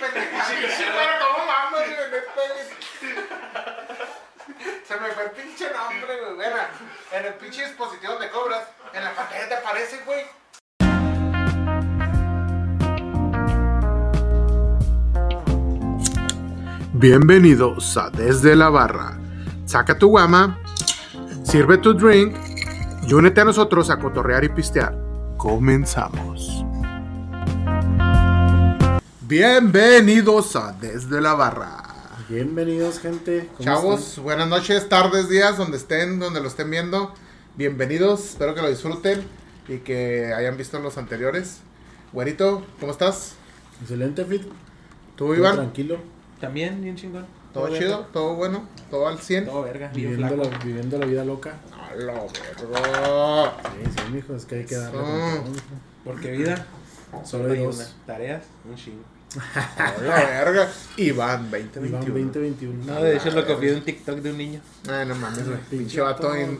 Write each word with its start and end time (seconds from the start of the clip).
pendejada. 0.00 0.44
Sí, 0.44 0.84
pero 0.84 1.12
¿cómo 1.20 1.46
mames. 1.46 1.96
Se 4.86 5.00
me 5.00 5.08
fue 5.08 5.24
el 5.24 5.30
pinche 5.30 5.70
nombre, 5.72 6.20
güey. 6.20 6.34
Bueno, 6.36 6.56
en 7.12 7.26
el 7.26 7.34
pinche 7.34 7.66
dispositivo 7.66 8.12
donde 8.12 8.30
cobras, 8.30 8.68
en 8.92 9.04
la 9.04 9.14
pantalla 9.14 9.48
te 9.48 9.54
aparece, 9.54 10.00
güey. 10.04 10.24
Bienvenidos 16.92 17.96
a 17.98 18.08
Desde 18.08 18.56
la 18.56 18.70
Barra. 18.70 19.18
Saca 19.66 19.98
tu 19.98 20.08
guama, 20.08 20.58
sirve 21.42 21.76
tu 21.78 21.92
drink 21.92 22.34
y 23.06 23.12
únete 23.12 23.42
a 23.42 23.44
nosotros 23.44 23.90
a 23.90 23.98
cotorrear 23.98 24.44
y 24.44 24.48
pistear. 24.48 24.96
Comenzamos. 25.36 26.55
Bienvenidos 29.28 30.54
a 30.54 30.70
Desde 30.72 31.20
la 31.20 31.34
Barra. 31.34 31.82
Bienvenidos, 32.28 33.00
gente. 33.00 33.48
¿Cómo 33.56 33.64
Chavos, 33.64 34.00
están? 34.10 34.22
buenas 34.24 34.48
noches, 34.48 34.88
tardes, 34.88 35.28
días, 35.28 35.56
donde 35.58 35.78
estén, 35.78 36.20
donde 36.20 36.40
lo 36.40 36.46
estén 36.46 36.70
viendo. 36.70 37.12
Bienvenidos, 37.56 38.20
espero 38.30 38.54
que 38.54 38.62
lo 38.62 38.68
disfruten 38.68 39.24
y 39.66 39.78
que 39.78 40.32
hayan 40.32 40.56
visto 40.56 40.78
los 40.78 40.96
anteriores. 40.96 41.58
Güerito, 42.12 42.64
¿cómo 42.78 42.92
estás? 42.92 43.34
Excelente, 43.80 44.24
Fit. 44.24 44.42
¿Tú, 44.42 44.52
Todo 45.16 45.34
Iván? 45.34 45.56
Tranquilo. 45.56 45.98
También, 46.40 46.80
bien 46.80 46.94
chingón. 46.94 47.26
¿Todo 47.52 47.66
Todo 47.66 47.76
chido? 47.76 47.96
verga. 47.98 48.12
¿Todo 48.12 48.34
bueno? 48.36 48.68
¿Todo 48.92 49.08
al 49.08 49.18
100? 49.18 49.46
Todo 49.46 49.62
verga, 49.62 49.90
Viviendo 49.92 50.36
la, 50.36 50.58
viviendo 50.58 50.98
la 50.98 51.06
vida 51.06 51.24
loca. 51.24 51.54
A 51.72 51.96
la 51.96 52.12
verga. 52.14 53.56
Sí, 53.72 53.90
sí, 53.90 54.12
mijo. 54.12 54.36
Es 54.36 54.44
que 54.44 54.54
hay 54.54 54.64
que 54.66 54.76
darle. 54.76 55.00
Porque 56.04 56.30
vida, 56.30 56.64
Solo 57.24 57.52
hay 57.52 57.64
dos. 57.64 57.74
una. 57.74 57.86
Tareas, 58.06 58.44
un 58.68 58.76
chingo. 58.76 59.02
A 59.78 59.94
la 60.02 60.14
verga. 60.14 60.68
Iván, 60.96 61.46
Iván 61.48 61.70
2021. 61.74 62.32
2021. 62.32 62.84
No, 62.84 63.02
de 63.02 63.16
hecho 63.16 63.30
lo 63.30 63.46
copié 63.46 63.70
de 63.70 63.76
un 63.76 63.82
TikTok 63.84 64.18
de 64.18 64.30
un 64.30 64.38
niño. 64.38 64.60
Ay, 64.88 65.06
no 65.06 65.14
mames, 65.14 65.46
güey. 65.46 65.58
Pinche 65.70 66.00
vato 66.00 66.34
en... 66.34 66.58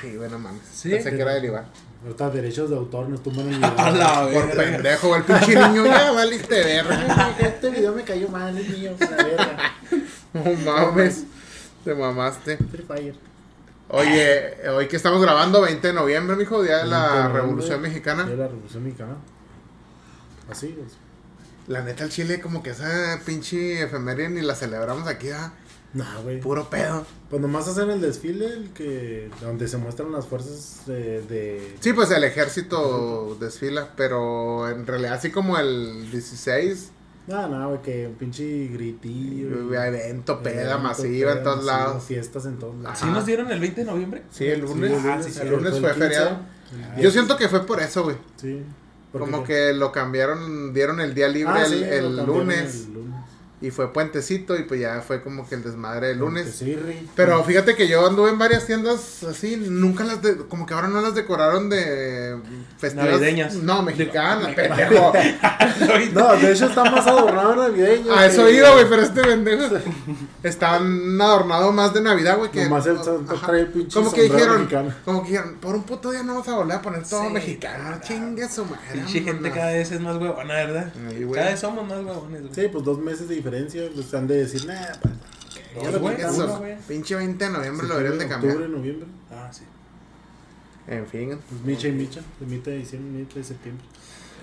Sí, 0.00 0.16
güey, 0.16 0.30
no 0.30 0.38
mames. 0.38 0.62
Sí. 0.72 0.90
Pensé 0.90 1.10
que 1.10 1.20
era 1.22 1.34
del 1.34 1.46
Iván. 1.46 1.64
Ahorita 2.04 2.30
derechos 2.30 2.68
de 2.70 2.76
autor 2.76 3.08
nos 3.08 3.22
tumban 3.22 3.48
el 3.52 3.62
A 3.64 3.70
video. 3.70 3.90
la 3.92 4.28
Por 4.32 4.50
pendejo, 4.56 5.16
el 5.16 5.22
pinche 5.22 5.54
niño 5.54 5.84
ya 5.84 6.10
valiste 6.12 6.64
verga. 6.64 7.36
este 7.38 7.70
video 7.70 7.94
me 7.94 8.02
cayó 8.02 8.28
mal, 8.28 8.56
es 8.58 8.68
mío. 8.68 8.92
La 8.98 9.08
verga. 9.08 9.72
No 10.32 10.44
mames. 10.72 11.24
Te 11.84 11.94
mamaste. 11.94 12.56
Free 12.56 12.84
Fire. 12.86 13.14
Oye, 13.88 14.68
hoy 14.70 14.88
que 14.88 14.96
estamos 14.96 15.20
grabando, 15.20 15.60
20 15.60 15.88
de 15.88 15.92
noviembre, 15.92 16.34
mijo, 16.36 16.62
día 16.62 16.76
de 16.78 16.82
20 16.84 16.96
la 16.96 17.28
Revolución 17.28 17.82
Mexicana. 17.82 18.24
De 18.24 18.36
la 18.36 18.48
Revolución 18.48 18.82
Mexicana. 18.84 19.16
Así 20.50 20.74
es. 20.86 20.94
La 21.68 21.82
neta, 21.82 22.04
el 22.04 22.10
Chile, 22.10 22.40
como 22.40 22.62
que 22.62 22.70
esa 22.70 23.20
pinche 23.24 23.82
efeméride 23.82 24.28
ni 24.30 24.40
la 24.42 24.54
celebramos 24.54 25.06
aquí, 25.08 25.30
¿ah? 25.30 25.52
Nah, 25.94 26.20
güey. 26.22 26.40
Puro 26.40 26.70
pedo. 26.70 27.04
Pues 27.28 27.40
nomás 27.42 27.68
hacen 27.68 27.90
el 27.90 28.00
desfile 28.00 28.46
el 28.46 28.70
que 28.70 29.30
donde 29.42 29.68
se 29.68 29.76
muestran 29.76 30.10
las 30.10 30.26
fuerzas 30.26 30.82
de, 30.86 31.20
de 31.22 31.76
Sí, 31.80 31.92
pues 31.92 32.10
el 32.10 32.24
ejército 32.24 33.36
desfila, 33.38 33.90
pero 33.96 34.68
en 34.70 34.86
realidad, 34.86 35.14
así 35.14 35.30
como 35.30 35.58
el 35.58 36.10
16, 36.10 36.90
Nada, 37.26 37.46
nada, 37.46 37.66
güey, 37.66 37.80
que 37.82 38.08
un 38.08 38.14
pinche 38.14 38.66
gritillo. 38.66 39.70
y- 39.72 39.76
evento, 39.76 40.42
peda 40.42 40.62
evento, 40.62 40.78
masiva 40.80 41.30
en 41.32 41.38
peda 41.38 41.44
todos 41.44 41.56
masiva, 41.64 41.78
lados. 41.86 42.04
Fiestas 42.04 42.46
en 42.46 42.58
todos 42.58 42.76
lados. 42.82 42.98
¿Sí 42.98 43.06
nos 43.06 43.24
dieron 43.26 43.52
el 43.52 43.60
20 43.60 43.80
de 43.82 43.86
noviembre? 43.86 44.22
Sí, 44.30 44.46
el 44.46 44.60
lunes. 44.62 44.90
Sí, 44.90 44.96
el 44.96 45.00
Ah, 45.06 45.12
lunes, 45.12 45.26
sí, 45.26 45.32
sí, 45.32 45.40
el 45.40 45.46
fue 45.48 45.56
lunes 45.58 45.74
el 45.74 45.80
fue 45.80 45.90
15, 45.92 46.04
feriado. 46.08 46.38
el 46.96 47.02
Yo 47.02 47.10
siento 47.12 47.36
que 47.36 47.48
fue 47.48 47.64
por 47.64 47.80
eso, 47.80 48.02
güey. 48.02 48.16
Sí. 48.36 48.64
Como 49.12 49.44
que 49.44 49.72
lo 49.74 49.92
cambiaron, 49.92 50.72
dieron 50.72 51.00
el 51.00 51.14
día 51.14 51.28
libre 51.28 51.52
Ah, 51.54 51.64
el, 51.64 51.70
sí, 51.70 51.84
el 51.84 52.16
lo 52.16 52.24
cambiaron 52.24 52.26
lunes 52.26 52.86
el 52.86 52.94
lunes. 52.94 53.21
Y 53.62 53.70
fue 53.70 53.92
puentecito 53.92 54.56
y 54.58 54.64
pues 54.64 54.80
ya 54.80 55.00
fue 55.00 55.22
como 55.22 55.48
que 55.48 55.54
el 55.54 55.62
desmadre 55.62 56.08
del 56.08 56.18
lunes. 56.18 56.62
Pero 57.16 57.42
fíjate 57.44 57.74
que 57.76 57.88
yo 57.88 58.06
anduve 58.06 58.30
en 58.30 58.38
varias 58.38 58.66
tiendas 58.66 59.22
así, 59.22 59.56
nunca 59.56 60.04
las, 60.04 60.20
de- 60.20 60.36
como 60.48 60.66
que 60.66 60.74
ahora 60.74 60.88
no 60.88 61.00
las 61.00 61.14
decoraron 61.14 61.70
de 61.70 62.36
festivas. 62.78 63.06
Navideñas. 63.12 63.54
No, 63.54 63.82
mexicanas, 63.82 64.54
pendejo. 64.54 65.12
No, 66.12 66.36
de 66.36 66.52
hecho 66.52 66.66
está 66.66 66.84
más 66.84 67.06
adornado 67.06 67.56
navideño. 67.56 68.12
A 68.14 68.26
eso 68.26 68.48
iba, 68.50 68.70
güey, 68.72 68.88
pero 68.88 69.02
este 69.02 69.22
pendejo 69.22 69.64
están 70.42 71.20
adornados 71.20 71.72
más 71.74 71.92
de 71.94 72.00
Navidad, 72.00 72.38
güey, 72.38 72.50
que... 72.50 72.64
Nomás 72.64 72.86
el 72.86 72.96
santo 73.02 73.34
Ajá. 73.34 73.46
trae 73.46 73.60
el 73.60 73.66
pinche 73.68 73.94
Como 73.94 74.12
que 74.12 74.22
dijeron, 74.22 74.58
mexicano. 74.60 74.94
como 75.04 75.22
que 75.22 75.30
dijeron, 75.30 75.54
por 75.60 75.74
un 75.74 75.82
puto 75.84 76.10
día 76.10 76.22
no 76.22 76.34
vamos 76.34 76.48
a 76.48 76.54
volver 76.56 76.76
a 76.76 76.82
poner 76.82 77.02
todo 77.06 77.22
Sí, 77.26 77.32
mexicano, 77.32 77.98
chingue 78.02 78.48
su 78.48 78.64
madre. 78.64 78.78
Pinche 78.92 79.20
gente 79.20 79.50
cada 79.50 79.72
vez 79.72 79.90
es 79.92 80.00
más 80.00 80.16
huevona, 80.16 80.54
¿verdad? 80.54 80.92
Ay. 81.08 81.26
Cada 81.32 81.50
vez 81.50 81.60
somos 81.60 81.86
más 81.86 81.98
huevones, 81.98 82.42
güey. 82.42 82.54
Sí, 82.54 82.68
pues 82.72 82.84
dos 82.84 82.98
meses 82.98 83.28
de 83.28 83.34
diferencia. 83.36 83.51
Pues 83.94 84.14
han 84.14 84.26
de 84.26 84.36
decir, 84.36 84.66
nah. 84.66 84.74
Dos, 85.74 85.84
ya 85.84 85.90
lo 85.90 86.34
uno, 86.34 86.58
güey. 86.58 86.76
pinche 86.86 87.14
20 87.14 87.44
de 87.44 87.50
noviembre 87.50 87.86
lo 87.86 87.96
deberían 87.96 88.18
de 88.18 88.28
cambiar. 88.28 88.56
Octubre, 88.56 88.76
noviembre. 88.76 89.06
Ah, 89.30 89.50
sí. 89.52 89.64
En 90.86 91.06
fin. 91.06 91.38
Pues 91.48 91.62
micha 91.62 91.88
y 91.88 91.92
micha. 91.92 92.20
De 92.40 92.46
mitad 92.46 92.70
de 92.72 92.78
diciembre, 92.78 93.20
mitad 93.20 93.36
de 93.36 93.44
septiembre. 93.44 93.84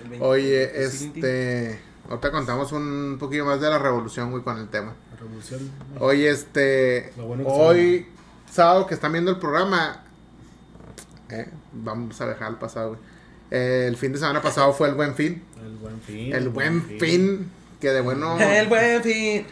El 0.04 0.10
20. 0.10 0.26
Oye, 0.26 0.84
este... 0.84 1.80
Ahorita 2.08 2.30
contamos 2.32 2.72
un 2.72 3.18
poquillo 3.20 3.44
más 3.44 3.60
de 3.60 3.68
la 3.68 3.78
revolución, 3.78 4.30
güey, 4.30 4.42
con 4.42 4.58
el 4.58 4.68
tema. 4.68 4.94
La 5.12 5.20
revolución. 5.20 5.70
Este. 6.26 7.12
Lo 7.16 7.26
bueno 7.26 7.44
que 7.44 7.50
hoy, 7.50 8.06
sábado 8.50 8.86
que 8.86 8.94
están 8.94 9.12
viendo 9.12 9.30
el 9.30 9.38
programa. 9.38 10.02
eh, 11.28 11.48
vamos 11.72 12.20
a 12.20 12.26
dejar 12.26 12.50
el 12.50 12.56
pasado, 12.56 12.88
güey. 12.90 13.00
Eh, 13.52 13.84
el 13.86 13.96
fin 13.96 14.12
de 14.12 14.18
semana 14.18 14.42
pasado 14.42 14.72
fue 14.72 14.88
el 14.88 14.94
buen 14.94 15.14
fin. 15.14 15.42
El 15.62 15.76
buen 15.76 16.00
fin. 16.00 16.34
El 16.34 16.48
buen 16.48 16.82
fin. 16.82 17.50
Que 17.80 17.90
de 17.90 18.00
bueno. 18.00 18.38
El 18.38 18.68
buen 18.68 19.02
fin. 19.02 19.46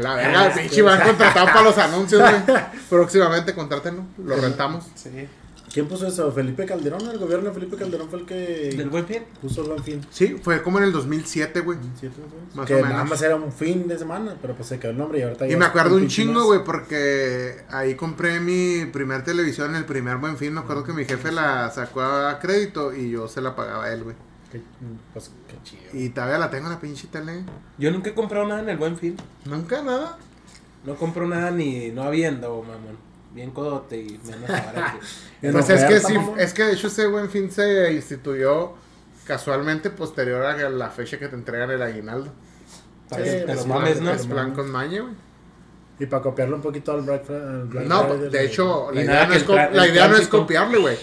La 0.00 0.14
verga, 0.14 0.46
el 0.46 0.60
pinche 0.60 0.82
van 0.82 1.00
contratado 1.00 1.46
para 1.46 1.62
los 1.62 1.78
anuncios, 1.78 2.20
güey. 2.20 2.58
Próximamente 2.90 3.54
contrátenlo. 3.54 4.04
Lo 4.18 4.36
rentamos. 4.36 4.84
Sí. 4.94 5.10
¿Quién 5.72 5.88
puso 5.88 6.06
eso? 6.06 6.32
¿Felipe 6.32 6.64
Calderón? 6.64 7.02
El 7.10 7.18
gobierno 7.18 7.48
de 7.48 7.54
Felipe 7.54 7.76
Calderón 7.76 8.08
fue 8.08 8.20
el 8.20 8.24
que 8.26 8.34
¿Del 8.74 8.88
buen 8.88 9.06
fin? 9.06 9.24
puso 9.42 9.60
el 9.60 9.68
buen 9.68 9.84
fin. 9.84 10.00
Sí, 10.10 10.38
fue 10.42 10.62
como 10.62 10.78
en 10.78 10.84
el 10.84 10.92
2007, 10.92 11.60
güey. 11.60 11.76
Más 12.54 12.66
que 12.66 12.74
o 12.76 12.78
nada 12.80 12.88
menos. 12.94 13.10
más 13.10 13.20
era 13.20 13.36
un 13.36 13.52
fin 13.52 13.86
de 13.86 13.98
semana, 13.98 14.36
pero 14.40 14.54
pues 14.54 14.68
se 14.68 14.78
quedó 14.78 14.92
el 14.92 14.96
nombre 14.96 15.18
y 15.18 15.22
ahorita 15.22 15.46
Y 15.46 15.50
ya 15.50 15.56
me 15.58 15.66
acuerdo 15.66 15.96
un 15.96 16.08
chingo, 16.08 16.44
güey, 16.44 16.64
porque 16.64 17.64
ahí 17.70 17.94
compré 17.94 18.40
mi 18.40 18.86
primer 18.86 19.22
televisión, 19.22 19.76
el 19.76 19.84
primer 19.84 20.16
buen 20.16 20.38
fin. 20.38 20.54
Me 20.54 20.60
acuerdo 20.60 20.82
que 20.82 20.94
mi 20.94 21.04
jefe 21.04 21.30
la 21.30 21.70
sacó 21.70 22.00
a 22.00 22.38
crédito 22.38 22.94
y 22.94 23.10
yo 23.10 23.28
se 23.28 23.42
la 23.42 23.54
pagaba 23.54 23.84
a 23.84 23.92
él, 23.92 24.02
güey. 24.04 24.16
Qué, 24.58 24.86
pues, 25.12 25.30
qué 25.48 25.56
chido. 25.62 25.82
Y 25.92 26.08
todavía 26.10 26.38
la 26.38 26.50
tengo 26.50 26.68
la 26.68 26.80
pinche 26.80 27.08
tele. 27.08 27.44
Yo 27.78 27.90
nunca 27.90 28.10
he 28.10 28.14
comprado 28.14 28.46
nada 28.46 28.60
en 28.60 28.68
el 28.68 28.76
buen 28.76 28.96
fin. 28.96 29.16
Nunca 29.44 29.82
nada. 29.82 30.18
No 30.84 30.94
compro 30.96 31.26
nada 31.26 31.50
ni 31.50 31.90
no 31.90 32.02
habiendo, 32.02 32.62
mamón. 32.62 32.96
Bien 33.34 33.50
codote 33.50 33.98
y 33.98 34.18
menos 34.24 34.48
barato. 34.48 34.98
En 35.42 35.52
Pues 35.52 35.68
es 35.70 35.84
que 35.84 36.00
sí, 36.00 36.14
mamón. 36.14 36.40
es 36.40 36.54
que 36.54 36.62
de 36.64 36.72
hecho 36.72 36.86
ese 36.86 37.06
buen 37.06 37.28
fin 37.28 37.50
se 37.50 37.92
instituyó 37.92 38.72
casualmente 39.26 39.90
posterior 39.90 40.42
a 40.44 40.68
la 40.70 40.88
fecha 40.90 41.18
que 41.18 41.28
te 41.28 41.34
entregan 41.34 41.70
el 41.70 41.82
aguinaldo. 41.82 42.32
Para 43.10 43.24
Sí, 43.24 43.30
que 43.30 43.36
te 43.40 43.54
lo 43.54 43.62
sí, 43.62 43.68
mames, 43.68 44.00
¿no? 44.00 44.10
Es 44.12 44.26
plan 44.26 44.52
con 44.54 44.70
maña, 44.70 45.02
güey. 45.02 45.14
Y 45.98 46.06
para 46.06 46.22
copiarlo 46.22 46.56
un 46.56 46.62
poquito 46.62 46.92
al 46.92 47.02
Black, 47.02 47.26
Fri- 47.26 47.34
al 47.42 47.64
Black 47.68 47.86
No, 47.86 48.04
Friday, 48.06 48.30
de 48.30 48.44
hecho, 48.44 48.90
la 48.92 49.02
idea 49.02 49.26
no 50.08 50.16
es, 50.16 50.28
copiarle, 50.28 50.78
güey. 50.78 50.96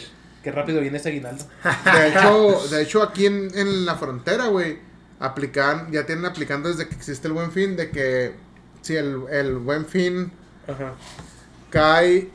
Qué 0.44 0.52
rápido 0.52 0.82
viene 0.82 0.98
ese 0.98 1.10
aguinaldo. 1.10 1.46
De 1.86 2.10
hecho, 2.10 2.68
de 2.70 2.82
hecho 2.82 3.02
aquí 3.02 3.26
en, 3.26 3.50
en 3.58 3.86
la 3.86 3.96
frontera, 3.96 4.48
güey, 4.48 4.78
aplican, 5.20 5.92
ya 5.92 6.06
tienen 6.06 6.26
aplicando 6.26 6.70
desde 6.70 6.88
que 6.88 6.96
existe 6.96 7.28
el 7.28 7.34
buen 7.34 7.52
fin, 7.52 7.76
de 7.78 7.90
que 7.92 8.36
si 8.82 8.96
el, 8.98 9.24
el 9.32 9.56
buen 9.56 9.86
fin 9.86 10.32
Ajá. 10.68 10.94
cae 11.70 12.30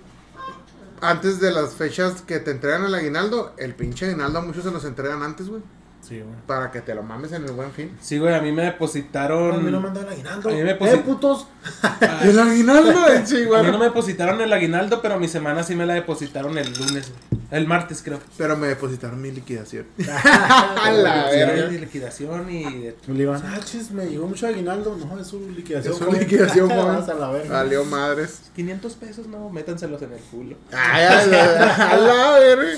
antes 1.00 1.38
de 1.38 1.50
las 1.50 1.74
fechas 1.74 2.22
que 2.22 2.38
te 2.38 2.50
entregan 2.50 2.84
el 2.84 2.94
aguinaldo, 2.94 3.54
el 3.58 3.74
pinche 3.74 4.06
aguinaldo 4.06 4.38
a 4.38 4.42
muchos 4.42 4.64
se 4.64 4.70
los 4.70 4.84
entregan 4.84 5.22
antes, 5.22 5.48
güey. 5.48 5.62
Sí, 6.08 6.20
güey. 6.20 6.34
Para 6.46 6.70
que 6.70 6.80
te 6.80 6.94
lo 6.94 7.02
mames 7.02 7.32
en 7.32 7.44
el 7.44 7.52
buen 7.52 7.70
fin. 7.72 7.94
Sí, 8.00 8.18
güey, 8.18 8.34
a 8.34 8.40
mí 8.40 8.50
me 8.50 8.62
depositaron. 8.62 9.54
A 9.54 9.58
mí 9.58 9.70
no 9.70 9.80
me 9.80 9.88
el 10.00 10.08
aguinaldo. 10.08 10.48
A 10.48 10.52
mí 10.52 10.62
me 10.62 10.70
¡Eh, 10.70 10.78
posi- 10.78 11.02
putos! 11.02 11.46
¿Y 12.24 12.28
el 12.28 12.38
aguinaldo? 12.38 12.90
A 13.58 13.62
mí 13.62 13.70
no 13.70 13.78
me 13.78 13.84
depositaron 13.84 14.40
el 14.40 14.52
aguinaldo, 14.52 15.02
pero 15.02 15.18
mi 15.18 15.28
semana 15.28 15.62
sí 15.62 15.74
me 15.74 15.84
la 15.84 15.94
depositaron 15.94 16.56
el 16.56 16.72
lunes. 16.72 17.10
güey. 17.30 17.38
El 17.50 17.66
martes, 17.66 18.02
creo. 18.02 18.20
Pero 18.36 18.56
me 18.56 18.68
depositaron 18.68 19.20
mi 19.20 19.30
liquidación. 19.30 19.86
A 20.22 20.90
la 20.92 21.30
Sí, 21.30 21.36
verga. 21.36 21.66
de 21.68 21.78
liquidación 21.78 22.50
y 22.50 22.88
ah, 22.88 23.60
chis, 23.64 23.90
me 23.90 24.06
llegó 24.06 24.26
mucho 24.26 24.46
aguinaldo. 24.46 24.96
No, 24.96 25.18
es 25.20 25.26
su 25.26 25.40
liquidación. 25.50 25.92
Es 25.94 25.98
su 25.98 26.12
liquidación, 26.12 26.68
joven. 26.70 26.96
A 27.02 27.14
la 27.14 27.30
verga. 27.30 27.52
Valió 27.54 27.84
madres. 27.84 28.50
500 28.54 28.94
pesos, 28.94 29.26
no, 29.26 29.48
métanselos 29.50 30.00
en 30.02 30.12
el 30.12 30.20
culo. 30.20 30.56
Ay, 30.72 31.04
a 31.04 31.26
la, 31.26 31.74
a 31.92 31.96
la 31.96 32.38
verga. 32.38 32.72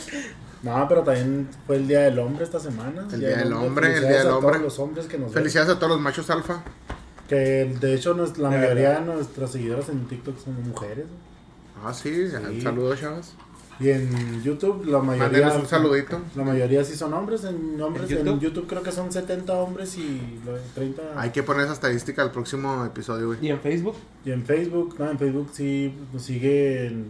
No, 0.62 0.86
pero 0.88 1.02
también 1.02 1.48
fue 1.66 1.76
el 1.76 1.88
Día 1.88 2.00
del 2.00 2.18
Hombre 2.18 2.44
esta 2.44 2.60
semana. 2.60 3.06
El 3.12 3.20
Día 3.20 3.36
del 3.38 3.52
Hombre, 3.52 3.86
el 3.86 3.92
Felicidades 3.94 4.08
Día 4.08 4.18
del 4.24 4.28
a 4.32 4.36
Hombre. 4.36 4.50
todos 4.52 4.62
los 4.62 4.78
hombres 4.78 5.06
que 5.06 5.16
nos 5.18 5.26
ven. 5.28 5.34
Felicidades 5.42 5.70
a 5.70 5.78
todos 5.78 5.92
los 5.92 6.00
machos 6.00 6.28
alfa. 6.30 6.62
Que 7.28 7.36
de 7.80 7.94
hecho 7.94 8.14
nos- 8.14 8.36
la 8.38 8.50
De 8.50 8.58
mayoría 8.58 9.00
de 9.00 9.06
nuestras 9.06 9.52
seguidoras 9.52 9.88
en 9.88 10.06
TikTok 10.06 10.36
son 10.38 10.68
mujeres. 10.68 11.06
Ah, 11.82 11.94
sí, 11.94 12.26
Sí. 12.28 12.60
saludos, 12.60 13.00
chavas. 13.00 13.34
Y 13.78 13.88
en 13.88 14.42
YouTube 14.42 14.84
la 14.84 14.98
mayoría... 14.98 15.46
Mándeles 15.46 15.54
un 15.62 15.66
saludito. 15.66 16.20
La 16.36 16.44
mayoría 16.44 16.84
sí 16.84 16.94
son 16.94 17.14
hombres. 17.14 17.44
En, 17.44 17.80
hombres, 17.80 18.10
¿En 18.10 18.18
en, 18.18 18.24
YouTube? 18.26 18.40
YouTube? 18.42 18.66
creo 18.66 18.82
que 18.82 18.92
son 18.92 19.10
70 19.10 19.54
hombres 19.54 19.96
y 19.96 20.38
lo- 20.44 20.58
30... 20.74 21.00
Hay 21.16 21.30
que 21.30 21.42
poner 21.42 21.64
esa 21.64 21.72
estadística 21.72 22.20
al 22.20 22.30
próximo 22.30 22.84
episodio, 22.84 23.28
güey. 23.28 23.38
¿Y 23.40 23.48
en 23.48 23.60
Facebook? 23.60 23.94
Y 24.26 24.32
en 24.32 24.44
Facebook, 24.44 24.96
no, 24.98 25.10
en 25.10 25.18
Facebook 25.18 25.48
sí 25.54 25.94
nos 26.12 26.20
siguen 26.22 27.06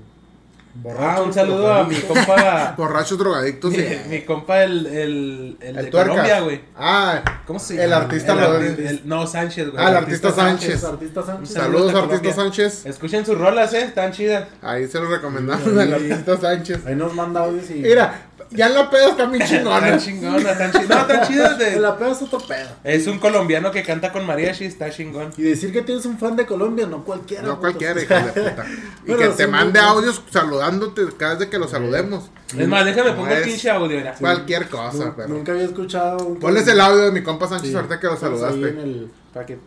borrachos. 0.75 1.07
Ah, 1.19 1.23
un 1.23 1.33
saludo 1.33 1.73
a 1.73 1.85
mi 1.85 1.97
compa. 1.97 2.75
Borrachos 2.77 3.19
drogadictos. 3.19 3.71
mi, 3.73 3.79
y- 3.79 4.01
mi 4.09 4.21
compa, 4.23 4.63
el, 4.63 4.87
el, 4.87 5.57
el, 5.61 5.77
El 5.79 5.85
de 5.87 5.91
tuercas. 5.91 6.11
Colombia, 6.17 6.41
güey. 6.41 6.61
Ah, 6.77 7.23
¿Cómo 7.47 7.59
se 7.59 7.75
El 7.83 7.91
llama? 7.91 8.05
artista 8.05 8.33
El 8.33 8.39
Rodríguez. 8.41 8.79
arti- 8.79 8.89
el- 8.89 9.09
no, 9.09 9.27
Sánchez, 9.27 9.71
güey. 9.71 9.85
Ah, 9.85 9.91
el 9.91 9.97
artista 9.97 10.31
Sánchez. 10.33 10.85
Artista 10.85 11.23
Sánchez. 11.23 11.53
Saludos 11.55 11.95
artista 11.95 12.09
Colombia. 12.09 12.33
Sánchez. 12.35 12.87
Escuchen 12.87 13.27
sus 13.27 13.37
rolas, 13.39 13.73
eh, 13.75 13.83
están 13.83 14.13
chidas. 14.13 14.45
Ahí 14.63 14.87
se 14.89 14.99
lo 15.01 15.09
recomendamos 15.11 15.65
Sí. 15.65 15.79
al 15.79 15.93
artista 15.95 16.37
Sánchez. 16.37 16.87
Ahí 16.87 16.95
nos 16.95 17.15
manda 17.15 17.41
audios 17.45 17.71
y... 17.71 17.75
Mira, 17.75 18.27
ya 18.51 18.67
en 18.67 18.75
la 18.75 18.91
peda 18.91 19.09
está 19.11 19.27
bien 19.27 19.47
chingona. 19.47 19.81
Tan 19.81 19.99
chingona, 20.01 20.59
tan 20.59 20.73
chingona. 20.73 20.97
No, 21.01 21.07
tan 21.07 21.21
chidas 21.29 21.53
En 21.53 21.59
de... 21.75 21.81
la 21.81 21.97
peda 21.99 22.11
es 22.13 22.23
otro 22.23 22.39
pedo. 22.41 22.69
Es 22.85 23.07
un 23.07 23.19
colombiano 23.19 23.71
que 23.71 23.83
canta 23.83 24.11
con 24.13 24.27
mariachi, 24.27 24.65
está 24.65 24.91
chingón. 24.91 25.31
Y 25.37 25.43
decir 25.43 25.73
que 25.73 25.83
tienes 25.83 26.05
un 26.07 26.19
fan 26.19 26.37
de 26.37 26.47
Colombia, 26.47 26.87
no 26.87 27.05
cualquiera. 27.05 27.43
No 27.45 27.59
cualquiera, 27.61 28.01
hijo 28.03 28.15
de 28.15 28.21
puta. 28.43 28.67
Y 29.07 29.15
que 29.15 29.29
te 29.29 29.47
mande 29.47 29.79
audios 29.81 30.23
saludándote 30.31 31.03
cada 31.17 31.33
vez 31.33 31.41
de 31.41 31.49
que 31.49 31.59
lo 31.59 31.67
saludemos. 31.69 32.31
Es 32.57 32.67
más, 32.69 32.85
déjame 32.85 33.13
pongo 33.13 33.29
el 33.29 33.39
es- 33.39 33.47
pinche 33.47 33.71
audio, 33.71 33.97
mira. 33.97 34.15
Cualquier 34.15 34.69
cosa, 34.69 35.07
Nu- 35.07 35.13
pero. 35.17 35.29
Nunca 35.29 35.53
había 35.53 35.65
escuchado. 35.65 36.19
un- 36.27 36.39
Ponles 36.39 36.67
el 36.69 36.81
audio 36.81 37.03
de 37.05 37.13
mi 37.13 37.23
compa 37.23 37.47
Sánchez 37.49 37.71
Sí. 37.71 37.77
ahorita 37.77 37.99
que 38.01 38.07
lo 38.07 38.15
en 38.15 38.21
saludaste. 38.21 38.69
el- 38.69 39.11
Para 39.33 39.47
que 39.47 39.59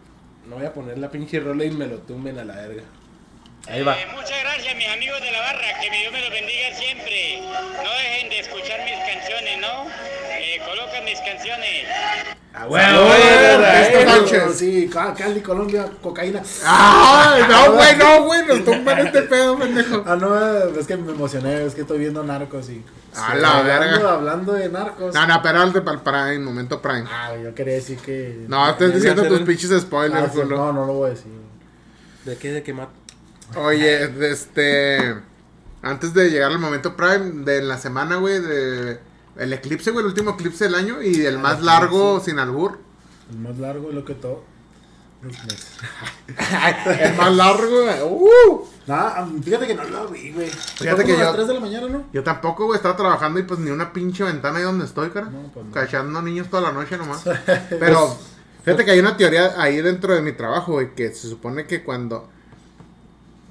no 0.49 0.57
voy 0.57 0.65
a 0.65 0.73
poner 0.73 0.97
la 0.97 1.09
pinche 1.09 1.39
rola 1.39 1.63
y 1.63 1.71
me 1.71 1.87
lo 1.87 1.97
tumben 1.99 2.37
a 2.37 2.43
la 2.43 2.55
verga. 2.55 2.83
Ahí 3.67 3.81
va. 3.81 3.97
Eh, 3.97 4.05
muchas 4.13 4.39
gracias, 4.43 4.75
mis 4.75 4.87
amigos 4.89 5.21
de 5.21 5.31
la 5.31 5.39
barra. 5.39 5.79
Que 5.81 5.89
mi 5.89 5.97
Dios 5.99 6.11
me 6.11 6.21
los 6.21 6.29
bendiga 6.29 6.75
siempre. 6.77 7.39
No 7.41 7.89
dejen 7.91 8.29
de 8.29 8.39
escuchar 8.39 8.79
mis 8.83 8.99
canciones, 9.07 9.59
¿no? 9.61 9.85
Eh, 10.31 10.61
colocan 10.67 11.05
mis 11.05 11.19
canciones. 11.19 11.85
Ah, 12.55 12.67
eh, 12.69 13.65
artista 13.65 14.11
Sánchez. 14.15 14.57
Sí, 14.59 14.89
Ca- 14.91 15.13
Cali, 15.15 15.41
Colombia, 15.41 15.89
cocaína. 16.01 16.41
¡Ay! 16.65 17.43
No, 17.49 17.71
güey, 17.75 17.95
no, 17.95 18.23
güey. 18.25 18.45
Nos 18.45 18.63
tumban 18.65 18.99
este 18.99 19.21
pedo, 19.23 19.57
pendejo. 19.57 20.03
Ah, 20.05 20.15
no, 20.17 20.77
es 20.79 20.85
que 20.85 20.97
me 20.97 21.13
emocioné, 21.13 21.65
es 21.65 21.73
que 21.73 21.81
estoy 21.81 21.99
viendo 21.99 22.21
narcos 22.23 22.69
y. 22.69 22.83
A 23.15 23.35
la 23.35 23.59
hablando, 23.59 23.63
verga. 23.89 24.11
hablando 24.13 24.53
de 24.53 24.69
narcos. 24.69 25.13
No, 25.15 25.25
no, 25.25 25.41
para 25.41 25.63
el 25.63 25.71
Prime, 25.71 26.39
momento 26.39 26.81
Prime. 26.81 27.05
Ah, 27.09 27.31
yo 27.41 27.55
quería 27.55 27.75
decir 27.75 27.97
que. 27.99 28.43
No, 28.47 28.69
estás 28.69 28.93
diciendo 28.93 29.23
tus 29.25 29.39
pinches 29.41 29.71
Ah, 29.71 29.79
spoilers, 29.79 30.31
culo. 30.31 30.57
no, 30.57 30.73
no 30.73 30.85
lo 30.85 30.93
voy 30.93 31.07
a 31.07 31.13
decir. 31.13 31.31
¿De 32.25 32.37
qué? 32.37 32.51
¿De 32.51 32.61
qué 32.63 32.73
más? 32.73 32.87
Oye, 33.55 34.29
este. 34.31 35.15
Antes 35.81 36.13
de 36.13 36.29
llegar 36.29 36.51
al 36.51 36.59
momento 36.59 36.95
Prime 36.95 37.43
de 37.43 37.61
la 37.61 37.77
semana, 37.77 38.15
güey, 38.17 38.39
de. 38.39 38.99
El 39.37 39.51
eclipse, 39.53 39.91
güey, 39.91 40.03
el 40.05 40.09
último 40.09 40.31
eclipse 40.31 40.65
del 40.65 40.75
año 40.75 41.01
y 41.01 41.25
el 41.25 41.37
Ah, 41.37 41.39
más 41.39 41.61
largo 41.61 42.11
eclipse. 42.17 42.31
sin 42.31 42.39
albur. 42.39 42.79
El 43.31 43.39
más 43.39 43.57
largo 43.57 43.89
y 43.91 43.93
lo 43.95 44.05
que 44.05 44.13
todo. 44.13 44.43
el 45.23 47.15
más 47.15 47.33
largo, 47.33 47.83
güey. 47.83 48.01
¡Uh! 48.03 48.65
Nada, 48.85 49.27
fíjate 49.43 49.67
que 49.67 49.75
no 49.75 49.83
lo 49.85 50.07
vi, 50.09 50.31
güey. 50.31 50.49
Fíjate 50.49 51.05
que 51.05 51.11
como 51.13 51.15
a 51.15 51.19
yo- 51.19 51.25
las 51.25 51.35
3 51.35 51.47
de 51.47 51.53
la 51.53 51.59
mañana, 51.61 51.87
¿no? 51.87 52.03
Yo 52.11 52.23
tampoco, 52.23 52.65
güey, 52.65 52.75
estaba 52.77 52.95
trabajando 52.97 53.39
y 53.39 53.43
pues 53.43 53.59
ni 53.59 53.71
una 53.71 53.93
pinche 53.93 54.23
ventana 54.23 54.57
ahí 54.57 54.63
donde 54.63 54.85
estoy, 54.85 55.09
cara. 55.11 55.27
No, 55.27 55.49
pues 55.53 55.65
no. 55.65 55.71
Cachando 55.71 56.21
niños 56.21 56.49
toda 56.49 56.63
la 56.63 56.71
noche 56.73 56.97
nomás. 56.97 57.23
Pero, 57.69 58.17
fíjate 58.65 58.83
que 58.85 58.91
hay 58.91 58.99
una 58.99 59.15
teoría 59.15 59.53
ahí 59.57 59.81
dentro 59.81 60.13
de 60.13 60.21
mi 60.21 60.33
trabajo, 60.33 60.73
güey, 60.73 60.93
que 60.93 61.13
se 61.13 61.29
supone 61.29 61.65
que 61.65 61.83
cuando. 61.83 62.29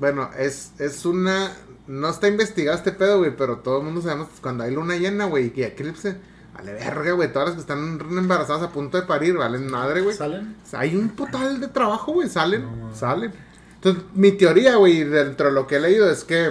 Bueno, 0.02 0.30
es, 0.36 0.72
es 0.80 1.06
una. 1.06 1.52
No 1.86 2.10
está 2.10 2.26
investigado 2.26 2.76
este 2.76 2.90
pedo, 2.90 3.18
güey, 3.18 3.36
pero 3.36 3.58
todo 3.58 3.78
el 3.78 3.84
mundo 3.84 4.02
sabemos 4.02 4.26
que 4.30 4.40
cuando 4.42 4.64
hay 4.64 4.74
luna 4.74 4.96
llena, 4.96 5.26
güey, 5.26 5.52
y 5.54 5.62
eclipse. 5.62 6.16
Vale, 6.54 6.72
verga, 6.72 7.12
güey. 7.12 7.32
Todas 7.32 7.50
las 7.50 7.54
que 7.54 7.60
están 7.60 8.00
embarazadas 8.10 8.64
a 8.64 8.70
punto 8.72 9.00
de 9.00 9.06
parir, 9.06 9.36
valen 9.36 9.70
madre, 9.70 10.00
güey. 10.00 10.16
¿Salen? 10.16 10.56
Hay 10.72 10.96
un 10.96 11.10
total 11.10 11.60
de 11.60 11.68
trabajo, 11.68 12.14
güey. 12.14 12.28
Salen, 12.28 12.62
No, 12.62 12.92
salen. 12.92 13.32
Entonces, 13.76 14.02
mi 14.12 14.32
teoría, 14.32 14.74
güey, 14.74 15.04
dentro 15.04 15.46
de 15.46 15.52
lo 15.52 15.68
que 15.68 15.76
he 15.76 15.80
leído 15.80 16.10
es 16.10 16.24
que. 16.24 16.50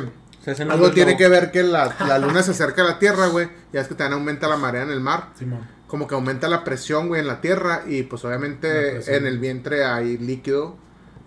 Algo 0.69 0.91
tiene 0.91 1.17
que 1.17 1.27
ver 1.27 1.51
que 1.51 1.61
la, 1.61 1.93
la 2.07 2.19
luna 2.19 2.43
se 2.43 2.51
acerca 2.51 2.83
a 2.83 2.85
la 2.85 2.99
Tierra, 2.99 3.27
güey. 3.27 3.49
Ya 3.73 3.81
es 3.81 3.89
que 3.89 3.95
también 3.95 4.13
aumenta 4.17 4.47
la 4.47 4.55
marea 4.55 4.83
en 4.83 4.91
el 4.91 5.01
mar. 5.01 5.27
Simón. 5.37 5.67
Como 5.87 6.07
que 6.07 6.15
aumenta 6.15 6.47
la 6.47 6.63
presión, 6.63 7.09
güey, 7.09 7.19
en 7.19 7.27
la 7.27 7.41
Tierra. 7.41 7.83
Y 7.85 8.03
pues 8.03 8.23
obviamente 8.23 9.13
en 9.13 9.27
el 9.27 9.39
vientre 9.39 9.83
hay 9.83 10.17
líquido 10.17 10.77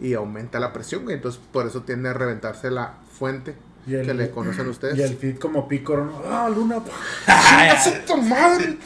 y 0.04 0.14
aumenta 0.14 0.60
la 0.60 0.72
presión. 0.72 1.10
Entonces 1.10 1.40
por 1.52 1.66
eso 1.66 1.82
tiende 1.82 2.10
a 2.10 2.12
reventarse 2.12 2.70
la 2.70 2.98
fuente 3.10 3.56
Y 3.86 3.94
el- 3.94 4.06
que 4.06 4.14
le 4.14 4.30
conocen 4.30 4.66
ustedes. 4.68 4.96
Y 4.96 5.02
el 5.02 5.14
feed 5.16 5.38
como 5.38 5.68
pícoro, 5.68 6.06
¿no? 6.06 6.22
¡Ah, 6.26 6.48
luna! 6.48 6.76
¡Chinga 7.26 8.04
tu 8.06 8.16
madre! 8.16 8.78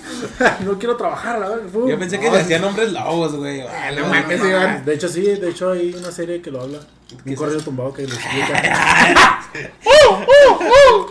no 0.65 0.79
quiero 0.79 0.97
trabajar, 0.97 1.43
a 1.43 1.49
ver. 1.51 1.69
fu. 1.73 1.89
Yo 1.89 1.99
pensé 1.99 2.19
que 2.19 2.31
le 2.31 2.39
hacían 2.41 2.65
hombres 2.65 2.93
lobos, 2.93 3.37
güey. 3.37 3.61
Ah, 3.61 3.91
no 3.97 4.07
mames, 4.09 4.41
Iván. 4.45 4.85
De 4.85 4.95
hecho, 4.95 5.09
sí, 5.09 5.23
de 5.23 5.51
hecho 5.51 5.71
hay 5.71 5.95
una 5.95 6.11
serie 6.11 6.43
que 6.43 6.51
lo 6.51 6.63
habla. 6.63 6.79
Un 7.25 7.35
correo 7.37 7.59
tumbado 7.61 7.93
que 7.95 8.07
lo 8.07 8.15
explica. 8.15 9.41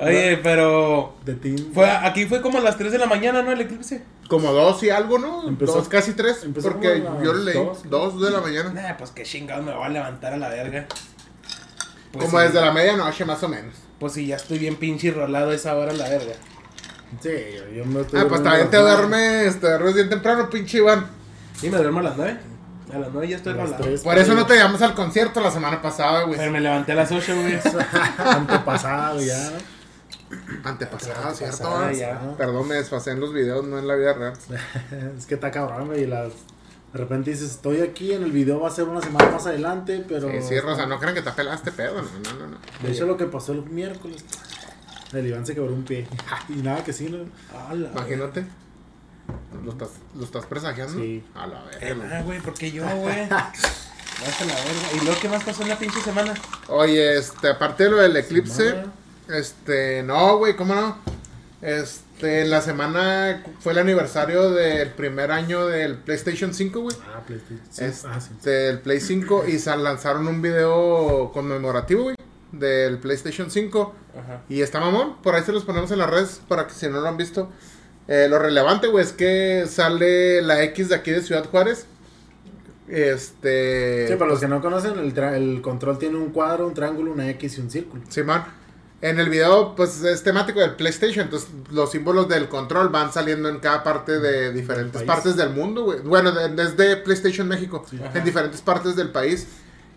Oye, 0.00 0.36
pero. 0.42 1.14
De 1.24 1.34
Teen. 1.34 1.70
Fue, 1.74 1.88
aquí 1.90 2.26
fue 2.26 2.40
como 2.40 2.58
a 2.58 2.60
las 2.60 2.76
3 2.78 2.92
de 2.92 2.98
la 2.98 3.06
mañana, 3.06 3.42
¿no? 3.42 3.52
El 3.52 3.60
eclipse. 3.60 4.02
Como 4.28 4.52
dos 4.52 4.82
y 4.82 4.90
algo, 4.90 5.18
¿no? 5.18 5.46
Empezó- 5.48 5.74
dos, 5.74 5.88
casi 5.88 6.12
tres. 6.12 6.42
empezó 6.44 6.70
Porque 6.72 7.02
como 7.04 7.20
a 7.20 7.22
yo 7.24 7.32
leí 7.32 7.54
dos. 7.54 7.88
dos 7.88 8.20
de 8.20 8.30
la 8.30 8.40
mañana. 8.40 8.70
Nah, 8.72 8.96
pues 8.96 9.10
qué 9.10 9.22
chingados 9.22 9.64
me 9.64 9.72
voy 9.74 9.84
a 9.84 9.88
levantar 9.88 10.32
a 10.32 10.36
la 10.36 10.48
verga. 10.48 10.86
Pues 12.16 12.30
Como 12.30 12.40
sí, 12.40 12.46
desde 12.46 12.60
la 12.60 12.72
medianoche, 12.72 13.24
más 13.24 13.42
o 13.42 13.48
menos. 13.48 13.74
Pues 13.98 14.12
sí, 14.12 14.26
ya 14.26 14.36
estoy 14.36 14.58
bien 14.58 14.76
pinche 14.76 15.10
rolado 15.10 15.50
a 15.50 15.54
esa 15.54 15.74
hora 15.76 15.92
la 15.92 16.08
verga. 16.08 16.34
Sí, 17.20 17.30
yo, 17.56 17.68
yo 17.74 17.84
me 17.84 18.00
estoy 18.00 18.20
Ah, 18.20 18.26
pues 18.28 18.42
también 18.42 18.68
te 18.70 18.76
duermes, 18.76 19.60
te 19.60 19.66
duermes 19.68 19.94
bien 19.94 20.08
temprano, 20.10 20.50
pinche 20.50 20.78
Iván. 20.78 21.06
Y 21.62 21.70
me 21.70 21.78
duermo 21.78 22.00
a 22.00 22.02
las 22.02 22.16
9. 22.16 22.36
A 22.92 22.98
las 22.98 23.12
9 23.12 23.28
ya 23.28 23.36
estoy 23.36 23.52
A 23.52 23.56
las 23.56 23.70
rolado. 23.70 24.02
Por 24.02 24.18
eso 24.18 24.34
no 24.34 24.46
te 24.46 24.56
llamamos 24.56 24.82
al 24.82 24.94
concierto 24.94 25.40
la 25.40 25.50
semana 25.50 25.80
pasada, 25.80 26.22
güey. 26.24 26.38
Pero 26.38 26.50
me 26.52 26.60
levanté 26.60 26.92
a 26.92 26.96
las 26.96 27.10
8, 27.10 27.34
güey. 27.40 27.58
Antepasado 28.18 29.20
ya. 29.20 29.50
Antepasada, 30.64 31.32
¿cierto? 31.34 31.90
Ya. 31.92 32.20
Perdón, 32.36 32.68
me 32.68 32.74
desfasé 32.74 33.12
en 33.12 33.20
los 33.20 33.32
videos, 33.32 33.64
no 33.64 33.78
en 33.78 33.86
la 33.86 33.94
vida 33.94 34.12
real. 34.12 34.32
Es 35.16 35.26
que 35.26 35.34
está 35.34 35.50
cabrón, 35.50 35.86
güey. 35.88 36.02
y 36.02 36.06
Las... 36.06 36.32
De 36.96 37.02
repente 37.02 37.30
dices, 37.30 37.50
estoy 37.50 37.82
aquí, 37.82 38.14
en 38.14 38.22
el 38.22 38.32
video 38.32 38.58
va 38.58 38.68
a 38.68 38.70
ser 38.70 38.84
una 38.84 39.02
semana 39.02 39.30
más 39.30 39.46
adelante, 39.46 40.02
pero... 40.08 40.30
Sí, 40.30 40.38
sí, 40.40 40.60
Rosa, 40.60 40.86
no 40.86 40.98
crean 40.98 41.14
que 41.14 41.20
te 41.20 41.30
pelaste 41.30 41.70
pedo, 41.70 42.00
no, 42.00 42.08
no, 42.24 42.38
no. 42.38 42.46
no. 42.46 42.56
De 42.82 42.90
hecho, 42.90 43.04
lo 43.04 43.18
que 43.18 43.26
pasó 43.26 43.52
el 43.52 43.64
miércoles, 43.64 44.24
el 45.12 45.26
Iván 45.26 45.44
se 45.44 45.54
quebró 45.54 45.74
un 45.74 45.84
pie. 45.84 46.08
Y 46.48 46.62
nada 46.62 46.82
que 46.82 46.94
sí, 46.94 47.10
¿no? 47.10 47.18
Imagínate. 47.74 48.46
¿Lo 49.62 49.72
estás, 49.72 49.90
¿Lo 50.14 50.24
estás 50.24 50.46
presagiando? 50.46 50.98
Sí. 50.98 51.22
A 51.34 51.46
la 51.46 51.64
verga. 51.64 52.18
ah, 52.18 52.22
güey, 52.22 52.40
¿por 52.40 52.54
qué 52.54 52.72
yo, 52.72 52.86
güey? 52.88 53.28
Vas 53.28 54.40
a 54.40 54.44
la 54.46 54.54
verga. 54.54 54.88
¿Y 54.94 55.04
luego 55.04 55.20
qué 55.20 55.28
más 55.28 55.44
pasó 55.44 55.64
en 55.64 55.68
la 55.68 55.78
pinche 55.78 56.00
semana? 56.00 56.32
Oye, 56.68 57.18
este, 57.18 57.50
aparte 57.50 57.84
de 57.84 57.90
lo 57.90 57.96
del 57.98 58.16
eclipse, 58.16 58.70
Semana. 58.70 58.92
este, 59.28 60.02
no, 60.02 60.38
güey, 60.38 60.56
¿cómo 60.56 60.74
no? 60.74 60.96
Este, 61.60 62.05
en 62.22 62.50
la 62.50 62.60
semana 62.62 63.42
fue 63.60 63.72
el 63.72 63.78
aniversario 63.78 64.50
del 64.50 64.90
primer 64.90 65.30
año 65.32 65.66
del 65.66 65.96
PlayStation 65.96 66.54
5, 66.54 66.80
güey. 66.80 66.96
Ah, 67.14 67.22
PlayStation. 67.26 67.60
Sí. 67.70 67.84
Este, 67.84 68.08
Ah, 68.08 68.20
sí. 68.20 68.30
del 68.42 68.78
Play 68.80 69.00
5 69.00 69.44
y 69.46 69.58
sa- 69.58 69.76
lanzaron 69.76 70.26
un 70.26 70.40
video 70.42 71.30
conmemorativo, 71.32 72.04
güey, 72.04 72.16
del 72.52 72.98
PlayStation 72.98 73.50
5. 73.50 73.94
Ajá. 74.18 74.42
Y 74.48 74.62
está 74.62 74.80
mamón, 74.80 75.20
por 75.22 75.34
ahí 75.34 75.42
se 75.42 75.52
los 75.52 75.64
ponemos 75.64 75.90
en 75.90 75.98
las 75.98 76.08
redes 76.10 76.40
para 76.48 76.66
que 76.66 76.72
si 76.72 76.88
no 76.88 77.00
lo 77.00 77.08
han 77.08 77.16
visto. 77.16 77.50
Eh, 78.08 78.28
lo 78.30 78.38
relevante, 78.38 78.86
güey, 78.86 79.04
es 79.04 79.12
que 79.12 79.66
sale 79.68 80.40
la 80.40 80.62
X 80.62 80.88
de 80.88 80.94
aquí 80.94 81.10
de 81.10 81.22
Ciudad 81.22 81.44
Juárez. 81.50 81.86
Este. 82.88 84.06
Sí, 84.08 84.14
para 84.14 84.30
los 84.30 84.40
que 84.40 84.46
no 84.48 84.60
conocen, 84.62 84.98
el, 84.98 85.12
tra- 85.14 85.34
el 85.34 85.60
control 85.60 85.98
tiene 85.98 86.16
un 86.16 86.30
cuadro, 86.30 86.66
un 86.68 86.74
triángulo, 86.74 87.12
una 87.12 87.28
X 87.30 87.58
y 87.58 87.60
un 87.60 87.70
círculo. 87.70 88.02
Simón. 88.08 88.42
En 89.02 89.20
el 89.20 89.28
video, 89.28 89.74
pues 89.76 90.02
es 90.02 90.22
temático 90.22 90.58
del 90.60 90.74
PlayStation. 90.74 91.24
Entonces, 91.24 91.48
los 91.70 91.90
símbolos 91.90 92.28
del 92.28 92.48
control 92.48 92.88
van 92.88 93.12
saliendo 93.12 93.48
en 93.48 93.58
cada 93.58 93.82
parte 93.82 94.18
de 94.20 94.52
diferentes 94.52 95.02
partes 95.02 95.36
del 95.36 95.50
mundo, 95.50 95.84
güey. 95.84 96.00
Bueno, 96.00 96.32
de- 96.32 96.48
desde 96.48 96.96
PlayStation 96.96 97.46
México, 97.46 97.84
en 98.14 98.24
diferentes 98.24 98.62
partes 98.62 98.96
del 98.96 99.10
país. 99.10 99.46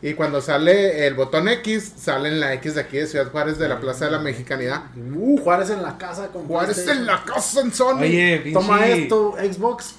Y 0.01 0.13
cuando 0.13 0.39
sale 0.39 1.07
el 1.07 1.13
botón 1.13 1.49
X, 1.49 1.91
sale 1.97 2.29
en 2.29 2.39
la 2.39 2.53
X 2.53 2.75
de 2.75 2.79
aquí 2.81 2.95
de 2.99 3.05
Ciudad 3.05 3.29
Juárez 3.31 3.57
de 3.57 3.67
la 3.67 3.81
Plaza 3.81 4.05
de 4.05 4.11
la 4.11 4.19
Mexicanidad. 4.19 4.83
Uh, 5.13 5.37
Juárez 5.39 5.71
en 5.71 5.81
la 5.83 5.97
casa 5.97 6.27
con 6.27 6.47
Juárez 6.47 6.87
en 6.87 7.05
la 7.05 7.21
casa 7.25 7.59
en 7.59 7.73
Sony. 7.73 7.97
Oye, 8.03 8.39
pinche. 8.41 8.53
Toma 8.61 8.87
esto, 8.87 9.35
Xbox. 9.37 9.95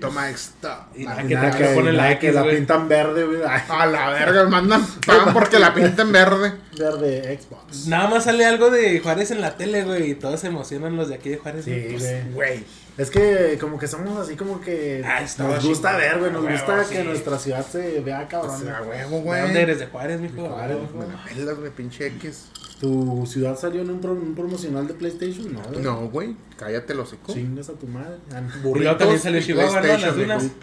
Toma 0.00 0.30
esta. 0.30 0.86
Y 0.96 1.04
que 1.04 1.64
ponen 1.74 1.96
la 1.98 2.02
nada 2.04 2.18
que 2.18 2.28
X, 2.28 2.34
la 2.34 2.44
pintan 2.48 2.88
verde, 2.88 3.24
güey. 3.24 3.42
A 3.44 3.84
la 3.86 4.08
verga, 4.10 4.44
mandan 4.48 4.86
pan 5.06 5.34
porque 5.34 5.58
la 5.58 5.74
pinta 5.74 6.00
en 6.02 6.12
verde. 6.12 6.54
Verde 6.78 7.38
Xbox. 7.40 7.86
Nada 7.86 8.08
más 8.08 8.24
sale 8.24 8.44
algo 8.46 8.70
de 8.70 8.98
Juárez 9.00 9.30
en 9.30 9.40
la 9.40 9.56
tele, 9.56 9.84
güey. 9.84 10.12
Y 10.12 10.14
todos 10.14 10.40
se 10.40 10.46
emocionan 10.48 10.96
los 10.96 11.08
de 11.08 11.16
aquí 11.16 11.28
de 11.30 11.36
Juárez. 11.36 11.64
Sí, 11.64 11.70
güey. 11.70 11.88
Pues, 11.90 12.02
güey. 12.02 12.32
Güey. 12.34 12.64
Es 12.98 13.10
que 13.10 13.56
como 13.60 13.78
que 13.78 13.88
somos 13.88 14.18
así 14.18 14.36
como 14.36 14.60
que 14.60 15.02
Ah, 15.04 15.22
está 15.22 15.44
nos 15.44 15.64
gusta 15.64 15.96
ver, 15.96 16.18
güey, 16.18 16.30
nos 16.30 16.42
huevo, 16.44 16.52
gusta 16.56 16.84
sí. 16.84 16.94
que 16.94 17.04
nuestra 17.04 17.38
ciudad 17.38 17.64
se 17.66 18.00
vea 18.00 18.22
O 18.22 18.28
cabrón. 18.28 18.60
sea, 18.60 18.82
huevo, 18.82 19.16
¿De 19.16 19.22
güey. 19.22 19.42
dónde 19.42 19.60
eres? 19.62 19.78
¿De 19.78 19.86
Juárez, 19.86 20.20
mijo? 20.20 20.42
De 20.42 20.48
Juárez, 20.48 20.76
Me 20.94 21.06
la 21.06 21.24
pelas, 21.24 21.58
güey, 21.58 21.70
pinche 21.70 22.06
X. 22.08 22.46
¿Tu 22.80 23.24
ciudad 23.26 23.56
salió 23.58 23.80
en 23.82 23.90
un, 23.90 24.00
pro- 24.00 24.12
un 24.12 24.34
promocional 24.34 24.86
de 24.88 24.94
PlayStation? 24.94 25.52
No, 25.54 25.62
güey. 25.62 25.80
No, 25.82 26.08
güey, 26.10 26.36
cállate 26.56 26.94
los 26.94 27.08
hocico. 27.08 27.32
Chingas 27.32 27.68
a 27.70 27.74
tu 27.74 27.86
madre. 27.86 28.16
Ah, 28.34 28.42
Y 28.74 28.78
luego 28.78 28.96
también 28.96 29.20
salió 29.20 29.40
Chihuahua, 29.40 29.70
¿no? 29.70 29.74
Las 29.76 29.84
PlayStation, 29.86 30.18
dunas. 30.20 30.44
hijo. 30.44 30.54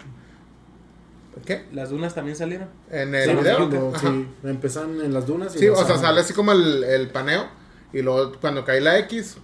¿Qué? 1.44 1.66
Las 1.72 1.90
dunas 1.90 2.14
también 2.14 2.36
salieron. 2.36 2.68
En 2.90 3.14
el 3.14 3.30
Sí, 3.30 3.36
video. 3.36 3.56
cuando- 3.68 3.98
sí, 3.98 4.28
empiezan 4.44 5.00
en 5.00 5.12
las 5.14 5.26
dunas. 5.26 5.54
y 5.56 5.58
Sí, 5.60 5.68
o 5.68 5.76
sea, 5.76 5.86
salen. 5.86 6.02
sale 6.02 6.20
así 6.20 6.32
como 6.34 6.52
el, 6.52 6.84
el 6.84 7.08
paneo. 7.08 7.48
Y 7.92 8.02
luego 8.02 8.32
cuando 8.40 8.64
cae 8.64 8.80
la 8.80 8.98
X, 9.00 9.36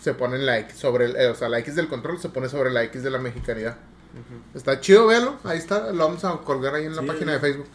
se 0.00 0.14
pone 0.14 0.38
la 0.38 0.58
X 0.60 0.76
sobre 0.78 1.06
el. 1.06 1.16
eh, 1.16 1.28
o 1.28 1.34
sea, 1.34 1.48
la 1.48 1.58
X 1.60 1.74
del 1.76 1.88
control 1.88 2.18
se 2.20 2.28
pone 2.28 2.48
sobre 2.48 2.70
la 2.70 2.82
X 2.84 3.02
de 3.02 3.10
la 3.10 3.18
mexicanidad. 3.18 3.76
Está 4.54 4.80
chido, 4.80 5.06
véalo. 5.06 5.36
Ahí 5.44 5.58
está. 5.58 5.92
Lo 5.92 6.06
vamos 6.06 6.24
a 6.24 6.32
colgar 6.38 6.74
ahí 6.74 6.84
en 6.86 6.96
la 6.96 7.02
Sí. 7.02 7.08
página 7.08 7.32
de 7.32 7.38
Facebook. 7.40 7.66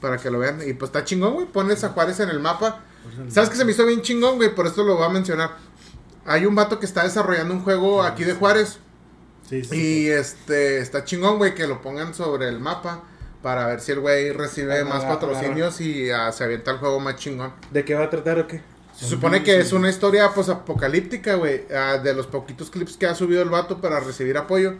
Para 0.00 0.16
que 0.16 0.30
lo 0.30 0.38
vean. 0.38 0.60
Y 0.66 0.72
pues 0.72 0.88
está 0.88 1.04
chingón, 1.04 1.34
güey. 1.34 1.46
Pones 1.46 1.84
a 1.84 1.90
Juárez 1.90 2.18
en 2.20 2.28
el 2.30 2.40
mapa. 2.40 2.80
¿Sabes 3.28 3.50
qué 3.50 3.56
se 3.56 3.64
me 3.64 3.72
hizo 3.72 3.84
bien 3.86 4.00
chingón, 4.02 4.36
güey? 4.36 4.54
Por 4.54 4.66
esto 4.66 4.84
lo 4.84 4.96
voy 4.96 5.04
a 5.04 5.08
mencionar. 5.10 5.50
Hay 6.24 6.46
un 6.46 6.54
vato 6.54 6.78
que 6.80 6.86
está 6.86 7.02
desarrollando 7.04 7.52
un 7.54 7.62
juego 7.62 8.02
aquí 8.02 8.24
de 8.24 8.32
Juárez. 8.34 8.78
Sí, 9.48 9.64
sí. 9.64 9.76
Y 9.76 10.08
este 10.08 10.78
está 10.78 11.04
chingón, 11.04 11.36
güey, 11.38 11.54
que 11.54 11.66
lo 11.66 11.82
pongan 11.82 12.14
sobre 12.14 12.48
el 12.48 12.58
mapa. 12.58 13.02
Para 13.42 13.66
ver 13.66 13.80
si 13.80 13.92
el 13.92 14.00
güey 14.00 14.30
recibe 14.32 14.74
Agarra- 14.74 14.88
más 14.88 15.04
patrocinios 15.04 15.80
y 15.80 16.10
ah, 16.10 16.30
se 16.32 16.44
avienta 16.44 16.70
el 16.70 16.78
juego 16.78 17.00
más 17.00 17.16
chingón. 17.16 17.52
¿De 17.70 17.84
qué 17.84 17.94
va 17.94 18.04
a 18.04 18.10
tratar 18.10 18.38
o 18.38 18.46
qué? 18.46 18.60
Se 19.02 19.08
supone 19.08 19.42
que 19.42 19.58
es 19.58 19.72
una 19.72 19.90
historia 19.90 20.30
pues 20.34 20.48
apocalíptica, 20.48 21.34
güey, 21.34 21.64
ah, 21.74 21.98
de 21.98 22.14
los 22.14 22.26
poquitos 22.28 22.70
clips 22.70 22.96
que 22.96 23.06
ha 23.06 23.14
subido 23.16 23.42
el 23.42 23.48
vato 23.50 23.80
para 23.80 23.98
recibir 24.00 24.36
apoyo. 24.38 24.74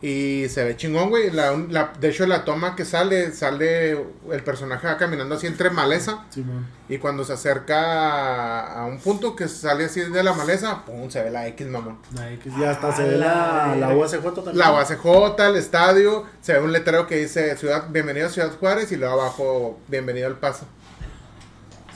Y 0.00 0.46
se 0.48 0.62
ve 0.64 0.76
chingón, 0.76 1.10
güey. 1.10 1.30
La, 1.30 1.56
la- 1.68 1.92
de 2.00 2.08
hecho, 2.10 2.24
la 2.26 2.44
toma 2.44 2.76
que 2.76 2.84
sale, 2.84 3.32
sale 3.32 3.90
el 4.30 4.42
personaje 4.44 4.86
va 4.86 4.96
caminando 4.96 5.34
así 5.34 5.46
entre 5.48 5.70
maleza. 5.70 6.24
Simón. 6.30 6.66
Y 6.88 6.98
cuando 6.98 7.24
se 7.24 7.32
acerca 7.34 7.78
a, 7.82 8.82
a 8.82 8.86
un 8.86 8.98
punto 9.00 9.34
que 9.36 9.48
sale 9.48 9.86
así 9.86 10.00
de 10.00 10.22
la 10.22 10.32
maleza, 10.32 10.84
pum, 10.86 11.10
se 11.10 11.22
ve 11.22 11.30
la 11.30 11.46
X, 11.48 11.66
mamón. 11.66 11.98
Ahí 12.18 12.36
que 12.38 12.50
ya 12.50 12.70
hasta 12.70 12.94
se 12.96 13.02
ve 13.02 13.16
la, 13.18 13.74
la 13.78 13.88
UACJ 13.94 14.22
también. 14.34 14.56
La 14.56 14.72
UACJ, 14.72 15.40
el 15.48 15.56
estadio, 15.56 16.24
se 16.40 16.52
ve 16.54 16.60
un 16.60 16.72
letrero 16.72 17.06
que 17.06 17.16
dice 17.16 17.56
Ciudad, 17.56 17.86
bienvenido 17.90 18.28
a 18.28 18.30
Ciudad 18.30 18.52
Juárez 18.58 18.90
y 18.92 18.96
luego 18.96 19.20
abajo, 19.20 19.78
bienvenido 19.88 20.28
al 20.28 20.38
Paso. 20.38 20.64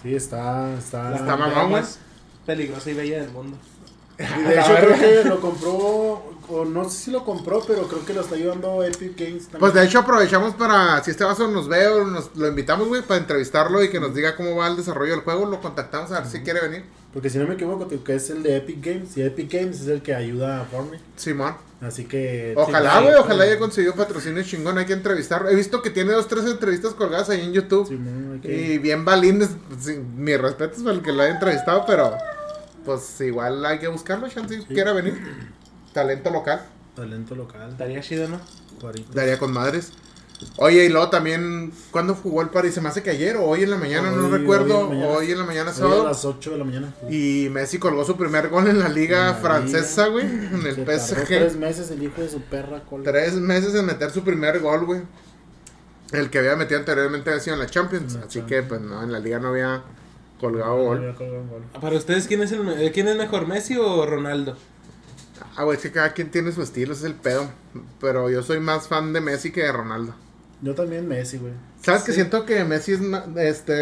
Sí, 0.03 0.15
está. 0.15 0.75
Está, 0.75 1.11
La 1.11 1.17
Está 1.17 1.37
mamón, 1.37 1.71
güey. 1.71 1.83
más 1.83 1.99
peligrosa 2.47 2.91
y 2.91 2.95
bella 2.95 3.21
del 3.21 3.31
mundo. 3.31 3.57
Y 4.19 4.43
de 4.43 4.55
hecho, 4.61 4.75
creo 4.75 4.99
que 4.99 5.29
lo 5.29 5.41
compró. 5.41 6.33
O 6.49 6.65
no 6.67 6.85
sé 6.91 7.05
si 7.05 7.11
lo 7.11 7.25
compró, 7.25 7.63
pero 7.67 7.87
creo 7.89 8.05
que 8.05 8.13
lo 8.13 8.21
está 8.21 8.35
ayudando 8.35 8.83
Epic 8.83 9.17
Games 9.17 9.45
también. 9.45 9.61
Pues 9.61 9.75
de 9.75 9.85
hecho 9.85 10.01
aprovechamos 10.01 10.55
para, 10.55 11.03
si 11.03 11.13
este 11.13 11.25
vaso 11.25 11.49
nos 11.49 11.69
ve 11.69 11.87
o 11.87 12.05
nos 12.05 12.35
lo 12.37 12.49
invitamos, 12.49 12.89
güey, 12.89 13.01
para 13.03 13.21
entrevistarlo 13.21 13.83
y 13.83 13.89
que 13.91 14.01
nos 14.01 14.15
diga 14.15 14.37
cómo 14.37 14.57
va 14.57 14.67
el 14.67 14.77
desarrollo 14.77 15.13
del 15.13 15.21
juego, 15.23 15.47
lo 15.47 15.61
contactamos 15.61 16.11
a 16.13 16.21
ver 16.21 16.29
si 16.29 16.41
quiere 16.43 16.61
venir. 16.61 16.85
Porque 17.13 17.29
si 17.29 17.39
no 17.39 17.47
me 17.47 17.55
equivoco, 17.55 17.87
que 17.89 18.15
es 18.15 18.31
el 18.31 18.43
de 18.43 18.57
Epic 18.57 18.85
Games. 18.85 19.17
Y 19.17 19.23
Epic 19.23 19.53
Games 19.53 19.81
es 19.83 19.89
el 19.89 20.01
que 20.03 20.15
ayuda 20.15 20.63
a 20.63 20.65
Fortnite. 20.65 21.03
Simón. 21.17 21.55
Así 21.81 22.05
que. 22.05 22.55
Ojalá, 22.57 22.99
sí, 22.99 23.03
güey, 23.03 23.15
sí, 23.15 23.21
ojalá 23.21 23.45
sí. 23.45 23.51
haya 23.51 23.59
conseguido 23.59 23.95
patrocinio 23.95 24.43
chingón, 24.45 24.79
hay 24.79 24.87
que 24.87 24.93
entrevistarlo. 24.93 25.51
He 25.51 25.55
visto 25.55 25.83
que 25.83 25.91
tiene 25.91 26.13
dos, 26.13 26.29
tres 26.29 26.47
entrevistas 26.47 26.95
colgadas 26.95 27.29
ahí 27.29 27.43
en 27.43 27.53
YouTube. 27.53 27.87
Simón, 27.89 28.33
hay 28.35 28.41
que- 28.41 28.73
Y 28.75 28.79
bien 28.79 29.05
balines, 29.05 29.51
sí, 29.81 29.97
mis 30.17 30.41
respetos 30.41 30.83
para 30.83 30.95
el 30.95 31.03
que 31.03 31.13
lo 31.13 31.23
haya 31.23 31.35
entrevistado, 31.35 31.85
pero 31.87 32.15
pues 32.85 33.21
igual 33.21 33.65
hay 33.67 33.79
que 33.79 33.89
buscarlo, 33.89 34.29
chance, 34.29 34.57
si 34.61 34.65
quiera 34.67 34.93
venir. 34.93 35.21
Talento 35.93 36.31
local, 36.31 36.63
Talento 36.95 37.35
local. 37.35 37.71
Estaría 37.71 38.01
chido, 38.01 38.29
¿no? 38.29 38.41
Daría 39.13 39.39
con 39.39 39.53
madres. 39.53 39.93
Oye, 40.57 40.85
y 40.85 40.89
luego 40.89 41.09
también, 41.11 41.73
¿cuándo 41.91 42.15
jugó 42.15 42.43
el 42.43 42.49
París? 42.51 42.75
Se 42.75 42.81
me 42.81 42.89
hace 42.89 43.03
que 43.03 43.11
ayer 43.11 43.37
o 43.37 43.45
hoy 43.45 43.63
en 43.63 43.71
la 43.71 43.77
mañana, 43.79 44.11
no 44.11 44.29
recuerdo. 44.29 44.89
hoy 44.89 44.91
en 44.91 44.91
la 44.91 44.95
mañana. 44.95 45.09
Hoy 45.19 45.31
en 45.33 45.39
la 45.39 45.45
mañana, 45.45 45.71
Hoy 45.71 45.77
a 45.77 45.79
sábado. 45.79 46.05
las 46.09 46.25
8 46.25 46.51
de 46.53 46.59
la 46.59 46.65
mañana. 46.65 46.95
Y 47.11 47.49
Messi 47.51 47.79
colgó 47.79 48.05
su 48.05 48.17
primer 48.17 48.49
gol 48.49 48.69
en 48.69 48.79
la 48.79 48.89
liga 48.89 49.21
En 49.21 49.27
la 49.29 49.35
francesa, 49.35 50.07
güey, 50.09 50.25
en 50.27 50.63
el 50.67 50.75
PSG. 50.85 51.25
tres 51.27 51.57
meses 51.57 51.91
el 51.91 52.03
hijo 52.03 52.21
de 52.21 52.29
su 52.29 52.41
perra 52.43 52.81
cola. 52.85 53.05
Tres 53.05 53.35
meses 53.35 53.75
en 53.75 53.87
meter 53.87 54.11
su 54.11 54.23
primer 54.23 54.61
gol, 54.61 54.85
güey. 54.87 55.03
El 56.13 56.29
que 56.31 56.39
había 56.41 56.57
metido 56.57 56.79
anteriormente 56.81 57.31
había 57.31 57.41
sido 57.43 57.55
en 57.55 57.61
la 57.61 57.67
Champions. 57.69 58.15
En 58.15 58.21
la 58.21 58.27
así 58.27 58.39
Champions. 58.41 58.63
que, 58.65 58.69
pues, 58.69 58.81
no, 58.81 59.03
en 59.03 59.13
la 59.13 59.19
liga 59.19 59.39
no 59.39 59.49
había 59.49 59.83
colgado 60.41 60.77
No 60.77 60.85
gol. 60.85 60.99
había 60.99 61.15
colgado 61.15 61.41
un 61.41 61.49
gol. 61.49 61.63
Para 61.81 61.97
ustedes, 61.97 62.27
¿quién 62.27 62.43
es, 62.43 62.53
el, 62.53 62.93
¿quién 62.93 63.09
es 63.09 63.17
mejor, 63.17 63.47
Messi 63.47 63.77
o 63.77 64.05
Ronaldo? 64.05 64.57
Ah, 65.57 65.65
güey, 65.65 65.77
es 65.77 65.83
que 65.83 65.91
cada 65.93 66.13
quien 66.13 66.31
tiene 66.31 66.53
su 66.53 66.63
estilo, 66.63 66.93
ese 66.93 67.03
es 67.07 67.07
el 67.11 67.15
pedo. 67.17 67.49
Pero 68.01 68.29
yo 68.31 68.43
soy 68.43 68.61
más 68.61 68.89
fan 68.89 69.13
de 69.13 69.21
Messi 69.21 69.53
que 69.53 69.63
de 69.63 69.73
Ronaldo. 69.73 70.15
Yo 70.63 70.75
también 70.75 71.09
Messi, 71.09 71.39
güey. 71.39 71.53
¿Sabes 71.83 72.05
que 72.05 72.13
siento 72.13 72.47
que 72.47 72.65
Messi 72.65 72.93
es 72.93 73.01
más, 73.01 73.25
este, 73.37 73.75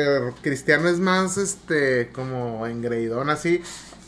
Cristiano 0.43 0.89
es 0.89 0.99
más, 0.99 1.37
este, 1.37 2.09
como 2.13 2.67
engreidón 2.67 3.29
así, 3.29 3.63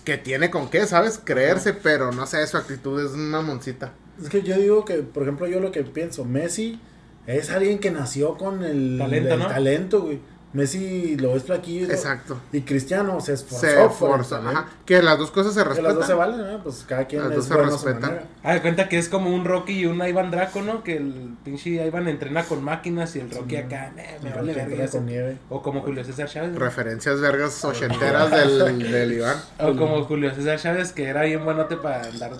que 0.04 0.16
tiene 0.16 0.50
con 0.50 0.70
qué, 0.70 0.86
¿sabes? 0.86 1.20
Creerse, 1.22 1.74
pero 1.74 2.10
no 2.12 2.26
sé, 2.26 2.44
su 2.46 2.56
actitud 2.56 3.04
es 3.04 3.12
una 3.12 3.42
moncita. 3.42 3.92
Es 4.20 4.28
que 4.30 4.42
yo 4.42 4.56
digo 4.56 4.84
que, 4.84 4.98
por 4.98 5.22
ejemplo, 5.22 5.46
yo 5.46 5.60
lo 5.60 5.70
que 5.70 5.82
pienso, 5.84 6.24
Messi 6.24 6.80
es 7.26 7.50
alguien 7.50 7.78
que 7.78 7.90
nació 7.90 8.36
con 8.36 8.64
el 8.64 8.96
Talento, 8.98 9.34
el 9.34 9.40
¿no? 9.40 9.46
talento, 9.48 10.02
güey. 10.02 10.20
Messi 10.52 11.16
lo 11.16 11.32
ves 11.32 11.44
flaquillo. 11.44 11.86
Exacto. 11.86 12.38
Y 12.52 12.60
Cristiano 12.62 13.20
se 13.20 13.32
esforzó. 13.32 13.60
Se 13.66 13.84
esforza, 13.84 14.38
ajá. 14.38 14.66
Que 14.84 15.02
las 15.02 15.18
dos 15.18 15.30
cosas 15.30 15.54
se 15.54 15.62
Que 15.62 15.80
las 15.82 15.94
dos 15.94 16.06
se 16.06 16.14
respetan. 16.14 16.18
valen, 16.18 16.52
¿no? 16.52 16.62
Pues 16.62 16.84
cada 16.86 17.06
quien 17.06 17.22
Las 17.22 17.30
es 17.30 17.36
dos 17.36 17.46
se 17.46 17.56
respetan. 17.56 18.00
manera. 18.02 18.24
Ah, 18.42 18.54
de 18.54 18.60
cuenta 18.62 18.88
que 18.88 18.98
es 18.98 19.08
como 19.08 19.34
un 19.34 19.44
Rocky 19.44 19.72
y 19.80 19.86
un 19.86 19.96
Ivan 20.06 20.30
Draco, 20.30 20.60
¿no? 20.62 20.82
Que 20.84 20.96
el 20.98 21.34
pinche 21.44 21.70
Ivan 21.70 22.06
entrena 22.08 22.44
con 22.44 22.62
máquinas 22.62 23.16
y 23.16 23.20
el 23.20 23.30
Rocky 23.30 23.56
acá, 23.56 23.92
"Nah, 23.96 24.02
me 24.22 24.28
El 24.28 24.34
vale 24.34 24.52
verga 24.54 24.70
entra 24.72 24.84
ese". 24.84 24.98
con 24.98 25.06
nieve. 25.06 25.38
O 25.48 25.62
como 25.62 25.80
Julio 25.80 26.04
César 26.04 26.28
Chávez. 26.28 26.52
¿no? 26.52 26.58
Referencias 26.58 27.20
vergas 27.20 27.64
ochenteras 27.64 28.30
del, 28.30 28.78
del 28.90 29.12
Iván. 29.14 29.36
O 29.58 29.74
como 29.76 30.04
Julio 30.04 30.34
César 30.34 30.58
Chávez, 30.58 30.92
que 30.92 31.04
era 31.04 31.22
bien 31.22 31.44
buenote 31.44 31.76
para 31.76 32.02
andar, 32.02 32.32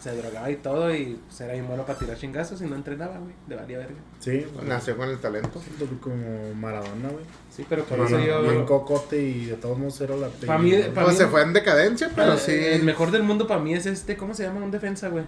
se 0.00 0.16
drogaba 0.16 0.50
y 0.50 0.56
todo, 0.56 0.94
y 0.94 1.18
pues 1.26 1.40
era 1.40 1.54
bien 1.54 1.66
bueno 1.66 1.84
para 1.84 1.98
tirar 1.98 2.16
chingazos 2.16 2.60
y 2.62 2.66
no 2.66 2.76
entrenaba, 2.76 3.18
güey, 3.18 3.32
de 3.48 3.56
valía 3.56 3.78
verga. 3.78 3.94
Sí, 4.20 4.46
bueno, 4.54 4.68
Nació 4.68 4.96
con 4.96 5.08
el 5.08 5.18
talento. 5.18 5.60
como 6.00 6.54
Maradona, 6.54 7.08
güey. 7.08 7.24
Sí, 7.56 7.64
pero 7.68 7.84
por 7.84 8.00
eso 8.00 8.18
yo... 8.20 8.42
bien 8.42 8.66
cocote 8.66 9.20
y 9.22 9.46
de 9.46 9.54
todos 9.54 9.78
modos 9.78 9.98
era 10.02 10.14
la 10.16 10.28
Pa' 10.28 10.58
mí- 10.58 10.72
pa' 10.94 11.02
Pues 11.04 11.14
mí- 11.14 11.18
se 11.20 11.26
fue 11.26 11.40
en 11.42 11.54
decadencia, 11.54 12.10
pero 12.14 12.34
Eh, 12.34 12.38
sí. 12.38 12.52
El 12.52 12.82
mejor 12.82 13.10
del 13.10 13.22
mundo 13.22 13.46
para 13.46 13.60
mí 13.60 13.72
es 13.74 13.86
este, 13.86 14.16
¿cómo 14.16 14.34
se 14.34 14.42
llama? 14.42 14.62
Un 14.62 14.70
defensa, 14.70 15.08
güey. 15.08 15.24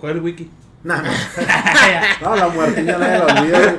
Joel 0.00 0.20
Wiki. 0.20 0.48
Nah, 0.84 1.02
nah. 1.02 1.10
No, 2.22 2.36
la 2.36 2.48
muertilla 2.48 2.96
nadie 2.96 3.18
la 3.18 3.26
olvida, 3.26 3.76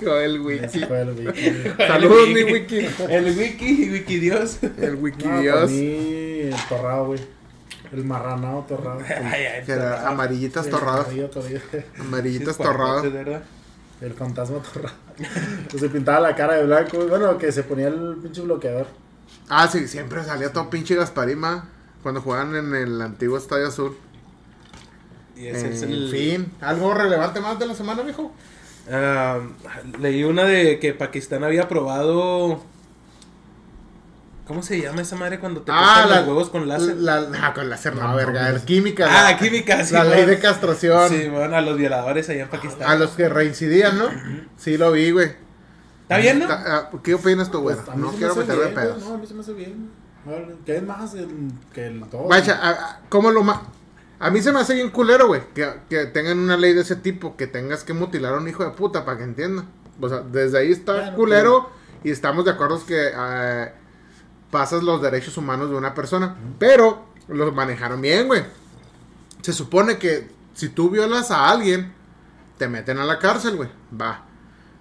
güey. 0.00 0.24
el 0.24 0.40
wiki. 0.40 0.80
Fue 0.84 1.00
el 1.02 1.10
wiki. 1.10 1.52
Saludos, 1.86 2.28
mi 2.28 2.42
wiki. 2.44 2.86
El 3.08 3.24
Wiki, 3.38 3.90
Wiki 3.90 4.16
Dios. 4.18 4.58
El 4.80 4.94
wiki 4.96 5.24
No, 5.24 5.30
para 5.30 5.40
Dios. 5.42 5.70
mí, 5.70 6.40
el 6.44 6.56
torrado, 6.68 7.06
güey. 7.06 7.20
El 7.92 8.04
marranado 8.04 8.64
torrado. 8.68 9.00
Ay, 9.06 9.44
ay, 9.44 9.64
Que 9.64 9.72
era 9.72 10.08
amarillitas 10.08 10.64
Sí, 10.66 10.70
torradas. 10.70 11.06
amarillo. 11.06 11.30
Amarillitas 12.00 12.56
Sí, 12.56 12.62
torradas. 12.62 13.04
El 14.00 14.12
fantasma 14.14 14.58
torrado. 14.62 14.94
Pues 15.70 15.82
se 15.82 15.88
pintaba 15.88 16.20
la 16.20 16.34
cara 16.34 16.54
de 16.54 16.64
blanco. 16.64 17.06
Bueno, 17.08 17.36
que 17.38 17.52
se 17.52 17.62
ponía 17.62 17.88
el 17.88 18.16
pinche 18.22 18.40
bloqueador. 18.40 18.86
Ah, 19.48 19.68
sí, 19.68 19.86
siempre 19.88 20.24
salía 20.24 20.52
todo 20.52 20.70
pinche 20.70 20.94
Gasparima. 20.94 21.68
Cuando 22.02 22.20
jugaban 22.20 22.54
en 22.54 22.74
el 22.74 23.02
antiguo 23.02 23.36
Estadio 23.36 23.68
Azul. 23.68 23.96
Y 25.36 25.46
ese 25.46 25.70
es 25.72 25.82
En 25.82 25.92
el... 25.92 26.10
fin, 26.10 26.52
¿algo 26.60 26.94
relevante 26.94 27.40
más 27.40 27.58
de 27.58 27.66
la 27.66 27.74
semana, 27.74 28.02
mijo? 28.02 28.32
Ah, 28.90 29.38
leí 30.00 30.24
una 30.24 30.44
de 30.44 30.78
que 30.78 30.94
Pakistán 30.94 31.44
había 31.44 31.64
aprobado. 31.64 32.62
¿Cómo 34.48 34.62
se 34.62 34.80
llama 34.80 35.02
esa 35.02 35.14
madre 35.14 35.38
cuando 35.38 35.60
te 35.60 35.70
Ah, 35.72 36.06
la, 36.08 36.16
los 36.20 36.28
huevos 36.28 36.48
con 36.50 36.66
láser? 36.66 36.96
La, 36.96 37.28
ah, 37.42 37.52
con 37.54 37.68
láser, 37.68 37.94
no, 37.94 38.08
No, 38.08 38.16
verga. 38.16 38.48
no, 38.50 38.56
el 38.56 38.62
química. 38.62 39.06
ah, 39.08 39.30
la- 39.32 39.36
química, 39.38 39.84
sí. 39.84 39.92
La 39.94 40.04
ley 40.04 40.24
de 40.24 40.38
castración. 40.38 41.10
Sí, 41.10 41.28
bueno, 41.28 41.54
a 41.54 41.60
los 41.60 41.76
violadores 41.76 42.28
allá 42.30 42.44
en 42.44 42.48
Pakistán. 42.48 42.90
A 42.90 42.96
los 42.96 43.10
que 43.10 43.28
reincidían, 43.28 43.98
¿no? 43.98 44.08
Sí, 44.56 44.78
lo 44.78 44.90
vi, 44.92 45.10
güey. 45.10 45.32
¿Está 46.02 46.16
bien, 46.16 46.38
no? 46.38 46.46
Ah, 46.48 46.90
¿Qué 47.04 47.12
opinas 47.14 47.50
tú, 47.50 47.60
güey? 47.60 47.76
Pues, 47.76 47.96
no 47.96 48.10
me 48.10 48.16
quiero 48.18 48.34
meterme 48.34 48.62
güey. 48.62 48.74
pedos. 48.74 49.04
No, 49.04 49.14
a 49.14 49.18
mí 49.18 49.26
se 49.26 49.34
me 49.34 49.40
hace 49.40 49.52
bien. 49.52 49.90
¿Qué 50.66 50.76
es 50.76 50.82
más 50.82 51.14
el, 51.14 51.28
que 51.74 51.86
el 51.86 52.02
todo? 52.08 52.24
Vaya, 52.28 52.58
a- 52.60 52.70
a- 52.70 53.00
¿cómo 53.08 53.30
lo 53.30 53.42
ma 53.44 53.62
A 54.18 54.30
mí 54.30 54.40
se 54.42 54.50
me 54.50 54.58
hace 54.60 54.74
bien 54.74 54.90
culero, 54.90 55.26
güey, 55.28 55.42
que, 55.54 55.68
que 55.88 56.06
tengan 56.06 56.38
una 56.38 56.56
ley 56.56 56.72
de 56.74 56.80
ese 56.80 56.96
tipo, 56.96 57.36
que 57.36 57.46
tengas 57.46 57.84
que 57.84 57.92
mutilar 57.92 58.34
a 58.34 58.38
un 58.38 58.48
hijo 58.48 58.64
de 58.64 58.70
puta 58.70 59.04
para 59.04 59.18
que 59.18 59.24
entienda. 59.24 59.64
O 60.00 60.08
sea, 60.08 60.20
desde 60.20 60.58
ahí 60.58 60.72
está 60.72 60.92
Bueno, 60.94 61.16
culero 61.16 61.70
y 62.02 62.10
estamos 62.10 62.44
de 62.44 62.50
acuerdo 62.50 62.84
que 62.84 63.10
eh, 63.14 63.72
pasas 64.50 64.82
los 64.82 65.02
derechos 65.02 65.36
humanos 65.36 65.70
de 65.70 65.76
una 65.76 65.94
persona. 65.94 66.36
Pero 66.58 67.06
los 67.28 67.54
manejaron 67.54 68.00
bien, 68.00 68.26
güey. 68.26 68.44
Se 69.42 69.52
supone 69.52 69.98
que 69.98 70.28
si 70.54 70.68
tú 70.68 70.90
violas 70.90 71.30
a 71.30 71.48
alguien, 71.50 71.92
te 72.58 72.68
meten 72.68 72.98
a 72.98 73.04
la 73.04 73.18
cárcel, 73.18 73.56
güey. 73.56 73.68
Va. 73.98 74.24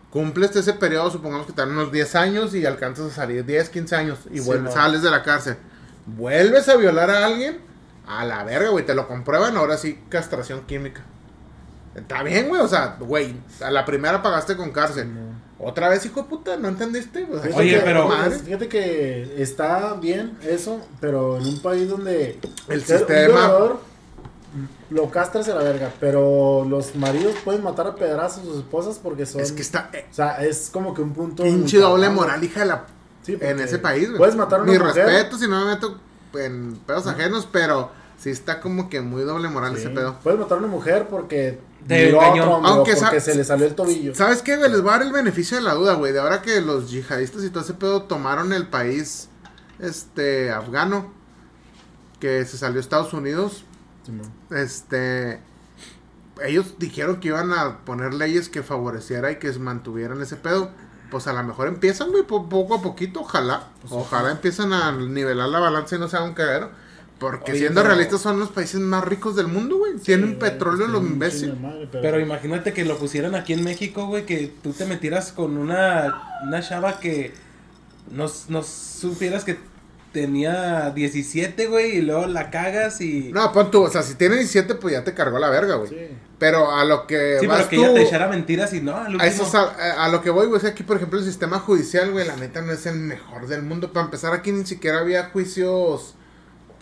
Cumples 0.10 0.56
ese 0.56 0.74
periodo, 0.74 1.12
supongamos 1.12 1.46
que 1.46 1.54
te 1.54 1.62
dan 1.62 1.72
unos 1.72 1.92
10 1.92 2.16
años 2.16 2.56
y 2.56 2.66
alcanzas 2.66 3.12
a 3.12 3.16
salir 3.16 3.46
10, 3.46 3.70
15 3.70 3.96
años 3.96 4.20
y 4.32 4.40
Sí, 4.40 4.46
vuelves, 4.46 4.74
no. 4.74 4.82
sales 4.82 5.02
de 5.02 5.12
la 5.12 5.22
cárcel. 5.22 5.58
Vuelves 6.06 6.70
a 6.70 6.78
violar 6.78 7.10
a 7.10 7.26
alguien, 7.26 7.60
a 8.08 8.24
la 8.26 8.44
verga, 8.46 8.70
güey, 8.70 8.86
te 8.86 8.96
lo 8.96 9.08
comprueban, 9.08 9.58
ahora 9.58 9.78
sí, 9.78 10.00
castración 10.10 10.62
química. 10.62 11.02
Está 11.94 12.24
bien, 12.24 12.48
güey, 12.48 12.62
o 12.62 12.68
sea, 12.68 12.96
güey, 13.00 13.36
a 13.62 13.70
la 13.70 13.84
primera 13.84 14.22
pagaste 14.24 14.56
con 14.56 14.72
cárcel. 14.72 15.08
Otra 15.60 15.90
vez, 15.90 16.06
hijo 16.06 16.22
de 16.22 16.28
puta, 16.30 16.56
¿no 16.58 16.68
entendiste? 16.68 17.26
Pues, 17.26 17.56
Oye, 17.56 17.76
que- 17.76 17.80
pero- 17.80 18.10
Fíjate, 18.12 18.40
fíjate 18.40 18.68
que 18.68 19.42
está 19.42 19.96
bien 19.96 20.38
eso, 20.44 20.80
pero 21.02 21.38
en 21.38 21.48
un 21.48 21.60
país 21.62 21.90
donde 21.90 22.40
El 22.68 22.84
sistema- 22.84 23.52
lo 24.90 25.10
castras 25.12 25.48
a 25.50 25.56
la 25.56 25.64
verga, 25.64 25.92
pero 26.00 26.66
los 26.68 26.96
maridos 26.96 27.36
pueden 27.44 27.64
matar 27.64 27.88
a 27.88 27.96
pedazos 27.96 28.44
a 28.44 28.46
sus 28.46 28.58
esposas 28.58 29.00
porque 29.02 29.26
son... 29.26 29.42
Es 29.42 29.52
que 29.52 29.62
está 29.62 29.90
eh, 29.94 30.06
O 30.10 30.14
sea, 30.14 30.44
es 30.46 30.70
como 30.72 30.94
que 30.94 31.02
un 31.02 31.14
punto... 31.14 31.44
pinche 31.44 31.78
doble 31.80 32.10
moral, 32.10 32.44
hija 32.44 32.62
de 32.62 32.66
la 32.68 32.86
Sí, 33.24 33.38
en 33.42 33.60
ese 33.60 33.78
país, 33.80 34.06
güey. 34.08 34.18
Puedes 34.20 34.36
matar 34.38 34.60
a 34.62 34.64
una 34.64 34.72
Mi 34.72 34.80
mujer. 34.80 35.06
respeto 35.06 35.38
si 35.38 35.50
no 35.50 35.60
me 35.60 35.72
meto 35.74 35.98
en 36.36 36.78
pedos 36.88 37.08
ajenos, 37.08 37.46
pero 37.52 37.92
sí 38.18 38.30
está 38.30 38.62
como 38.62 38.90
que 38.90 39.02
muy 39.02 39.24
doble 39.24 39.50
moral 39.50 39.74
Sí, 39.76 39.82
ese 39.82 39.90
pedo. 39.90 40.16
Puedes 40.24 40.40
matar 40.40 40.58
a 40.58 40.60
una 40.60 40.70
mujer 40.70 41.08
porque 41.10 41.60
Engañó. 41.90 42.44
otro 42.44 42.56
hombre 42.56 42.72
o 42.72 42.74
Aunque 42.76 42.96
porque 42.96 43.22
se 43.22 43.36
le 43.36 43.44
salió 43.44 43.66
el 43.66 43.76
tobillo. 43.76 44.14
¿Sabes 44.16 44.42
qué, 44.42 44.58
güey? 44.58 44.70
Les 44.72 44.82
voy 44.82 44.90
a 44.90 44.94
dar 44.98 45.04
el 45.04 45.14
beneficio 45.14 45.58
de 45.58 45.64
la 45.64 45.74
duda, 45.74 45.94
güey. 45.94 46.12
De 46.14 46.20
ahora 46.20 46.42
que 46.42 46.60
los 46.62 46.90
yihadistas 46.92 47.44
y 47.44 47.50
todo 47.50 47.64
ese 47.64 47.74
pedo 47.76 48.04
tomaron 48.04 48.52
el 48.54 48.68
país, 48.68 49.30
este, 49.80 50.52
afgano, 50.52 51.14
que 52.20 52.44
se 52.46 52.58
salió 52.58 52.78
a 52.78 52.82
Estados 52.82 53.14
Unidos, 53.14 53.64
este, 54.52 55.40
ellos 56.44 56.76
dijeron 56.80 57.20
que 57.20 57.30
iban 57.30 57.52
a 57.54 57.80
poner 57.86 58.14
leyes 58.14 58.50
que 58.50 58.64
favoreciera 58.64 59.32
y 59.32 59.38
que 59.38 59.52
mantuvieran 59.54 60.22
ese 60.22 60.36
pedo. 60.36 60.72
Pues 61.12 61.26
a 61.28 61.34
lo 61.34 61.42
mejor 61.44 61.68
empiezan, 61.70 62.12
güey, 62.12 62.24
po- 62.24 62.50
poco 62.50 62.76
a 62.76 62.82
poquito, 62.82 63.22
ojalá. 63.22 63.70
Pues 63.82 63.94
ojalá 63.94 64.32
empiezan 64.32 64.74
a 64.74 64.92
nivelar 64.92 65.48
la 65.50 65.60
balanza 65.60 65.96
y 65.96 66.00
no 66.00 66.10
se 66.10 66.18
haga 66.18 66.26
un 66.26 66.34
cagadero. 66.34 66.70
Porque 67.20 67.52
Oye, 67.54 67.62
siendo 67.62 67.82
pero- 67.82 67.94
realistas 67.96 68.22
son 68.22 68.40
los 68.40 68.50
países 68.50 68.80
más 68.80 69.04
ricos 69.04 69.36
del 69.36 69.48
mundo, 69.48 69.78
güey. 69.78 69.96
Tienen 69.96 70.32
Sí, 70.32 70.36
petróleo 70.40 70.78
pues, 70.86 70.90
los 70.92 71.02
tiene 71.02 71.14
imbéciles. 71.16 71.56
pero- 71.92 72.02
Pero 72.02 72.20
imagínate 72.20 72.74
que 72.74 72.86
lo 72.86 72.98
pusieran 72.98 73.34
aquí 73.34 73.54
en 73.54 73.64
México, 73.64 74.06
güey, 74.08 74.26
que 74.26 74.52
tú 74.62 74.72
te 74.74 74.86
metieras 74.86 75.32
con 75.32 75.58
una, 75.58 76.40
una 76.46 76.62
chava 76.62 77.00
que 77.00 77.34
no, 78.12 78.28
no 78.50 78.62
supieras 78.64 79.44
que 79.44 79.58
tenía 80.14 80.92
17, 80.92 81.68
güey, 81.68 81.98
y 81.98 82.02
luego 82.02 82.28
la 82.28 82.50
cagas 82.50 83.02
y... 83.02 83.32
No, 83.34 83.52
pon 83.52 83.70
tú, 83.70 83.84
o 83.84 83.90
sea, 83.90 84.02
si 84.04 84.16
tienes 84.16 84.38
17, 84.40 84.76
pues 84.76 84.94
ya 84.94 85.04
te 85.04 85.14
cargó 85.14 85.38
la 85.38 85.50
verga, 85.50 85.76
güey. 85.76 85.90
Sí. 85.90 86.08
Pero 86.40 86.72
a 86.72 86.86
lo 86.86 87.06
que 87.08 87.38
sí, 87.40 87.48
vas 87.48 87.58
pero 87.66 87.70
que 87.70 87.76
tú, 87.78 87.84
ella 87.84 87.94
te 87.94 88.02
echara 88.04 88.28
mentiras 88.28 88.74
y 88.74 88.82
no, 88.82 88.96
al 88.96 89.06
último... 89.16 89.24
a, 89.24 89.28
eso 89.28 89.44
es 89.44 89.54
a, 89.56 90.04
a 90.06 90.10
lo 90.10 90.22
que 90.22 90.30
voy, 90.30 90.48
güey, 90.48 90.58
es 90.58 90.64
que 90.64 90.70
aquí, 90.70 90.84
por 90.84 90.98
ejemplo, 90.98 91.20
el 91.20 91.26
sistema 91.26 91.60
judicial, 91.60 92.12
güey, 92.12 92.26
la 92.28 92.36
neta 92.36 92.62
no 92.62 92.72
es 92.72 92.86
el 92.86 92.96
mejor 92.96 93.48
del 93.48 93.64
mundo. 93.64 93.92
Para 93.92 94.06
empezar, 94.06 94.34
aquí 94.34 94.52
ni 94.52 94.66
siquiera 94.66 95.00
había 95.00 95.26
juicios 95.30 96.16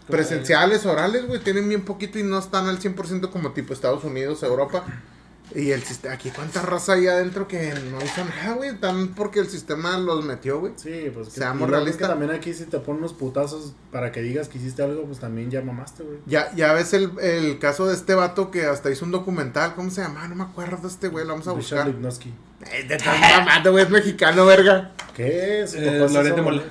presenciales, 0.08 0.86
orales, 0.86 1.28
güey. 1.28 1.40
Tienen 1.40 1.68
bien 1.68 1.84
poquito 1.84 2.20
y 2.20 2.24
no 2.24 2.40
están 2.40 2.68
al 2.68 2.80
100% 2.80 3.30
como 3.30 3.52
tipo 3.52 3.74
Estados 3.74 4.04
Unidos, 4.04 4.44
Europa. 4.44 4.84
Y 5.54 5.72
el 5.72 5.84
sistema, 5.84 6.16
aquí 6.16 6.32
cuánta 6.32 6.64
raza 6.64 6.94
hay 6.94 7.08
adentro 7.08 7.48
que 7.48 7.72
no 7.92 8.04
hizo 8.04 8.26
nada, 8.26 8.56
güey. 8.56 8.76
Tan 8.78 9.10
porque 9.10 9.40
el 9.40 9.48
sistema 9.48 9.98
los 10.00 10.26
metió, 10.26 10.60
güey. 10.60 10.74
Sí, 10.76 11.12
pues 11.14 11.30
que, 11.30 11.36
Seamos 11.40 11.70
realistas. 11.70 12.10
también 12.10 12.32
aquí 12.32 12.54
si 12.54 12.66
te 12.66 12.80
ponen 12.80 13.02
unos 13.02 13.14
putazos 13.14 13.74
para 13.92 14.12
que 14.12 14.22
digas 14.24 14.50
que 14.50 14.58
hiciste 14.58 14.82
algo, 14.82 15.04
pues 15.04 15.20
también 15.20 15.52
ya 15.52 15.62
mamaste, 15.62 16.04
güey. 16.04 16.18
Ya, 16.26 16.52
ya 16.56 16.74
ves 16.74 16.94
el, 16.94 17.12
el 17.22 17.60
caso 17.60 17.86
de 17.86 17.94
este 17.94 18.16
vato 18.16 18.50
que 18.50 18.66
hasta 18.66 18.90
hizo 18.90 19.06
un 19.06 19.12
documental. 19.12 19.76
¿Cómo 19.76 19.92
se 19.92 20.02
llama? 20.02 20.28
No 20.28 20.36
me 20.36 20.44
acuerdo 20.44 20.78
de 20.78 20.88
este 20.88 21.10
güey. 21.10 21.26
Lo 21.26 21.34
vamos 21.34 21.48
a 21.48 21.54
Richard 21.54 21.78
buscar. 21.78 21.88
Lipnowski. 21.88 22.34
Eh, 22.72 22.86
te 22.88 22.96
estás 22.96 23.20
mamando, 23.20 23.72
güey. 23.72 23.84
Es 23.84 23.90
mexicano, 23.92 24.46
verga. 24.48 24.94
¿Qué 25.16 25.62
es? 25.62 25.76
Eh, 25.76 25.80
de 25.80 26.42
Mola. 26.42 26.64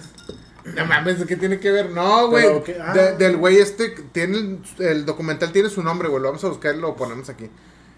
No 0.65 0.87
mames, 0.87 1.25
¿qué 1.27 1.37
tiene 1.37 1.61
que 1.61 1.71
ver? 1.71 1.91
No, 1.91 2.29
güey. 2.29 2.47
Ah. 2.81 2.93
De- 2.95 3.17
del 3.17 3.37
güey 3.37 3.59
este, 3.59 3.91
tiene 4.13 4.39
el, 4.39 4.61
el 4.79 5.05
documental 5.05 5.53
tiene 5.53 5.69
su 5.69 5.83
nombre, 5.83 6.09
güey. 6.09 6.23
Lo 6.23 6.29
vamos 6.29 6.43
a 6.45 6.49
buscar 6.49 6.75
y 6.75 6.79
lo 6.81 6.97
ponemos 6.97 7.29
aquí. 7.29 7.51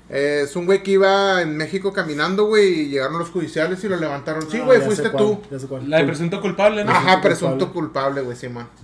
Eh, 0.08 0.42
es 0.44 0.54
un 0.54 0.66
güey 0.66 0.84
que 0.84 0.92
iba 0.92 1.42
en 1.42 1.56
México 1.56 1.92
caminando, 1.92 2.44
güey, 2.44 2.82
y 2.82 2.88
llegaron 2.90 3.18
los 3.18 3.28
judiciales 3.30 3.82
y 3.82 3.88
lo 3.88 3.96
levantaron. 3.96 4.48
Sí, 4.48 4.60
güey, 4.60 4.80
fuiste 4.80 5.10
cuál, 5.10 5.24
tú. 5.24 5.42
Cuál. 5.68 5.90
La 5.90 5.98
de 5.98 6.04
presunto 6.04 6.40
culpable, 6.40 6.84
¿no? 6.84 6.92
Ajá, 6.92 7.20
presunto 7.20 7.72
culpable, 7.72 8.20
güey. 8.20 8.36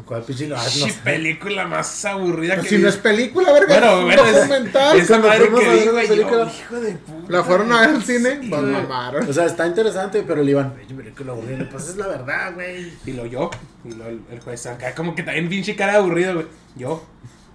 ¿Cuál 0.05 0.25
lo- 0.49 0.57
ah, 0.57 0.63
no 0.65 0.69
Sí, 0.69 0.93
película 1.05 1.67
más 1.69 2.05
aburrida 2.05 2.55
Pues 2.55 2.65
que 2.65 2.71
si 2.71 2.77
vi. 2.79 2.83
no 2.83 2.89
es 2.89 2.97
película, 2.97 3.53
verga. 3.53 3.69
Bueno, 3.79 3.99
es 3.99 4.05
bueno, 4.05 4.23
un 4.23 4.29
es- 4.29 4.35
documental. 4.35 4.99
Esa 4.99 5.07
cuando 5.09 5.29
madre 5.29 5.41
fuimos 5.43 5.61
que 5.61 5.67
a 5.67 5.73
ver 5.73 5.91
güey, 5.93 6.09
película. 6.09 6.45
yo, 6.45 6.51
hijo 6.59 6.81
de 6.81 6.93
puta. 6.95 7.33
La 7.33 7.45
fueron 7.45 7.73
a 7.73 7.81
ver 7.83 7.91
al 7.91 8.03
cine. 8.03 8.39
Sí, 8.43 8.49
Pues 8.49 8.61
güey. 8.61 8.73
mamaron. 8.73 9.29
O 9.29 9.33
sea, 9.33 9.47
está 9.47 9.67
interesante, 9.69 10.25
pero 10.27 10.43
le 10.43 10.51
iban, 10.51 10.73
película 10.75 11.33
aburrida. 11.33 11.69
Pues 11.71 11.89
es 11.89 11.97
la 11.99 12.09
verdad, 12.09 12.53
güey. 12.55 12.93
Y 13.07 13.13
lo 13.13 13.27
yo, 13.27 13.49
y 13.85 13.93
lo 13.93 14.09
el, 14.09 14.23
el 14.29 14.41
juez 14.41 14.67
acá 14.67 14.93
como 14.97 15.15
que 15.15 15.23
también 15.23 15.49
pinche 15.49 15.77
cara 15.77 15.99
aburrido, 15.99 16.35
güey. 16.35 16.47
Yo, 16.75 17.05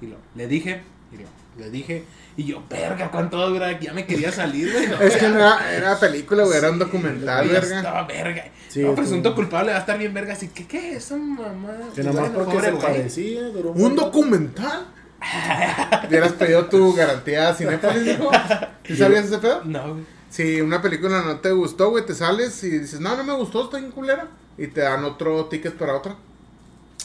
y 0.02 0.06
lo, 0.06 0.16
le 0.36 0.48
dije, 0.48 0.82
y 1.12 1.18
lo, 1.18 1.24
le 1.66 1.70
dije, 1.70 2.06
y 2.38 2.46
yo, 2.46 2.64
verga, 2.70 3.10
¿cuánto 3.10 3.40
va 3.40 3.46
a 3.46 3.48
durar? 3.48 3.80
Ya 3.80 3.94
me 3.94 4.06
quería 4.06 4.32
salir, 4.32 4.72
güey. 4.72 4.88
No, 4.88 5.02
Es 5.02 5.18
que 5.18 5.28
no 5.28 5.36
era, 5.40 5.74
era 5.76 6.00
película, 6.00 6.44
güey, 6.44 6.58
era 6.58 6.70
un 6.70 6.78
documental, 6.78 7.48
verga. 7.50 7.78
Estaba 7.78 8.04
verga. 8.04 8.46
Sí, 8.70 8.84
no, 8.84 8.94
presunto 8.94 9.34
culpable 9.34 9.72
va 9.72 9.78
a 9.78 9.80
estar 9.82 9.98
bien 9.98 10.14
verga, 10.14 10.34
así 10.34 10.50
que, 10.50 10.68
¿qué 10.68 10.92
es 10.92 11.06
esa 11.06 11.18
mamá? 11.18 11.74
Que 11.96 12.04
nada 12.04 12.22
más 12.22 12.30
porque 12.30 12.54
pobre 12.54 12.68
se 12.70 12.76
parecía, 12.78 13.42
duró 13.50 13.72
¿Un 13.72 13.82
montón. 13.82 14.06
documental? 14.06 14.86
¿Hubieras 16.08 16.34
pedido 16.34 16.66
tu 16.68 16.94
garantía 16.94 17.56
Cinépolis, 17.56 18.06
dijo? 18.06 18.30
¿Sí 18.86 18.96
sabías 18.96 19.26
ese 19.26 19.40
pedo? 19.40 19.64
No, 19.66 19.94
güey. 19.94 20.06
Si 20.30 20.62
una 20.62 20.82
película 20.82 21.24
no 21.24 21.40
te 21.40 21.52
gustó, 21.52 21.90
güey, 21.90 22.06
te 22.06 22.14
sales 22.14 22.64
y 22.64 22.70
dices, 22.70 23.00
no, 23.00 23.16
no 23.18 23.24
me 23.24 23.34
gustó, 23.34 23.64
está 23.64 23.78
bien 23.78 23.92
culera. 23.92 24.28
Y 24.58 24.68
te 24.68 24.82
dan 24.82 25.04
otro 25.06 25.46
ticket 25.46 25.74
para 25.74 25.96
otra. 25.96 26.16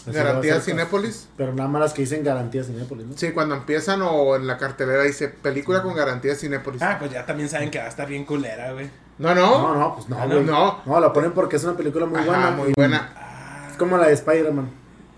Garantía 0.06 0.60
Cinépolis. 0.60 1.28
Pero 1.36 1.52
nada 1.54 1.68
más 1.68 1.80
las 1.80 1.92
que 1.92 2.02
dicen 2.02 2.24
garantía 2.24 2.64
Cinépolis, 2.64 3.06
¿no? 3.06 3.16
Sí, 3.16 3.30
cuando 3.32 3.54
empiezan 3.54 4.02
o 4.02 4.34
en 4.36 4.46
la 4.46 4.58
cartelera 4.58 5.02
dice 5.04 5.28
película 5.28 5.82
con 5.82 5.94
garantía 5.94 6.34
Cinépolis. 6.34 6.82
Ah, 6.82 6.96
pues 6.98 7.12
ya 7.12 7.24
también 7.24 7.48
saben 7.48 7.70
que 7.70 7.78
va 7.78 7.84
a 7.84 7.88
estar 7.88 8.08
bien 8.08 8.24
culera, 8.24 8.72
güey. 8.72 8.90
No, 9.18 9.34
No, 9.34 9.58
no. 9.72 9.74
no, 9.78 9.94
pues 9.94 10.08
no, 10.08 10.18
Ah, 10.18 10.26
güey. 10.26 10.42
no. 10.42 10.80
No, 10.84 11.00
la 11.00 11.12
ponen 11.12 11.32
porque 11.32 11.56
es 11.56 11.64
una 11.64 11.76
película 11.76 12.06
muy 12.06 12.18
Ajá, 12.18 12.26
buena. 12.26 12.50
muy 12.50 12.70
y- 12.70 12.72
buena. 12.76 13.68
Es 13.70 13.76
como 13.76 13.96
la 13.96 14.08
de 14.08 14.14
Spider-Man. 14.14 14.70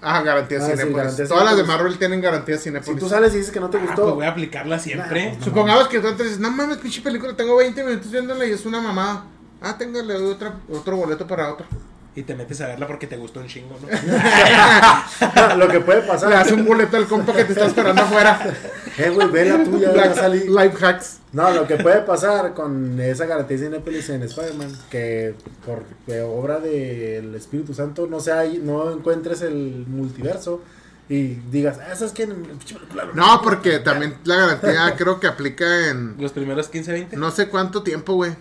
Ah, 0.02 0.20
garantía 0.20 0.58
Ah, 0.58 0.66
sí, 0.66 0.70
Cinépolis. 0.72 0.96
garantía 0.96 1.26
Todas 1.28 1.44
las 1.46 1.56
de. 1.56 1.64
Marvel 1.64 1.96
tienen 1.98 2.20
garantía 2.20 2.58
Si 2.58 2.64
Cinépolis. 2.64 3.00
tú 3.00 3.08
sales 3.08 3.32
y 3.34 3.38
dices 3.38 3.50
que 3.52 3.60
no 3.60 3.70
te 3.70 3.78
Ah, 3.78 3.80
pues 3.86 3.96
gustó, 3.96 4.14
voy 4.16 4.26
a 4.26 4.30
aplicarla 4.30 4.78
siempre. 4.78 5.24
Nah, 5.28 5.32
pues 5.34 5.44
Supongamos 5.46 5.88
que 5.88 6.00
tú 6.00 6.08
antes 6.08 6.26
dices, 6.26 6.40
no 6.40 6.50
mames, 6.50 6.76
pinche 6.76 7.00
película, 7.00 7.34
tengo 7.34 7.56
20 7.56 7.82
minutos 7.82 8.10
viéndola 8.10 8.44
y 8.44 8.50
es 8.52 8.66
una 8.66 8.82
mamada. 8.82 9.24
Ah, 9.62 9.78
doy 9.78 10.26
otra, 10.30 10.56
otro 10.70 10.96
boleto 10.96 11.26
para 11.26 11.50
otra. 11.50 11.66
Y 12.16 12.22
te 12.22 12.34
metes 12.36 12.60
a 12.60 12.68
verla 12.68 12.86
porque 12.86 13.08
te 13.08 13.16
gustó 13.16 13.40
un 13.40 13.48
chingo, 13.48 13.76
¿no? 13.80 13.88
lo 15.56 15.68
que 15.68 15.80
puede 15.80 16.02
pasar. 16.02 16.28
Le 16.28 16.36
das 16.36 16.52
un 16.52 16.64
boleto 16.64 16.96
al 16.96 17.06
compa 17.06 17.32
que 17.32 17.44
te 17.44 17.52
está 17.52 17.66
esperando 17.66 18.02
afuera. 18.02 18.54
Eh, 18.96 19.10
güey, 19.10 19.28
ve 19.28 19.44
la 19.46 19.64
tuya, 19.64 20.14
salir. 20.14 20.48
Life 20.48 20.84
hacks. 20.84 21.18
No, 21.32 21.50
lo 21.50 21.66
que 21.66 21.76
puede 21.76 22.02
pasar 22.02 22.54
con 22.54 23.00
esa 23.00 23.26
garantía 23.26 23.56
de 23.56 23.64
Cinépolis 23.64 24.08
en 24.10 24.22
Spider-Man, 24.22 24.70
que 24.88 25.34
por 25.66 25.82
obra 26.22 26.60
del 26.60 27.34
Espíritu 27.34 27.74
Santo 27.74 28.06
no 28.06 28.20
sea, 28.20 28.44
no 28.62 28.92
encuentres 28.92 29.42
el 29.42 29.84
multiverso 29.88 30.62
y 31.08 31.34
digas, 31.50 31.78
ah, 31.80 31.94
¿sabes 31.94 32.12
qué? 32.12 32.26
Pinche 32.26 32.76
película, 32.76 33.08
No, 33.14 33.42
porque 33.42 33.78
también 33.80 34.16
la 34.24 34.36
garantía 34.36 34.94
creo 34.96 35.20
que 35.20 35.26
aplica 35.26 35.90
en 35.90 36.14
Los 36.18 36.32
primeros 36.32 36.68
15, 36.68 36.92
20. 36.92 37.16
no 37.16 37.30
sé 37.30 37.48
cuánto 37.48 37.82
tiempo, 37.82 38.14
güey. 38.14 38.34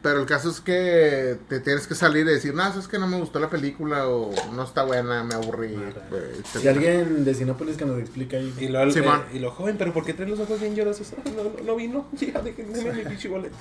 Pero 0.00 0.20
el 0.20 0.26
caso 0.26 0.48
es 0.50 0.60
que 0.60 1.38
te 1.48 1.58
tienes 1.58 1.88
que 1.88 1.96
salir 1.96 2.24
y 2.24 2.30
decir, 2.30 2.54
no, 2.54 2.64
es 2.68 2.86
que 2.86 3.00
no 3.00 3.08
me 3.08 3.18
gustó 3.18 3.40
la 3.40 3.50
película 3.50 4.06
o 4.08 4.30
no 4.52 4.62
está 4.62 4.84
buena, 4.84 5.24
me 5.24 5.34
aburrí. 5.34 5.74
etcétera. 5.74 6.64
Y 6.64 6.68
alguien 6.68 7.24
de 7.24 7.34
Cinépolis 7.34 7.76
que 7.76 7.84
nos 7.84 7.98
explica 7.98 8.36
ahí. 8.36 8.54
Y 8.60 8.68
lo, 8.68 8.80
eh, 8.84 9.04
y 9.32 9.38
lo 9.40 9.50
joven, 9.50 9.76
pero 9.76 9.92
¿por 9.92 10.04
qué 10.04 10.14
traes 10.14 10.30
los 10.30 10.38
ojos 10.40 10.60
bien 10.60 10.74
llorosos? 10.76 11.12
No, 11.36 11.44
no, 11.44 11.50
no 11.64 11.76
vino. 11.76 12.06
Ya, 12.18 12.40
déjenme 12.40 12.92
mi 12.92 13.02
pinche 13.02 13.28
boleto. 13.28 13.56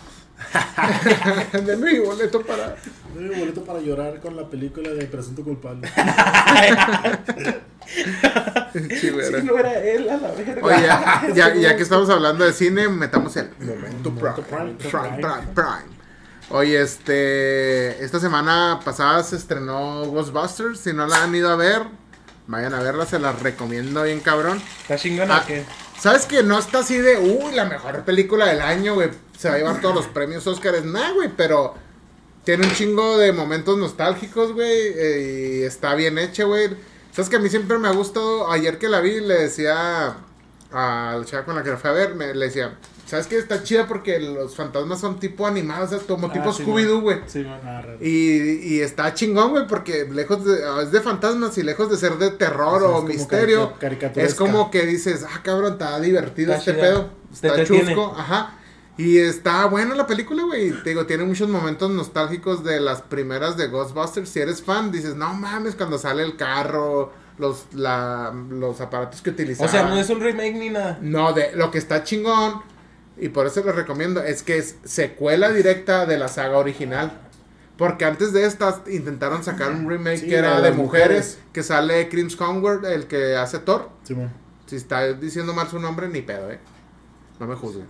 De 1.66 1.78
mi 1.78 2.00
boleto 2.00 2.42
para. 2.42 2.76
Doy 3.16 3.30
un 3.30 3.40
boleto 3.40 3.64
para 3.64 3.80
llorar 3.80 4.20
con 4.20 4.36
la 4.36 4.48
película 4.48 4.92
de 4.92 5.06
Presunto 5.06 5.44
Culpable. 5.44 5.90
Sí, 8.74 9.10
Si 9.10 9.12
no 9.44 9.58
era 9.58 9.80
él, 9.80 10.10
a 10.10 10.18
la 10.18 10.32
verga. 10.32 10.62
Oye, 10.62 10.82
ya, 10.86 11.28
ya, 11.34 11.56
ya 11.56 11.76
que 11.76 11.84
estamos 11.84 12.10
hablando 12.10 12.44
de 12.46 12.54
cine, 12.54 12.90
metamos 12.90 13.36
el 13.38 13.50
momento 13.60 14.12
Momento 14.12 14.44
prime. 14.44 14.74
prime. 14.78 14.92
Prime, 14.92 15.18
prime, 15.22 15.48
prime. 15.56 15.97
Oye, 16.50 16.82
este. 16.82 18.04
Esta 18.04 18.20
semana 18.20 18.80
pasada 18.84 19.24
se 19.24 19.36
estrenó 19.36 20.06
Ghostbusters. 20.06 20.80
Si 20.80 20.94
no 20.94 21.06
la 21.08 21.24
han 21.24 21.36
ido 21.36 21.50
a 21.50 21.56
ver, 21.56 21.84
vayan 22.48 22.74
a 22.74 22.82
verla, 22.82 23.06
se 23.06 23.20
las 23.20 23.42
recomiendo 23.42 24.04
bien 24.04 24.22
cabrón. 24.22 24.62
¿Está 24.82 24.98
chingona 24.98 25.38
Ah, 25.38 25.44
qué? 25.46 25.66
¿Sabes 26.00 26.26
que 26.26 26.44
no 26.44 26.58
está 26.60 26.80
así 26.80 26.98
de, 26.98 27.18
uy, 27.18 27.54
la 27.54 27.66
mejor 27.66 28.04
película 28.06 28.46
del 28.46 28.62
año, 28.62 28.94
güey? 28.94 29.10
Se 29.38 29.50
va 29.50 29.56
a 29.56 29.58
llevar 29.58 29.82
todos 29.82 29.96
los 29.96 30.06
premios 30.08 30.46
Oscars. 30.48 30.86
Nah, 30.86 31.12
güey, 31.14 31.30
pero 31.36 31.74
tiene 32.44 32.66
un 32.66 32.74
chingo 32.74 33.18
de 33.18 33.34
momentos 33.34 33.78
nostálgicos, 33.78 34.54
güey. 34.54 34.70
eh, 34.96 35.60
y 35.60 35.64
está 35.64 35.96
bien 35.96 36.18
hecha, 36.18 36.46
güey. 36.46 36.70
¿Sabes 37.12 37.30
que 37.30 37.36
a 37.38 37.40
mí 37.40 37.50
siempre 37.50 37.78
me 37.80 37.88
ha 37.88 37.92
gustado? 37.92 38.50
Ayer 38.52 38.78
que 38.78 38.88
la 38.88 39.02
vi, 39.02 39.20
le 39.20 39.34
decía 39.34 40.16
al 40.72 41.26
chava 41.26 41.46
con 41.46 41.56
la 41.56 41.64
que 41.64 41.72
la 41.72 41.78
fui 41.78 41.90
a 41.90 41.94
ver, 41.94 42.14
me, 42.16 42.34
le 42.34 42.46
decía, 42.46 42.78
¿sabes 43.08 43.26
qué? 43.28 43.38
Está 43.40 43.64
chida 43.64 43.88
porque 43.88 44.20
los 44.20 44.56
fantasmas 44.56 45.00
son 45.00 45.20
tipo 45.20 45.48
animados, 45.48 45.92
o 45.92 45.98
sea, 45.98 46.08
como 46.08 46.32
tipo 46.32 46.50
Ah, 46.50 46.54
sí, 46.54 46.64
Scooby-Doo, 46.64 47.02
güey. 47.02 47.20
Sí, 47.26 47.44
man. 47.44 47.60
Ah. 47.64 47.82
Y, 48.00 48.76
y 48.76 48.82
está 48.82 49.14
chingón, 49.16 49.50
güey, 49.52 49.66
porque 49.68 50.06
lejos 50.12 50.46
de, 50.46 50.60
es 50.84 50.92
de 50.92 51.02
fantasmas 51.02 51.58
y 51.58 51.64
lejos 51.64 51.90
de 51.90 51.98
ser 51.98 52.18
de 52.18 52.30
terror 52.32 52.84
O 52.84 52.88
sea, 52.88 52.98
o, 52.98 53.00
es 53.10 53.16
misterio, 53.16 53.74
es 54.16 54.36
como 54.36 54.70
que 54.70 54.86
dices, 54.86 55.26
ah, 55.28 55.40
cabrón, 55.44 55.74
está 55.74 56.00
divertido 56.00 56.54
Está 56.54 56.72
este 56.72 56.74
chida. 56.74 56.82
pedo, 56.92 57.10
Te 57.30 57.34
está 57.34 57.48
entretiene. 57.50 57.86
chusco, 57.96 58.16
ajá. 58.18 58.54
Y 59.00 59.20
está 59.20 59.66
buena 59.68 59.94
la 59.94 60.08
película, 60.08 60.44
güey. 60.44 60.72
Te 60.84 60.90
digo, 60.90 61.06
tiene 61.06 61.24
muchos 61.24 61.48
momentos 61.50 61.92
nostálgicos 61.92 62.64
de 62.64 62.80
las 62.80 63.04
primeras 63.04 63.56
de 63.56 63.68
Ghostbusters. 63.68 64.28
Si 64.28 64.40
eres 64.40 64.64
fan, 64.64 64.92
dices, 64.92 65.16
no 65.16 65.34
mames, 65.36 65.76
cuando 65.76 66.00
sale 66.00 66.24
el 66.24 66.36
carro, 66.36 67.14
los, 67.38 67.66
la, 67.74 68.34
los 68.50 68.82
aparatos 68.82 69.22
que 69.22 69.30
utilizaban. 69.30 69.70
O 69.70 69.72
sea, 69.72 69.84
no 69.84 70.00
es 70.00 70.10
un 70.10 70.20
remake 70.20 70.56
ni 70.56 70.72
nada. 70.72 70.98
No, 71.00 71.32
de 71.32 71.52
lo 71.56 71.70
que 71.70 71.78
está 71.78 72.04
chingón, 72.04 72.64
y 73.20 73.30
por 73.30 73.48
eso 73.48 73.64
lo 73.64 73.72
recomiendo, 73.72 74.22
es 74.24 74.44
que 74.44 74.58
es 74.58 74.76
secuela 74.84 75.52
directa 75.52 76.06
de 76.06 76.18
la 76.18 76.28
saga 76.28 76.58
original. 76.58 77.22
Porque 77.78 78.06
antes 78.06 78.34
de 78.34 78.46
estas 78.46 78.82
intentaron 78.88 79.44
sacar 79.44 79.72
un 79.72 79.88
remake 79.88 80.18
Sí, 80.18 80.28
que 80.30 80.36
era 80.36 80.62
de 80.62 80.72
mujeres, 80.72 80.78
mujeres. 80.78 81.40
que 81.54 81.62
sale 81.64 82.10
Chris 82.10 82.36
Conward, 82.36 82.86
el 82.86 83.06
que 83.06 83.36
hace 83.36 83.60
Thor. 83.60 83.90
Si 84.66 84.76
está 84.76 85.14
diciendo 85.14 85.54
mal 85.54 85.68
su 85.68 85.80
nombre, 85.80 86.10
ni 86.10 86.22
pedo, 86.22 86.52
eh. 86.52 86.60
No 87.40 87.46
me 87.46 87.56
juzguen. 87.56 87.86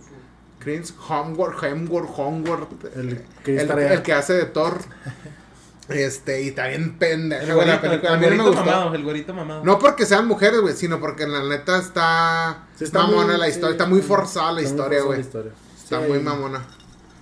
Chris 0.58 0.92
Hemsworth, 1.08 1.62
Hemsworth, 1.62 2.18
Hemsworth, 2.18 2.84
El 2.96 3.24
el, 3.46 4.02
que 4.02 4.12
hace 4.12 4.34
de 4.34 4.44
Thor. 4.44 4.78
Este, 5.88 6.42
y 6.42 6.50
bien 6.50 6.98
pendeja, 6.98 7.42
El 7.44 7.54
güey, 7.54 7.66
la 7.66 7.78
güerito, 7.78 7.88
película. 8.02 8.12
El 8.14 8.20
mí 8.20 8.36
no 8.36 8.44
me 8.44 8.50
gustó. 8.50 8.64
mamado, 8.64 8.94
el 8.94 9.02
güerito 9.04 9.34
mamado. 9.34 9.64
No 9.64 9.78
porque 9.78 10.04
sean 10.04 10.26
mujeres, 10.28 10.60
güey, 10.60 10.74
sino 10.74 11.00
porque 11.00 11.26
la 11.26 11.42
neta 11.42 11.78
está, 11.78 12.66
Sí, 12.76 12.84
está 12.84 13.00
mamona 13.02 13.28
muy- 13.32 13.38
la 13.38 13.44
sí, 13.46 13.52
historia, 13.52 13.72
está 13.72 13.86
muy 13.86 14.02
forzada 14.02 14.52
la 14.52 14.62
historia, 14.62 15.02
güey. 15.02 15.20
Está 15.20 15.42
Sí. 15.42 15.96
muy 16.08 16.18
mamona. 16.18 16.62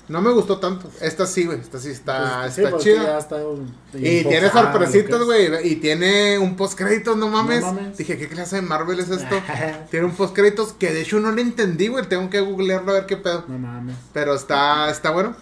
No 0.09 0.21
me 0.21 0.31
gustó 0.31 0.59
tanto. 0.59 0.89
Esta 1.01 1.27
sí, 1.27 1.47
güey. 1.47 1.59
Esta 1.61 1.81
sí 1.81 1.91
está, 1.91 2.43
Pues, 2.43 2.59
está 2.59 2.79
chida. 2.79 3.19
está 3.19 3.37
Y 3.95 4.23
tiene 4.23 4.51
sorpresitas, 4.51 5.19
lo 5.19 5.25
güey. 5.27 5.49
Y 5.69 5.77
tiene 5.77 6.39
un 6.39 6.57
postcréditos, 6.57 7.17
no 7.17 7.29
mames. 7.29 7.63
mames. 7.63 7.97
Dije, 7.99 8.17
¿qué 8.17 8.29
clase 8.29 8.57
de 8.57 8.63
Marvel 8.63 9.01
es 9.01 9.11
esto? 9.11 9.35
tiene 9.91 10.07
un 10.07 10.13
postcréditos 10.13 10.73
que 10.75 10.93
de 10.93 11.01
hecho 11.03 11.19
no 11.19 11.33
le 11.33 11.43
entendí, 11.43 11.89
güey. 11.89 12.05
Tengo 12.07 12.31
que 12.31 12.41
googlearlo 12.41 12.93
a 12.93 12.95
ver 12.95 13.07
qué 13.07 13.17
pedo. 13.17 13.45
No 13.49 13.59
mames. 13.59 13.97
Pero 14.13 14.35
está, 14.35 14.91
está 14.91 15.11
bueno. 15.11 15.35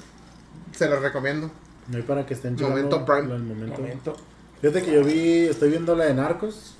Se 0.74 0.88
lo 0.88 0.98
recomiendo. 0.98 1.50
No 1.88 1.96
hay 1.96 2.02
para 2.02 2.24
que 2.24 2.34
estén 2.34 2.56
Momento 2.56 2.98
checando 3.00 3.04
Prime. 3.04 3.32
del 3.32 3.42
momento. 3.42 3.80
Momento. 3.80 4.16
Fíjate 4.60 4.82
que 4.82 4.92
yo 4.92 5.04
vi, 5.04 5.44
estoy 5.46 5.70
viendo 5.70 5.94
la 5.94 6.04
de 6.04 6.14
Narcos, 6.14 6.74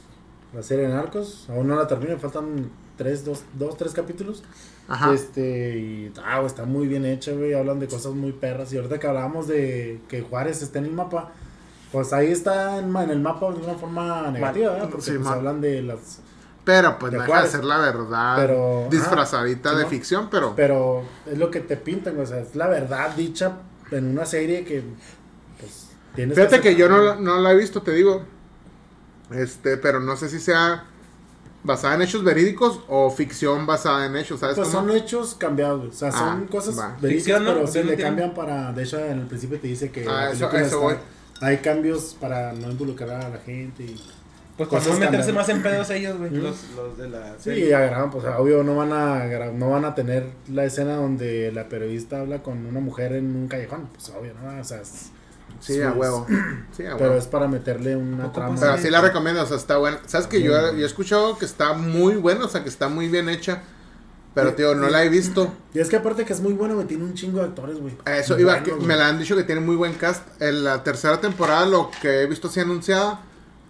la 0.55 0.63
serie 0.63 0.87
de 0.87 0.95
Narcos, 0.95 1.47
aún 1.51 1.69
no 1.69 1.77
la 1.77 1.87
termino, 1.87 2.13
me 2.15 2.19
faltan 2.19 2.71
tres, 2.97 3.25
dos, 3.25 3.43
dos, 3.53 3.77
tres 3.77 3.93
capítulos. 3.93 4.43
Ajá. 4.89 5.13
Este, 5.13 5.79
y 5.79 6.13
ah, 6.25 6.43
está 6.47 6.65
muy 6.65 6.87
bien 6.87 7.05
hecha, 7.05 7.33
güey, 7.33 7.55
hablan 7.55 7.81
de 7.81 7.89
cosas 7.89 8.13
muy 8.13 8.33
perras. 8.33 8.73
Y 8.73 8.77
ahorita 8.77 8.99
que 8.99 9.07
hablábamos 9.07 9.49
de 9.49 10.01
que 10.09 10.23
Juárez 10.23 10.63
está 10.63 10.79
en 10.79 10.87
el 10.87 10.93
mapa, 10.93 11.33
pues 11.93 12.13
ahí 12.13 12.31
está 12.31 12.79
en, 12.79 12.95
en 12.97 13.11
el 13.11 13.21
mapa 13.21 13.51
de 13.51 13.61
una 13.61 13.75
forma 13.75 14.31
negativa, 14.31 14.73
¿verdad? 14.73 14.89
Porque 14.91 15.05
Sí, 15.05 15.13
pues, 15.17 15.27
hablan 15.27 15.61
de 15.61 15.83
las... 15.83 16.21
Pero 16.65 16.99
pues 16.99 17.13
De 17.13 17.19
no 17.19 17.25
deja 17.25 17.43
de 17.43 17.49
ser 17.49 17.65
la 17.65 17.79
verdad. 17.79 18.37
Pero, 18.37 18.87
disfrazadita 18.91 19.71
ajá, 19.71 19.79
de 19.81 19.85
ficción, 19.87 20.29
pero. 20.31 20.55
Pero 20.57 21.03
es 21.31 21.37
lo 21.37 21.51
que 21.51 21.61
te 21.61 21.77
pintan, 21.77 22.15
güey, 22.15 22.25
o 22.25 22.27
sea, 22.27 22.41
es 22.41 22.57
la 22.57 22.69
verdad 22.69 23.15
dicha 23.15 23.59
en 23.91 24.07
una 24.07 24.27
serie 24.27 24.65
que, 24.65 24.83
pues, 25.61 25.89
tienes 26.15 26.37
Fíjate 26.37 26.61
que 26.61 26.75
yo 26.77 26.89
no, 26.89 27.17
no 27.17 27.39
la 27.39 27.53
he 27.53 27.57
visto, 27.57 27.83
te 27.83 27.93
digo. 27.93 28.23
Este, 29.31 29.77
pero 29.79 30.01
no 30.01 30.17
sé 30.17 30.29
si 30.29 30.39
sea 30.39 30.85
basada 31.63 31.95
en 31.95 32.03
hechos 32.03 32.23
verídicos 32.23 32.81
o 32.89 33.11
ficción 33.11 33.65
basada 33.67 34.05
en 34.07 34.17
hechos, 34.17 34.41
¿sabes 34.41 34.57
Pues 34.57 34.69
cómo? 34.69 34.81
son 34.89 34.97
hechos 34.97 35.35
cambiados. 35.35 35.95
O 35.95 35.97
sea, 35.97 36.13
son 36.13 36.45
Ah, 36.45 36.51
cosas 36.51 36.79
va. 36.79 36.97
verídicas, 37.01 37.41
pero 37.41 37.55
no 37.55 37.63
le 37.65 37.71
tiene- 37.73 37.97
cambian 37.97 38.35
para. 38.35 38.73
De 38.73 38.83
hecho, 38.83 38.99
en 38.99 39.21
el 39.21 39.27
principio 39.27 39.59
te 39.59 39.69
dice 39.69 39.91
que. 39.91 40.07
Ah, 40.09 40.31
eso- 40.31 40.51
eso 40.51 40.81
voy. 40.81 40.97
Hay 41.41 41.59
cambios 41.59 42.17
para 42.21 42.53
no 42.53 42.71
involucrar 42.71 43.11
a 43.25 43.29
la 43.31 43.39
gente. 43.39 43.83
Y, 43.85 44.01
Pues 44.57 44.69
para 44.69 44.85
no 44.85 44.99
meterse 44.99 45.33
más 45.33 45.49
en 45.49 45.63
pedos 45.63 45.91
ellos, 45.91 46.17
güey. 46.17 46.31
Los, 46.31 46.57
los 46.77 46.97
de 46.97 47.09
la 47.09 47.31
sí, 47.39 47.45
serie. 47.45 47.69
y 47.69 47.73
agarraron, 47.73 48.11
pues 48.11 48.25
obvio, 48.39 48.63
no 48.63 48.77
van, 48.77 48.93
a, 48.93 49.25
no 49.53 49.71
van 49.71 49.85
a 49.85 49.95
tener 49.97 50.29
la 50.49 50.65
escena 50.65 50.95
donde 50.97 51.51
la 51.53 51.69
periodista 51.69 52.21
habla 52.21 52.43
con 52.43 52.65
una 52.67 52.79
mujer 52.81 53.15
en 53.15 53.35
un 53.35 53.49
callejón. 53.49 53.89
Pues 53.93 54.11
obvio, 54.11 54.33
¿no? 54.43 54.61
O 54.61 54.65
sea, 54.65 54.81
es- 54.81 55.11
Sí, 55.61 55.81
a 55.83 55.93
huevo. 55.93 56.27
Sí, 56.77 56.85
a 56.85 56.97
Pero 56.97 57.11
huevo. 57.11 57.15
es 57.17 57.27
para 57.27 57.49
meterle 57.49 57.97
una 57.97 58.31
trama. 58.33 58.57
Pero 58.61 58.77
sí 58.79 58.91
la 58.91 59.01
recomiendo, 59.01 59.43
o 59.43 59.47
sea, 59.47 59.57
está 59.57 59.77
buena. 59.79 59.99
¿Sabes 60.07 60.27
que 60.27 60.43
yo, 60.43 60.53
yo 60.53 60.83
he 60.83 60.85
escuchado 60.87 61.37
que 61.39 61.45
está 61.47 61.73
muy 61.73 62.15
buena, 62.15 62.45
o 62.45 62.49
sea, 62.49 62.63
que 62.63 62.69
está 62.69 62.89
muy 62.89 63.09
bien 63.09 63.29
hecha? 63.29 63.63
Pero, 64.35 64.51
Sí, 64.51 64.57
tío, 64.57 64.75
no 64.75 64.87
sí. 64.87 64.93
la 64.93 65.05
he 65.05 65.09
visto. 65.09 65.53
Y 65.73 65.79
es 65.79 65.89
que 65.89 65.97
aparte 65.97 66.25
que 66.25 66.33
es 66.33 66.41
muy 66.41 66.53
bueno, 66.55 66.75
me 66.75 66.85
tiene 66.85 67.05
un 67.05 67.15
chingo 67.15 67.39
de 67.39 67.45
actores, 67.47 67.79
güey. 67.79 67.97
Eso 68.07 68.35
Muy 68.35 68.43
iba, 68.43 68.63
que 68.63 68.73
güey. 68.73 68.85
me 68.87 68.97
la 68.97 69.09
han 69.09 69.19
dicho 69.19 69.37
que 69.37 69.45
tiene 69.45 69.61
muy 69.61 69.77
buen 69.77 69.95
cast. 69.95 70.23
En 70.43 70.65
la 70.65 70.83
tercera 70.83 71.21
temporada, 71.21 71.67
lo 71.67 71.91
que 72.03 72.23
he 72.23 72.27
visto 72.27 72.49
así 72.49 72.59
anunciada, 72.61 73.21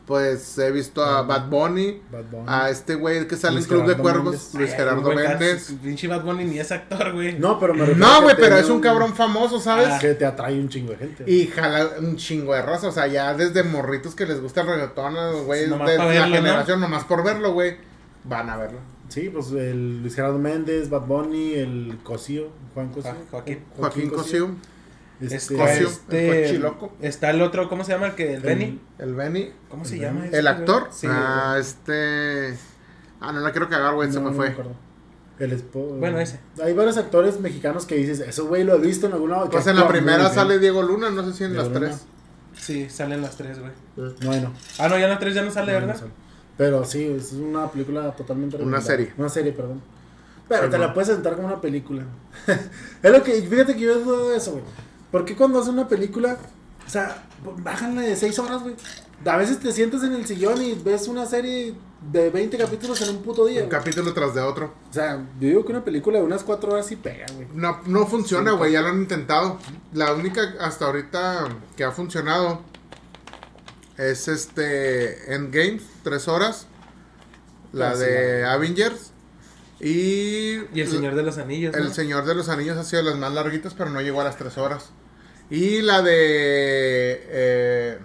pues 0.07 0.59
he 0.59 0.71
visto 0.71 1.03
a 1.03 1.23
Bad 1.23 1.49
Bunny, 1.49 2.03
Bad 2.13 2.25
Bunny. 2.31 2.45
a 2.47 2.69
este 2.69 2.95
güey 2.95 3.27
que 3.27 3.37
sale 3.37 3.55
Luis 3.55 3.65
en 3.67 3.71
Club 3.71 3.87
de 3.87 3.97
Cuervos. 3.97 4.51
Luis 4.55 4.71
Gerardo 4.75 5.13
Méndez. 5.15 5.73
Pinche 5.83 6.09
Bad 6.09 6.23
Bunny 6.25 6.45
ni 6.45 6.59
es 6.59 6.71
actor, 6.73 7.13
güey. 7.13 7.39
No, 7.39 7.59
pero 7.59 7.73
me 7.75 7.87
refiero 7.87 8.07
No, 8.07 8.23
güey, 8.23 8.37
pero 8.37 8.57
es 8.57 8.69
un 8.69 8.81
cabrón 8.81 9.15
famoso, 9.15 9.59
¿sabes? 9.61 9.99
Que 10.01 10.15
te 10.15 10.27
atrae 10.27 10.59
un 10.61 10.69
chingo 10.69 10.91
de 10.93 10.99
gente. 10.99 11.25
Y 11.31 11.47
jala 11.47 11.89
un 12.01 12.17
chingo 12.17 12.53
de 12.55 12.61
raza, 12.63 12.89
o 12.89 12.93
sea, 12.93 13.07
ya 13.07 13.33
desde 13.35 13.63
morritos 13.63 14.15
que 14.15 14.27
les 14.27 14.41
gusta 14.41 14.61
el 14.61 14.67
reggaetón, 14.67 15.17
a 15.17 15.31
los 15.31 15.45
güeyes 15.47 15.69
Nomás 15.71 15.89
de 15.89 15.97
la 15.99 16.05
verlo, 16.07 16.27
¿no? 16.29 16.35
generación, 16.37 16.81
nomás 16.81 17.05
por 17.05 17.25
verlo, 17.25 17.53
güey, 17.53 17.77
van 18.25 18.51
a 18.51 18.57
verlo. 18.59 18.79
Sí, 19.09 19.31
pues 19.33 19.53
el 19.53 20.03
Luis 20.03 20.15
Gerardo 20.15 20.39
Méndez, 20.39 20.91
Bad 20.91 21.03
Bunny, 21.07 21.55
el 21.55 21.99
Cosío, 22.03 22.49
Juan 22.75 22.89
Cosío. 22.89 23.11
Jo- 23.13 23.17
Joaquín. 23.31 23.59
Joaquín 23.77 24.11
Cosío, 24.11 24.51
Este, 25.33 25.57
Cosio, 25.57 25.89
este, 25.89 26.51
el 26.51 26.67
está 27.01 27.31
el 27.31 27.43
otro, 27.43 27.69
¿cómo 27.69 27.85
se 27.85 27.93
llama? 27.93 28.07
El 28.09 28.15
que 28.15 28.29
el 28.31 28.35
el- 28.37 28.41
Benny. 28.43 28.81
el 28.99 29.15
Benny, 29.15 29.53
¿Cómo 29.69 29.85
se 29.85 29.99
llama? 29.99 30.25
Este, 30.27 30.39
el 30.39 30.47
actor, 30.49 30.89
Sí, 30.93 31.07
ah, 31.11 31.57
este... 31.61 32.57
Ah, 33.21 33.33
no 33.33 33.41
la 33.41 33.53
quiero 33.53 33.69
cagar, 33.69 33.95
güey, 33.95 34.09
se 34.11 34.17
no, 34.19 34.25
me 34.27 34.31
no 34.31 34.37
fue. 34.37 34.49
acuerdo. 34.49 34.73
El 35.39 35.53
esposo. 35.53 35.97
Bueno, 35.97 36.19
ese. 36.21 36.39
Hay 36.63 36.75
varios 36.75 36.97
actores 36.97 37.41
mexicanos 37.41 37.87
que 37.87 37.97
dices, 37.97 38.21
eso 38.21 38.47
güey 38.47 38.63
lo 38.65 38.75
he 38.75 38.79
visto 38.79 39.07
en 39.07 39.15
algún 39.15 39.31
lado. 39.31 39.49
Pues 39.51 39.67
en 39.67 39.77
la 39.77 39.89
primera 39.89 40.19
bien". 40.19 40.33
sale 40.33 40.59
Diego 40.59 40.83
Luna, 40.83 41.11
no 41.11 41.25
sé 41.25 41.33
si 41.33 41.45
en 41.45 41.53
Diego 41.53 41.69
las 41.69 41.73
Luna. 41.75 41.87
tres. 41.89 42.07
sí, 42.57 42.89
salen 42.89 43.21
las 43.23 43.37
tres, 43.37 43.59
güey. 43.59 43.73
No, 43.97 44.31
ahí 44.31 44.41
no. 44.41 44.53
Ah, 44.79 44.89
no, 44.89 44.97
ya 44.99 45.05
en 45.05 45.11
las 45.11 45.19
tres 45.19 45.35
ya 45.35 45.43
no 45.43 45.51
sale, 45.51 45.73
No, 45.73 45.81
no 45.81 45.87
¿verdad? 45.87 46.01
sale. 46.01 46.13
Pero 46.57 46.85
sí, 46.85 47.05
es 47.19 47.33
una 47.33 47.69
película 47.69 48.13
totalmente 48.15 48.57
Una 48.59 48.81
serie. 48.81 49.13
Una 49.19 49.29
serie, 49.29 49.53
perdón. 49.53 49.81
Pero 50.49 50.65
Sí, 50.67 50.71
te 50.71 50.79
la 50.79 50.95
puedes 50.95 51.09
sentar 51.09 51.35
como 51.35 51.49
una 51.49 51.61
película. 51.61 52.03
es 53.03 53.11
lo 53.13 53.23
que, 53.25 53.33
fíjate 53.43 53.75
que 53.75 53.81
yo 53.81 53.99
dudo 54.01 54.31
de 54.31 54.37
eso, 54.37 54.53
güey. 54.53 54.65
¿Por 55.15 55.25
qué 55.25 55.37
cuando 55.37 55.61
haces 55.61 55.73
una 55.73 55.87
película, 55.87 56.37
o 56.85 56.91
sea, 56.91 57.25
bájanle 57.59 58.03
de 58.03 58.17
6 58.17 58.37
horas, 58.41 58.63
güey? 58.65 58.75
A 59.25 59.37
veces 59.37 59.61
te 59.61 59.71
sientas 59.71 60.03
en 60.03 60.13
el 60.13 60.27
sillón 60.27 60.61
y 60.61 60.75
ves 60.75 61.07
una 61.07 61.25
serie 61.25 61.73
de 62.11 62.31
20 62.31 62.59
capítulos 62.59 63.01
en 63.01 63.11
un 63.11 63.23
puto 63.23 63.47
día. 63.47 63.63
Un 63.63 63.69
güey. 63.69 63.79
capítulo 63.79 64.13
tras 64.13 64.35
de 64.35 64.41
otro. 64.41 64.75
O 64.91 64.93
sea, 64.93 65.25
yo 65.39 65.49
digo 65.49 65.65
que 65.65 65.71
una 65.71 65.85
película 65.85 66.19
de 66.19 66.25
unas 66.25 66.43
4 66.43 66.73
horas 66.73 66.87
sí 66.89 66.97
pega, 66.97 67.27
güey. 67.33 67.47
No, 67.55 67.81
no 67.87 68.09
funciona, 68.09 68.51
güey, 68.55 68.73
ya 68.73 68.81
lo 68.83 68.89
han 68.89 69.03
intentado. 69.03 69.61
La 69.93 70.13
única 70.15 70.57
hasta 70.59 70.87
ahorita 70.87 71.47
que 71.77 71.85
ha 71.85 71.93
funcionado 71.93 72.63
es 73.97 74.27
este 74.27 75.33
Endgame, 75.33 75.81
tres 76.03 76.27
horas. 76.27 76.67
La 77.73 77.91
Ah, 77.91 77.95
de 77.97 78.45
Avengers. 78.47 79.13
Y, 79.79 80.55
Y 80.75 80.81
el 80.81 80.89
Señor 80.89 81.15
de 81.15 81.23
los 81.23 81.39
Anillos. 81.39 81.73
El 81.77 81.85
¿no? 81.85 81.95
Señor 81.95 82.25
de 82.25 82.35
los 82.35 82.49
Anillos 82.49 82.77
ha 82.77 82.83
sido 82.83 83.05
de 83.05 83.11
las 83.11 83.19
más 83.21 83.33
larguitas, 83.33 83.75
pero 83.75 83.91
no 83.91 84.01
llegó 84.01 84.21
a 84.21 84.25
las 84.25 84.37
tres 84.37 84.59
horas. 84.59 84.91
Y 85.51 85.83
la 85.83 86.03
de... 86.03 87.23
eh, 87.29 87.99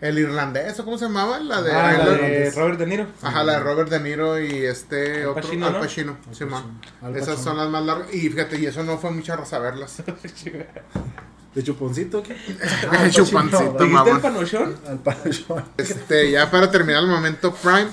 el 0.00 0.18
irlandés, 0.18 0.78
¿o 0.80 0.84
cómo 0.84 0.98
se 0.98 1.06
llamaba? 1.06 1.40
La 1.40 1.62
de... 1.62 1.72
Ah, 1.72 1.92
la 1.92 2.04
de 2.10 2.50
Robert 2.50 2.78
De 2.78 2.86
Niro. 2.86 3.06
Ajá, 3.22 3.42
la 3.42 3.54
de 3.54 3.60
Robert 3.60 3.88
De 3.90 4.00
Niro 4.00 4.38
y 4.38 4.64
este 4.66 5.22
Al 5.22 5.28
otro... 5.28 5.42
Pacino, 5.42 5.66
Al 5.66 5.72
¿no? 5.72 5.80
Pacino, 5.80 6.12
Al. 6.12 6.28
Pacino. 6.28 6.80
Al 7.02 7.16
Esas 7.16 7.28
Pacino. 7.36 7.44
son 7.44 7.56
las 7.56 7.68
más 7.70 7.84
largas. 7.84 8.12
Y 8.14 8.28
fíjate, 8.28 8.58
y 8.58 8.66
eso 8.66 8.82
no 8.84 8.98
fue 8.98 9.10
mucha 9.12 9.34
raza 9.36 9.58
verlas. 9.58 10.02
¿De 11.54 11.62
chuponcito 11.62 12.22
qué? 12.22 12.36
El 13.04 13.10
chuponcito, 13.12 13.62
¿Dijiste 13.78 13.84
mamón. 13.86 14.16
el 14.16 14.20
panochón? 14.20 14.76
Al 14.86 14.98
panchón. 14.98 15.64
Este, 15.78 16.30
ya 16.32 16.50
para 16.50 16.70
terminar 16.70 17.02
el 17.04 17.08
momento 17.08 17.54
Prime, 17.54 17.86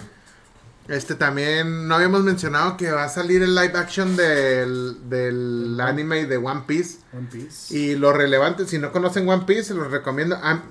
este 0.88 1.16
también 1.16 1.88
no 1.88 1.96
habíamos 1.96 2.24
mencionado 2.24 2.76
que 2.76 2.92
va 2.92 3.04
a 3.04 3.10
salir 3.10 3.42
el 3.44 3.56
live 3.56 3.78
action 3.78 4.16
del, 4.16 5.10
del 5.10 5.80
anime 5.80 6.26
de 6.26 6.38
One 6.38 6.64
Piece. 6.68 7.00
One 7.14 7.28
Piece. 7.32 7.76
Y 7.76 7.96
lo 7.96 8.12
relevante, 8.14 8.66
si 8.66 8.78
no 8.78 8.92
conocen 8.92 9.28
One 9.30 9.44
Piece, 9.46 9.66
se 9.66 9.74
los 9.74 9.90
recomiendo. 9.90 10.38
Ah, 10.42 10.62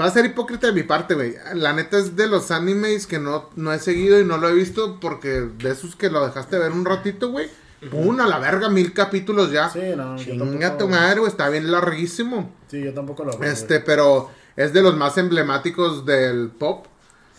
va 0.00 0.06
a 0.06 0.10
ser 0.10 0.24
hipócrita 0.24 0.68
de 0.68 0.72
mi 0.72 0.82
parte, 0.82 1.14
güey. 1.14 1.34
La 1.54 1.72
neta 1.72 1.98
es 1.98 2.16
de 2.16 2.26
los 2.26 2.50
animes 2.50 3.06
que 3.06 3.18
no, 3.18 3.50
no 3.56 3.72
he 3.72 3.78
seguido 3.78 4.20
y 4.20 4.24
no 4.24 4.38
lo 4.38 4.48
he 4.48 4.54
visto 4.54 4.98
porque 5.00 5.48
de 5.58 5.70
esos 5.70 5.96
que 5.96 6.10
lo 6.10 6.24
dejaste 6.24 6.58
ver 6.58 6.72
un 6.72 6.84
ratito, 6.84 7.30
güey. 7.30 7.48
Pum, 7.90 8.20
a 8.20 8.28
la 8.28 8.38
verga, 8.38 8.68
mil 8.68 8.92
capítulos 8.92 9.50
ya. 9.50 9.68
Sí, 9.68 9.80
no, 9.96 10.16
Chinga 10.16 10.78
tu 10.78 10.88
madre, 10.88 11.18
güey, 11.18 11.30
está 11.30 11.48
bien 11.48 11.70
larguísimo. 11.70 12.52
Sí, 12.68 12.80
yo 12.80 12.94
tampoco 12.94 13.24
lo 13.24 13.36
veo. 13.36 13.50
Este, 13.50 13.80
pero 13.80 14.30
es 14.54 14.72
de 14.72 14.82
los 14.82 14.96
más 14.96 15.18
emblemáticos 15.18 16.06
del 16.06 16.50
pop. 16.50 16.86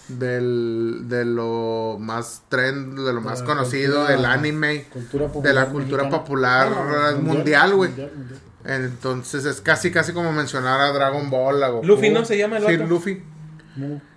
Del, 0.09 1.03
de 1.07 1.23
lo 1.25 1.97
más 1.99 2.43
trend, 2.49 2.99
de 2.99 3.13
lo 3.13 3.21
más 3.21 3.39
la 3.39 3.45
conocido, 3.45 3.99
cultura- 3.99 4.15
del 4.15 4.25
anime. 4.25 4.85
Cultura 4.91 5.27
de 5.27 5.53
la 5.53 5.65
cultura 5.67 6.03
mexicana. 6.03 6.09
popular 6.23 6.69
No, 7.15 7.21
mundial, 7.21 7.73
güey. 7.75 7.91
Entonces 8.65 9.45
es 9.45 9.61
casi 9.61 9.91
casi 9.91 10.13
como 10.13 10.31
mencionar 10.31 10.79
a 10.81 10.91
Dragon 10.93 11.29
Ball, 11.29 11.63
a 11.63 11.69
Goku. 11.69 11.85
Luffy, 11.87 12.09
¿no? 12.09 12.25
Se 12.25 12.37
llama 12.37 12.57
el 12.57 12.65
Sí. 12.65 12.77
Luffy. 12.77 13.23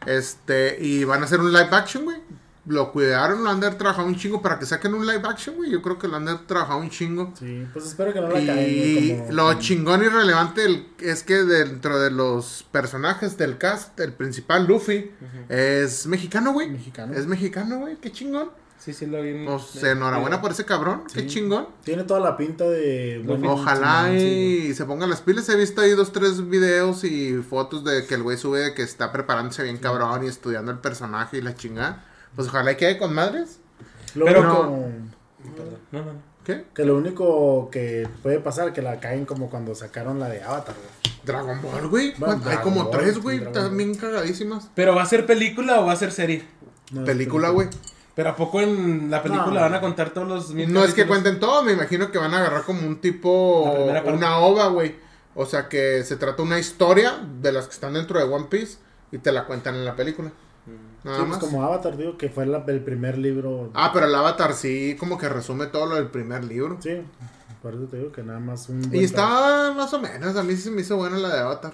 Este, 0.07 0.77
y 0.81 1.05
van 1.05 1.23
a 1.23 1.25
hacer 1.25 1.41
un 1.41 1.53
live 1.53 1.69
action, 1.73 2.05
güey. 2.05 2.19
Lo 2.67 2.91
cuidaron, 2.93 3.45
lo 3.45 3.51
han 3.51 3.61
de 3.61 3.67
haber 3.67 3.79
trabajado 3.79 4.09
un 4.09 4.17
chingo 4.17 4.43
para 4.43 4.59
que 4.59 4.67
saquen 4.67 4.93
un 4.95 5.07
live 5.07 5.23
action, 5.25 5.55
güey. 5.57 5.71
Yo 5.71 5.81
creo 5.83 5.99
que 5.99 6.09
lo 6.09 6.17
han 6.17 6.25
de 6.25 6.33
haber 6.33 6.47
trabajado 6.47 6.81
un 6.81 6.91
chingo. 6.91 7.33
Sí, 7.39 7.67
pues 7.73 7.87
espero 7.87 8.13
que 8.13 8.21
no 8.21 8.29
la 8.29 8.41
Y 8.41 9.17
como- 9.19 9.33
lo 9.33 9.55
chingón 9.61 10.03
y 10.03 10.09
relevante 10.09 10.87
es 11.01 11.23
que 11.23 11.45
dentro 11.45 11.99
de 12.01 12.11
los 12.11 12.65
personajes 12.73 13.37
del 13.39 13.57
cast, 13.59 13.99
el 14.01 14.13
principal, 14.13 14.67
Luffy, 14.67 15.11
es 15.49 16.07
mexicano, 16.07 16.53
güey. 16.53 16.69
Mexicano. 16.71 17.15
Es 17.15 17.27
mexicano, 17.27 17.79
güey. 17.79 17.97
Qué 17.97 18.11
chingón. 18.11 18.51
Sí, 18.79 18.93
sí, 18.93 19.07
lo 19.07 19.21
vi. 19.23 19.31
en- 19.31 19.47
Pues 19.47 19.83
en- 19.83 19.97
enhorabuena 19.97 20.41
por 20.41 20.53
ese 20.53 20.65
cabrón. 20.65 21.05
Qué 21.13 21.27
chingón. 21.27 21.67
Tiene 21.83 22.05
toda 22.05 22.21
la 22.21 22.37
pinta 22.37 22.65
de... 22.65 23.21
bueno, 23.25 23.53
Ojalá 23.55 24.09
sí, 24.11 24.67
y 24.71 24.75
se 24.75 24.85
pongan 24.85 25.09
las 25.11 25.23
pilas. 25.23 25.49
He 25.49 25.57
visto 25.57 25.81
ahí 25.81 25.93
dos, 25.93 26.13
tres 26.13 26.49
videos 26.49 27.03
y 27.05 27.35
fotos 27.49 27.83
de 27.85 28.07
que 28.07 28.15
el 28.15 28.23
güey 28.23 28.37
sube 28.37 28.75
que 28.75 28.83
está 28.83 29.11
preparándose 29.13 29.63
bien 29.65 29.79
cabrón 29.79 30.25
y 30.25 30.29
estudiando 30.29 30.71
el 30.71 30.79
personaje 30.79 31.39
y 31.39 31.41
la 31.43 31.55
chingada. 31.55 32.05
Pues 32.37 32.49
ojalá 32.49 32.77
quede 32.77 32.99
con 32.99 33.13
madres. 33.15 33.59
Lo 34.15 34.25
Pero 34.27 34.41
único- 34.41 34.63
Perdón. 34.63 35.13
No, 35.93 35.99
no, 36.01 36.13
no. 36.13 36.37
¿Qué? 36.45 36.65
Que 36.75 36.85
lo 36.85 36.97
único 36.97 37.71
que 37.73 38.09
puede 38.23 38.39
pasar 38.39 38.73
que 38.73 38.81
la 38.83 39.01
caen 39.01 39.25
como 39.27 39.51
cuando 39.51 39.75
sacaron 39.75 40.21
la 40.21 40.29
de 40.29 40.43
Avatar, 40.45 40.75
güey. 40.77 41.17
Dragon 41.25 41.61
Ball, 41.61 41.89
güey. 41.89 42.15
Bueno, 42.19 42.41
Hay 42.47 42.59
como 42.59 42.85
Ball, 42.85 42.91
tres, 42.93 43.19
güey. 43.21 43.53
También 43.53 43.95
cagadísimas. 43.97 44.71
¿Pero 44.77 44.95
va 44.95 45.03
a 45.03 45.07
ser 45.07 45.27
película 45.27 45.81
o 45.81 45.87
va 45.87 45.93
a 45.93 45.97
ser 45.97 46.13
serie? 46.13 46.45
No, 46.93 47.05
Película, 47.05 47.49
güey. 47.51 47.69
¿Pero 48.15 48.31
a 48.31 48.37
poco 48.37 48.61
en 48.61 49.11
la 49.11 49.23
película 49.23 49.55
No. 49.55 49.61
van 49.61 49.75
a 49.75 49.81
contar 49.81 50.11
todos 50.11 50.29
los 50.29 50.55
mil 50.55 50.73
No 50.73 50.85
es 50.85 50.95
que 50.95 51.07
cuenten 51.07 51.41
todo, 51.41 51.63
me 51.65 51.73
imagino 51.73 52.11
que 52.13 52.19
van 52.19 52.33
a 52.33 52.39
agarrar 52.39 52.63
como 52.63 52.87
un 52.87 53.01
tipo, 53.01 53.65
una 54.07 54.39
ova, 54.39 54.69
güey. 54.69 54.95
O 55.35 55.45
sea 55.47 55.69
que 55.69 56.03
se 56.05 56.17
trata 56.17 56.43
una 56.43 56.59
historia 56.59 57.19
de 57.43 57.53
las 57.53 57.67
que 57.67 57.73
están 57.73 57.93
dentro 57.95 58.19
de 58.19 58.25
One 58.33 58.47
Piece 58.49 58.79
y 59.13 59.19
te 59.19 59.33
la 59.33 59.45
cuentan 59.47 59.75
en 59.75 59.85
la 59.85 59.97
película. 59.97 60.31
Nada 61.05 61.19
Sí, 61.19 61.23
pues 61.23 61.29
más. 61.29 61.39
como 61.39 61.63
Avatar, 61.63 61.97
digo, 61.97 62.17
que 62.19 62.29
fue 62.29 62.47
la- 62.47 62.65
el 62.67 62.83
primer 62.83 63.17
libro. 63.19 63.71
Ah, 63.75 63.91
pero 63.93 64.07
el 64.07 64.15
Avatar 64.15 64.55
sí, 64.55 64.97
como 64.99 65.17
que 65.19 65.29
resume 65.29 65.67
todo 65.67 65.87
lo 65.87 65.95
del 65.97 66.09
primer 66.09 66.45
libro. 66.45 66.77
Sí, 66.81 67.03
por 67.63 67.75
eso 67.75 67.85
te 67.85 67.99
digo 67.99 68.13
que 68.13 68.23
nada 68.23 68.41
más 68.41 68.69
un... 68.69 68.93
Y 68.95 69.05
estaba 69.05 69.73
más 69.73 69.93
o 69.95 70.01
menos, 70.01 70.37
a 70.37 70.43
mí 70.43 70.57
sí 70.57 70.63
se 70.63 70.71
me 70.71 70.81
hizo 70.83 70.97
buena 70.97 71.17
la 71.19 71.35
de 71.35 71.41
Avatar. 71.41 71.73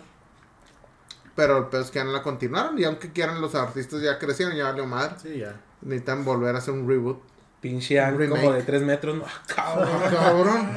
Pero 1.35 1.57
el 1.59 1.65
peor 1.67 1.83
es 1.85 1.91
que 1.91 1.99
ya 1.99 2.05
no 2.05 2.13
la 2.13 2.23
continuaron 2.23 2.79
y 2.79 2.85
aunque 2.85 3.11
quieran 3.11 3.41
los 3.41 3.55
artistas 3.55 4.03
ya 4.03 4.19
crecieron, 4.19 4.55
ya 4.55 4.65
valió 4.65 4.87
madre. 4.87 5.15
Sí, 5.23 5.39
ya. 5.39 5.59
Necesitan 5.81 6.25
volver 6.27 6.55
a 6.55 6.59
hacer 6.59 6.75
un 6.75 6.87
reboot. 6.87 7.21
Pinche 7.63 7.99
Remake. 8.11 8.29
como 8.29 8.53
de 8.53 8.63
3 8.63 8.83
metros. 8.83 9.17
No, 9.17 9.25
cabrón. 9.55 9.89
Cabrón. 10.13 10.69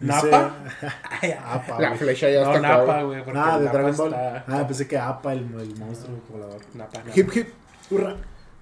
¿Napa? 0.00 0.56
Ay. 1.22 1.36
Apa, 1.44 1.80
La 1.80 1.94
flecha 1.94 2.28
ya 2.28 2.42
No, 2.44 2.54
está 2.54 2.60
Napa, 2.68 3.02
güey. 3.02 3.22
Ah, 3.34 3.58
de 3.58 3.64
Dragon 3.68 3.96
Ball. 3.96 4.08
está- 4.12 4.44
Ah, 4.48 4.66
pensé 4.66 4.86
que 4.88 4.98
Apa, 4.98 5.32
el, 5.32 5.38
el 5.40 5.76
monstruo 5.76 6.20
volador. 6.28 6.60
Napa, 6.74 6.98
Napa. 6.98 7.10
Hip 7.18 7.30
hip. 7.36 7.48
Hurra. 7.90 8.16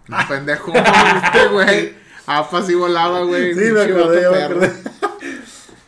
No, 0.08 0.16
pendejo, 0.28 0.72
este 0.74 1.48
güey. 1.48 1.94
Apa 2.26 2.62
sí 2.62 2.74
volaba, 2.74 3.22
güey. 3.22 3.54
Sí, 3.54 3.60
me 3.72 3.82
acordé, 3.82 4.30
me 4.30 4.42
acordé. 4.42 4.72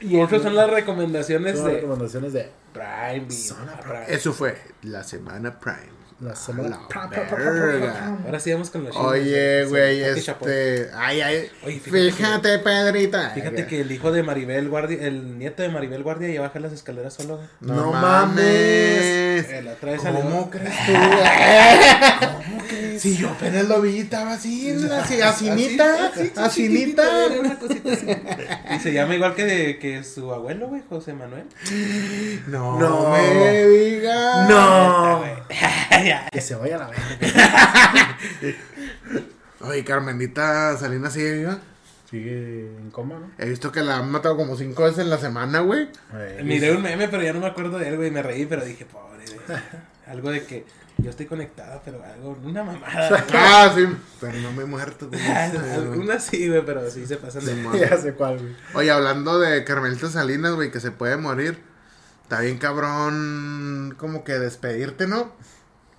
Y 0.01 0.21
esas 0.21 0.43
son 0.43 0.55
las 0.55 0.69
recomendaciones 0.71 1.57
Son 1.59 1.67
de 1.69 1.75
recomendaciones 1.77 2.33
de 2.33 2.51
Prime 2.73 3.27
Video. 3.27 3.57
Prime. 3.83 4.05
Eso 4.09 4.33
fue 4.33 4.57
la 4.83 5.03
semana 5.03 5.59
Prime. 5.59 5.93
La 6.25 6.35
semana. 6.37 6.69
La 6.71 6.77
Pa, 6.89 7.09
pa, 7.09 7.11
pa, 7.11 7.23
pa, 7.29 7.37
pa, 7.37 7.37
verga. 7.37 8.19
Ahora 8.25 8.41
sí 8.41 8.53
vamos 8.53 8.71
con 8.71 8.85
los 8.85 8.93
chismes 8.93 9.09
Oye, 9.13 9.31
de- 9.37 9.65
güey, 9.67 10.03
este. 10.03 10.91
Ay, 10.95 11.21
ay. 11.21 11.51
Oye, 11.65 11.81
fíjate 11.81 12.11
Fíjate, 12.13 12.59
Pedrita. 12.61 13.31
Fíjate 13.31 13.67
que 13.67 13.81
el 13.83 13.93
hijo 13.93 14.11
de 14.13 14.23
Maribel 14.23 14.69
Guardia, 14.69 14.99
el 15.07 15.39
nieto 15.39 15.63
de 15.63 15.69
Maribel 15.69 16.03
Guardia, 16.03 16.29
ya 16.31 16.41
baja 16.41 16.59
las 16.61 16.73
escaleras 16.73 17.15
solo. 17.15 17.37
güey. 17.37 17.49
No, 17.61 17.75
No 17.75 17.93
mames. 17.93 18.45
Eh, 18.47 19.63
la 19.65 19.75
¿Cómo 20.13 20.51
crees 20.51 20.75
tú? 20.87 20.93
¿Cómo 22.45 22.59
crees? 22.69 23.03
Si 23.03 23.17
yo 23.17 23.29
apenas 23.31 23.69
lo 23.69 23.81
vi, 23.83 23.99
estaba 24.01 24.33
así, 24.35 24.71
así, 24.71 25.21
asinita, 25.21 26.07
Así, 26.09 26.33
así, 26.37 26.65
asinita. 26.67 27.03
Y 28.75 28.79
se 28.81 28.93
llama 28.93 29.15
igual 29.17 29.35
que, 29.35 29.45
de, 29.45 29.79
que 29.79 30.03
su 30.05 30.33
abuelo, 30.33 30.69
güey, 30.69 30.83
José 30.89 31.13
Manuel. 31.13 31.45
No, 32.47 32.79
No. 32.79 33.11
me 33.11 33.67
digas. 33.67 34.49
No. 34.49 35.23
Que 36.31 36.41
se 36.41 36.55
vaya 36.55 36.77
a 36.77 36.79
la 36.79 36.89
verga. 36.89 38.19
Oye, 39.61 39.85
Carmenita 39.85 40.77
Salinas 40.77 41.13
sigue 41.13 41.33
viva. 41.39 41.59
Sigue 42.11 42.77
en 42.77 42.91
coma, 42.91 43.19
¿no? 43.19 43.31
He 43.39 43.49
visto 43.49 43.73
que 43.73 43.83
la 43.83 43.97
han 43.99 44.11
matado 44.11 44.37
como 44.37 44.57
cinco 44.57 44.85
veces 44.85 45.01
en 45.01 45.11
la 45.11 45.19
semana, 45.19 45.61
güey. 45.61 45.89
Miré 46.43 46.73
un 46.77 46.83
meme, 46.83 47.09
pero 47.09 47.23
ya 47.23 47.33
no 47.33 47.41
me 47.41 47.47
acuerdo 47.47 47.79
de 47.79 47.89
él, 47.89 47.97
güey. 47.97 48.11
Me 48.11 48.23
reí, 48.23 48.47
pero 48.47 48.65
dije, 48.65 48.85
pobre, 48.85 49.25
güey. 49.25 49.59
Algo 50.07 50.31
de 50.31 50.45
que 50.45 50.67
yo 50.99 51.11
estoy 51.11 51.27
conectada, 51.27 51.81
pero 51.85 52.03
algo, 52.05 52.39
una 52.45 52.63
mamada. 52.63 53.25
Ah, 53.33 53.73
sí. 53.75 53.87
Pero 54.21 54.39
no 54.39 54.53
me 54.53 54.63
he 54.63 54.67
muerto. 54.67 55.09
güey. 55.09 55.21
Alguna 55.27 56.21
sí, 56.21 56.49
güey, 56.49 56.65
pero 56.65 56.89
sí 56.91 57.07
se 57.07 57.17
pasan 57.17 57.45
de. 57.45 57.55
Simón. 57.55 57.77
ya 57.79 57.97
sé 57.97 58.13
cuál, 58.13 58.39
güey. 58.39 58.55
Oye, 58.75 58.91
hablando 58.91 59.39
de 59.39 59.65
Carmelita 59.65 60.09
Salinas, 60.09 60.55
güey, 60.55 60.71
que 60.71 60.81
se 60.81 60.91
puede 60.93 61.17
morir. 61.17 61.59
Está 62.23 62.41
bien 62.41 62.59
cabrón 62.59 63.95
como 63.99 64.25
que 64.25 64.35
despedirte, 64.39 65.07
¿no? 65.07 65.33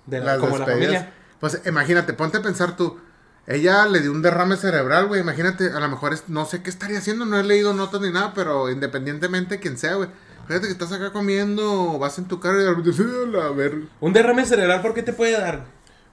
De 0.06 0.20
la- 0.20 0.24
Las 0.26 0.38
como 0.38 0.58
la 0.58 0.66
despedidas. 0.66 0.94
familia. 1.02 1.14
Pues 1.40 1.60
imagínate, 1.66 2.12
ponte 2.14 2.38
a 2.38 2.42
pensar 2.42 2.76
tú. 2.76 2.98
Ella 3.46 3.86
le 3.86 4.00
dio 4.00 4.10
un 4.10 4.22
derrame 4.22 4.56
cerebral, 4.56 5.06
güey. 5.06 5.20
Imagínate, 5.20 5.70
a 5.70 5.78
lo 5.80 5.88
mejor 5.88 6.12
es, 6.12 6.28
no 6.28 6.46
sé 6.46 6.62
qué 6.62 6.70
estaría 6.70 6.98
haciendo, 6.98 7.24
no 7.26 7.38
he 7.38 7.44
leído 7.44 7.74
notas 7.74 8.00
ni 8.00 8.10
nada, 8.10 8.32
pero 8.34 8.70
independientemente 8.70 9.54
de 9.56 9.60
quien 9.60 9.78
sea, 9.78 9.94
güey. 9.94 10.08
Fíjate 10.48 10.66
que 10.66 10.72
estás 10.72 10.92
acá 10.92 11.12
comiendo, 11.12 11.98
vas 11.98 12.18
en 12.18 12.24
tu 12.26 12.40
carro 12.40 12.60
y 12.60 12.64
de 12.64 12.70
repente, 12.70 12.92
"Sí, 12.92 13.02
a 13.40 13.50
ver, 13.50 13.74
Un 14.00 14.12
derrame 14.12 14.44
cerebral, 14.44 14.80
¿por 14.82 14.94
qué 14.94 15.02
te 15.02 15.12
puede 15.12 15.32
dar? 15.32 15.64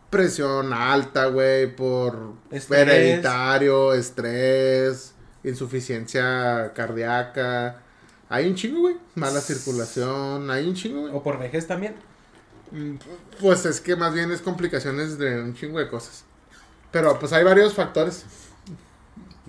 presión 0.10 0.74
alta, 0.74 1.26
güey, 1.26 1.76
por 1.76 2.34
Estrés. 2.52 2.82
hereditario, 2.82 3.94
estrés, 3.96 5.14
insuficiencia 5.44 6.72
cardíaca. 6.76 7.78
Hay 8.30 8.48
un 8.48 8.56
chingo, 8.56 8.82
güey. 8.82 8.96
Mala 9.16 9.42
circulación, 9.42 10.50
hay 10.52 10.68
un 10.68 10.76
chingo, 10.76 11.02
güey. 11.02 11.14
O 11.16 11.24
por 11.24 11.40
vejez 11.40 11.66
también. 11.68 11.96
Pues 13.40 13.66
es 13.66 13.80
que 13.82 13.96
más 13.96 14.14
bien 14.14 14.32
es 14.32 14.42
complicaciones 14.42 15.18
de 15.18 15.42
un 15.42 15.54
chingo 15.54 15.80
de 15.80 15.88
cosas. 15.88 16.24
Pero 16.92 17.20
pues 17.20 17.34
hay 17.34 17.44
varios 17.44 17.74
factores. 17.74 18.26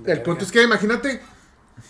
El 0.04 0.22
punto 0.22 0.44
es 0.44 0.50
que 0.52 0.62
imagínate, 0.62 1.20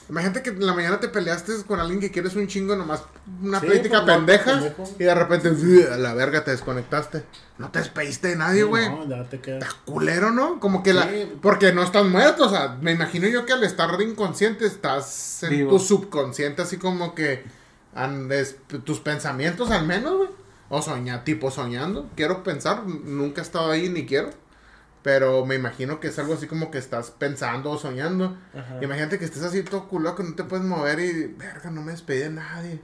imagínate 0.09 0.43
que 0.43 0.51
en 0.51 0.67
la 0.67 0.75
mañana 0.75 1.01
te 1.01 1.09
peleaste 1.09 1.53
con 1.67 1.81
alguien 1.81 2.01
que 2.01 2.11
quieres 2.11 2.35
un 2.37 2.47
chingo 2.47 2.77
nomás 2.77 3.03
una 3.43 3.61
Sí, 3.61 3.67
plática 3.67 4.05
pues, 4.05 4.17
pendeja 4.17 4.63
y 4.99 5.05
de 5.05 5.15
repente 5.15 5.51
la 5.99 6.13
verga 6.15 6.45
te 6.45 6.51
desconectaste. 6.51 7.25
No 7.59 7.71
te 7.71 7.79
despediste 7.79 8.29
de 8.29 8.37
nadie, 8.37 8.63
güey. 8.65 8.89
No, 8.89 9.09
ya 9.09 9.25
te 9.29 9.41
quedas. 9.41 9.63
Está 9.63 9.75
culero, 9.85 10.31
¿no? 10.33 10.61
Como 10.61 10.83
que 10.83 10.93
la. 10.93 11.05
Sí. 11.09 11.33
Porque 11.41 11.73
no 11.73 11.83
estás 11.83 12.05
muerto, 12.05 12.47
o 12.47 12.51
sea, 12.51 12.77
me 12.81 12.93
imagino 12.93 13.27
yo 13.29 13.47
que 13.47 13.53
al 13.53 13.65
estar 13.65 14.01
inconsciente 14.03 14.67
estás 14.67 15.43
en 15.45 15.51
Vivo. 15.51 15.71
tu 15.71 15.79
subconsciente, 15.79 16.63
así 16.63 16.77
como 16.79 17.15
que. 17.15 17.45
andes- 17.95 18.57
tus 18.85 19.01
pensamientos 19.01 19.71
al 19.71 19.87
menos, 19.87 20.17
güey. 20.17 20.31
O 20.69 20.83
soñar, 20.83 21.25
tipo 21.25 21.51
soñando. 21.51 22.11
Quiero 22.17 22.43
pensar, 22.43 22.87
nunca 22.87 23.41
he 23.41 23.45
estado 23.45 23.71
ahí 23.71 23.89
ni 23.89 24.07
quiero. 24.07 24.31
Pero 25.03 25.45
me 25.45 25.55
imagino 25.55 26.01
que 26.01 26.09
es 26.09 26.19
algo 26.19 26.35
así 26.35 26.47
como 26.47 26.71
que 26.71 26.79
estás 26.79 27.11
pensando 27.11 27.71
o 27.71 27.79
soñando. 27.79 28.39
Ajá. 28.55 28.79
Imagínate 28.83 29.19
que 29.19 29.27
estés 29.27 29.43
así 29.43 29.63
todo 29.63 29.87
culo 29.89 30.15
que 30.15 30.23
no 30.23 30.35
te 30.35 30.45
puedes 30.45 30.65
mover 30.65 30.99
y. 31.01 31.27
Verga, 31.27 31.71
no 31.71 31.83
me 31.83 31.93
despedí 31.93 32.21
de 32.21 32.31
nadie. 32.31 32.81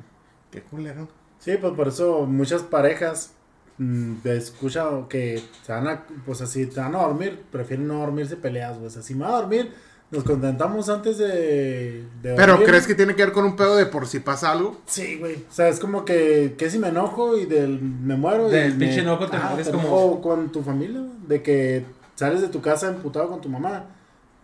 Qué 0.51 0.63
culero. 0.63 1.09
Sí, 1.39 1.57
pues 1.59 1.73
por 1.73 1.89
eso 1.89 2.27
muchas 2.27 2.63
parejas 2.63 3.33
mm, 3.79 4.17
escuchan 4.25 5.09
que 5.09 5.43
se 5.65 5.73
van 5.73 5.89
a, 5.89 6.05
pues 6.27 6.43
así, 6.43 6.71
se 6.71 6.81
van 6.81 6.95
a 6.95 6.99
dormir, 6.99 7.43
prefieren 7.51 7.89
no 7.89 8.01
dormirse 8.01 8.37
peleadas, 8.37 8.77
pues 8.79 8.97
así 8.99 9.15
me 9.15 9.25
voy 9.25 9.33
a 9.33 9.37
dormir, 9.39 9.75
nos 10.11 10.25
contentamos 10.25 10.89
antes 10.89 11.19
de, 11.19 12.03
de 12.23 12.35
Pero 12.35 12.53
dormir. 12.53 12.69
¿crees 12.69 12.87
que 12.87 12.95
tiene 12.95 13.15
que 13.15 13.25
ver 13.25 13.33
con 13.33 13.45
un 13.45 13.55
pedo 13.57 13.77
de 13.77 13.87
por 13.87 14.07
si 14.07 14.19
pasa 14.21 14.51
algo? 14.51 14.77
Sí, 14.87 15.17
güey. 15.19 15.37
O 15.37 15.53
sea, 15.53 15.69
es 15.69 15.79
como 15.79 16.05
que, 16.05 16.55
que 16.59 16.69
si 16.71 16.79
me 16.79 16.89
enojo 16.89 17.37
y 17.37 17.47
del, 17.47 17.81
me 17.81 18.17
muero. 18.17 18.49
Del 18.49 18.73
pinche 18.77 18.97
me- 18.97 19.03
enojo 19.03 19.29
te 19.29 19.37
Ah, 19.37 19.47
mueres 19.51 19.67
te 19.67 19.73
como- 19.73 19.87
enojo 19.87 20.21
con 20.21 20.51
tu 20.51 20.63
familia, 20.63 20.99
güey, 21.01 21.13
de 21.29 21.43
que 21.43 21.85
sales 22.17 22.41
de 22.41 22.49
tu 22.49 22.61
casa 22.61 22.89
emputado 22.89 23.29
con 23.29 23.41
tu 23.41 23.49
mamá. 23.49 23.85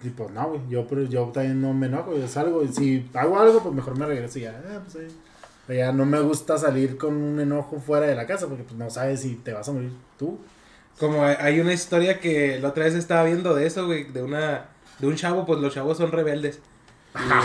Y 0.05 0.11
pues 0.11 0.31
no, 0.31 0.48
güey, 0.50 0.61
yo, 0.68 0.87
pero 0.87 1.02
yo 1.05 1.24
también 1.33 1.61
no 1.61 1.72
me 1.72 1.87
enojo, 1.87 2.16
yo 2.16 2.29
salgo 2.29 2.62
y 2.62 2.68
si 2.68 3.11
hago 3.14 3.38
algo, 3.40 3.61
pues 3.62 3.74
mejor 3.74 3.98
me 3.98 4.07
regreso 4.07 4.38
y 4.38 4.42
ya. 4.42 4.62
ah, 4.70 4.81
pues, 4.85 4.92
sea, 5.66 5.74
ya 5.74 5.90
no 5.90 6.07
me 6.07 6.20
gusta 6.20 6.59
salir 6.59 6.96
con 6.96 7.16
un 7.16 7.40
enojo 7.40 7.81
fuera 7.81 8.07
de 8.07 8.14
la 8.14 8.26
casa 8.26 8.46
porque 8.46 8.62
pues 8.62 8.76
no 8.76 8.88
sabes 8.90 9.20
si 9.22 9.35
te 9.35 9.52
vas 9.52 9.68
a 9.68 9.72
morir 9.72 9.90
tú. 10.18 10.38
Como 11.00 11.24
hay 11.24 11.59
una 11.61 11.72
historia 11.72 12.20
que 12.20 12.59
la 12.61 12.68
otra 12.68 12.85
vez 12.85 12.94
estaba 12.94 13.24
viendo 13.24 13.55
de 13.55 13.66
eso, 13.66 13.85
güey, 13.87 14.05
de 14.05 14.22
una 14.22 14.66
de 14.98 15.06
un 15.06 15.16
chavo, 15.16 15.46
pues 15.46 15.61
los 15.61 15.74
chavos 15.74 15.98
son 15.98 16.12
rebeldes. 16.12 16.61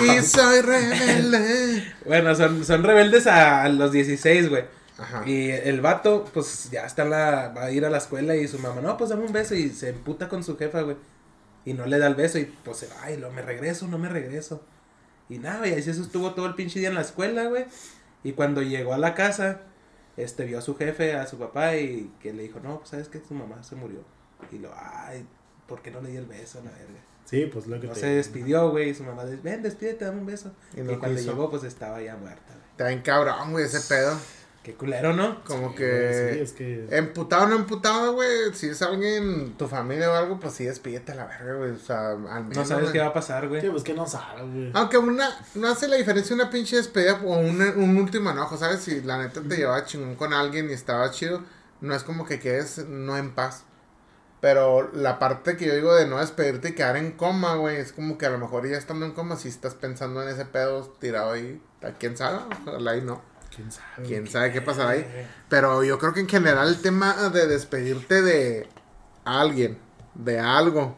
Y 0.04 0.22
soy 0.22 0.62
rebelde. 0.62 1.94
Bueno, 2.06 2.36
son, 2.36 2.66
son 2.66 2.84
rebeldes 2.84 3.28
a, 3.28 3.64
a 3.64 3.70
los 3.70 3.92
16, 3.92 4.50
güey. 4.50 4.66
Ajá. 4.98 5.24
Y 5.26 5.50
el 5.50 5.82
vato, 5.82 6.26
pues 6.34 6.70
ya 6.72 6.86
está 6.86 7.04
en 7.04 7.12
la, 7.12 7.54
va 7.56 7.66
a 7.66 7.72
ir 7.72 7.86
a 7.86 7.90
la 7.90 7.98
escuela 7.98 8.36
y 8.36 8.48
su 8.48 8.60
mamá, 8.60 8.82
no, 8.82 8.98
pues 8.98 9.10
dame 9.10 9.26
un 9.26 9.34
beso 9.34 9.56
y 9.56 9.70
se 9.70 9.90
emputa 9.90 10.28
con 10.30 10.44
su 10.44 10.58
jefa, 10.58 10.82
güey. 10.82 10.98
Y 11.66 11.74
no 11.74 11.86
le 11.86 12.00
da 12.00 12.08
el 12.08 12.16
beso 12.16 12.40
y 12.40 12.46
pues 12.46 12.78
se 12.78 12.88
va 12.88 13.12
y 13.12 13.18
lo 13.18 13.32
me 13.32 13.42
regreso, 13.42 13.88
no 13.88 13.98
me 13.98 14.10
regreso. 14.10 14.64
Y 15.30 15.38
nada, 15.40 15.68
y 15.68 15.74
así 15.74 15.94
se 15.94 16.02
estuvo 16.02 16.34
todo 16.34 16.46
el 16.46 16.56
pinche 16.56 16.80
día 16.80 16.90
en 16.90 16.96
la 16.96 17.02
escuela, 17.02 17.46
güey. 17.46 17.66
Y 18.24 18.34
cuando 18.34 18.62
llegó 18.62 18.94
a 18.94 18.98
la 18.98 19.14
casa, 19.16 19.62
este, 20.18 20.46
vio 20.46 20.60
a 20.60 20.62
su 20.62 20.76
jefe, 20.76 21.14
a 21.16 21.26
su 21.26 21.38
papá 21.38 21.78
y 21.78 22.12
que 22.22 22.34
le 22.34 22.44
dijo, 22.44 22.60
no, 22.60 22.80
pues 22.80 22.90
sabes 22.90 23.08
que 23.08 23.20
tu 23.20 23.34
mamá 23.34 23.64
se 23.64 23.76
murió. 23.76 24.04
Y 24.52 24.58
lo, 24.58 24.72
ay, 24.76 25.26
¿por 25.68 25.82
qué 25.82 25.90
no 25.90 26.02
le 26.02 26.10
di 26.10 26.18
el 26.18 26.26
beso 26.26 26.60
a 26.60 26.64
la 26.64 26.72
verga? 26.72 27.00
Sí, 27.26 27.50
pues 27.52 27.68
lo 27.68 27.80
que 27.80 27.88
No 27.88 27.94
te... 27.94 28.00
se 28.02 28.08
despidió, 28.08 28.70
güey, 28.72 28.90
y 28.90 28.94
su 28.94 29.04
mamá 29.04 29.24
dice, 29.26 29.40
ven, 29.42 29.64
despídete, 29.64 30.04
dame 30.06 30.20
un 30.20 30.26
beso. 30.26 30.52
Y 30.74 30.82
cuando 30.82 31.18
quiso. 31.18 31.32
llegó, 31.32 31.50
pues 31.50 31.64
estaba 31.64 32.02
ya 32.02 32.18
muerta, 32.18 32.44
güey. 32.54 32.70
Está 32.72 32.88
bien 32.88 33.02
cabrón, 33.02 33.52
güey, 33.52 33.66
ese 33.66 33.80
pedo. 33.82 34.18
Qué 34.64 34.76
culero, 34.76 35.12
¿no? 35.14 35.44
Como 35.44 35.70
Sí, 35.72 35.76
que... 35.78 36.42
es 36.44 36.54
que... 36.54 36.88
Emputado 36.92 37.46
o 37.46 37.48
no 37.48 37.56
emputado, 37.56 38.14
güey. 38.14 38.54
Si 38.54 38.68
es 38.68 38.80
alguien, 38.84 39.54
tu 39.58 39.68
familia 39.68 40.12
o 40.12 40.14
algo, 40.14 40.40
pues 40.40 40.54
sí, 40.54 40.66
despídete 40.66 41.14
a 41.14 41.16
la 41.16 41.26
verga, 41.26 41.56
güey. 41.56 41.72
O 41.72 41.78
sea, 41.80 42.10
al 42.12 42.44
menos. 42.44 42.58
No 42.58 42.66
sabes 42.66 42.84
güey. 42.84 42.94
qué 42.94 43.00
va 43.00 43.08
a 43.08 43.14
pasar, 43.14 43.48
güey. 43.48 43.60
Sí, 43.62 43.70
pues 43.72 43.82
que 43.84 43.96
no 43.96 44.06
sabes, 44.06 44.44
güey. 44.54 44.70
Aunque 44.76 45.00
una, 45.00 45.30
no 45.56 45.68
hace 45.68 45.88
la 45.88 45.96
diferencia 45.96 46.36
una 46.36 46.52
pinche 46.52 46.76
despedida 46.76 47.20
o 47.26 47.40
una- 47.40 47.72
un 47.76 47.98
último 47.98 48.30
enojo, 48.30 48.56
¿sabes? 48.56 48.82
Si 48.82 49.02
la 49.02 49.18
neta 49.18 49.42
te 49.42 49.56
llevaba 49.58 49.84
chingón 49.86 50.14
con 50.16 50.32
alguien 50.32 50.70
y 50.70 50.74
estaba 50.74 51.10
chido, 51.10 51.42
no 51.82 51.96
es 51.96 52.04
como 52.04 52.26
que 52.28 52.40
quedes 52.40 52.86
no 52.88 53.18
en 53.18 53.32
paz. 53.34 53.64
Pero 54.42 54.92
la 54.94 55.20
parte 55.20 55.56
que 55.56 55.68
yo 55.68 55.76
digo 55.76 55.94
de 55.94 56.08
no 56.08 56.18
despedirte 56.18 56.70
y 56.70 56.74
quedar 56.74 56.98
en 56.98 57.12
coma, 57.12 57.56
güey, 57.56 57.78
es 57.78 57.94
como 57.94 58.18
que 58.18 58.26
a 58.26 58.32
lo 58.32 58.40
mejor 58.40 58.68
ya 58.68 58.76
estando 58.76 59.06
en 59.06 59.12
coma, 59.12 59.36
si 59.36 59.50
estás 59.50 59.76
pensando 59.76 60.22
en 60.24 60.30
ese 60.30 60.46
pedo 60.46 60.84
tirado 61.00 61.32
ahí, 61.32 61.62
¿a 61.84 61.92
quién 61.92 62.18
sabe? 62.18 62.40
Ojalá 62.66 62.98
y 62.98 63.02
no. 63.02 63.22
¿Quién 63.56 63.72
sabe? 63.72 64.08
¿Quién 64.08 64.28
sabe 64.28 64.52
qué 64.52 64.62
pasará 64.62 64.92
ahí? 64.92 65.06
Pero 65.48 65.84
yo 65.84 66.00
creo 66.00 66.14
que 66.14 66.22
en 66.22 66.28
general 66.28 66.68
el 66.68 66.82
tema 66.82 67.30
de 67.30 67.46
despedirte 67.46 68.24
de 68.24 68.68
alguien, 69.26 69.78
de 70.16 70.40
algo, 70.40 70.96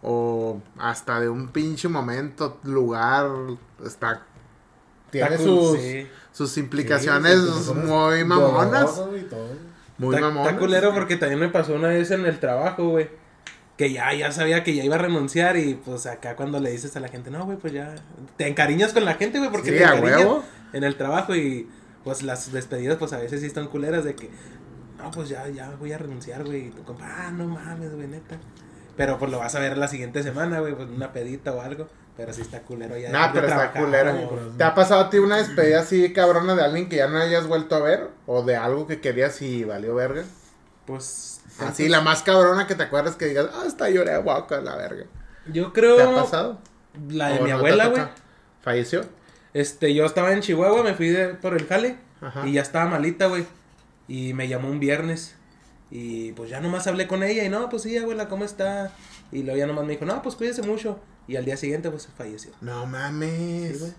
o 0.00 0.62
hasta 0.78 1.18
de 1.18 1.28
un 1.28 1.48
pinche 1.48 1.88
momento, 1.88 2.60
lugar, 2.62 3.28
está... 3.84 4.24
Tiene 5.10 5.38
sus, 5.38 5.80
sí. 5.80 6.06
sus 6.32 6.58
implicaciones 6.58 7.38
muy 7.74 8.24
mamonas. 8.24 8.94
Doloroso 8.94 9.16
y 9.16 9.22
todo. 9.22 9.67
Muy 9.98 10.14
Está- 10.14 10.28
mamonas. 10.28 10.48
Está 10.48 10.60
culero 10.60 10.94
porque 10.94 11.16
también 11.16 11.40
me 11.40 11.48
pasó 11.48 11.74
una 11.74 11.88
vez 11.88 12.10
en 12.10 12.24
el 12.24 12.38
trabajo, 12.38 12.88
güey. 12.90 13.08
Que 13.76 13.92
ya, 13.92 14.12
ya 14.12 14.32
sabía 14.32 14.64
que 14.64 14.74
ya 14.74 14.82
iba 14.84 14.96
a 14.96 14.98
renunciar 14.98 15.56
y 15.56 15.74
pues 15.74 16.06
acá 16.06 16.34
cuando 16.34 16.58
le 16.58 16.70
dices 16.70 16.96
a 16.96 17.00
la 17.00 17.08
gente, 17.08 17.30
no, 17.30 17.44
güey, 17.44 17.58
pues 17.58 17.72
ya 17.72 17.94
te 18.36 18.48
encariñas 18.48 18.92
con 18.92 19.04
la 19.04 19.14
gente, 19.14 19.38
güey, 19.38 19.50
porque 19.52 19.70
Sí, 19.70 19.76
te 19.76 19.82
encariñas 19.84 20.16
huevo. 20.18 20.44
en 20.72 20.82
el 20.84 20.96
trabajo 20.96 21.36
y 21.36 21.68
pues 22.02 22.22
las 22.24 22.50
despedidas 22.52 22.96
pues 22.96 23.12
a 23.12 23.18
veces 23.18 23.40
sí 23.40 23.46
están 23.46 23.68
culeras 23.68 24.04
de 24.04 24.14
que, 24.16 24.30
no, 24.98 25.10
pues 25.12 25.28
ya, 25.28 25.46
ya 25.48 25.70
voy 25.78 25.92
a 25.92 25.98
renunciar, 25.98 26.44
güey. 26.44 26.66
Y 26.66 26.70
tu 26.70 26.82
compa, 26.82 27.06
ah, 27.08 27.30
no 27.30 27.46
mames, 27.46 27.94
güey, 27.94 28.08
neta. 28.08 28.36
Pero 28.96 29.16
pues 29.16 29.30
lo 29.30 29.38
vas 29.38 29.54
a 29.54 29.60
ver 29.60 29.78
la 29.78 29.86
siguiente 29.86 30.24
semana, 30.24 30.58
güey, 30.58 30.74
pues 30.74 30.88
una 30.88 31.12
pedita 31.12 31.52
o 31.52 31.60
algo. 31.60 31.86
Pero 32.18 32.32
sí 32.34 32.42
está 32.42 32.60
culero 32.62 32.98
ya. 32.98 33.10
Nah, 33.10 33.32
pero 33.32 33.46
está 33.46 33.72
culero. 33.72 34.12
¿Te 34.58 34.64
ha 34.64 34.74
pasado 34.74 35.02
a 35.02 35.08
ti 35.08 35.18
una 35.18 35.36
despedida 35.36 35.80
así 35.80 36.12
cabrona 36.12 36.54
de 36.56 36.62
alguien 36.64 36.88
que 36.90 36.96
ya 36.96 37.06
no 37.06 37.16
hayas 37.18 37.46
vuelto 37.46 37.76
a 37.76 37.80
ver? 37.80 38.08
¿O 38.26 38.42
de 38.42 38.56
algo 38.56 38.86
que 38.88 39.00
querías 39.00 39.40
y 39.40 39.62
valió 39.64 39.94
verga? 39.94 40.24
Pues. 40.84 41.40
Así, 41.60 41.88
la 41.88 42.00
más 42.00 42.22
cabrona 42.22 42.66
que 42.66 42.74
te 42.74 42.82
acuerdas 42.82 43.16
que 43.16 43.26
digas, 43.26 43.46
ah, 43.54 43.62
hasta 43.66 43.88
lloré 43.90 44.12
a 44.12 44.18
boca, 44.18 44.60
la 44.60 44.76
verga. 44.76 45.04
Yo 45.46 45.72
creo. 45.72 45.96
¿Te 45.96 46.02
ha 46.02 46.14
pasado? 46.14 46.58
La 47.08 47.28
de 47.28 47.38
¿O 47.38 47.42
mi 47.44 47.50
no 47.50 47.56
abuela, 47.56 47.86
güey. 47.86 48.02
¿Falleció? 48.62 49.04
Este, 49.54 49.94
yo 49.94 50.04
estaba 50.04 50.32
en 50.32 50.40
Chihuahua, 50.40 50.82
me 50.82 50.94
fui 50.94 51.08
de- 51.08 51.34
por 51.34 51.54
el 51.54 51.66
jale 51.66 51.98
Ajá. 52.20 52.46
y 52.46 52.52
ya 52.54 52.62
estaba 52.62 52.86
malita, 52.90 53.26
güey. 53.26 53.46
Y 54.08 54.32
me 54.34 54.48
llamó 54.48 54.68
un 54.68 54.80
viernes 54.80 55.36
y 55.90 56.32
pues 56.32 56.50
ya 56.50 56.60
nomás 56.60 56.86
hablé 56.86 57.06
con 57.06 57.22
ella 57.22 57.44
y 57.44 57.48
no, 57.48 57.68
pues 57.68 57.82
sí, 57.82 57.96
abuela, 57.96 58.28
¿cómo 58.28 58.44
está? 58.44 58.90
Y 59.32 59.42
luego 59.44 59.58
ya 59.58 59.66
nomás 59.66 59.84
me 59.84 59.92
dijo, 59.92 60.04
no, 60.04 60.20
pues 60.22 60.34
cuídese 60.34 60.62
mucho. 60.62 60.98
Y 61.28 61.36
al 61.36 61.44
día 61.44 61.56
siguiente 61.56 61.90
pues 61.90 62.08
falleció. 62.16 62.50
No 62.60 62.82
Sí, 62.82 62.88
mames. 62.88 63.80
güey. 63.80 63.92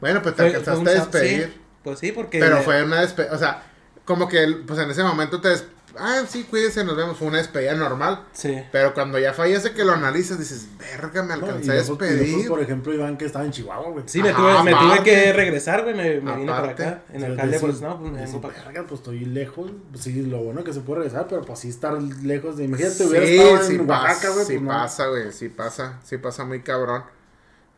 bueno, 0.00 0.22
pues 0.22 0.34
te 0.34 0.42
Fue- 0.42 0.56
alcanzaste 0.56 0.90
a 0.90 0.94
despedir. 0.94 1.44
sí, 1.54 1.60
pues 1.84 1.98
sí, 2.00 2.10
porque... 2.12 2.38
Pero 2.40 2.62
fue 2.62 2.82
una 2.82 3.00
despedida, 3.02 3.32
o 3.34 3.38
sea, 3.38 3.62
como 4.04 4.28
que 4.28 4.46
pues 4.66 4.78
en 4.80 4.90
ese 4.90 5.02
momento 5.02 5.40
te 5.40 5.48
des- 5.48 5.64
ah, 5.98 6.22
sí, 6.28 6.44
cuídese, 6.44 6.84
nos 6.84 6.96
vemos, 6.96 7.16
fue 7.18 7.28
una 7.28 7.38
despedida 7.38 7.74
normal. 7.74 8.24
Sí. 8.32 8.62
Pero 8.72 8.94
cuando 8.94 9.18
ya 9.18 9.32
fallece 9.32 9.72
que 9.72 9.84
lo 9.84 9.92
analizas, 9.92 10.38
dices, 10.38 10.66
verga, 10.78 11.22
me 11.22 11.36
No, 11.36 11.46
alcancé 11.46 11.66
y 11.66 11.70
a 11.70 11.74
despedir. 11.74 12.48
por 12.48 12.60
ejemplo, 12.60 12.92
Iván 12.94 13.16
que 13.16 13.24
estaba 13.26 13.44
en 13.44 13.50
Chihuahua, 13.52 13.90
güey. 13.90 14.04
Sí, 14.06 14.22
me, 14.22 14.30
Ajá, 14.30 14.38
tuve, 14.38 14.62
me 14.64 14.70
tuve 14.72 15.02
que 15.04 15.32
regresar, 15.32 15.82
güey, 15.82 15.94
me, 15.94 16.20
me 16.20 16.36
vine 16.36 16.52
para 16.52 16.70
acá. 16.72 17.02
En 17.12 17.22
el 17.24 17.36
jale, 17.36 17.58
pues 17.60 17.80
no, 17.80 17.98
pues 18.00 18.12
me 18.12 18.20
vengo 18.24 18.40
para 18.40 18.54
acá. 18.54 18.64
"Verga, 18.66 18.84
pues 18.88 19.00
estoy 19.00 19.20
lejos. 19.24 19.70
Pues 19.90 20.04
sí, 20.04 20.22
lo 20.22 20.38
bueno 20.38 20.64
que 20.64 20.72
se 20.72 20.80
puede 20.80 21.00
regresar, 21.02 21.26
pero 21.28 21.42
pues 21.42 21.58
sí 21.60 21.68
estar 21.68 22.00
lejos 22.00 22.56
de. 22.56 22.64
Imagínate, 22.64 22.94
Sí, 22.96 23.04
hubiera 23.04 23.26
estado 23.26 23.62
sí 23.64 23.74
en 23.76 23.86
pasa, 23.86 24.02
Oaxaca, 24.04 24.28
güey. 24.34 24.46
sí 24.46 24.58
pues 24.58 24.68
pasa, 24.68 25.06
güey, 25.06 25.32
sí 25.32 25.48
pasa, 25.48 26.00
sí 26.04 26.18
pasa 26.18 26.44
muy 26.44 26.62
cabrón. 26.62 27.04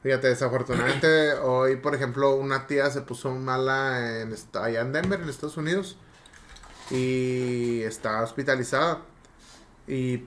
Fíjate, 0.02 0.28
desafortunadamente 0.28 1.32
hoy, 1.42 1.76
por 1.76 1.94
ejemplo, 1.94 2.36
una 2.36 2.66
tía 2.68 2.88
se 2.90 3.00
puso 3.00 3.30
mala 3.34 4.20
en, 4.20 4.32
allá 4.54 4.80
en 4.82 4.92
Denver, 4.92 5.20
en 5.20 5.28
Estados 5.28 5.56
Unidos, 5.56 5.98
y 6.90 7.82
está 7.82 8.22
hospitalizada. 8.22 9.02
Y 9.86 10.24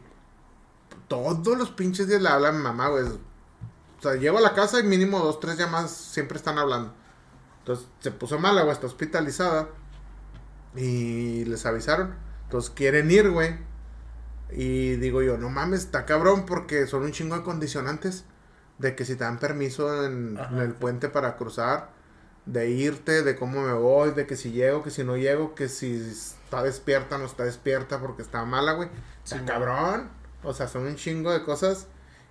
todos 1.07 1.57
los 1.57 1.71
pinches 1.71 2.07
días 2.07 2.21
le 2.21 2.29
hablan 2.29 2.55
a 2.55 2.57
mi 2.57 2.63
mamá, 2.63 2.89
güey. 2.89 3.03
O 3.05 4.01
sea, 4.01 4.15
llego 4.15 4.37
a 4.37 4.41
la 4.41 4.53
casa 4.53 4.79
y 4.79 4.83
mínimo 4.83 5.19
dos, 5.19 5.39
tres 5.39 5.57
llamadas 5.57 5.91
siempre 5.91 6.37
están 6.37 6.57
hablando. 6.57 6.93
Entonces 7.59 7.87
se 7.99 8.11
puso 8.11 8.39
mala, 8.39 8.61
güey, 8.61 8.73
está 8.73 8.87
hospitalizada. 8.87 9.69
Y 10.75 11.45
les 11.45 11.65
avisaron. 11.65 12.15
Entonces 12.45 12.71
quieren 12.71 13.11
ir, 13.11 13.29
güey. 13.29 13.57
Y 14.51 14.95
digo 14.95 15.21
yo, 15.21 15.37
no 15.37 15.49
mames, 15.49 15.81
está 15.81 16.05
cabrón 16.05 16.45
porque 16.45 16.87
son 16.87 17.03
un 17.03 17.11
chingo 17.11 17.35
de 17.35 17.43
condicionantes. 17.43 18.23
De 18.77 18.95
que 18.95 19.03
si 19.03 19.15
te 19.15 19.25
dan 19.25 19.39
permiso 19.39 20.05
en, 20.05 20.37
Ajá. 20.39 20.55
en 20.55 20.61
el 20.61 20.73
puente 20.73 21.09
para 21.09 21.35
cruzar, 21.35 21.89
de 22.45 22.69
irte, 22.69 23.23
de 23.23 23.35
cómo 23.35 23.61
me 23.61 23.73
voy, 23.73 24.11
de 24.11 24.25
que 24.25 24.37
si 24.37 24.51
llego, 24.51 24.83
que 24.83 24.89
si 24.89 25.03
no 25.03 25.17
llego, 25.17 25.53
que 25.53 25.67
si 25.67 26.13
está 26.49 26.63
despierta, 26.63 27.17
no 27.19 27.25
está 27.25 27.43
despierta 27.43 27.99
porque 27.99 28.23
está 28.23 28.43
mala, 28.43 28.73
güey. 28.73 28.89
Está 29.23 29.37
Sí, 29.37 29.45
cabrón. 29.45 30.09
O 30.43 30.53
sea, 30.53 30.67
son 30.67 30.87
un 30.87 30.95
chingo 30.95 31.31
de 31.31 31.43
cosas. 31.43 31.85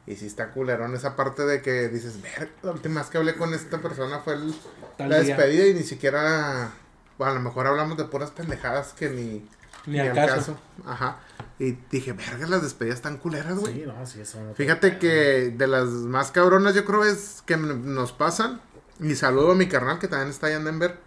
Y 0.07 0.17
sí 0.17 0.27
está 0.27 0.51
culerón 0.53 0.95
esa 0.95 1.15
parte 1.17 1.45
de 1.45 1.61
que 1.63 1.89
dices, 1.89 2.21
ver, 2.23 2.51
la 2.63 2.73
última 2.73 3.01
vez 3.03 3.11
que 3.11 3.19
hablé 3.19 3.37
con 3.37 3.53
esta 3.55 3.79
persona 3.79 4.21
fue 4.21 4.35
el- 4.35 4.55
la 4.99 5.07
día. 5.21 5.37
despedida 5.37 5.67
y 5.67 5.75
ni 5.75 5.83
siquiera. 5.85 6.71
Bueno, 7.19 7.33
a 7.33 7.35
lo 7.37 7.41
mejor 7.43 7.67
hablamos 7.67 7.97
de 7.99 8.05
puras 8.05 8.31
pendejadas 8.31 8.93
que 8.95 9.09
ni. 9.11 9.49
Ni 9.87 10.01
al 10.01 10.15
caso. 10.15 10.59
Ajá. 10.85 11.19
Y 11.59 11.73
dije, 11.91 12.13
verga, 12.13 12.47
las 12.47 12.63
despedidas 12.63 12.97
están 12.97 13.19
culeras, 13.19 13.57
güey. 13.59 13.75
Sí, 13.75 13.85
no, 13.87 14.07
sí, 14.07 14.21
eso. 14.21 14.41
no 14.41 14.51
te- 14.51 14.55
Fíjate 14.57 14.99
que 14.99 15.55
de 15.57 15.67
las 15.67 15.87
más 15.89 16.31
cabronas, 16.33 16.75
yo 16.75 16.85
creo 16.85 17.05
es 17.05 17.43
que 17.47 17.57
nos 17.57 18.13
pasan. 18.13 18.61
Y 19.01 19.15
saludo 19.15 19.53
a 19.53 19.55
mi 19.55 19.69
carnal 19.69 19.99
que 19.99 20.09
también 20.09 20.31
está 20.31 20.49
allá 20.49 20.57
en 20.57 20.65
Denver. 20.65 20.99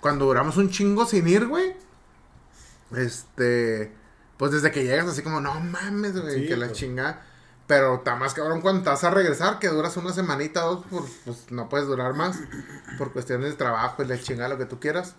Cuando 0.00 0.24
duramos 0.26 0.56
un 0.56 0.70
chingo 0.70 1.06
sin 1.06 1.28
ir, 1.28 1.46
güey. 1.46 1.74
Este. 2.96 3.92
Pues 4.36 4.50
desde 4.52 4.70
que 4.72 4.82
llegas, 4.84 5.06
así 5.06 5.22
como, 5.22 5.40
no 5.40 5.58
mames, 5.60 6.20
güey, 6.20 6.40
Sí, 6.42 6.46
que 6.48 6.56
la 6.56 6.66
pues. 6.66 6.78
chinga. 6.78 7.22
Pero 7.66 7.94
está 7.96 8.14
más 8.16 8.34
cabrón 8.34 8.60
cuando 8.60 8.82
te 8.82 8.90
vas 8.90 9.04
a 9.04 9.10
regresar, 9.10 9.58
que 9.58 9.68
duras 9.68 9.96
una 9.96 10.12
semanita, 10.12 10.60
dos, 10.62 10.84
por- 10.86 11.06
pues 11.24 11.50
no 11.50 11.68
puedes 11.68 11.86
durar 11.86 12.12
más. 12.14 12.38
Por 12.98 13.12
cuestiones 13.12 13.50
de 13.50 13.56
trabajo 13.56 14.02
y 14.02 14.06
la 14.06 14.20
chinga, 14.20 14.48
lo 14.48 14.58
que 14.58 14.66
tú 14.66 14.78
quieras. 14.80 15.14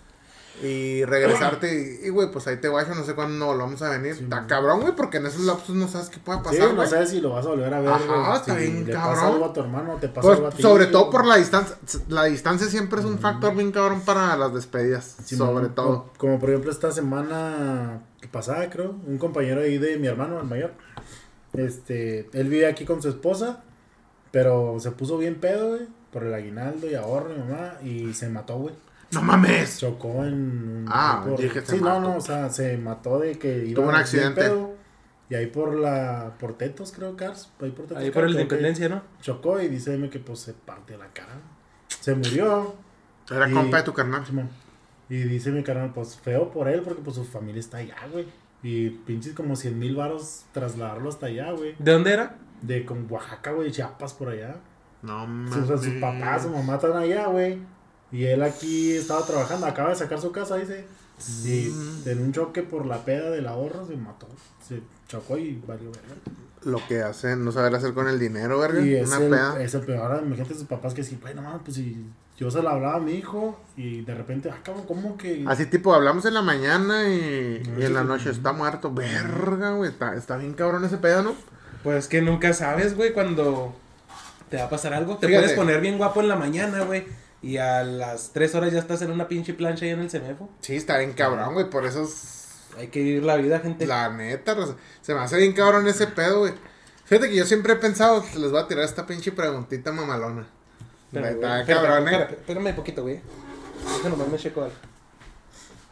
Y 0.63 1.03
regresarte, 1.03 1.99
y, 2.03 2.09
güey, 2.09 2.31
pues 2.31 2.47
ahí 2.47 2.55
te 2.57 2.69
guacho, 2.69 2.95
no 2.95 3.03
sé 3.03 3.13
cuándo 3.13 3.45
volvamos 3.45 3.81
a 3.81 3.89
venir. 3.89 4.15
Sí, 4.15 4.23
está 4.23 4.47
cabrón, 4.47 4.79
güey, 4.81 4.95
porque 4.95 5.17
en 5.17 5.25
esos 5.25 5.41
lapsos 5.41 5.75
no 5.75 5.87
sabes 5.89 6.07
qué 6.09 6.17
pueda 6.19 6.39
Sí, 6.39 6.43
pasar, 6.45 6.69
no 6.69 6.75
güey. 6.75 6.87
sabes 6.87 7.09
si 7.09 7.19
lo 7.19 7.31
vas 7.31 7.45
a 7.45 7.49
volver 7.49 7.73
a 7.73 7.81
ver. 7.81 7.89
Ajá, 7.89 8.35
está 8.37 8.55
si 8.55 8.61
bien 8.61 8.85
le 8.85 8.91
cabrón. 8.93 9.13
pasa 9.15 9.27
algo 9.27 9.45
a 9.45 9.53
tu 9.53 9.59
hermano, 9.59 9.97
te 9.99 10.07
pasa 10.07 10.21
Pues, 10.21 10.35
algo 10.37 10.47
a 10.47 10.51
ti. 10.51 10.61
sobre 10.61 10.85
todo 10.87 11.09
por 11.09 11.25
la 11.25 11.35
distancia. 11.35 11.75
La 12.07 12.23
distancia 12.23 12.67
siempre 12.67 12.99
es 13.01 13.05
un 13.05 13.19
factor 13.19 13.53
bien 13.53 13.71
cabrón 13.73 14.01
para 14.01 14.37
las 14.37 14.53
despedidas. 14.53 15.17
Sí, 15.25 15.35
sobre 15.35 15.65
man, 15.67 15.75
todo. 15.75 15.85
Como, 15.85 16.13
como 16.17 16.39
por 16.39 16.49
ejemplo 16.49 16.71
esta 16.71 16.89
semana 16.91 18.01
pasada, 18.31 18.69
creo, 18.69 18.95
un 19.05 19.17
compañero 19.17 19.59
ahí 19.61 19.77
de 19.77 19.97
mi 19.97 20.07
hermano, 20.07 20.39
el 20.39 20.47
mayor. 20.47 20.71
Este, 21.53 22.29
él 22.33 22.49
vive 22.49 22.67
aquí 22.67 22.85
con 22.85 23.01
su 23.01 23.09
esposa, 23.09 23.61
pero 24.31 24.77
se 24.79 24.91
puso 24.91 25.17
bien 25.17 25.35
pedo, 25.35 25.69
güey, 25.69 25.81
por 26.11 26.23
el 26.23 26.33
aguinaldo 26.33 26.89
y 26.89 26.95
ahorro 26.95 27.33
y 27.33 27.39
mamá, 27.39 27.73
y 27.83 28.13
se 28.13 28.29
mató, 28.29 28.57
güey. 28.57 28.75
¡No 29.15 29.21
mames! 29.23 29.79
Chocó 29.79 30.23
en. 30.25 30.85
Ah, 30.87 31.23
ahí 31.25 31.35
dije, 31.43 31.61
se 31.61 31.77
Sí, 31.77 31.81
mató. 31.81 31.99
no, 32.01 32.09
no, 32.11 32.15
o 32.17 32.21
sea, 32.21 32.49
se 32.49 32.77
mató 32.77 33.19
de 33.19 33.37
que 33.39 33.65
iba 33.65 33.75
Tuvo 33.81 33.89
un 33.89 33.95
accidente. 33.95 34.41
pedo, 34.41 34.73
y 35.29 35.35
ahí 35.35 35.47
por 35.47 35.73
la. 35.73 36.33
Por 36.39 36.57
Tetos, 36.57 36.91
creo, 36.91 37.15
Cars. 37.15 37.51
Ahí 37.61 37.71
por 37.71 37.85
Tetos. 37.87 37.97
Ahí 38.03 38.11
Cars, 38.11 38.13
por 38.13 38.25
que 38.25 38.31
Independencia, 38.41 38.89
¿no? 38.89 39.01
Chocó 39.21 39.59
y 39.61 39.67
dice 39.67 40.09
que 40.09 40.19
pues 40.19 40.39
se 40.39 40.53
partió 40.53 40.97
la 40.97 41.07
cara. 41.07 41.33
Se 41.87 42.13
murió. 42.15 42.75
Era 43.31 43.49
Y- 43.49 43.53
compa 43.53 43.77
de 43.77 43.83
tu 43.83 43.93
carnal. 43.93 44.23
Y 45.09 45.17
dice 45.17 45.51
mi 45.51 45.63
carnal, 45.63 45.91
pues 45.93 46.15
feo 46.17 46.51
por 46.51 46.67
él, 46.67 46.81
porque 46.81 47.01
pues 47.01 47.15
su 47.15 47.23
familia 47.25 47.59
está 47.59 47.77
allá, 47.77 47.95
güey. 48.11 48.25
Y 48.63 48.89
pinches 48.89 49.33
como 49.33 49.55
100 49.55 49.77
mil 49.77 49.95
varos 49.95 50.45
trasladarlo 50.51 51.09
hasta 51.09 51.27
allá, 51.27 51.51
güey. 51.51 51.75
¿De 51.77 51.91
dónde 51.91 52.13
era? 52.13 52.37
De 52.61 52.83
con 52.85 53.05
Oaxaca, 53.11 53.51
güey, 53.51 53.71
Chiapas 53.71 54.13
por 54.13 54.29
allá. 54.29 54.55
No 55.03 55.23
O 55.23 55.27
mames. 55.27 55.67
sea, 55.67 55.77
sus 55.77 55.93
papás, 56.01 56.43
su 56.43 56.49
mamá 56.49 56.75
están 56.75 56.97
allá, 56.97 57.27
güey. 57.27 57.59
Y 58.11 58.25
él 58.25 58.43
aquí 58.43 58.93
estaba 58.93 59.25
trabajando, 59.25 59.65
acaba 59.65 59.89
de 59.89 59.95
sacar 59.95 60.19
su 60.21 60.31
casa, 60.31 60.55
dice. 60.57 60.85
Y 61.45 61.71
en 62.09 62.21
un 62.21 62.33
choque 62.33 62.61
por 62.61 62.85
la 62.85 63.03
peda 63.05 63.29
del 63.31 63.47
ahorro 63.47 63.87
se 63.87 63.95
mató. 63.95 64.27
Se 64.67 64.81
chocó 65.07 65.37
y 65.37 65.61
valió 65.65 65.91
verga. 65.91 66.15
Lo 66.63 66.85
que 66.87 67.01
hacen, 67.03 67.45
no 67.45 67.51
saber 67.51 67.75
hacer 67.75 67.93
con 67.93 68.07
el 68.07 68.19
dinero, 68.19 68.59
verga. 68.59 68.81
Y 68.81 68.95
es 68.95 69.07
Una 69.07 69.17
el, 69.17 69.29
peda. 69.29 69.61
es 69.61 69.73
el 69.75 69.81
peor. 69.81 69.99
Ahora, 69.99 70.21
imagínate 70.21 70.55
sus 70.55 70.65
papás 70.65 70.93
que 70.93 71.03
sí, 71.03 71.17
güey, 71.21 71.33
no 71.35 71.41
mames, 71.43 71.61
pues 71.63 71.75
si 71.77 72.05
yo 72.37 72.49
se 72.51 72.61
la 72.61 72.71
hablaba 72.71 72.95
a 72.95 72.99
mi 72.99 73.13
hijo 73.13 73.57
y 73.77 74.01
de 74.01 74.13
repente, 74.15 74.49
ah, 74.49 74.59
cabrón, 74.63 74.85
¿cómo 74.87 75.15
que? 75.17 75.45
Así 75.47 75.67
tipo, 75.67 75.93
hablamos 75.93 76.25
en 76.25 76.33
la 76.33 76.41
mañana 76.41 77.07
y, 77.07 77.63
No, 77.69 77.79
y 77.79 77.85
en 77.85 77.93
la 77.93 78.03
noche 78.03 78.31
está 78.31 78.51
muerto. 78.51 78.91
Verga, 78.91 79.71
güey. 79.71 79.91
Está, 79.91 80.15
está 80.15 80.37
bien 80.37 80.53
cabrón 80.53 80.83
ese 80.85 80.97
pedo, 80.97 81.21
¿no? 81.23 81.35
Pues 81.83 82.07
que 82.07 82.21
nunca 82.21 82.51
sabes, 82.53 82.95
güey, 82.95 83.13
cuando 83.13 83.75
te 84.49 84.57
va 84.57 84.63
a 84.63 84.69
pasar 84.69 84.93
algo. 84.93 85.17
Te 85.17 85.27
Fíjate. 85.27 85.43
puedes 85.43 85.57
poner 85.57 85.79
bien 85.81 85.97
guapo 85.97 86.19
en 86.21 86.27
la 86.27 86.35
mañana, 86.35 86.83
güey. 86.83 87.05
Y 87.45 87.57
a 87.57 87.83
las 87.83 88.31
3 88.33 88.55
horas 88.55 88.73
ya 88.73 88.79
estás 88.79 89.03
en 89.03 89.11
una 89.11 89.27
pinche 89.27 89.53
plancha 89.53 89.85
ahí 89.85 89.91
en 89.91 89.99
el 89.99 90.09
semefo. 90.09 90.49
Sí, 90.61 90.75
está 90.75 90.97
bien 90.97 91.13
cabrón, 91.13 91.53
güey. 91.53 91.69
Por 91.69 91.85
eso 91.85 92.01
es 92.03 92.55
Hay 92.77 92.87
que 92.87 93.03
vivir 93.03 93.23
la 93.23 93.35
vida, 93.35 93.59
gente. 93.59 93.85
la 93.85 94.09
neta. 94.09 94.55
raza. 94.55 94.75
Se 95.01 95.13
me 95.13 95.19
hace 95.19 95.37
bien 95.37 95.53
cabrón 95.53 95.87
ese 95.87 96.07
pedo, 96.07 96.39
güey. 96.39 96.53
Fíjate 97.05 97.29
que 97.29 97.35
yo 97.35 97.45
siempre 97.45 97.73
he 97.73 97.75
pensado, 97.75 98.25
les 98.35 98.49
voy 98.51 98.59
a 98.59 98.67
tirar 98.67 98.83
esta 98.83 99.05
pinche 99.05 99.31
preguntita 99.31 99.91
mamalona. 99.91 100.47
Espérame, 101.13 101.33
Está 101.35 101.53
güey. 101.63 101.67
Cabrón, 101.67 102.07
eh. 102.09 102.27
espérame 102.31 102.73
poquito, 102.75 103.03
güey. 103.03 103.21
Nomás 104.03 104.27
me 104.27 104.37
checo 104.39 104.63
algo. 104.63 104.75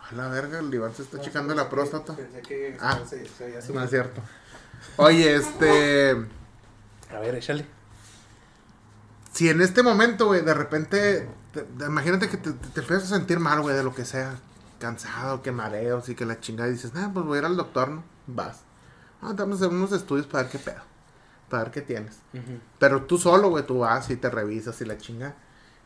A 0.09 0.15
la 0.15 0.27
verga, 0.29 0.57
el 0.57 0.73
Iván 0.73 0.95
se 0.95 1.03
está 1.03 1.21
checando 1.21 1.53
la 1.53 1.69
próstata. 1.69 2.15
Pensé 2.15 2.41
que 2.41 2.75
Ah, 2.81 2.99
se, 3.07 3.27
se 3.27 3.43
había 3.43 3.59
No 3.71 3.83
es 3.83 3.89
cierto. 3.91 4.21
Oye, 4.97 5.35
este. 5.35 6.11
A 7.11 7.19
ver, 7.19 7.35
échale. 7.35 7.65
Si 9.31 9.49
en 9.49 9.61
este 9.61 9.83
momento, 9.83 10.25
güey, 10.25 10.41
de 10.41 10.53
repente. 10.55 11.27
Te- 11.53 11.61
te- 11.63 11.85
imagínate 11.85 12.29
que 12.29 12.37
te, 12.37 12.49
empiezas 12.49 13.03
a 13.11 13.15
sentir 13.15 13.39
mal, 13.39 13.61
güey, 13.61 13.75
de 13.75 13.83
lo 13.83 13.93
que 13.93 14.05
sea. 14.05 14.35
Cansado, 14.79 15.41
que 15.41 15.51
mareos 15.51 16.09
y 16.09 16.15
que 16.15 16.25
la 16.25 16.39
chingada. 16.39 16.69
Y 16.69 16.73
dices, 16.73 16.91
ah, 16.95 17.09
pues 17.13 17.25
voy 17.25 17.37
a 17.37 17.39
ir 17.39 17.45
al 17.45 17.55
doctor, 17.55 17.87
¿no? 17.89 18.03
Vas. 18.27 18.61
Ah, 19.21 19.33
vamos 19.37 19.61
a 19.61 19.65
hacer 19.65 19.75
unos 19.77 19.91
estudios 19.93 20.27
para 20.27 20.43
ver 20.43 20.51
qué 20.51 20.59
pedo. 20.59 20.81
Para 21.49 21.63
ver 21.63 21.71
qué 21.71 21.81
tienes. 21.81 22.17
Pero 22.79 23.03
tú 23.03 23.17
solo, 23.17 23.49
güey, 23.49 23.65
tú 23.65 23.79
vas 23.79 24.09
y 24.09 24.17
te 24.17 24.29
revisas 24.29 24.81
y 24.81 24.85
la 24.85 24.97
chinga. 24.97 25.35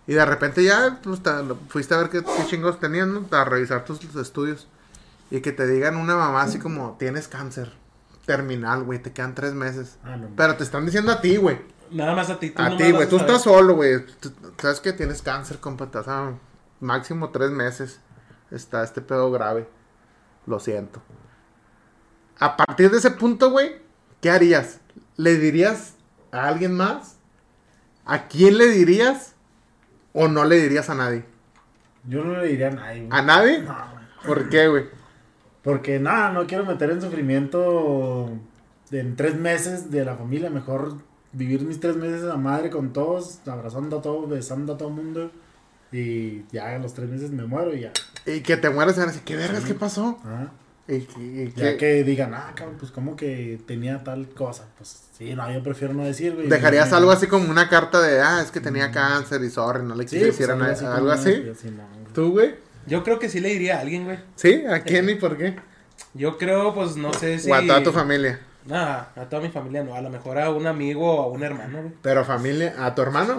Y 0.07 0.13
de 0.13 0.26
repente 0.26 0.63
ya, 0.63 0.99
pues, 1.03 1.22
te- 1.22 1.32
fuiste 1.70 1.93
a 1.93 1.97
ver 1.97 2.09
qué, 2.09 2.24
qué 2.24 2.45
chingos 2.47 2.80
tenían, 2.80 3.13
¿no? 3.13 3.24
Para 3.24 3.43
revisar 3.45 3.86
tus 3.86 4.03
estudios. 4.15 4.68
Y 5.30 5.41
que 5.41 5.51
te 5.51 5.68
digan 5.68 5.97
una 5.97 6.15
mamá 6.15 6.41
así 6.43 6.57
como, 6.57 6.95
tienes 6.97 7.28
cáncer 7.28 7.74
terminal, 8.26 8.84
güey, 8.84 8.99
te 8.99 9.11
quedan 9.11 9.36
tres 9.36 9.53
meses. 9.53 9.97
Ah, 10.03 10.15
no. 10.18 10.30
Pero 10.36 10.55
te 10.55 10.63
están 10.63 10.86
diciendo 10.86 11.11
a 11.11 11.22
ti, 11.22 11.38
güey. 11.38 11.59
Nada 11.92 12.16
más 12.16 12.30
a 12.30 12.40
ti. 12.40 12.52
tú 12.52 12.62
A 12.62 12.76
ti, 12.76 12.92
güey. 12.92 13.08
Tú 13.08 13.18
estás 13.18 13.44
solo, 13.44 13.76
güey. 13.76 14.06
Sabes 14.58 14.80
que 14.80 14.94
tienes 14.94 15.22
cáncer, 15.22 15.60
compa. 15.60 15.86
Estás 15.86 16.08
a 16.08 16.34
máximo 16.80 17.30
tres 17.30 17.52
meses. 17.52 18.00
Está 18.52 18.84
este 18.84 19.02
pedo 19.02 19.32
grave. 19.32 19.68
Lo 20.46 20.60
siento. 20.60 21.02
A 22.40 22.56
partir 22.56 22.92
de 22.92 22.98
ese 22.98 23.12
punto, 23.12 23.52
güey, 23.52 23.78
¿qué 24.22 24.30
harías? 24.30 24.80
¿Le 25.16 25.36
dirías 25.36 25.96
a 26.32 26.48
alguien 26.48 26.76
más? 26.76 27.18
¿A 28.06 28.28
quién 28.28 28.58
le 28.58 28.68
dirías? 28.68 29.34
¿O 30.14 30.28
no 30.28 30.46
le 30.46 30.58
dirías 30.58 30.90
a 30.90 30.96
nadie? 30.96 31.26
Yo 32.08 32.24
no 32.24 32.38
le 32.38 32.48
diría 32.48 32.68
a 32.68 32.72
nadie, 32.72 33.06
güey. 33.06 33.20
¿A 33.20 33.22
nadie? 33.22 33.60
No, 33.60 33.74
güey. 33.92 34.06
¿Por 34.26 34.50
qué, 34.50 34.68
güey? 34.68 34.86
Porque 35.64 36.00
nada, 36.00 36.32
no 36.32 36.48
quiero 36.48 36.66
meter 36.66 36.92
en 36.92 37.02
sufrimiento 37.02 38.32
en 38.92 39.16
tres 39.16 39.36
meses 39.36 39.92
de 39.92 40.06
la 40.06 40.16
familia. 40.16 40.50
Mejor 40.50 40.96
vivir 41.38 41.62
mis 41.62 41.80
tres 41.80 41.96
meses 41.96 42.24
a 42.24 42.36
madre 42.38 42.70
con 42.70 42.94
todos, 42.94 43.40
abrazando 43.48 44.00
a 44.00 44.02
todos, 44.02 44.30
besando 44.30 44.74
a 44.74 44.78
todo 44.78 44.90
el 44.90 44.96
mundo. 44.96 45.32
Y 45.92 46.44
ya 46.52 46.76
a 46.76 46.80
los 46.80 46.94
tres 46.94 47.10
meses 47.10 47.32
me 47.32 47.46
muero 47.46 47.74
y 47.76 47.82
ya. 47.82 47.92
Y 48.26 48.42
que 48.42 48.58
te 48.58 48.70
mueras 48.70 48.96
y 48.98 49.00
van 49.00 49.10
a 49.10 49.12
decir, 49.12 49.24
¿qué 49.26 49.36
vergas? 49.38 49.64
¿Qué 49.64 49.74
pasó? 49.74 50.20
Ajá. 50.24 50.52
Y, 50.90 50.96
y- 50.96 51.08
y 51.20 51.54
Ya 51.56 51.72
que- 51.72 51.78
que 51.78 52.04
digan, 52.04 52.34
ah, 52.34 52.52
cabrón, 52.56 52.76
pues 52.80 52.92
como 52.92 53.16
que 53.16 53.60
tenía 53.66 54.04
tal 54.04 54.28
cosa. 54.30 54.66
Pues 54.78 55.04
sí, 55.18 55.34
no, 55.36 55.52
yo 55.52 55.62
prefiero 55.64 55.94
no 55.94 56.04
decir, 56.04 56.34
güey. 56.36 56.48
¿Dejarías 56.48 56.92
algo 56.94 57.12
así 57.12 57.28
como 57.28 57.50
una 57.50 57.70
carta 57.70 58.02
de, 58.02 58.20
ah, 58.22 58.42
es 58.42 58.52
que 58.52 58.60
tenía 58.62 58.92
cáncer 58.92 59.42
y 59.44 59.50
sorry, 59.50 59.84
no 59.84 59.96
le 59.96 60.08
Sí, 60.08 60.18
quise 60.18 60.32
pues, 60.32 60.50
algo 60.50 60.60
nadie"? 60.62 60.74
así 60.74 60.86
¿Algo 60.86 61.12
así? 61.12 61.32
sí, 61.62 61.72
no, 61.72 61.84
güey. 61.94 62.14
¿Tú, 62.14 62.32
güey? 62.32 62.56
Yo 62.86 63.04
creo 63.04 63.20
que 63.20 63.28
sí 63.30 63.40
le 63.42 63.50
diría 63.50 63.78
a 63.78 63.82
alguien, 63.82 64.06
güey. 64.06 64.20
¿Sí? 64.36 64.64
¿A 64.66 64.82
quién 64.82 65.10
y 65.10 65.16
por 65.16 65.38
qué? 65.38 65.56
Yo 66.14 66.38
creo, 66.38 66.74
pues 66.74 66.96
no 66.96 67.14
sé 67.14 67.38
si. 67.40 67.52
O 67.52 67.56
a 67.56 67.62
toda 67.66 67.84
tu 67.84 67.92
familia. 67.92 68.40
Nada, 68.68 69.11
a 69.15 69.22
toda 69.26 69.41
mi 69.41 69.49
familia 69.49 69.84
no. 69.84 69.95
A 69.95 70.01
lo 70.01 70.09
mejor 70.09 70.38
a 70.39 70.49
un 70.49 70.68
amigo 70.68 71.09
o 71.15 71.24
a 71.24 71.28
un 71.28 71.43
hermano, 71.43 71.80
güey. 71.82 71.93
Pero 72.01 72.24
familia, 72.26 72.76
¿a 72.80 72.93
tu 72.93 73.01
hermano? 73.01 73.38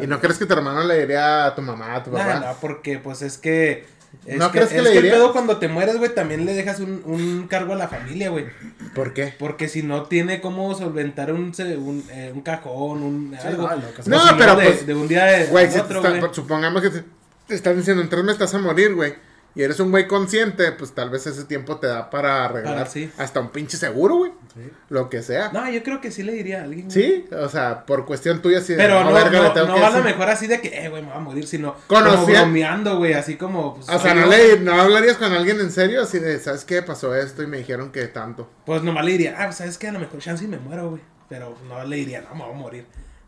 ¿Y 0.00 0.06
no 0.06 0.20
crees 0.20 0.38
que 0.38 0.46
tu 0.46 0.52
hermano 0.52 0.84
le 0.84 1.00
diría 1.00 1.46
a 1.46 1.54
tu 1.54 1.62
mamá, 1.62 1.96
a 1.96 2.02
tu 2.02 2.10
papá? 2.12 2.24
Nah, 2.26 2.40
no, 2.52 2.56
porque 2.60 2.98
pues 2.98 3.22
es 3.22 3.38
que. 3.38 3.86
Es 4.26 4.38
¿No 4.38 4.50
que, 4.50 4.58
crees 4.58 4.70
que 4.70 4.78
es 4.78 4.82
le 4.82 4.90
que 4.90 4.96
el 4.98 5.02
diría? 5.04 5.18
pedo 5.18 5.32
cuando 5.32 5.58
te 5.58 5.68
mueres, 5.68 5.96
güey, 5.96 6.12
también 6.12 6.44
le 6.44 6.52
dejas 6.52 6.80
un, 6.80 7.00
un 7.06 7.46
cargo 7.48 7.74
a 7.74 7.76
la 7.76 7.86
familia, 7.86 8.28
güey. 8.30 8.46
¿Por 8.92 9.14
qué? 9.14 9.32
Porque 9.38 9.68
si 9.68 9.84
no 9.84 10.02
tiene 10.04 10.40
cómo 10.40 10.74
solventar 10.74 11.32
un, 11.32 11.52
un, 11.78 12.04
eh, 12.10 12.32
un 12.34 12.40
cajón, 12.40 13.02
un 13.04 13.36
Sí, 13.40 13.46
algo. 13.46 13.68
no. 14.06 14.24
No, 14.26 14.36
pero 14.36 14.56
de, 14.56 14.64
pues, 14.64 14.86
de 14.86 14.94
un 14.96 15.06
día 15.06 15.24
de 15.26 15.46
Güey, 15.46 15.66
otro, 15.78 16.00
está- 16.04 16.18
güey. 16.18 16.34
supongamos 16.34 16.82
que 16.82 16.90
te, 16.90 17.04
te 17.46 17.54
están 17.54 17.76
diciendo 17.76 18.02
en 18.02 18.08
tres 18.08 18.24
meses 18.24 18.40
estás 18.40 18.54
a 18.54 18.58
morir, 18.58 18.94
güey. 18.96 19.14
Y 19.54 19.62
eres 19.62 19.80
un 19.80 19.90
güey 19.90 20.06
consciente, 20.06 20.70
pues 20.72 20.92
tal 20.92 21.10
vez 21.10 21.26
ese 21.26 21.44
tiempo 21.44 21.78
te 21.78 21.88
da 21.88 22.08
para 22.08 22.44
arreglar 22.44 22.74
Para, 22.74 22.86
sí. 22.86 23.10
hasta 23.18 23.40
un 23.40 23.48
pinche 23.50 23.76
seguro, 23.76 24.16
güey. 24.18 24.32
Sí. 24.54 24.70
Lo 24.90 25.10
que 25.10 25.22
sea. 25.22 25.50
No, 25.52 25.68
yo 25.68 25.82
creo 25.82 26.00
que 26.00 26.12
sí 26.12 26.22
le 26.22 26.32
diría 26.32 26.60
a 26.60 26.64
alguien. 26.64 26.86
güey. 26.88 26.94
Sí, 27.02 27.26
o 27.32 27.48
sea, 27.48 27.84
por 27.84 28.06
cuestión 28.06 28.42
tuya, 28.42 28.60
sí. 28.60 28.74
Pero 28.76 29.02
no, 29.02 29.12
verga, 29.12 29.30
no, 29.38 29.48
no 29.48 29.52
que 29.52 29.60
a 29.60 29.64
lo 29.90 29.96
decir". 29.96 30.04
mejor 30.04 30.28
así 30.28 30.46
de 30.46 30.60
que, 30.60 30.68
eh, 30.84 30.88
güey, 30.88 31.02
me 31.02 31.08
voy 31.08 31.16
a 31.16 31.20
morir, 31.20 31.46
sino 31.48 31.74
Conocía- 31.88 32.14
como 32.20 32.26
bromeando, 32.26 32.96
güey, 32.98 33.12
así 33.14 33.34
como... 33.36 33.74
pues, 33.74 33.88
O 33.88 33.98
sea, 33.98 34.14
no, 34.14 34.26
le, 34.26 34.60
no 34.60 34.80
hablarías 34.80 35.16
con 35.16 35.32
alguien 35.32 35.58
en 35.60 35.72
serio, 35.72 36.02
así 36.02 36.20
de, 36.20 36.38
¿sabes 36.38 36.64
qué? 36.64 36.82
Pasó 36.82 37.14
esto 37.16 37.42
y 37.42 37.48
me 37.48 37.58
dijeron 37.58 37.90
que 37.90 38.06
tanto. 38.06 38.48
Pues 38.64 38.82
nomás 38.84 39.04
le 39.04 39.10
diría, 39.12 39.34
ah, 39.36 39.46
pues, 39.46 39.56
¿sabes 39.56 39.78
qué? 39.78 39.88
A 39.88 39.92
lo 39.92 39.98
mejor 39.98 40.20
chance 40.20 40.44
y 40.44 40.48
me 40.48 40.58
muero, 40.58 40.90
güey. 40.90 41.02
Pero 41.28 41.56
no 41.68 41.82
le 41.84 41.96
diría, 41.96 42.20
no, 42.22 42.34
me 42.36 42.44
voy 42.44 42.52
a 42.54 42.56
morir. 42.56 42.86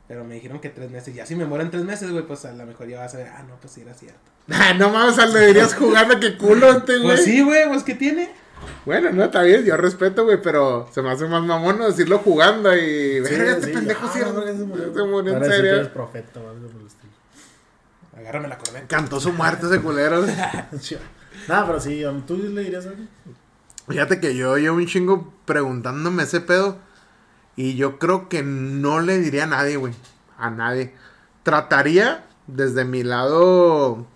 Pero 0.09 0.25
me 0.25 0.35
dijeron 0.35 0.61
que 0.61 0.69
tres 0.69 0.91
meses. 0.91 1.15
Ya 1.15 1.25
si 1.27 1.35
me 1.37 1.45
muero 1.45 1.65
en 1.65 1.71
tres 1.71 1.85
meses, 1.85 2.11
güey, 2.11 2.27
pues 2.27 2.45
a 2.45 2.53
lo 2.53 2.67
mejor 2.67 2.89
ya 2.89 3.01
vas 3.01 3.15
a 3.15 3.19
ver, 3.19 3.29
ah, 3.29 3.43
no, 3.49 3.57
pues 3.57 3.73
sí 3.73 3.81
era 3.81 3.95
cierto. 3.95 4.21
Ah, 4.51 4.75
no 4.75 4.91
mames, 4.91 5.17
le 5.33 5.47
dirías 5.47 5.75
jugando 5.75 6.19
que 6.19 6.37
culo 6.37 6.71
este, 6.71 6.99
güey. 6.99 7.09
Pues 7.09 7.25
sí, 7.25 7.43
güey, 7.43 7.69
pues 7.69 7.85
¿qué 7.85 7.95
tiene? 7.95 8.31
Bueno, 8.85 9.11
no, 9.13 9.25
está 9.25 9.43
bien, 9.43 9.65
yo 9.65 9.77
respeto, 9.77 10.25
güey, 10.25 10.41
pero 10.43 10.89
se 10.93 11.03
me 11.03 11.11
hace 11.11 11.27
más 11.27 11.43
mamón 11.43 11.79
no 11.79 11.87
decirlo 11.87 12.19
jugando 12.19 12.75
y... 12.77 13.25
Sí, 13.25 13.35
Verga, 13.35 13.53
este 13.53 13.67
sí, 13.67 13.73
pendejo 13.73 14.07
ah, 14.07 14.11
sí 14.13 14.19
no, 14.21 14.35
porque 14.35 14.53
se 14.53 14.65
murió. 14.65 14.85
en 15.21 15.27
que 15.27 15.47
eres 15.47 15.57
serio. 15.57 15.93
profeta 15.93 16.41
o 16.41 16.51
algo 16.51 16.69
por 16.69 16.81
el 16.81 16.87
estilo. 16.87 17.13
Agárrame 18.17 18.49
la 18.49 18.59
corneta. 18.59 18.87
Cantó 18.89 19.21
su 19.21 19.33
muerte 19.33 19.67
ese 19.67 19.81
culero. 19.81 20.25
Nada, 21.49 21.67
pero 21.67 21.81
sí, 21.81 22.03
¿tú 22.27 22.37
le 22.37 22.63
dirías 22.63 22.87
algo? 22.87 23.05
Fíjate 23.89 24.21
que 24.21 24.37
yo 24.37 24.57
llevo 24.59 24.77
un 24.77 24.87
chingo 24.87 25.33
preguntándome 25.45 26.23
ese 26.25 26.41
pedo. 26.41 26.79
Y 27.57 27.77
yo 27.77 27.99
creo 27.99 28.29
que 28.29 28.43
no 28.43 29.01
le 29.01 29.19
diría 29.19 29.45
a 29.45 29.49
nadie, 29.49 29.77
güey. 29.77 29.95
A 30.39 30.51
nadie. 30.51 30.95
Trataría, 31.43 32.27
desde 32.47 32.85
mi 32.85 33.03
lado 33.03 34.07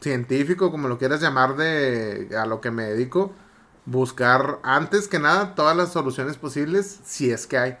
científico, 0.00 0.70
como 0.70 0.88
lo 0.88 0.98
quieras 0.98 1.20
llamar, 1.20 1.56
de 1.56 2.28
a 2.38 2.46
lo 2.46 2.60
que 2.60 2.70
me 2.70 2.84
dedico, 2.84 3.32
buscar 3.84 4.58
antes 4.62 5.08
que 5.08 5.18
nada 5.18 5.54
todas 5.54 5.76
las 5.76 5.92
soluciones 5.92 6.36
posibles, 6.36 7.00
si 7.04 7.30
es 7.30 7.46
que 7.46 7.58
hay. 7.58 7.78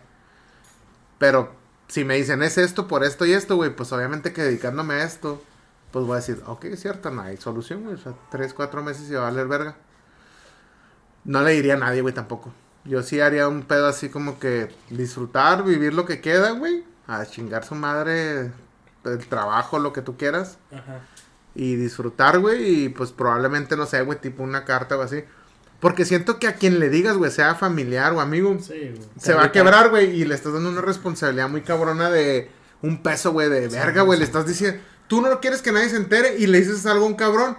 Pero 1.18 1.52
si 1.88 2.04
me 2.04 2.16
dicen 2.16 2.42
es 2.42 2.58
esto 2.58 2.86
por 2.88 3.04
esto 3.04 3.26
y 3.26 3.32
esto, 3.32 3.56
güey, 3.56 3.74
pues 3.74 3.92
obviamente 3.92 4.32
que 4.32 4.42
dedicándome 4.42 4.94
a 4.94 5.04
esto, 5.04 5.42
pues 5.90 6.04
voy 6.04 6.14
a 6.14 6.16
decir, 6.16 6.42
ok, 6.46 6.64
es 6.66 6.80
cierto, 6.80 7.10
no 7.10 7.22
hay 7.22 7.36
solución, 7.38 7.84
güey. 7.84 7.94
O 7.94 7.98
sea, 7.98 8.14
tres, 8.30 8.54
cuatro 8.54 8.82
meses 8.82 9.10
y 9.10 9.14
va 9.14 9.22
a 9.22 9.30
valer 9.30 9.48
verga. 9.48 9.76
No 11.24 11.42
le 11.42 11.52
diría 11.52 11.74
a 11.74 11.78
nadie, 11.78 12.02
güey, 12.02 12.14
tampoco. 12.14 12.52
Yo 12.88 13.02
sí 13.02 13.20
haría 13.20 13.48
un 13.48 13.62
pedo 13.62 13.86
así 13.86 14.08
como 14.08 14.38
que 14.38 14.68
disfrutar, 14.90 15.62
vivir 15.64 15.94
lo 15.94 16.06
que 16.06 16.20
queda, 16.20 16.52
güey. 16.52 16.84
A 17.06 17.24
chingar 17.26 17.64
su 17.64 17.74
madre, 17.74 18.50
el 19.04 19.26
trabajo, 19.28 19.78
lo 19.78 19.92
que 19.92 20.02
tú 20.02 20.16
quieras. 20.16 20.58
Ajá. 20.72 21.00
Y 21.54 21.76
disfrutar, 21.76 22.38
güey. 22.38 22.84
Y 22.84 22.88
pues 22.88 23.12
probablemente, 23.12 23.76
no 23.76 23.86
sé, 23.86 24.02
güey, 24.02 24.20
tipo 24.20 24.42
una 24.42 24.64
carta 24.64 24.96
o 24.96 25.02
así. 25.02 25.22
Porque 25.80 26.04
siento 26.04 26.38
que 26.38 26.48
a 26.48 26.54
quien 26.54 26.78
le 26.80 26.88
digas, 26.88 27.16
güey, 27.16 27.30
sea 27.30 27.54
familiar 27.54 28.12
o 28.12 28.20
amigo, 28.20 28.56
Sí, 28.60 28.72
güey. 28.94 29.08
se 29.18 29.34
va 29.34 29.44
a 29.44 29.52
quebrar, 29.52 29.90
güey. 29.90 30.10
Y 30.20 30.24
le 30.24 30.34
estás 30.34 30.52
dando 30.52 30.68
una 30.70 30.80
responsabilidad 30.80 31.48
muy 31.48 31.62
cabrona 31.62 32.10
de 32.10 32.50
un 32.82 33.02
peso, 33.02 33.32
güey, 33.32 33.48
de 33.48 33.68
verga, 33.68 34.02
güey. 34.02 34.18
Le 34.18 34.24
estás 34.24 34.46
diciendo, 34.46 34.80
tú 35.06 35.20
no 35.20 35.40
quieres 35.40 35.62
que 35.62 35.72
nadie 35.72 35.88
se 35.88 35.96
entere 35.96 36.36
y 36.38 36.46
le 36.46 36.58
dices 36.58 36.84
algo 36.86 37.04
a 37.04 37.08
un 37.08 37.14
cabrón 37.14 37.56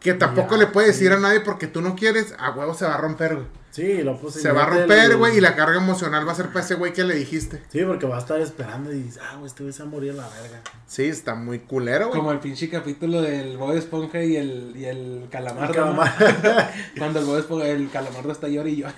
que 0.00 0.14
tampoco 0.14 0.52
Ya, 0.52 0.58
le 0.58 0.66
puede 0.68 0.88
decir 0.88 1.12
a 1.12 1.18
nadie 1.18 1.40
porque 1.40 1.66
tú 1.66 1.80
no 1.80 1.96
quieres, 1.96 2.34
a 2.38 2.50
huevo 2.52 2.74
se 2.74 2.84
va 2.86 2.94
a 2.94 2.98
romper, 2.98 3.34
güey. 3.34 3.46
Sí, 3.78 4.02
lo 4.02 4.18
puse. 4.18 4.40
Se 4.40 4.50
va 4.50 4.64
a 4.64 4.66
romper, 4.66 5.16
güey, 5.16 5.38
y 5.38 5.40
la 5.40 5.54
carga 5.54 5.76
emocional 5.76 6.26
va 6.26 6.32
a 6.32 6.34
ser 6.34 6.48
para 6.48 6.64
ese 6.64 6.74
güey 6.74 6.92
que 6.92 7.04
le 7.04 7.14
dijiste. 7.14 7.62
Sí, 7.68 7.84
porque 7.84 8.06
va 8.08 8.16
a 8.16 8.18
estar 8.18 8.40
esperando 8.40 8.92
y 8.92 9.04
dices, 9.04 9.22
ah, 9.22 9.36
güey, 9.36 9.46
este 9.46 9.62
güey 9.62 9.72
se 9.72 9.84
va 9.84 9.88
a 9.88 9.92
morir 9.92 10.10
a 10.10 10.14
la 10.14 10.28
verga. 10.30 10.60
Sí, 10.88 11.04
está 11.04 11.36
muy 11.36 11.60
culero, 11.60 12.08
güey. 12.08 12.18
Como 12.18 12.32
el 12.32 12.40
pinche 12.40 12.68
capítulo 12.68 13.22
del 13.22 13.56
Bob 13.56 13.76
Esponja 13.76 14.20
y 14.20 14.34
el, 14.34 14.72
y 14.74 14.84
el 14.86 15.28
calamardo. 15.30 15.74
El 15.74 15.78
¿no? 15.78 15.84
calamar. 15.84 16.72
Cuando 16.98 17.20
el 17.20 17.24
Bob 17.24 17.38
Esponja, 17.38 17.68
el 17.68 17.88
calamardo 17.88 18.32
está 18.32 18.48
llorando 18.48 18.68
y 18.68 18.76
yo. 18.78 18.88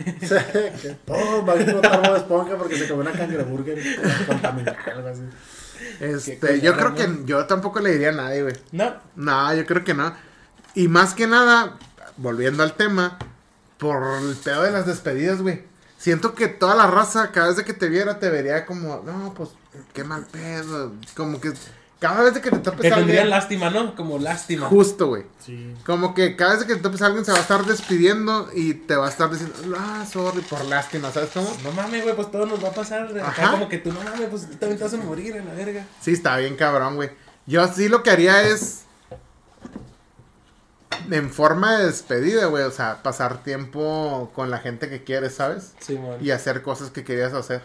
Que 0.80 0.96
Todos 1.04 1.44
van 1.44 1.58
a 1.58 1.60
explotar 1.60 2.02
Bob 2.02 2.16
Esponja 2.16 2.56
porque 2.56 2.76
se 2.76 2.88
comió 2.88 3.02
una 3.02 3.12
cangreburger 3.12 3.78
contaminada, 4.26 4.78
algo 4.96 5.08
así. 5.08 5.22
Este, 6.00 6.62
yo 6.62 6.74
creo 6.74 6.94
que 6.94 7.06
yo 7.26 7.44
tampoco 7.44 7.80
le 7.80 7.92
diría 7.92 8.08
a 8.08 8.12
nadie, 8.12 8.44
güey. 8.44 8.54
no, 8.72 8.94
No, 9.14 9.54
yo 9.54 9.66
creo 9.66 9.84
que 9.84 9.92
no. 9.92 10.14
Y 10.74 10.88
más 10.88 11.12
que 11.12 11.26
nada, 11.26 11.76
volviendo 12.16 12.62
al 12.62 12.72
tema, 12.72 13.18
por 13.80 14.02
el 14.22 14.36
pedo 14.36 14.62
de 14.62 14.70
las 14.70 14.86
despedidas, 14.86 15.42
güey. 15.42 15.62
Siento 15.98 16.34
que 16.34 16.48
toda 16.48 16.74
la 16.74 16.86
raza, 16.86 17.30
cada 17.32 17.52
vez 17.52 17.62
que 17.64 17.74
te 17.74 17.88
viera, 17.88 18.18
te 18.18 18.30
vería 18.30 18.64
como, 18.64 19.02
no, 19.04 19.34
pues, 19.34 19.50
qué 19.92 20.04
mal 20.04 20.24
pedo. 20.30 20.92
Como 21.14 21.40
que 21.40 21.52
cada 21.98 22.22
vez 22.22 22.32
que 22.38 22.50
te 22.50 22.58
topes 22.58 22.80
Que 22.80 22.88
a 22.88 22.94
tendrían 22.96 23.24
alguien. 23.24 23.30
lástima, 23.30 23.68
¿no? 23.68 23.94
Como 23.94 24.18
lástima. 24.18 24.66
Justo, 24.68 25.08
güey. 25.08 25.24
Sí. 25.44 25.74
Como 25.84 26.14
que 26.14 26.36
cada 26.36 26.54
vez 26.56 26.64
que 26.64 26.74
te 26.76 26.80
topes 26.80 27.02
a 27.02 27.06
alguien 27.06 27.26
se 27.26 27.32
va 27.32 27.38
a 27.38 27.42
estar 27.42 27.66
despidiendo 27.66 28.48
y 28.54 28.72
te 28.72 28.96
va 28.96 29.08
a 29.08 29.10
estar 29.10 29.30
diciendo, 29.30 29.54
ah, 29.78 30.06
sorry, 30.10 30.40
por 30.40 30.64
lástima, 30.64 31.10
¿sabes 31.10 31.28
cómo? 31.34 31.54
No 31.62 31.72
mames, 31.72 32.02
güey, 32.02 32.16
pues 32.16 32.30
todo 32.30 32.46
nos 32.46 32.64
va 32.64 32.68
a 32.68 32.72
pasar. 32.74 33.02
Acá 33.18 33.26
Ajá. 33.28 33.50
como 33.50 33.68
que 33.68 33.76
tú, 33.76 33.92
no 33.92 34.00
mames, 34.02 34.28
pues 34.30 34.48
tú 34.48 34.56
también 34.56 34.78
te 34.78 34.84
vas 34.84 34.94
a 34.94 34.96
morir 34.96 35.36
en 35.36 35.46
la 35.46 35.52
verga. 35.52 35.84
Sí, 36.00 36.12
está 36.12 36.38
bien 36.38 36.56
cabrón, 36.56 36.96
güey. 36.96 37.10
Yo 37.46 37.66
sí 37.68 37.88
lo 37.90 38.02
que 38.02 38.10
haría 38.10 38.42
es. 38.42 38.84
En 41.10 41.30
forma 41.30 41.76
de 41.78 41.86
despedida, 41.86 42.46
güey. 42.46 42.64
O 42.64 42.70
sea, 42.70 43.02
pasar 43.02 43.42
tiempo 43.42 44.30
con 44.34 44.50
la 44.50 44.58
gente 44.58 44.88
que 44.88 45.02
quieres, 45.04 45.34
¿sabes? 45.34 45.72
Sí, 45.80 45.98
man. 45.98 46.16
Y 46.20 46.30
hacer 46.30 46.62
cosas 46.62 46.90
que 46.90 47.04
querías 47.04 47.32
hacer. 47.32 47.62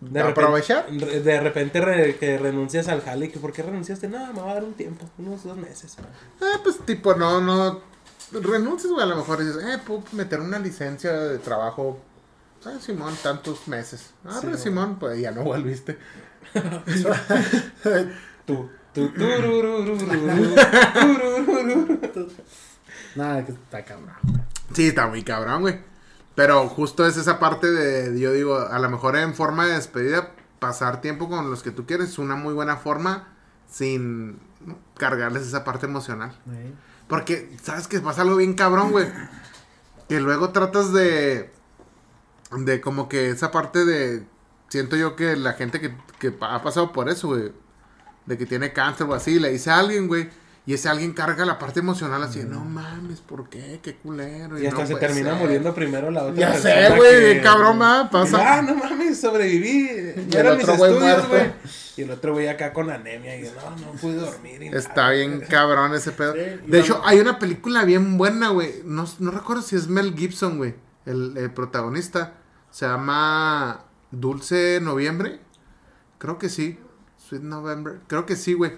De 0.00 0.20
aprovechar. 0.20 0.86
repente, 0.90 1.20
de 1.20 1.40
repente 1.40 1.80
re- 1.80 2.16
que 2.16 2.36
renuncias 2.36 2.88
al 2.88 3.02
jale 3.02 3.30
que 3.30 3.38
¿por 3.38 3.52
qué 3.52 3.62
renunciaste? 3.62 4.08
No, 4.08 4.32
me 4.32 4.40
va 4.40 4.50
a 4.50 4.54
dar 4.54 4.64
un 4.64 4.74
tiempo, 4.74 5.08
unos 5.18 5.44
dos 5.44 5.56
meses. 5.56 5.96
man. 5.98 6.08
Ah, 6.40 6.58
pues 6.64 6.78
tipo, 6.84 7.14
no, 7.14 7.40
no. 7.40 7.80
Renuncies, 8.32 8.90
güey. 8.92 9.04
A 9.04 9.06
lo 9.06 9.16
mejor 9.16 9.38
dices, 9.44 9.62
eh, 9.62 9.78
puedo 9.86 10.02
meter 10.12 10.40
una 10.40 10.58
licencia 10.58 11.12
de 11.12 11.38
trabajo. 11.38 12.00
Ah, 12.64 12.78
Simón, 12.80 13.14
tantos 13.22 13.68
meses. 13.68 14.10
Ah, 14.24 14.38
Sí. 14.40 14.48
Simón, 14.56 14.98
pues 14.98 15.20
ya 15.20 15.30
no 15.30 15.42
volviste. 15.44 15.96
Tú. 18.46 18.70
Nada, 23.16 23.44
que 23.44 23.52
está 23.52 23.84
cabrón. 23.84 24.14
Sí, 24.72 24.88
está 24.88 25.06
muy 25.06 25.22
cabrón, 25.22 25.62
güey. 25.62 25.80
Pero 26.34 26.68
justo 26.68 27.06
es 27.06 27.16
esa 27.16 27.38
parte 27.38 27.70
de, 27.70 28.18
yo 28.18 28.32
digo, 28.32 28.58
a 28.58 28.78
lo 28.78 28.88
mejor 28.88 29.16
en 29.16 29.34
forma 29.34 29.66
de 29.66 29.74
despedida, 29.74 30.32
pasar 30.58 31.00
tiempo 31.00 31.28
con 31.28 31.50
los 31.50 31.62
que 31.62 31.70
tú 31.70 31.86
quieres 31.86 32.10
es 32.10 32.18
una 32.18 32.36
muy 32.36 32.54
buena 32.54 32.76
forma 32.76 33.28
sin 33.70 34.38
cargarles 34.96 35.42
esa 35.42 35.64
parte 35.64 35.86
emocional. 35.86 36.32
Sí. 36.44 36.74
Porque, 37.08 37.54
¿sabes 37.62 37.88
que 37.88 38.00
pasa 38.00 38.22
algo 38.22 38.36
bien 38.36 38.54
cabrón, 38.54 38.92
güey? 38.92 39.06
Que 40.08 40.20
luego 40.20 40.50
tratas 40.50 40.92
de, 40.92 41.50
de 42.56 42.80
como 42.80 43.08
que 43.08 43.30
esa 43.30 43.50
parte 43.50 43.84
de, 43.84 44.24
siento 44.68 44.96
yo 44.96 45.16
que 45.16 45.36
la 45.36 45.52
gente 45.52 45.80
que, 45.80 45.94
ha 46.40 46.62
pasado 46.62 46.92
por 46.92 47.10
eso, 47.10 47.28
güey, 47.28 47.52
de 48.26 48.38
que 48.38 48.46
tiene 48.46 48.72
cáncer 48.72 49.06
o 49.08 49.14
así, 49.14 49.38
le 49.38 49.50
dice 49.50 49.70
a 49.70 49.78
alguien, 49.78 50.08
güey. 50.08 50.28
Y 50.64 50.74
ese 50.74 50.88
alguien 50.88 51.12
carga 51.12 51.44
la 51.44 51.58
parte 51.58 51.80
emocional 51.80 52.22
así, 52.22 52.38
de, 52.38 52.44
no 52.44 52.64
mames, 52.64 53.20
¿por 53.20 53.48
qué? 53.48 53.80
Qué 53.82 53.96
culero. 53.96 54.56
Y 54.60 54.66
hasta 54.68 54.82
no 54.82 54.86
se 54.86 54.94
termina 54.94 55.30
ser". 55.32 55.40
muriendo 55.40 55.74
primero 55.74 56.08
la 56.12 56.22
otra 56.22 56.36
Ya 56.36 56.52
persona 56.52 56.88
sé, 56.88 56.96
güey, 56.96 57.34
que- 57.34 57.40
cabrón, 57.42 57.80
va, 57.82 58.08
pasa. 58.08 58.58
Ah, 58.58 58.62
no 58.62 58.76
mames, 58.76 59.20
sobreviví. 59.20 59.90
Y 59.90 60.28
Ya 60.30 60.38
el 60.40 60.46
eran 60.46 60.58
mis 60.58 60.68
estudios, 60.68 61.28
güey. 61.28 61.52
Y 61.96 62.02
el 62.02 62.10
otro 62.12 62.32
güey 62.34 62.46
acá 62.46 62.72
con 62.72 62.90
anemia 62.90 63.36
y 63.40 63.42
no, 63.42 63.50
no 63.86 63.92
pude 64.00 64.14
dormir. 64.14 64.62
y 64.62 64.68
Está 64.68 64.94
nada. 64.94 65.10
bien 65.10 65.40
cabrón 65.48 65.94
ese 65.94 66.12
pedo. 66.12 66.32
Sí, 66.34 66.38
y 66.64 66.70
De 66.70 66.78
hecho, 66.78 67.02
hay 67.04 67.18
una 67.18 67.40
película 67.40 67.84
bien 67.84 68.16
buena, 68.16 68.50
güey. 68.50 68.82
No, 68.84 69.04
no 69.18 69.30
recuerdo 69.32 69.62
si 69.62 69.74
es 69.74 69.88
Mel 69.88 70.14
Gibson, 70.16 70.58
güey. 70.58 70.76
El, 71.06 71.36
el 71.38 71.50
protagonista. 71.50 72.34
Se 72.70 72.86
llama 72.86 73.84
Dulce 74.12 74.78
Noviembre. 74.80 75.40
Creo 76.18 76.38
que 76.38 76.48
sí. 76.48 76.78
Sweet 77.32 77.44
November. 77.44 78.00
Creo 78.08 78.26
que 78.26 78.36
sí, 78.36 78.52
güey. 78.52 78.72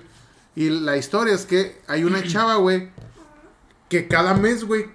Y 0.54 0.70
la 0.70 0.96
historia 0.96 1.34
es 1.34 1.44
que 1.44 1.80
hay 1.88 2.04
una 2.04 2.22
chava, 2.26 2.54
güey. 2.56 2.90
Que 3.88 4.06
cada 4.06 4.34
mes, 4.34 4.64
güey. 4.64 4.86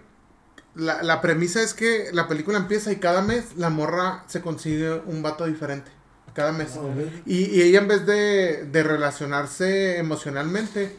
La, 0.75 1.03
la 1.03 1.19
premisa 1.19 1.61
es 1.61 1.73
que 1.73 2.09
la 2.13 2.27
película 2.27 2.57
empieza 2.57 2.91
y 2.91 2.97
cada 2.97 3.21
mes 3.21 3.57
la 3.57 3.69
morra 3.69 4.23
se 4.27 4.39
consigue 4.39 5.01
un 5.05 5.21
vato 5.21 5.45
diferente. 5.45 5.91
Cada 6.33 6.53
mes. 6.53 6.79
Y, 7.25 7.45
y 7.45 7.61
ella 7.63 7.79
en 7.79 7.87
vez 7.89 8.05
de, 8.05 8.65
de 8.71 8.83
relacionarse 8.83 9.97
emocionalmente, 9.97 10.95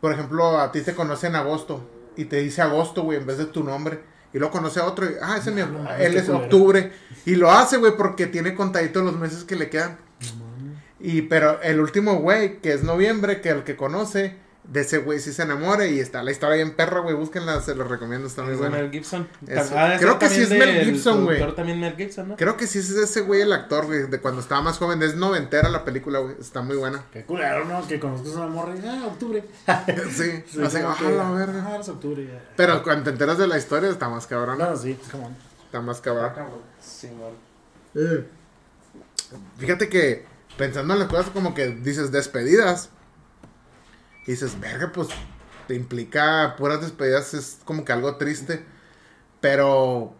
por 0.00 0.12
ejemplo, 0.12 0.58
a 0.58 0.72
ti 0.72 0.80
te 0.80 0.94
conoce 0.94 1.28
en 1.28 1.36
agosto 1.36 1.88
y 2.16 2.24
te 2.24 2.40
dice 2.40 2.62
agosto, 2.62 3.02
güey, 3.02 3.18
en 3.18 3.26
vez 3.26 3.38
de 3.38 3.44
tu 3.44 3.62
nombre. 3.62 4.00
Y 4.32 4.38
luego 4.38 4.52
conoce 4.52 4.80
a 4.80 4.86
otro 4.86 5.06
y, 5.06 5.10
ah, 5.22 5.36
ese 5.36 5.50
es 5.50 5.56
mi, 5.56 5.62
No 5.62 5.84
mames, 5.84 6.00
él 6.00 6.16
es 6.16 6.28
octubre. 6.28 6.90
Y 7.26 7.36
lo 7.36 7.50
hace, 7.50 7.76
güey, 7.76 7.96
porque 7.96 8.26
tiene 8.26 8.54
contadito 8.54 9.02
los 9.02 9.16
meses 9.16 9.44
que 9.44 9.54
le 9.54 9.70
quedan. 9.70 9.98
Y, 11.06 11.22
pero 11.22 11.62
el 11.62 11.78
último 11.78 12.16
güey, 12.16 12.58
que 12.58 12.72
es 12.72 12.82
noviembre, 12.82 13.40
que 13.40 13.50
el 13.50 13.62
que 13.62 13.76
conoce, 13.76 14.34
de 14.64 14.80
ese 14.80 14.98
güey 14.98 15.20
sí 15.20 15.32
se 15.32 15.44
enamora 15.44 15.86
y 15.86 16.00
está 16.00 16.20
la 16.24 16.32
historia 16.32 16.56
bien 16.56 16.74
perra, 16.74 16.98
güey, 16.98 17.14
búsquenla, 17.14 17.60
se 17.60 17.76
los 17.76 17.88
recomiendo, 17.88 18.26
está 18.26 18.42
muy 18.42 18.54
Es 18.54 18.58
buena. 18.58 18.78
Mel 18.78 18.90
Gibson. 18.90 19.28
Ah, 19.48 19.94
Creo 20.00 20.18
que 20.18 20.28
sí 20.28 20.42
es 20.42 20.50
Mel 20.50 20.84
Gibson, 20.84 21.22
güey. 21.22 21.36
productor 21.36 21.54
también 21.54 21.78
Mel 21.78 21.94
Gibson, 21.96 22.30
¿no? 22.30 22.36
Creo 22.36 22.56
que 22.56 22.66
sí 22.66 22.80
es 22.80 22.90
ese 22.90 23.20
güey 23.20 23.42
el 23.42 23.52
actor, 23.52 23.86
güey, 23.86 24.08
de 24.08 24.18
cuando 24.18 24.40
estaba 24.40 24.62
más 24.62 24.78
joven. 24.78 25.00
Es 25.00 25.14
noventera 25.14 25.68
la 25.68 25.84
película, 25.84 26.18
güey. 26.18 26.34
Está 26.40 26.62
muy 26.62 26.74
buena. 26.74 27.04
Qué 27.12 27.22
culero, 27.22 27.64
¿no? 27.66 27.86
Que 27.86 28.00
conozcas 28.00 28.34
a 28.34 28.38
una 28.40 28.48
morra 28.48 28.74
y, 28.74 28.84
ah, 28.84 29.06
octubre. 29.06 29.44
Sí, 30.10 30.42
Sí, 30.50 30.60
así, 30.60 30.78
como 30.80 30.96
ah, 30.98 31.10
la 31.12 31.30
verga. 31.30 31.64
Ah, 31.68 31.78
es 31.80 31.88
octubre 31.88 32.26
ya. 32.26 32.42
Pero 32.56 32.82
cuando 32.82 33.04
te 33.04 33.10
enteras 33.10 33.38
de 33.38 33.46
la 33.46 33.58
historia 33.58 33.90
está 33.90 34.08
más 34.08 34.26
cabrón. 34.26 34.58
No, 34.58 34.76
sí, 34.76 34.98
come 35.12 35.26
on. 35.26 35.36
Está 35.66 35.80
más 35.80 36.00
cabrón. 36.00 36.32
Sí, 36.80 37.06
man. 37.06 37.30
Eh. 37.94 38.26
Fíjate 39.58 39.88
que 39.88 40.35
pensando 40.56 40.94
en 40.94 41.00
las 41.00 41.08
cosas 41.08 41.30
como 41.30 41.54
que 41.54 41.68
dices 41.68 42.12
despedidas. 42.12 42.90
Y 44.26 44.32
dices, 44.32 44.58
verga, 44.58 44.90
pues 44.92 45.08
te 45.68 45.74
implica 45.74 46.54
puras 46.56 46.80
despedidas, 46.80 47.34
es 47.34 47.58
como 47.64 47.84
que 47.84 47.92
algo 47.92 48.16
triste. 48.16 48.64
Pero 49.40 50.14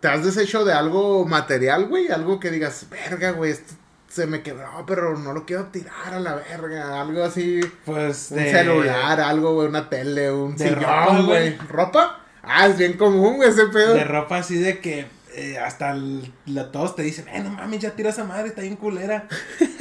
te 0.00 0.08
has 0.08 0.24
deshecho 0.24 0.64
de 0.64 0.72
algo 0.72 1.26
material, 1.26 1.88
güey. 1.88 2.08
Algo 2.08 2.40
que 2.40 2.50
digas, 2.50 2.86
verga, 2.90 3.32
güey, 3.32 3.52
esto 3.52 3.74
se 4.08 4.26
me 4.26 4.42
quebró, 4.42 4.84
pero 4.86 5.16
no 5.16 5.32
lo 5.32 5.46
quiero 5.46 5.66
tirar 5.66 6.14
a 6.14 6.20
la 6.20 6.34
verga. 6.34 7.00
Algo 7.00 7.22
así. 7.22 7.60
Pues 7.84 8.30
Un 8.30 8.38
celular, 8.38 9.20
algo, 9.20 9.54
güey, 9.54 9.68
una 9.68 9.88
tele, 9.88 10.32
un 10.32 10.56
de 10.56 10.68
sillón, 10.68 11.26
güey. 11.26 11.56
¿Ropa? 11.68 12.24
Ah, 12.42 12.66
es 12.66 12.78
bien 12.78 12.94
común, 12.94 13.36
güey, 13.36 13.50
ese 13.50 13.66
pedo. 13.66 13.94
De 13.94 14.04
ropa 14.04 14.38
así 14.38 14.56
de 14.56 14.80
que 14.80 15.06
eh, 15.34 15.58
hasta 15.58 15.92
el- 15.92 16.32
la- 16.46 16.70
todos 16.72 16.94
te 16.96 17.02
dicen, 17.02 17.26
eh, 17.28 17.40
no 17.40 17.50
mames, 17.50 17.80
ya 17.80 17.90
tira 17.96 18.10
esa 18.10 18.24
madre, 18.24 18.48
está 18.48 18.62
bien 18.62 18.76
culera. 18.76 19.26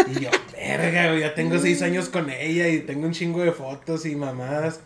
y 0.08 0.20
yo, 0.20 0.30
verga, 0.54 1.08
güey, 1.10 1.22
ya 1.22 1.34
tengo 1.36 1.58
seis 1.60 1.82
años 1.82 2.10
con 2.10 2.30
ella 2.30 2.68
y 2.68 2.80
tengo 2.82 3.06
un 3.08 3.14
chingo 3.14 3.42
de 3.42 3.52
fotos 3.52 4.06
y 4.06 4.16
mamadas. 4.16 4.82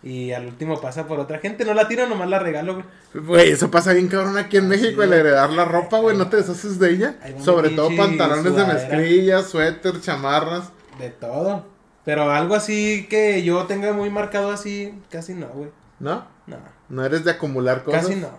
Y 0.00 0.30
al 0.30 0.46
último 0.46 0.80
pasa 0.80 1.08
por 1.08 1.18
otra 1.18 1.38
gente, 1.40 1.64
no 1.64 1.74
la 1.74 1.88
tiro, 1.88 2.06
nomás 2.06 2.28
la 2.28 2.38
regalo, 2.38 2.74
güey. 2.74 2.86
Güey, 3.26 3.50
eso 3.50 3.68
pasa 3.70 3.92
bien 3.92 4.06
cabrón 4.06 4.38
aquí 4.38 4.56
en 4.56 4.68
México, 4.68 5.02
el 5.02 5.12
heredar 5.12 5.50
la 5.50 5.64
ropa, 5.64 5.98
güey, 5.98 6.16
no 6.16 6.28
te 6.28 6.36
deshaces 6.36 6.78
de 6.78 6.90
ella. 6.92 7.16
Sobre 7.40 7.70
todo 7.70 7.90
pantalones 7.96 8.54
de 8.54 8.64
mezclilla, 8.64 9.42
suéter, 9.42 10.00
chamarras. 10.00 10.70
De 11.00 11.10
todo. 11.10 11.66
Pero 12.04 12.30
algo 12.30 12.54
así 12.54 13.06
que 13.10 13.42
yo 13.42 13.64
tenga 13.66 13.92
muy 13.92 14.08
marcado 14.08 14.52
así, 14.52 14.94
casi 15.10 15.34
no, 15.34 15.48
güey. 15.48 15.70
¿No? 15.98 16.26
No, 16.46 16.56
No 16.88 17.04
eres 17.04 17.24
de 17.24 17.32
acumular 17.32 17.82
cosas. 17.82 18.06
casi 18.06 18.14
no. 18.20 18.30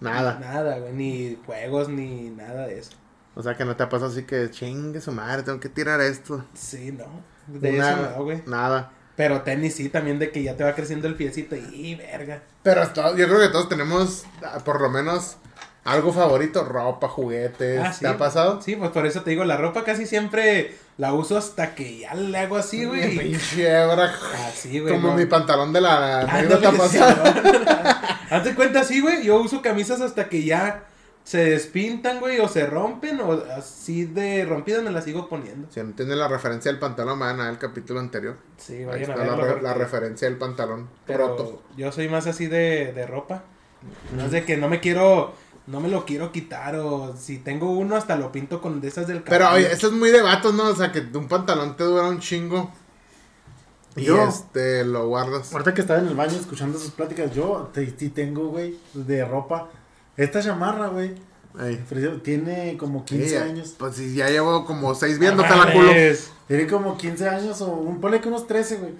Nada. 0.00 0.38
Nada, 0.40 0.78
güey, 0.78 0.92
ni 0.92 1.38
juegos, 1.46 1.88
ni 1.88 2.30
nada 2.30 2.66
de 2.66 2.78
eso. 2.78 2.92
O 3.34 3.42
sea 3.42 3.54
que 3.54 3.64
no 3.64 3.76
te 3.76 3.82
ha 3.82 3.88
pasado 3.88 4.10
así 4.10 4.22
que 4.24 4.50
chingue 4.50 5.00
su 5.00 5.12
madre, 5.12 5.42
tengo 5.42 5.60
que 5.60 5.68
tirar 5.68 6.00
esto. 6.00 6.44
Sí, 6.54 6.92
no. 6.92 7.04
De 7.46 7.74
Una- 7.76 7.90
eso 7.92 8.10
no, 8.16 8.24
güey. 8.24 8.42
Nada. 8.46 8.90
Pero 9.14 9.42
tenis 9.42 9.74
sí, 9.76 9.88
también 9.88 10.18
de 10.18 10.30
que 10.30 10.42
ya 10.42 10.56
te 10.56 10.64
va 10.64 10.74
creciendo 10.74 11.06
el 11.08 11.14
piecito 11.14 11.56
y 11.56 11.94
verga. 11.94 12.42
Pero 12.62 12.82
hasta- 12.82 13.14
yo 13.16 13.26
creo 13.26 13.40
que 13.40 13.48
todos 13.48 13.68
tenemos 13.68 14.24
ah, 14.44 14.58
por 14.64 14.80
lo 14.80 14.90
menos 14.90 15.36
algo 15.84 16.12
favorito, 16.12 16.64
ropa, 16.64 17.08
juguetes. 17.08 17.80
Ah, 17.82 17.92
sí. 17.92 18.00
¿Te 18.00 18.08
ha 18.08 18.18
pasado? 18.18 18.60
Sí, 18.60 18.76
pues 18.76 18.90
por 18.90 19.06
eso 19.06 19.22
te 19.22 19.30
digo, 19.30 19.44
la 19.44 19.56
ropa 19.56 19.84
casi 19.84 20.04
siempre 20.06 20.74
la 20.98 21.12
uso 21.14 21.38
hasta 21.38 21.74
que 21.74 22.00
ya 22.00 22.14
le 22.14 22.36
hago 22.38 22.56
así, 22.56 22.84
güey. 22.84 23.16
Pinche 23.18 23.68
hebra. 23.70 24.12
Así, 24.48 24.80
güey. 24.80 24.92
Como 24.94 25.08
no. 25.08 25.14
mi 25.14 25.26
pantalón 25.26 25.72
de 25.72 25.80
la 25.80 26.20
Ándale, 26.20 26.38
anécdota 26.38 26.70
sí, 26.72 26.76
pasada. 26.78 28.15
¿no? 28.30 28.36
Hazte 28.36 28.54
cuenta 28.54 28.80
así, 28.80 29.00
güey. 29.00 29.24
Yo 29.24 29.40
uso 29.40 29.62
camisas 29.62 30.00
hasta 30.00 30.28
que 30.28 30.44
ya 30.44 30.84
se 31.24 31.38
despintan, 31.50 32.20
güey, 32.20 32.38
o 32.38 32.46
se 32.48 32.66
rompen, 32.66 33.20
o 33.20 33.32
así 33.56 34.04
de 34.04 34.44
rompidas 34.44 34.82
me 34.84 34.90
las 34.92 35.04
sigo 35.04 35.28
poniendo. 35.28 35.66
Si 35.70 35.80
no 35.80 35.86
entienden 35.86 36.18
la 36.20 36.28
referencia 36.28 36.70
del 36.70 36.78
pantalón, 36.78 37.18
van 37.18 37.40
a 37.40 37.44
ver 37.44 37.52
el 37.52 37.58
capítulo 37.58 37.98
anterior. 38.00 38.36
Sí, 38.58 38.74
Ahí 38.74 38.84
vayan 38.84 39.10
a 39.12 39.16
la, 39.16 39.34
verlo. 39.36 39.54
re- 39.56 39.62
la 39.62 39.74
referencia 39.74 40.28
del 40.28 40.38
pantalón 40.38 40.88
pero 41.04 41.26
roto. 41.28 41.62
yo 41.76 41.90
soy 41.90 42.08
más 42.08 42.26
así 42.28 42.46
de, 42.46 42.92
de 42.92 43.06
ropa. 43.06 43.42
Más 44.16 44.30
de 44.30 44.44
que 44.44 44.56
no 44.56 44.68
me 44.68 44.80
quiero, 44.80 45.32
no 45.66 45.80
me 45.80 45.88
lo 45.88 46.04
quiero 46.04 46.30
quitar, 46.32 46.76
o 46.76 47.16
si 47.16 47.38
tengo 47.38 47.70
uno 47.72 47.96
hasta 47.96 48.16
lo 48.16 48.30
pinto 48.32 48.60
con 48.62 48.80
de 48.80 48.88
esas 48.88 49.06
del 49.08 49.22
Pero 49.22 49.46
cabello. 49.46 49.66
oye, 49.66 49.74
eso 49.74 49.88
es 49.88 49.92
muy 49.94 50.10
de 50.10 50.22
vatos, 50.22 50.54
¿no? 50.54 50.64
O 50.68 50.74
sea, 50.76 50.92
que 50.92 51.00
un 51.14 51.26
pantalón 51.28 51.76
te 51.76 51.82
dura 51.84 52.08
un 52.08 52.20
chingo. 52.20 52.72
Y 53.96 54.04
Yo- 54.04 54.22
este, 54.28 54.84
lo 54.84 55.08
guardas. 55.08 55.52
Ahorita 55.52 55.72
que 55.74 55.80
estaba 55.80 56.00
en 56.00 56.06
el 56.08 56.14
baño 56.14 56.36
escuchando 56.36 56.78
sus 56.78 56.90
pláticas, 56.90 57.34
yo 57.34 57.70
te- 57.72 57.86
tengo, 58.10 58.48
güey, 58.48 58.78
de 58.94 59.24
ropa. 59.24 59.68
Esta 60.16 60.42
chamarra, 60.42 60.88
güey, 60.88 61.14
tiene 62.22 62.76
como 62.78 63.04
15 63.04 63.28
Sí, 63.28 63.36
años. 63.36 63.74
Pues 63.78 63.96
si 63.96 64.14
ya 64.14 64.28
llevo 64.28 64.64
como 64.66 64.94
seis 64.94 65.14
No 65.14 65.20
viéndote 65.20 65.48
la 65.56 65.72
culo. 65.72 65.90
Tiene 66.48 66.66
como 66.66 66.96
15 66.96 67.28
años 67.28 67.60
o 67.62 67.68
un 67.72 68.00
ponle 68.00 68.20
que 68.20 68.28
unos 68.28 68.46
13, 68.46 68.76
güey. 68.76 68.92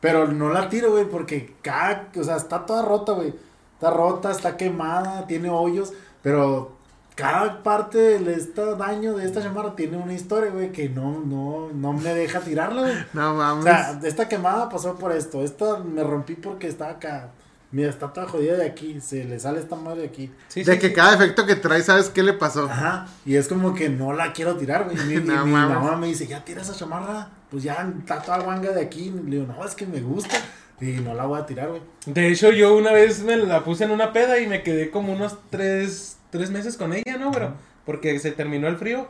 Pero 0.00 0.26
no 0.28 0.50
la 0.50 0.68
tiro, 0.68 0.90
güey, 0.92 1.04
porque 1.08 1.54
cada, 1.62 2.10
o 2.16 2.24
sea, 2.24 2.36
está 2.36 2.66
toda 2.66 2.82
rota, 2.82 3.12
güey. 3.12 3.34
Está 3.74 3.90
rota, 3.90 4.30
está 4.30 4.56
quemada, 4.56 5.26
tiene 5.26 5.48
hoyos, 5.50 5.92
pero 6.22 6.72
cada 7.14 7.62
parte 7.62 8.18
de 8.18 8.34
este 8.34 8.74
daño 8.76 9.14
de 9.14 9.26
esta 9.26 9.42
chamarra 9.42 9.76
tiene 9.76 9.96
una 9.98 10.14
historia, 10.14 10.50
güey, 10.50 10.72
que 10.72 10.88
no, 10.88 11.20
no, 11.20 11.68
no 11.74 11.92
me 11.92 12.14
deja 12.14 12.40
tirarla, 12.40 12.82
güey. 12.82 12.94
No 13.12 13.32
O 13.32 13.34
mames. 13.34 13.64
sea, 13.64 14.00
esta 14.04 14.28
quemada 14.28 14.68
pasó 14.68 14.96
por 14.96 15.12
esto. 15.12 15.42
Esta 15.44 15.78
me 15.78 16.02
rompí 16.02 16.34
porque 16.34 16.68
estaba 16.68 16.92
acá. 16.92 17.30
Mira, 17.70 17.88
está 17.88 18.12
toda 18.12 18.26
jodida 18.28 18.56
de 18.56 18.66
aquí. 18.66 19.00
Se 19.00 19.24
le 19.24 19.38
sale 19.40 19.58
esta 19.60 19.76
madre 19.76 20.00
de 20.02 20.06
aquí. 20.08 20.30
Sí, 20.48 20.62
de 20.62 20.74
sí, 20.74 20.78
que 20.78 20.88
sí. 20.88 20.94
cada 20.94 21.14
efecto 21.14 21.46
que 21.46 21.56
trae, 21.56 21.82
¿sabes 21.82 22.10
qué 22.10 22.22
le 22.22 22.34
pasó? 22.34 22.64
Ajá. 22.66 23.06
Y 23.24 23.36
es 23.36 23.48
como 23.48 23.74
que 23.74 23.88
no 23.88 24.12
la 24.12 24.32
quiero 24.32 24.56
tirar, 24.56 24.84
güey. 24.84 24.96
Mi, 25.06 25.14
No 25.26 25.46
mi 25.46 25.52
mamá 25.52 25.96
me 25.96 26.06
dice, 26.08 26.26
ya 26.26 26.44
tira 26.44 26.60
esa 26.62 26.74
chamarra. 26.74 27.28
Pues 27.50 27.62
ya 27.62 27.90
está 27.98 28.20
toda 28.20 28.40
guanga 28.40 28.72
de 28.72 28.82
aquí. 28.82 29.10
Le 29.10 29.36
digo, 29.38 29.46
no, 29.46 29.64
es 29.64 29.74
que 29.74 29.86
me 29.86 30.00
gusta. 30.00 30.36
Y 30.80 30.92
no 31.00 31.14
la 31.14 31.24
voy 31.26 31.40
a 31.40 31.46
tirar, 31.46 31.68
güey. 31.68 31.80
De 32.06 32.28
hecho, 32.28 32.50
yo 32.50 32.76
una 32.76 32.92
vez 32.92 33.22
me 33.22 33.36
la 33.36 33.62
puse 33.64 33.84
en 33.84 33.90
una 33.90 34.12
peda 34.12 34.38
y 34.40 34.46
me 34.46 34.62
quedé 34.62 34.90
como 34.90 35.12
unos 35.12 35.36
tres, 35.48 36.16
tres 36.32 36.50
meses 36.50 36.76
con 36.76 36.92
ella, 36.92 37.16
¿no, 37.18 37.30
bro? 37.30 37.52
Porque 37.86 38.18
se 38.18 38.32
terminó 38.32 38.66
el 38.66 38.76
frío 38.78 39.06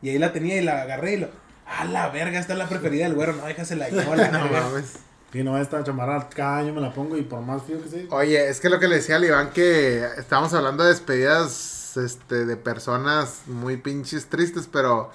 y 0.00 0.08
ahí 0.08 0.18
la 0.18 0.32
tenía 0.32 0.56
y 0.56 0.64
la 0.64 0.80
agarré 0.80 1.14
y 1.14 1.16
lo... 1.18 1.28
A 1.66 1.84
la 1.84 2.08
verga, 2.08 2.38
esta 2.40 2.54
es 2.54 2.58
la 2.58 2.68
preferida 2.68 3.04
del 3.04 3.14
güero. 3.14 3.34
No, 3.34 3.44
déjasela 3.44 3.88
la 3.90 4.04
No 4.04 4.10
verga. 4.10 4.48
mames. 4.48 4.94
Y 5.32 5.42
no, 5.44 5.56
esta 5.58 5.84
chamarra 5.84 6.28
cada 6.28 6.58
año 6.58 6.72
me 6.72 6.80
la 6.80 6.92
pongo 6.92 7.16
y 7.16 7.22
por 7.22 7.40
más 7.42 7.62
frío 7.62 7.80
que 7.82 7.88
sea. 7.88 8.02
Oye, 8.10 8.48
es 8.48 8.58
que 8.60 8.68
lo 8.68 8.80
que 8.80 8.88
le 8.88 8.96
decía 8.96 9.16
al 9.16 9.24
Iván 9.24 9.50
que 9.50 10.04
estábamos 10.16 10.52
hablando 10.54 10.82
de 10.82 10.88
despedidas 10.90 11.96
este, 11.96 12.46
de 12.46 12.56
personas 12.56 13.42
muy 13.46 13.76
pinches 13.76 14.26
tristes, 14.26 14.68
pero 14.72 15.12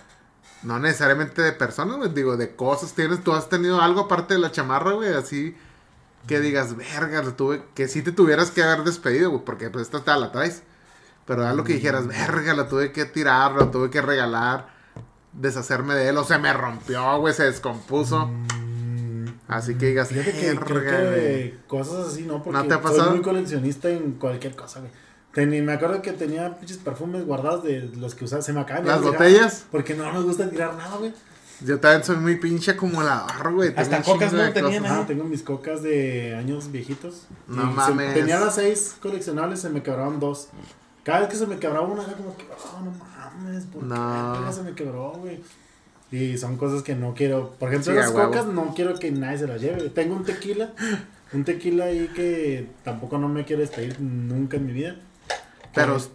no 0.63 0.79
necesariamente 0.79 1.41
de 1.41 1.51
personas, 1.51 1.97
güey. 1.97 2.13
Digo, 2.13 2.37
de 2.37 2.55
cosas 2.55 2.93
tienes. 2.93 3.23
Tú 3.23 3.33
has 3.33 3.49
tenido 3.49 3.81
algo 3.81 4.01
aparte 4.01 4.35
de 4.35 4.39
la 4.39 4.51
chamarra, 4.51 4.93
güey, 4.93 5.13
así 5.13 5.55
que 6.27 6.39
digas, 6.39 6.75
verga, 6.77 7.21
lo 7.21 7.33
tuve, 7.33 7.61
que 7.75 7.87
sí 7.87 8.01
te 8.01 8.11
tuvieras 8.11 8.49
que 8.51 8.63
haber 8.63 8.83
despedido, 8.85 9.29
güey, 9.31 9.43
porque 9.43 9.69
pues 9.69 9.83
esta 9.83 9.99
te 10.03 10.17
la 10.19 10.31
traes. 10.31 10.63
Pero 11.25 11.45
algo 11.47 11.63
que 11.63 11.73
dijeras, 11.73 12.07
verga, 12.07 12.53
la 12.53 12.67
tuve 12.67 12.91
que 12.91 13.05
tirar, 13.05 13.53
la 13.53 13.71
tuve 13.71 13.89
que 13.89 14.01
regalar, 14.01 14.67
deshacerme 15.33 15.95
de 15.95 16.09
él, 16.09 16.17
o 16.17 16.23
se 16.23 16.37
me 16.37 16.53
rompió, 16.53 17.19
güey, 17.19 17.33
se 17.33 17.43
descompuso. 17.45 18.29
Así 19.47 19.75
que 19.75 19.87
digas, 19.87 20.09
Fíjate 20.09 20.31
que 20.31 20.55
creo 20.55 20.81
que 20.81 21.57
cosas 21.67 22.07
así, 22.07 22.23
¿no? 22.23 22.41
Porque 22.43 22.57
¿No 22.59 22.65
te 22.67 22.73
ha 22.73 22.77
soy 22.81 22.83
pasado? 22.91 23.11
muy 23.11 23.21
coleccionista 23.21 23.89
en 23.89 24.13
cualquier 24.13 24.55
cosa, 24.55 24.79
güey. 24.81 24.91
Me 25.61 25.73
acuerdo 25.73 26.01
que 26.01 26.13
tenía 26.13 26.57
pinches 26.57 26.77
perfumes 26.77 27.25
guardados 27.25 27.63
de 27.63 27.81
los 27.97 28.15
que 28.15 28.23
usaba. 28.25 28.41
Se 28.41 28.53
me 28.53 28.61
acaban 28.61 28.85
¿Las 28.87 29.01
de 29.01 29.07
botellas? 29.09 29.65
Porque 29.69 29.93
no 29.93 30.11
me 30.13 30.21
gusta 30.21 30.49
tirar 30.49 30.75
nada, 30.75 30.95
güey. 30.97 31.13
Yo 31.61 31.79
también 31.79 32.03
soy 32.03 32.15
muy 32.17 32.37
pinche 32.37 32.71
acumulador, 32.71 33.53
güey. 33.53 33.73
Hasta 33.75 34.01
cocas 34.01 34.31
de 34.31 34.37
no 34.37 34.53
cosas. 34.53 34.73
¿eh? 34.73 34.87
Ah, 34.87 35.03
tengo 35.05 35.23
mis 35.25 35.41
cocas 35.43 35.83
de 35.83 36.35
años 36.35 36.71
viejitos. 36.71 37.27
No 37.47 37.63
Y 37.63 37.65
se- 37.67 37.73
mames. 37.73 38.13
tenía 38.13 38.39
las 38.39 38.55
seis 38.55 38.95
coleccionables, 39.01 39.59
se 39.59 39.69
me 39.69 39.83
quebraban 39.83 40.19
dos. 40.19 40.47
Cada 41.05 41.19
vez 41.21 41.29
que 41.29 41.35
se 41.37 41.47
me 41.47 41.57
quebraba 41.57 41.87
una, 41.87 42.03
era 42.03 42.13
como 42.13 42.35
que, 42.35 42.43
oh, 42.51 42.81
no 42.83 42.91
mames, 42.91 43.63
¿por 43.65 43.83
No. 43.83 44.45
qué 44.47 44.51
se 44.53 44.63
me 44.63 44.73
quebró, 44.73 45.11
güey? 45.11 45.39
Y 46.11 46.37
son 46.37 46.57
cosas 46.57 46.81
que 46.83 46.95
no 46.95 47.13
quiero. 47.13 47.51
Por 47.59 47.69
ejemplo, 47.69 47.93
Sí, 47.93 47.97
a 47.97 48.01
las 48.01 48.11
huevo. 48.11 48.27
cocas 48.31 48.45
no 48.47 48.73
quiero 48.75 48.95
que 48.99 49.11
nadie 49.11 49.37
se 49.37 49.47
las 49.47 49.61
lleve. 49.61 49.89
Tengo 49.91 50.15
un 50.15 50.23
tequila, 50.25 50.71
un 51.33 51.43
tequila 51.45 51.85
ahí 51.85 52.09
que 52.15 52.67
tampoco 52.83 53.17
no 53.17 53.27
me 53.29 53.45
quiero 53.45 53.61
despedir 53.61 53.99
nunca 54.01 54.57
en 54.57 54.65
mi 54.65 54.73
vida. 54.73 54.95
Pero, 55.73 55.95
Es- 55.97 56.09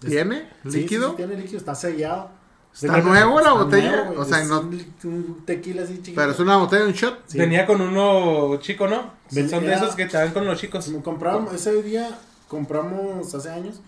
¿tiene 0.00 0.48
Sí, 0.64 0.70
sí, 0.72 0.80
líquido? 0.80 1.10
sí, 1.10 1.16
tiene 1.16 1.36
líquido, 1.36 1.58
está 1.58 1.74
sellado. 1.74 2.30
¿Está 2.74 2.98
nuevo 3.00 3.40
la 3.40 3.52
botella? 3.52 4.04
nuevo, 4.04 4.20
O 4.20 4.24
sea, 4.24 4.40
es 4.42 4.48
no- 4.48 4.60
un, 4.60 5.42
tequila 5.46 5.82
así 5.84 5.98
chiquito. 5.98 6.16
Pero 6.16 6.32
es 6.32 6.40
una 6.40 6.56
botella, 6.56 6.84
un 6.86 6.92
shot. 6.92 7.20
Sí. 7.28 7.38
Venía 7.38 7.64
con 7.66 7.80
uno 7.80 8.56
chico, 8.60 8.88
¿no? 8.88 9.12
Ven- 9.30 9.48
Son 9.48 9.64
de 9.64 9.72
esos 9.74 9.94
que 9.94 10.06
te 10.06 10.16
dan 10.16 10.32
con 10.32 10.44
los 10.44 10.58
chicos. 10.60 10.84
Como 10.86 11.02
compramos, 11.02 11.54
ese 11.54 11.80
día 11.82 12.18
compramos 12.48 13.32
hace 13.34 13.50
años, 13.50 13.80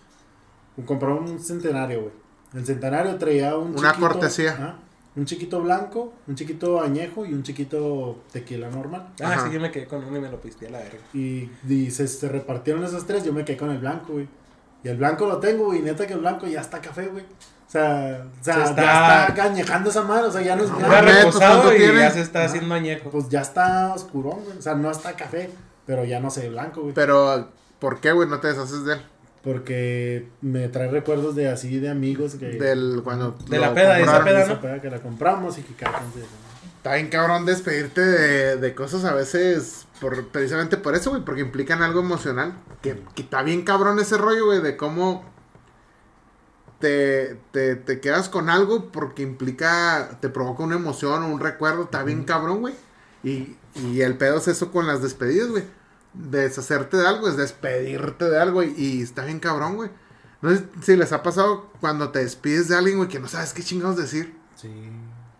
compramos 0.84 1.30
un 1.30 1.38
centenario, 1.40 2.00
güey. 2.02 2.12
El 2.54 2.66
centenario 2.66 3.16
traía 3.16 3.56
un 3.56 3.70
Una 3.78 3.92
chiquito- 3.92 4.00
cortesía. 4.08 4.76
un 5.16 5.24
chiquito 5.24 5.60
blanco, 5.62 6.12
un 6.26 6.34
chiquito 6.34 6.80
añejo 6.80 7.24
y 7.24 7.32
un 7.34 7.42
chiquito 7.42 8.18
tequila 8.32 8.68
normal. 8.70 9.08
Ah, 9.22 9.32
Ajá. 9.32 9.46
sí, 9.46 9.52
yo 9.54 9.60
me 9.60 9.70
quedé 9.70 9.86
con 9.86 10.04
uno 10.04 10.16
y 10.16 10.20
me 10.20 10.30
lo 10.30 10.40
pisté 10.40 10.68
a 10.68 10.70
la 10.70 10.78
verga. 10.78 10.98
Y, 11.14 11.50
y 11.68 11.90
se, 11.90 12.06
se 12.06 12.28
repartieron 12.28 12.84
esos 12.84 13.06
tres, 13.06 13.24
yo 13.24 13.32
me 13.32 13.44
quedé 13.44 13.56
con 13.56 13.70
el 13.70 13.78
blanco, 13.78 14.12
güey. 14.14 14.28
Y 14.84 14.88
el 14.88 14.96
blanco 14.98 15.26
lo 15.26 15.38
tengo, 15.38 15.64
güey, 15.66 15.80
neta 15.82 16.06
que 16.06 16.12
el 16.12 16.20
blanco 16.20 16.46
ya 16.46 16.60
está 16.60 16.80
café, 16.80 17.06
güey. 17.08 17.24
O 17.24 17.70
sea, 17.70 18.24
o 18.40 18.44
sea 18.44 18.54
Se 18.54 18.60
ya 18.60 18.64
está- 18.66 19.26
está 19.28 19.44
añejando 19.44 19.90
esa 19.90 20.02
madre, 20.02 20.26
o 20.28 20.30
sea, 20.30 20.40
ya 20.42 20.54
no 20.54 20.62
es 20.64 20.70
No, 20.70 20.78
mames, 20.78 21.16
reposado 21.24 21.62
¿cuánto 21.62 21.74
y 21.74 21.78
tiene? 21.78 21.98
ya 21.98 22.10
se 22.10 22.20
está 22.20 22.44
haciendo 22.44 22.74
añejo. 22.74 23.10
pues 23.10 23.28
ya 23.28 23.40
está 23.40 23.92
oscurón, 23.94 24.44
güey. 24.44 24.58
O 24.58 24.62
sea, 24.62 24.74
no 24.74 24.90
está 24.90 25.14
café, 25.16 25.50
pero 25.84 26.04
ya 26.04 26.20
no 26.20 26.30
se 26.30 26.42
ve 26.42 26.50
blanco, 26.50 26.82
güey. 26.82 26.94
Pero, 26.94 27.48
¿por 27.80 28.00
qué, 28.00 28.12
güey, 28.12 28.28
no 28.28 28.38
te 28.38 28.48
deshaces 28.48 28.84
de 28.84 28.94
él? 28.94 29.00
Porque 29.46 30.26
me 30.40 30.66
trae 30.66 30.90
recuerdos 30.90 31.36
de 31.36 31.48
así 31.48 31.78
de 31.78 31.88
amigos 31.88 32.34
que... 32.34 32.46
Del, 32.46 33.02
cuando 33.04 33.38
De 33.48 33.58
la 33.60 33.72
peda, 33.72 33.94
de 33.94 34.02
esa 34.02 34.24
peda, 34.24 34.42
esa 34.42 34.54
¿no? 34.54 34.60
peda 34.60 34.82
que 34.82 34.90
la 34.90 34.98
compramos 34.98 35.56
y 35.58 35.62
que 35.62 35.72
cada 35.74 36.00
quien 36.00 36.12
se- 36.14 36.20
Está 36.78 36.96
bien 36.96 37.08
cabrón 37.08 37.46
despedirte 37.46 38.00
de, 38.00 38.56
de 38.56 38.74
cosas 38.74 39.04
a 39.04 39.14
veces 39.14 39.86
por, 40.00 40.26
precisamente 40.28 40.76
por 40.76 40.96
eso, 40.96 41.10
güey, 41.10 41.24
porque 41.24 41.42
implican 41.42 41.80
algo 41.82 42.00
emocional. 42.00 42.54
Que, 42.82 43.00
que 43.14 43.22
está 43.22 43.44
bien 43.44 43.62
cabrón 43.62 44.00
ese 44.00 44.16
rollo, 44.18 44.46
güey, 44.46 44.60
de 44.60 44.76
cómo 44.76 45.24
te, 46.80 47.38
te, 47.52 47.76
te 47.76 48.00
quedas 48.00 48.28
con 48.28 48.50
algo 48.50 48.86
porque 48.90 49.22
implica, 49.22 50.18
te 50.20 50.28
provoca 50.28 50.64
una 50.64 50.74
emoción 50.76 51.22
o 51.22 51.28
un 51.28 51.38
recuerdo. 51.40 51.84
Está 51.84 52.02
bien 52.02 52.24
cabrón, 52.24 52.60
güey. 52.60 52.74
Y, 53.22 53.56
y 53.76 54.00
el 54.02 54.16
pedo 54.16 54.38
es 54.38 54.48
eso 54.48 54.70
con 54.72 54.86
las 54.88 55.02
despedidas, 55.02 55.48
güey. 55.50 55.64
Deshacerte 56.18 56.96
de 56.96 57.06
algo 57.06 57.28
es 57.28 57.36
despedirte 57.36 58.24
de 58.26 58.38
algo 58.40 58.62
y, 58.62 58.72
y 58.76 59.02
está 59.02 59.24
bien 59.24 59.38
cabrón, 59.40 59.76
güey. 59.76 59.90
No 60.42 60.50
sé 60.50 60.64
si 60.82 60.96
les 60.96 61.12
ha 61.12 61.22
pasado 61.22 61.70
cuando 61.80 62.10
te 62.10 62.20
despides 62.20 62.68
de 62.68 62.76
alguien, 62.76 62.96
güey, 62.98 63.08
que 63.08 63.20
no 63.20 63.28
sabes 63.28 63.52
qué 63.52 63.62
chingados 63.62 63.96
decir 63.96 64.34
Sí. 64.54 64.70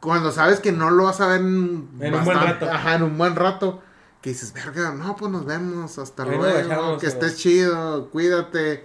cuando 0.01 0.33
sabes 0.33 0.61
que 0.61 0.73
no 0.73 0.91
lo 0.91 1.05
vas 1.05 1.21
a 1.21 1.27
ver 1.29 1.41
en, 1.41 1.89
En 2.01 2.15
un 2.15 2.25
buen 2.25 2.39
rato. 2.39 2.71
Ajá, 2.71 2.95
en 2.97 3.03
un 3.03 3.17
buen 3.19 3.37
rato. 3.37 3.83
Que 4.21 4.31
dices, 4.31 4.53
verga, 4.53 4.93
no, 4.93 5.15
pues 5.17 5.31
nos 5.31 5.45
vemos, 5.47 5.99
hasta 5.99 6.25
Ahí 6.25 6.31
luego, 6.31 6.45
dejamos, 6.45 7.01
que 7.01 7.07
estés 7.07 7.37
chido, 7.37 8.11
cuídate. 8.11 8.85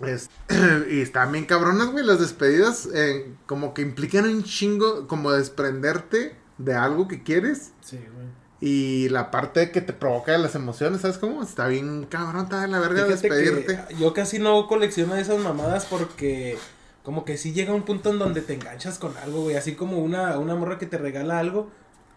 Es- 0.00 0.28
y 0.90 1.00
están 1.00 1.30
bien 1.32 1.44
cabronas, 1.46 1.88
güey, 1.92 2.04
las 2.04 2.18
despedidas, 2.20 2.88
eh, 2.92 3.32
como 3.46 3.72
que 3.74 3.82
implican 3.82 4.24
un 4.24 4.42
chingo, 4.42 5.06
como 5.06 5.30
desprenderte 5.30 6.36
de 6.58 6.74
algo 6.74 7.06
que 7.08 7.22
quieres. 7.22 7.72
Sí, 7.80 7.98
güey. 8.14 8.26
Y 8.64 9.10
la 9.10 9.30
parte 9.30 9.70
que 9.70 9.82
te 9.82 9.92
provoca 9.92 10.38
las 10.38 10.54
emociones, 10.54 11.02
¿sabes 11.02 11.18
cómo? 11.18 11.42
Está 11.42 11.68
bien 11.68 12.06
cabrón, 12.08 12.44
está 12.44 12.62
de 12.62 12.68
la 12.68 12.80
verga 12.80 13.04
Fíjate 13.04 13.28
despedirte. 13.28 13.78
yo 14.00 14.14
casi 14.14 14.38
no 14.38 14.66
colecciono 14.68 15.16
esas 15.16 15.38
mamadas 15.38 15.84
porque 15.84 16.56
como 17.02 17.26
que 17.26 17.36
sí 17.36 17.52
llega 17.52 17.74
un 17.74 17.82
punto 17.82 18.10
en 18.10 18.18
donde 18.18 18.40
te 18.40 18.54
enganchas 18.54 18.98
con 18.98 19.14
algo, 19.18 19.42
güey. 19.42 19.56
Así 19.56 19.74
como 19.74 19.98
una, 19.98 20.38
una 20.38 20.54
morra 20.54 20.78
que 20.78 20.86
te 20.86 20.96
regala 20.96 21.40
algo 21.40 21.68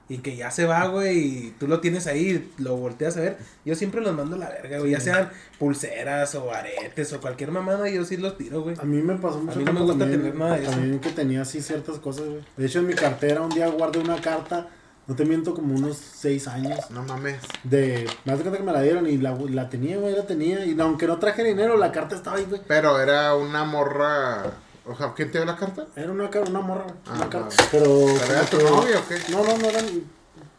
y 0.08 0.20
que 0.20 0.38
ya 0.38 0.50
se 0.50 0.66
va, 0.66 0.88
güey, 0.88 1.18
y 1.18 1.56
tú 1.60 1.68
lo 1.68 1.82
tienes 1.82 2.08
ahí, 2.08 2.50
lo 2.60 2.78
volteas 2.78 3.18
a 3.18 3.20
ver. 3.20 3.38
Yo 3.66 3.76
siempre 3.76 4.00
los 4.00 4.16
mando 4.16 4.38
a 4.38 4.40
la 4.40 4.48
verga, 4.48 4.80
güey. 4.80 4.92
Ya 4.92 5.02
sean 5.02 5.30
pulseras 5.60 6.34
o 6.36 6.54
aretes 6.54 7.12
o 7.12 7.20
cualquier 7.20 7.52
mamada, 7.52 7.90
yo 7.90 8.06
sí 8.06 8.16
los 8.16 8.38
tiro, 8.38 8.62
güey. 8.62 8.78
A 8.80 8.86
mí 8.86 9.02
me 9.02 9.18
pasó 9.18 9.40
mucho 9.40 9.60
mí 9.60 9.66
no 9.66 9.74
me 9.74 9.82
gusta 9.82 10.00
también, 10.00 10.22
tener 10.22 10.36
nada 10.36 10.56
de 10.56 10.64
eso. 10.64 10.72
También 10.72 11.00
que 11.00 11.10
tenía 11.10 11.42
así 11.42 11.62
ciertas 11.62 12.00
cosas, 12.00 12.26
güey. 12.26 12.42
De 12.56 12.66
hecho, 12.66 12.80
en 12.80 12.88
mi 12.88 12.94
cartera 12.94 13.42
un 13.42 13.50
día 13.50 13.68
guardé 13.68 14.00
una 14.00 14.22
carta, 14.22 14.70
no 15.08 15.16
te 15.16 15.26
miento, 15.26 15.54
como 15.54 15.76
unos 15.76 15.98
seis 15.98 16.48
años. 16.48 16.92
No 16.92 17.04
mames. 17.04 17.38
De, 17.64 18.08
me 18.26 18.34
das 18.34 18.42
cuenta 18.42 18.58
que 18.58 18.64
me 18.64 18.74
la 18.74 18.82
dieron 18.82 19.08
y 19.08 19.18
la, 19.18 19.36
la 19.36 19.70
tenía, 19.70 19.98
güey, 19.98 20.14
la 20.16 20.26
tenía. 20.28 20.66
Y 20.66 20.78
aunque 20.80 21.08
no 21.08 21.18
traje 21.18 21.44
dinero, 21.44 21.78
la 21.78 21.92
carta 21.92 22.16
estaba 22.16 22.38
ahí, 22.38 22.46
güey. 22.46 22.62
Pero 22.68 23.00
era 23.00 23.34
una 23.36 23.64
morra. 23.64 24.44
O 24.86 24.96
sea, 24.96 25.14
¿quién 25.16 25.32
te 25.32 25.38
dio 25.38 25.46
la 25.46 25.56
carta? 25.56 25.86
Era 25.96 26.12
una, 26.12 26.30
una 26.48 26.60
morra, 26.62 26.86
Ah, 27.08 27.14
una 27.16 27.30
carta. 27.30 27.56
Pero. 27.72 28.06
¿Pero 28.20 28.34
era 28.34 28.46
tu 28.46 28.58
novio 28.60 29.00
o 29.00 29.08
qué? 29.08 29.18
No, 29.32 29.44
no, 29.44 29.58
no 29.58 29.66
eran. 29.68 29.86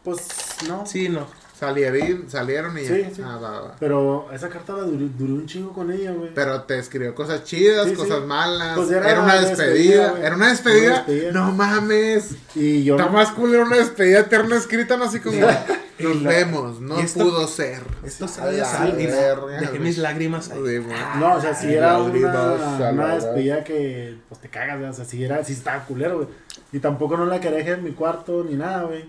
Pues 0.03 0.27
no. 0.67 0.85
Sí, 0.85 1.09
no. 1.09 1.27
Salieron, 1.59 2.29
salieron 2.29 2.77
y 2.77 2.83
ya. 2.83 2.87
Sí, 2.87 3.05
sí. 3.17 3.21
Ah, 3.25 3.37
va, 3.37 3.61
va. 3.61 3.75
Pero 3.79 4.29
esa 4.31 4.47
carta 4.47 4.73
la 4.73 4.83
duré, 4.83 5.07
duré 5.17 5.33
un 5.33 5.45
chingo 5.45 5.73
con 5.73 5.91
ella, 5.91 6.13
güey. 6.13 6.33
Pero 6.33 6.61
te 6.63 6.79
escribió 6.79 7.13
cosas 7.13 7.43
chidas, 7.43 7.83
Sí, 7.85 7.91
sí. 7.91 7.95
cosas 7.97 8.23
malas. 8.25 8.77
Pues 8.77 8.89
era, 8.91 9.09
era 9.11 9.21
una 9.23 9.41
despedida. 9.41 10.15
era 10.23 10.35
una 10.37 10.49
despedida. 10.49 10.87
Una 10.89 10.95
despedida. 10.99 11.31
No 11.33 11.51
mames. 11.51 12.35
Y 12.55 12.85
yo. 12.85 12.95
Está 12.97 13.09
más 13.11 13.31
cool 13.31 13.53
era 13.53 13.65
una 13.65 13.75
despedida 13.75 14.19
eterna 14.21 14.55
escrita, 14.55 14.95
no 14.95 15.03
así 15.05 15.19
como. 15.19 15.37
Nos 15.99 16.21
la- 16.21 16.29
vemos, 16.29 16.79
no 16.79 16.97
esto- 16.97 17.25
pudo 17.25 17.45
ser. 17.45 17.81
Esto 18.05 18.23
A 18.23 18.27
sabe 18.29 18.57
la 18.57 18.63
a 18.63 18.65
sal 18.71 18.95
y 19.01 19.03
no. 19.05 19.11
verga, 19.11 19.59
Dejé 19.59 19.79
mis 19.79 19.97
lágrimas 19.97 20.49
ahí. 20.49 20.81
No, 21.19 21.33
o 21.35 21.41
sea, 21.41 21.53
si 21.53 21.67
Ay, 21.67 21.73
era 21.75 21.97
una, 21.97 22.89
una 22.93 23.15
despedida 23.15 23.65
que 23.65 24.15
pues 24.29 24.39
te 24.39 24.47
cagas, 24.47 24.77
güey. 24.79 24.89
O 24.89 24.93
sea, 24.93 25.03
si 25.03 25.21
era, 25.25 25.43
si 25.43 25.51
estaba 25.51 25.83
culero, 25.83 26.15
güey. 26.19 26.29
Y 26.71 26.79
tampoco 26.79 27.17
no 27.17 27.25
la 27.25 27.41
quería 27.41 27.57
dejar 27.57 27.79
en 27.79 27.83
mi 27.83 27.91
cuarto 27.91 28.45
ni 28.49 28.55
nada, 28.55 28.83
güey. 28.83 29.03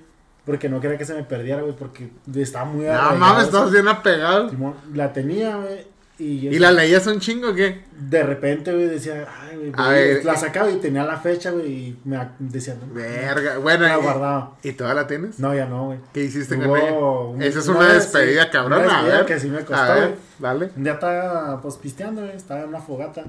Porque 0.45 0.69
no 0.69 0.81
quería 0.81 0.97
que 0.99 1.05
se 1.05 1.15
me 1.15 1.23
perdiera, 1.25 1.63
güey. 1.63 1.75
Porque 1.77 2.11
estaba 2.35 2.65
muy 2.65 2.87
No 2.87 2.93
arraigado 2.93 3.17
mames, 3.19 3.45
estás 3.45 3.71
bien 3.71 3.89
apegado. 3.89 4.49
Simón, 4.51 4.75
La 4.95 5.13
tenía, 5.13 5.57
güey. 5.57 5.91
Y, 6.19 6.49
¿Y 6.49 6.59
la 6.59 6.71
leías 6.71 7.07
un 7.07 7.19
chingo 7.19 7.49
o 7.51 7.55
qué? 7.55 7.83
de 7.99 8.23
repente, 8.23 8.73
güey, 8.75 8.87
decía, 8.89 9.27
ay, 9.43 9.57
güey. 9.57 9.73
A 9.75 9.87
güey, 9.87 10.15
ver, 10.17 10.25
la 10.27 10.37
sacaba 10.37 10.71
y 10.71 10.77
tenía 10.77 11.03
la 11.05 11.17
fecha, 11.19 11.51
güey. 11.51 11.67
Y 11.73 11.99
me 12.05 12.19
decía, 12.39 12.75
no. 12.75 12.93
Verga. 12.93 13.57
Bueno, 13.57 13.87
La 13.87 13.99
y- 13.99 14.03
guardaba. 14.03 14.57
¿y 14.63 14.73
todavía 14.73 15.01
la 15.03 15.07
tienes? 15.09 15.39
No, 15.39 15.55
ya 15.55 15.65
no, 15.65 15.87
güey. 15.87 15.99
¿Qué 16.13 16.25
hiciste 16.25 16.57
con 16.59 16.77
ella? 16.77 17.47
Esa 17.47 17.59
es 17.61 17.69
una 17.69 17.95
despedida, 17.95 18.45
sí, 18.45 18.49
cabrón. 18.53 18.83
una 18.85 18.99
a 18.99 19.03
ver. 19.05 19.25
que 19.25 19.41
sí 19.41 19.49
me 19.49 19.59
costó, 19.65 19.75
A 19.83 19.95
ver, 19.95 20.09
güey. 20.09 20.19
dale. 20.41 20.71
Un 20.77 20.85
día 20.85 20.93
estaba, 20.95 21.61
pues, 21.63 21.77
pisteando, 21.77 22.21
güey. 22.23 22.37
Estaba 22.37 22.61
en 22.65 22.69
una 22.69 22.81
fogata. 22.81 23.25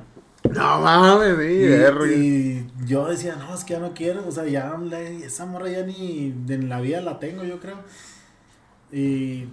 No 0.53 0.81
mames, 0.81 1.37
sí, 1.37 2.15
Y, 2.15 2.85
yo 2.85 3.07
decía, 3.07 3.35
no, 3.35 3.53
es 3.53 3.63
que 3.63 3.73
ya 3.73 3.79
no 3.79 3.93
quiero, 3.93 4.27
o 4.27 4.31
sea, 4.31 4.45
ya 4.45 4.77
esa 5.23 5.45
morra 5.45 5.69
ya 5.69 5.83
ni 5.83 6.33
en 6.47 6.69
la 6.69 6.81
vida 6.81 7.01
la 7.01 7.19
tengo, 7.19 7.43
yo 7.43 7.59
creo. 7.59 7.77
Y 8.91 9.47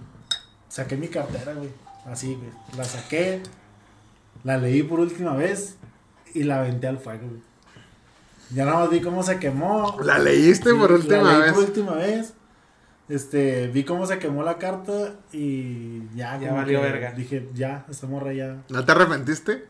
saqué 0.67 0.97
mi 0.97 1.07
cartera, 1.07 1.53
güey, 1.53 1.69
así, 2.05 2.35
güey. 2.35 2.49
La 2.77 2.83
saqué, 2.83 3.41
la 4.43 4.57
leí 4.57 4.83
por 4.83 4.99
última 4.99 5.35
vez 5.35 5.77
y 6.33 6.43
la 6.43 6.59
aventé 6.59 6.87
al 6.87 6.97
fuego, 6.97 7.27
güey. 7.27 7.41
Ya 8.51 8.65
nada 8.65 8.79
más 8.79 8.89
vi 8.89 8.99
cómo 8.99 9.21
se 9.21 9.37
quemó. 9.39 9.97
La 10.01 10.17
leíste 10.17 10.73
por 10.73 10.91
última 10.91 11.21
la 11.21 11.33
leí 11.33 11.41
vez. 11.41 11.53
por 11.53 11.63
última 11.63 11.93
vez. 11.93 12.33
Este, 13.07 13.67
vi 13.67 13.83
cómo 13.83 14.05
se 14.05 14.19
quemó 14.19 14.43
la 14.43 14.57
carta 14.57 15.15
y 15.31 16.01
ya, 16.15 16.39
Ya 16.39 16.53
valió 16.53 16.81
verga. 16.81 17.11
Dije, 17.11 17.49
ya, 17.53 17.85
esta 17.89 18.07
morra 18.07 18.33
ya. 18.33 18.57
¿No 18.69 18.85
te 18.85 18.91
arrepentiste? 18.91 19.65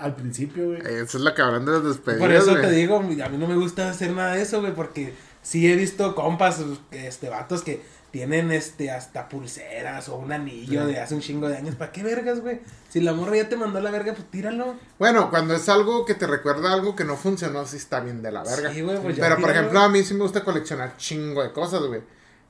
Al 0.00 0.16
principio, 0.16 0.68
güey. 0.68 0.80
Eso 0.80 1.18
es 1.18 1.24
lo 1.24 1.34
que 1.34 1.42
hablan 1.42 1.64
de 1.64 1.72
las 1.72 1.84
despedidas. 1.84 2.20
Por 2.20 2.32
eso 2.32 2.50
güey. 2.52 2.62
te 2.62 2.70
digo, 2.72 2.96
a 2.96 3.02
mí 3.02 3.38
no 3.38 3.46
me 3.46 3.56
gusta 3.56 3.90
hacer 3.90 4.12
nada 4.12 4.34
de 4.34 4.42
eso, 4.42 4.60
güey, 4.60 4.74
porque 4.74 5.14
sí 5.42 5.70
he 5.70 5.76
visto 5.76 6.14
compas, 6.14 6.60
este, 6.90 7.28
vatos 7.28 7.62
que 7.62 7.82
tienen, 8.10 8.50
este, 8.50 8.90
hasta 8.90 9.28
pulseras 9.28 10.08
o 10.08 10.16
un 10.16 10.32
anillo 10.32 10.86
de 10.86 10.98
hace 10.98 11.14
un 11.14 11.20
chingo 11.20 11.48
de 11.48 11.56
años. 11.56 11.76
¿Para 11.76 11.92
qué 11.92 12.02
vergas, 12.02 12.40
güey? 12.40 12.60
Si 12.88 13.00
la 13.00 13.12
morra 13.12 13.36
ya 13.36 13.48
te 13.48 13.56
mandó 13.56 13.78
a 13.78 13.82
la 13.82 13.90
verga, 13.90 14.14
pues 14.14 14.28
tíralo. 14.30 14.74
Bueno, 14.98 15.30
cuando 15.30 15.54
es 15.54 15.68
algo 15.68 16.04
que 16.04 16.14
te 16.14 16.26
recuerda 16.26 16.72
algo 16.72 16.96
que 16.96 17.04
no 17.04 17.16
funcionó, 17.16 17.66
sí 17.66 17.76
está 17.76 18.00
bien 18.00 18.22
de 18.22 18.32
la 18.32 18.42
verga. 18.42 18.72
Sí, 18.72 18.80
güey, 18.80 18.98
pues 19.00 19.16
ya 19.16 19.22
pero 19.22 19.36
por 19.40 19.50
ejemplo, 19.50 19.78
a 19.80 19.88
mí 19.88 20.02
sí 20.02 20.14
me 20.14 20.22
gusta 20.22 20.42
coleccionar 20.42 20.96
chingo 20.96 21.42
de 21.42 21.52
cosas, 21.52 21.82
güey. 21.82 22.02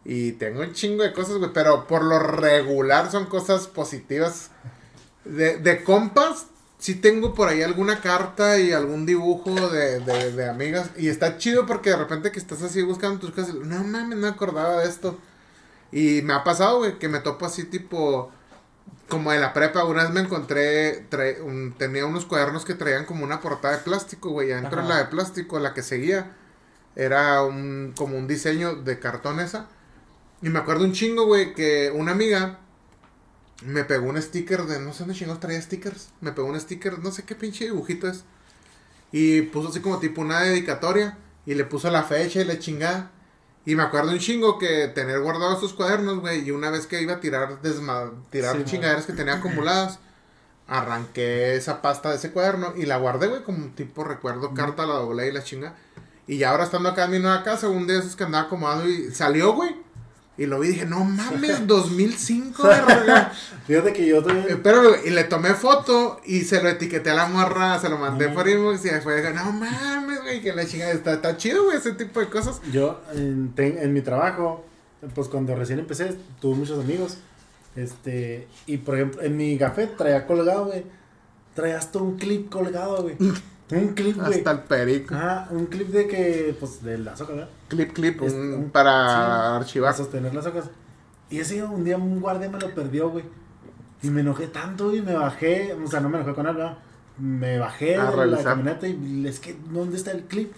Y 0.05 0.33
tengo 0.33 0.61
un 0.61 0.73
chingo 0.73 1.03
de 1.03 1.13
cosas, 1.13 1.37
güey. 1.37 1.53
Pero 1.53 1.87
por 1.87 2.05
lo 2.05 2.19
regular 2.19 3.11
son 3.11 3.27
cosas 3.27 3.67
positivas. 3.67 4.51
De, 5.25 5.59
de 5.59 5.85
compas, 5.85 6.47
sí 6.81 6.97
tengo 6.97 7.33
por 7.35 7.49
ahí 7.49 7.63
alguna 7.63 8.01
carta 8.01 8.59
y 8.59 8.73
algún 8.73 9.07
dibujo 9.07 9.53
de, 9.71 10.01
de, 10.01 10.33
de 10.33 10.49
amigas. 10.51 10.91
Y 10.97 11.09
está 11.09 11.39
chido 11.39 11.67
porque 11.67 11.91
de 11.91 11.97
repente 11.97 12.33
que 12.33 12.41
estás 12.41 12.63
así 12.63 12.83
buscando 12.83 13.21
tus 13.21 13.31
cosas. 13.31 13.55
No 13.55 13.85
mames, 13.85 14.09
no 14.11 14.17
me 14.17 14.29
acordaba 14.29 14.79
de 14.83 14.89
esto. 14.89 15.17
Y 15.93 16.23
me 16.23 16.33
ha 16.35 16.43
pasado, 16.45 16.79
güey, 16.79 16.99
que 16.99 17.09
me 17.09 17.21
topo 17.21 17.47
así 17.47 17.65
tipo 17.65 18.33
como 19.09 19.33
en 19.33 19.41
la 19.41 19.53
prepa, 19.53 19.85
una 19.85 20.05
vez 20.05 20.13
me 20.13 20.21
encontré, 20.21 21.05
trae- 21.11 21.41
un- 21.43 21.75
tenía 21.77 22.07
unos 22.07 22.25
cuadernos 22.27 22.65
que 22.65 22.75
traían 22.75 23.05
como 23.07 23.25
una 23.25 23.41
portada 23.41 23.77
de 23.77 23.83
plástico, 23.83 24.31
güey, 24.31 24.53
adentro 24.53 24.83
de 24.83 24.89
la 24.89 24.99
de 24.99 25.05
plástico, 25.07 25.59
la 25.59 25.75
que 25.75 25.83
seguía, 25.83 26.31
era 26.97 27.43
un, 27.43 27.93
como 27.97 28.17
un 28.17 28.29
diseño 28.29 28.77
de 28.77 28.99
cartón 29.01 29.41
esa. 29.41 29.67
Y 30.43 30.49
me 30.49 30.61
acuerdo 30.61 30.85
un 30.85 30.93
chingo, 30.93 31.27
güey, 31.27 31.55
que 31.55 31.91
una 31.95 32.13
amiga 32.13 32.61
me 33.63 33.85
pegó 33.85 34.09
un 34.09 34.21
sticker 34.21 34.63
de, 34.65 34.81
no 34.81 34.93
sé 34.93 35.01
dónde 35.01 35.15
chingados 35.15 35.41
traía 35.41 35.61
stickers, 35.61 36.11
me 36.21 36.33
pegó 36.33 36.49
un 36.49 36.61
sticker, 36.61 36.99
no 36.99 37.11
sé 37.11 37.25
qué 37.25 37.35
pinche 37.35 37.65
dibujito 37.65 38.09
es. 38.09 38.25
Y 39.13 39.43
puso 39.43 39.69
así 39.69 39.81
como 39.81 39.99
tipo 39.99 40.21
una 40.21 40.41
dedicatoria, 40.41 41.19
y 41.47 41.55
le 41.55 41.65
puso 41.65 41.91
la 41.91 42.03
fecha 42.05 42.41
y 42.41 42.45
la 42.45 42.59
chingada. 42.59 43.11
Y 43.67 43.75
me 43.75 43.83
acuerdo 43.83 44.11
un 44.11 44.19
chingo 44.19 44.59
que 44.59 44.89
tener 44.89 45.21
guardados 45.21 45.57
estos 45.57 45.75
cuadernos, 45.75 46.21
güey, 46.21 46.47
y 46.47 46.51
una 46.51 46.71
vez 46.71 46.87
que 46.87 47.03
iba 47.03 47.15
a 47.15 47.21
tirar 47.21 47.61
desma 47.61 48.11
tirar 48.31 48.57
Sí, 48.57 48.65
chingaderas 48.65 49.07
que 49.07 49.13
tenía 49.13 49.35
acumuladas, 49.35 49.99
arranqué 50.67 51.57
esa 51.57 51.83
pasta 51.83 52.11
de 52.11 52.17
ese 52.17 52.31
cuaderno 52.31 52.73
y 52.77 52.87
la 52.87 52.97
guardé, 52.97 53.27
güey, 53.27 53.43
como 53.43 53.67
tipo 53.75 54.05
recuerdo, 54.05 54.55
carta, 54.55 54.87
la 54.87 54.95
doblé 54.95 55.29
y 55.29 55.33
la 55.33 55.43
chinga. 55.43 55.75
Y 56.27 56.39
ya 56.39 56.51
ahora 56.51 56.65
estando 56.65 56.89
acá 56.89 57.07
en 57.07 57.11
mi 57.11 57.19
nueva 57.19 57.43
casa, 57.43 57.69
un 57.69 57.87
día 57.87 57.99
esos 57.99 58.17
que 58.17 58.25
andaba 58.25 58.45
acomodando 58.45 58.89
y 58.89 59.11
salió, 59.11 59.53
güey. 59.53 59.77
Y 60.41 60.47
lo 60.47 60.59
vi 60.59 60.69
y 60.69 60.73
dije, 60.73 60.87
no 60.87 61.05
mames, 61.05 61.67
2005, 61.67 62.63
verga. 62.67 63.31
Fíjate 63.67 63.93
que 63.93 64.07
yo 64.07 64.21
Eh, 64.21 64.23
también. 64.23 64.61
Pero, 64.63 64.89
güey, 64.89 65.09
y 65.09 65.11
le 65.11 65.25
tomé 65.25 65.53
foto 65.53 66.19
y 66.25 66.41
se 66.45 66.63
lo 66.63 66.71
etiqueté 66.71 67.11
a 67.11 67.15
la 67.15 67.27
morra, 67.27 67.79
se 67.79 67.91
lo 67.91 67.99
mandé 67.99 68.29
No. 68.29 68.35
por 68.35 68.49
inbox 68.49 68.85
y 68.87 68.89
fue, 69.03 69.23
no 69.35 69.53
mames, 69.53 70.23
güey, 70.23 70.41
que 70.41 70.55
la 70.55 70.65
chingada 70.67 70.93
está, 70.93 71.13
está 71.13 71.37
chido, 71.37 71.65
güey, 71.65 71.77
ese 71.77 71.93
tipo 71.93 72.21
de 72.21 72.29
cosas. 72.31 72.61
Yo 72.73 73.03
en, 73.13 73.53
ten- 73.55 73.77
en 73.83 73.93
mi 73.93 74.01
trabajo, 74.01 74.65
pues 75.15 75.29
cuando 75.29 75.55
recién 75.55 75.79
empecé, 75.79 76.17
tuve 76.41 76.57
muchos 76.57 76.83
amigos. 76.83 77.19
Este, 77.77 78.49
y 78.67 78.79
por 78.79 78.95
ejemplo, 78.97 79.23
en 79.23 79.37
mi 79.37 79.59
café 79.59 79.87
traía 79.89 80.27
colgado, 80.27 80.65
güey. 80.67 80.85
Traía 81.55 81.77
hasta 81.79 81.99
un 81.99 82.17
clip 82.17 82.49
colgado, 82.51 83.03
güey. 83.03 83.17
Un 83.73 83.89
clip, 83.95 84.17
güey. 84.17 84.39
Hasta 84.39 84.51
el 84.53 84.59
perico. 84.61 85.15
Ajá, 85.15 85.49
un 85.51 85.67
clip 85.67 85.89
de 85.89 86.07
que, 86.09 86.57
pues, 86.59 86.83
del 86.83 87.07
azúcar, 87.09 87.37
¿verdad? 87.37 87.51
Clip, 87.69 87.93
clip, 87.93 88.23
Es 88.23 88.33
un- 88.33 88.55
un- 88.55 88.71
para 88.71 88.91
sí, 89.09 89.63
archivar. 89.65 89.93
Para 89.93 89.97
sostener 90.05 90.35
las 90.35 90.47
hojas. 90.47 90.65
Y 91.31 91.39
ese 91.39 91.63
un 91.63 91.85
día 91.85 91.97
un 91.97 92.21
guardia 92.21 92.49
me 92.49 92.59
lo 92.59 92.75
perdió, 92.75 93.11
güey. 93.11 93.25
Y 94.03 94.11
me 94.11 94.23
enojé 94.23 94.47
tanto 94.49 94.95
y 94.95 95.03
me 95.03 95.15
bajé, 95.15 95.75
o 95.75 95.87
sea, 95.87 96.01
no 96.01 96.09
me 96.09 96.19
enojé 96.19 96.35
con 96.35 96.47
él, 96.47 96.57
¿verdad? 96.57 96.79
Me 97.19 97.59
bajé 97.59 97.97
A 97.97 98.11
de 98.11 98.27
la 98.27 98.43
camioneta 98.43 98.89
y 98.89 99.27
es 99.27 99.39
que, 99.41 99.57
¿dónde 99.71 99.97
está 99.97 100.11
el 100.13 100.23
clip? 100.25 100.53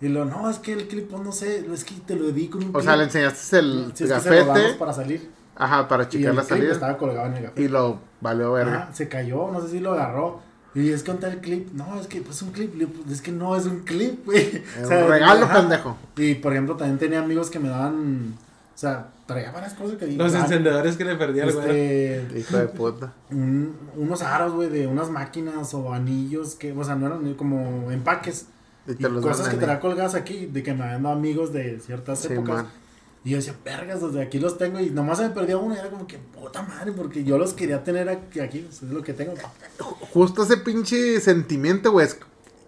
Y 0.00 0.08
lo, 0.08 0.24
no, 0.24 0.50
es 0.50 0.58
que 0.58 0.72
el 0.72 0.88
clip, 0.88 1.08
pues, 1.08 1.22
no 1.22 1.30
sé, 1.32 1.64
es 1.72 1.84
que 1.84 1.94
te 2.06 2.16
lo 2.16 2.26
di 2.32 2.48
con 2.48 2.62
un 2.64 2.70
O 2.70 2.72
clip. 2.72 2.84
sea, 2.84 2.96
le 2.96 3.04
enseñaste 3.04 3.58
el 3.60 3.92
Sí, 3.94 4.06
gafete, 4.06 4.74
para 4.78 4.92
salir. 4.92 5.30
ajá, 5.54 5.86
para 5.88 6.02
Y 6.02 6.08
checar 6.08 6.30
el 6.30 6.36
la 6.36 6.42
clip 6.42 6.50
salida. 6.58 6.72
estaba 6.72 6.98
colgado 6.98 7.26
en 7.28 7.34
el 7.34 7.42
gafete. 7.44 7.62
Y 7.62 7.68
lo 7.68 8.00
valió 8.20 8.52
verga. 8.52 8.90
Se 8.92 9.08
cayó, 9.08 9.50
no 9.52 9.60
sé 9.62 9.68
si 9.68 9.80
lo 9.80 9.92
agarró. 9.92 10.40
Y 10.74 10.90
es 10.90 11.02
que 11.04 11.12
está 11.12 11.28
el 11.28 11.38
clip. 11.38 11.72
No, 11.72 12.00
es 12.00 12.06
que 12.08 12.20
pues 12.20 12.42
un 12.42 12.50
clip. 12.50 12.74
Es 13.10 13.20
que 13.22 13.30
no 13.32 13.54
es 13.56 13.64
un 13.66 13.80
clip, 13.80 14.24
güey. 14.26 14.62
Es 14.80 14.86
un 14.88 15.08
regalo, 15.08 15.48
pendejo. 15.52 15.96
Y 16.16 16.34
por 16.36 16.52
ejemplo, 16.52 16.76
también 16.76 16.98
tenía 16.98 17.20
amigos 17.20 17.48
que 17.50 17.58
me 17.60 17.68
daban. 17.68 18.34
O 18.74 18.76
sea, 18.78 19.06
traía 19.26 19.52
varias 19.52 19.74
cosas 19.74 19.96
que 19.98 20.06
Los 20.08 20.34
ah, 20.34 20.40
encendedores 20.40 20.96
que 20.96 21.04
le 21.04 21.14
perdí 21.14 21.38
al 21.40 21.52
güey. 21.52 21.64
este, 21.64 22.38
Hijo 22.40 22.56
de 22.58 22.66
puta. 22.66 23.12
un- 23.30 23.76
unos 23.96 24.20
aros, 24.22 24.52
güey, 24.52 24.68
de 24.68 24.88
unas 24.88 25.10
máquinas 25.10 25.72
o 25.74 25.92
anillos 25.94 26.56
que, 26.56 26.72
o 26.72 26.82
sea, 26.82 26.96
no 26.96 27.06
eran 27.06 27.22
ni 27.22 27.34
como 27.34 27.90
empaques. 27.92 28.46
Y 28.88 28.92
Y 28.92 28.94
te 28.96 29.08
los 29.08 29.22
cosas 29.22 29.46
que 29.46 29.52
mandan 29.52 29.60
traía 29.68 29.80
colgadas 29.80 30.14
aquí, 30.16 30.46
de 30.46 30.62
que 30.64 30.74
me 30.74 30.82
habían 30.84 31.04
dado 31.04 31.14
amigos 31.14 31.52
de 31.52 31.78
ciertas 31.78 32.18
Sí, 32.18 32.32
épocas. 32.32 32.56
man. 32.56 32.66
Y 33.24 33.30
yo 33.30 33.38
decía, 33.38 33.54
vergas, 33.64 34.02
desde 34.02 34.20
aquí 34.22 34.38
los 34.38 34.58
tengo. 34.58 34.78
Y 34.80 34.90
nomás 34.90 35.16
se 35.18 35.24
me 35.28 35.30
perdió 35.34 35.58
uno 35.60 35.74
y 35.74 35.78
era 35.78 35.88
como 35.88 36.06
que, 36.06 36.18
puta 36.18 36.62
madre, 36.62 36.92
porque 36.92 37.24
yo 37.24 37.38
los 37.38 37.54
quería 37.54 37.82
tener 37.82 38.08
aquí, 38.10 38.40
aquí 38.40 38.66
es 38.70 38.82
lo 38.82 39.02
que 39.02 39.14
tengo. 39.14 39.32
Justo 40.12 40.42
ese 40.42 40.58
pinche 40.58 41.20
sentimiento, 41.20 41.90
güey, 41.92 42.06
es 42.06 42.18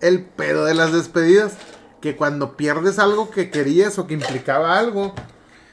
el 0.01 0.25
pedo 0.25 0.65
de 0.65 0.75
las 0.75 0.93
despedidas. 0.93 1.55
Que 2.01 2.17
cuando 2.17 2.57
pierdes 2.57 2.99
algo 2.99 3.31
que 3.31 3.51
querías 3.51 3.99
o 3.99 4.07
que 4.07 4.15
implicaba 4.15 4.79
algo, 4.79 5.15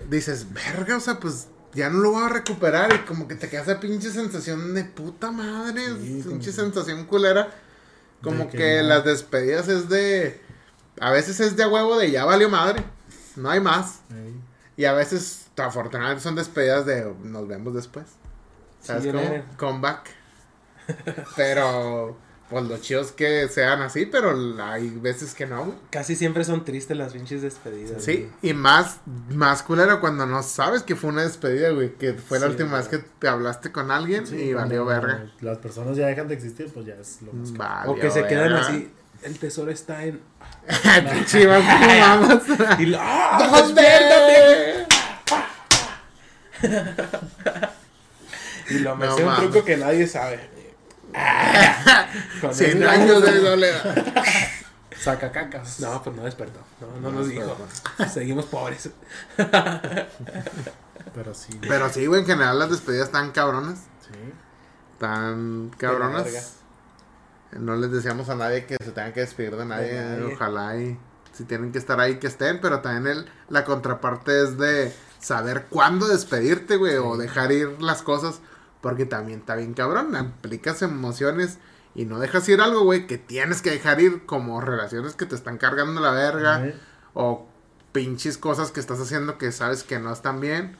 dices, 0.10 0.48
verga, 0.54 0.98
o 0.98 1.00
sea, 1.00 1.20
pues 1.20 1.48
ya 1.74 1.90
no 1.90 2.00
lo 2.00 2.12
voy 2.12 2.24
a 2.24 2.30
recuperar. 2.30 2.94
Y 2.94 3.00
como 3.06 3.28
que 3.28 3.36
te 3.36 3.50
queda 3.50 3.62
esa 3.62 3.80
pinche 3.80 4.10
sensación 4.12 4.74
de 4.74 4.84
puta 4.84 5.32
madre, 5.32 5.82
Sí, 6.02 6.24
pinche 6.28 6.52
como- 6.52 6.62
sensación 6.64 7.06
culera. 7.06 7.50
Como 8.22 8.50
que, 8.50 8.58
que 8.58 8.82
no. 8.82 8.88
las 8.90 9.06
despedidas 9.06 9.68
es 9.68 9.90
de. 9.90 10.42
A 11.00 11.12
veces 11.12 11.40
es 11.40 11.56
de 11.58 11.64
a 11.64 11.68
huevo 11.68 11.98
de 11.98 12.10
ya 12.12 12.26
valió 12.26 12.50
madre. 12.50 12.84
No 13.36 13.50
hay 13.50 13.60
más. 13.60 14.00
Y 14.76 14.86
a 14.86 14.94
veces, 14.94 15.48
afortunadamente, 15.58 16.24
son 16.24 16.36
despedidas 16.36 16.86
de 16.86 17.14
nos 17.24 17.48
vemos 17.48 17.74
después. 17.74 18.06
¿Sabes 18.82 19.04
Sí, 19.04 19.12
cómo? 19.12 19.44
Comeback. 19.58 20.10
pero, 21.36 22.18
pues 22.50 22.64
lo 22.66 22.78
chido 22.78 23.02
es 23.02 23.12
que 23.12 23.48
sean 23.48 23.82
así, 23.82 24.06
pero 24.06 24.36
hay 24.64 24.90
veces 24.90 25.34
que 25.34 25.46
no. 25.46 25.76
Casi 25.90 26.16
siempre 26.16 26.44
son 26.44 26.66
tristes 26.66 26.98
las 26.98 27.14
pinches 27.14 27.42
despedidas. 27.42 28.04
Sí, 28.04 28.30
y 28.42 28.54
más, 28.54 28.98
más 29.30 29.64
culero 29.64 30.02
cuando 30.02 30.26
no 30.26 30.44
sabes 30.44 30.84
que 30.84 30.96
fue 30.96 31.12
una 31.12 31.24
despedida, 31.24 31.70
güey. 31.70 31.94
Que 31.96 32.14
fue 32.14 32.40
la 32.40 32.48
Sí, 32.48 32.52
última 32.54 32.78
vez 32.78 32.88
que 32.88 32.98
te 32.98 33.28
hablaste 33.28 33.72
con 33.72 33.92
alguien 33.92 34.28
Sí, 34.28 34.36
y 34.36 34.54
valió 34.54 34.86
verga. 34.86 35.32
Las 35.42 35.60
personas 35.60 35.96
ya 35.96 36.08
dejan 36.08 36.28
de 36.28 36.34
existir, 36.36 36.70
pues 36.74 36.86
ya 36.86 36.96
es 36.96 37.22
lo 37.22 37.32
más. 37.34 37.54
Valió 37.54 37.92
O 37.92 37.96
que 37.96 38.12
se 38.12 38.26
quedan 38.28 38.54
así. 38.54 38.92
El 39.24 39.40
tesoro 39.40 39.72
está 39.72 40.04
en. 40.04 40.22
Vamos. 42.00 42.44
Y 42.80 42.86
lo. 42.88 42.98
¿Dónde? 43.40 43.82
¡Despiértate! 43.82 44.88
Y 48.70 48.80
lo 48.80 48.96
me 48.96 49.06
No 49.06 49.18
sé 49.18 49.26
un 49.26 49.36
truco 49.36 49.64
que 49.66 49.78
nadie 49.78 50.08
sabe. 50.08 50.50
Con 52.42 52.54
Cien 52.54 52.78
ese- 52.82 52.88
años 52.90 53.22
de 53.22 53.42
soledad. 53.42 54.04
Saca 55.00 55.32
cacas. 55.32 55.80
No, 55.82 56.02
pues 56.02 56.16
no 56.16 56.24
despertó. 56.24 56.60
No, 56.80 56.88
no, 56.88 57.00
No 57.12 57.12
nos 57.20 57.28
dijo. 57.30 57.58
Seguimos 58.12 58.46
pobres. 58.46 58.90
Pero 61.14 61.34
sí. 61.34 61.60
Pero 61.68 61.90
sí, 61.90 62.06
güey, 62.06 62.22
en 62.22 62.26
general 62.28 62.58
las 62.58 62.70
despedidas 62.70 63.08
están 63.08 63.32
cabronas. 63.32 63.80
Sí. 64.02 64.34
Tan 65.00 65.72
cabronas. 65.78 66.26
No 67.60 67.76
les 67.76 67.92
deseamos 67.92 68.30
a 68.30 68.36
nadie 68.36 68.66
que 68.66 68.78
se 68.84 68.92
tengan 68.92 69.14
que 69.14 69.22
despedir 69.22 69.56
de 69.56 69.66
nadie. 69.66 69.94
De 69.94 70.20
nadie. 70.20 70.34
Ojalá 70.34 70.78
y 70.78 70.98
si 71.34 71.46
tienen 71.46 71.72
que 71.72 71.78
estar 71.78 72.00
ahí, 72.00 72.20
que 72.20 72.28
estén. 72.28 72.62
Pero 72.62 72.82
también 72.82 73.18
el, 73.18 73.30
la 73.50 73.66
contraparte 73.66 74.44
es 74.44 74.58
de 74.58 74.94
saber 75.20 75.66
cuándo 75.70 76.08
despedirte, 76.08 76.78
güey, 76.78 76.98
o 76.98 77.18
dejar 77.18 77.52
ir 77.52 77.82
las 77.82 78.02
cosas. 78.02 78.40
Porque 78.82 79.06
también 79.06 79.40
está 79.40 79.56
bien 79.56 79.74
cabrón. 79.74 80.16
Aplicas 80.16 80.82
emociones 80.82 81.60
y 81.96 82.06
no 82.06 82.20
dejas 82.20 82.48
ir 82.50 82.60
algo, 82.62 82.84
güey, 82.84 83.08
que 83.08 83.18
tienes 83.18 83.62
que 83.62 83.72
dejar 83.72 84.02
ir. 84.02 84.26
Como 84.26 84.60
relaciones 84.62 85.16
que 85.16 85.26
te 85.26 85.36
están 85.36 85.58
cargando 85.58 86.02
la 86.02 86.12
verga. 86.12 86.74
O 87.14 87.48
pinches 87.92 88.38
cosas 88.38 88.72
que 88.72 88.80
estás 88.80 89.00
haciendo 89.00 89.38
que 89.38 89.52
sabes 89.52 89.84
que 89.84 90.00
no 90.00 90.12
están 90.12 90.42
bien. 90.42 90.78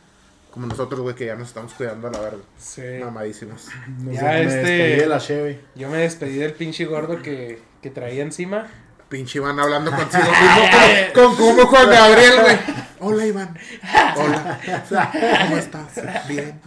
Como 0.54 0.68
nosotros, 0.68 1.02
güey, 1.02 1.16
que 1.16 1.26
ya 1.26 1.36
nos 1.36 1.48
estamos 1.48 1.74
cuidando 1.74 2.08
a 2.08 2.12
la 2.12 2.20
verga. 2.20 2.44
Sí. 2.60 2.82
Mamadísimos. 3.04 3.70
Nos 4.04 4.14
Ya, 4.16 4.22
me 4.24 4.42
este- 4.44 4.56
despedí 4.58 5.00
de 5.00 5.06
la 5.08 5.18
Chevy. 5.20 5.60
Yo 5.76 5.90
me 5.90 5.98
despedí 5.98 6.36
del 6.38 6.54
pinche 6.54 6.86
gordo 6.86 7.22
que, 7.24 7.60
que 7.82 7.90
traía 7.90 8.22
encima. 8.22 8.68
Pinche 9.10 9.40
Iván 9.40 9.60
hablando 9.60 9.90
consigo 9.96 10.24
mismo 10.24 10.62
con, 11.14 11.36
con 11.36 11.56
como 11.56 11.66
Juan 11.68 11.90
Gabriel, 11.90 12.34
güey. 12.42 12.58
Hola, 13.00 13.26
Iván. 13.26 13.58
Hola. 14.16 14.60
¿Cómo 15.42 15.58
estás? 15.58 16.28
Bien. 16.28 16.62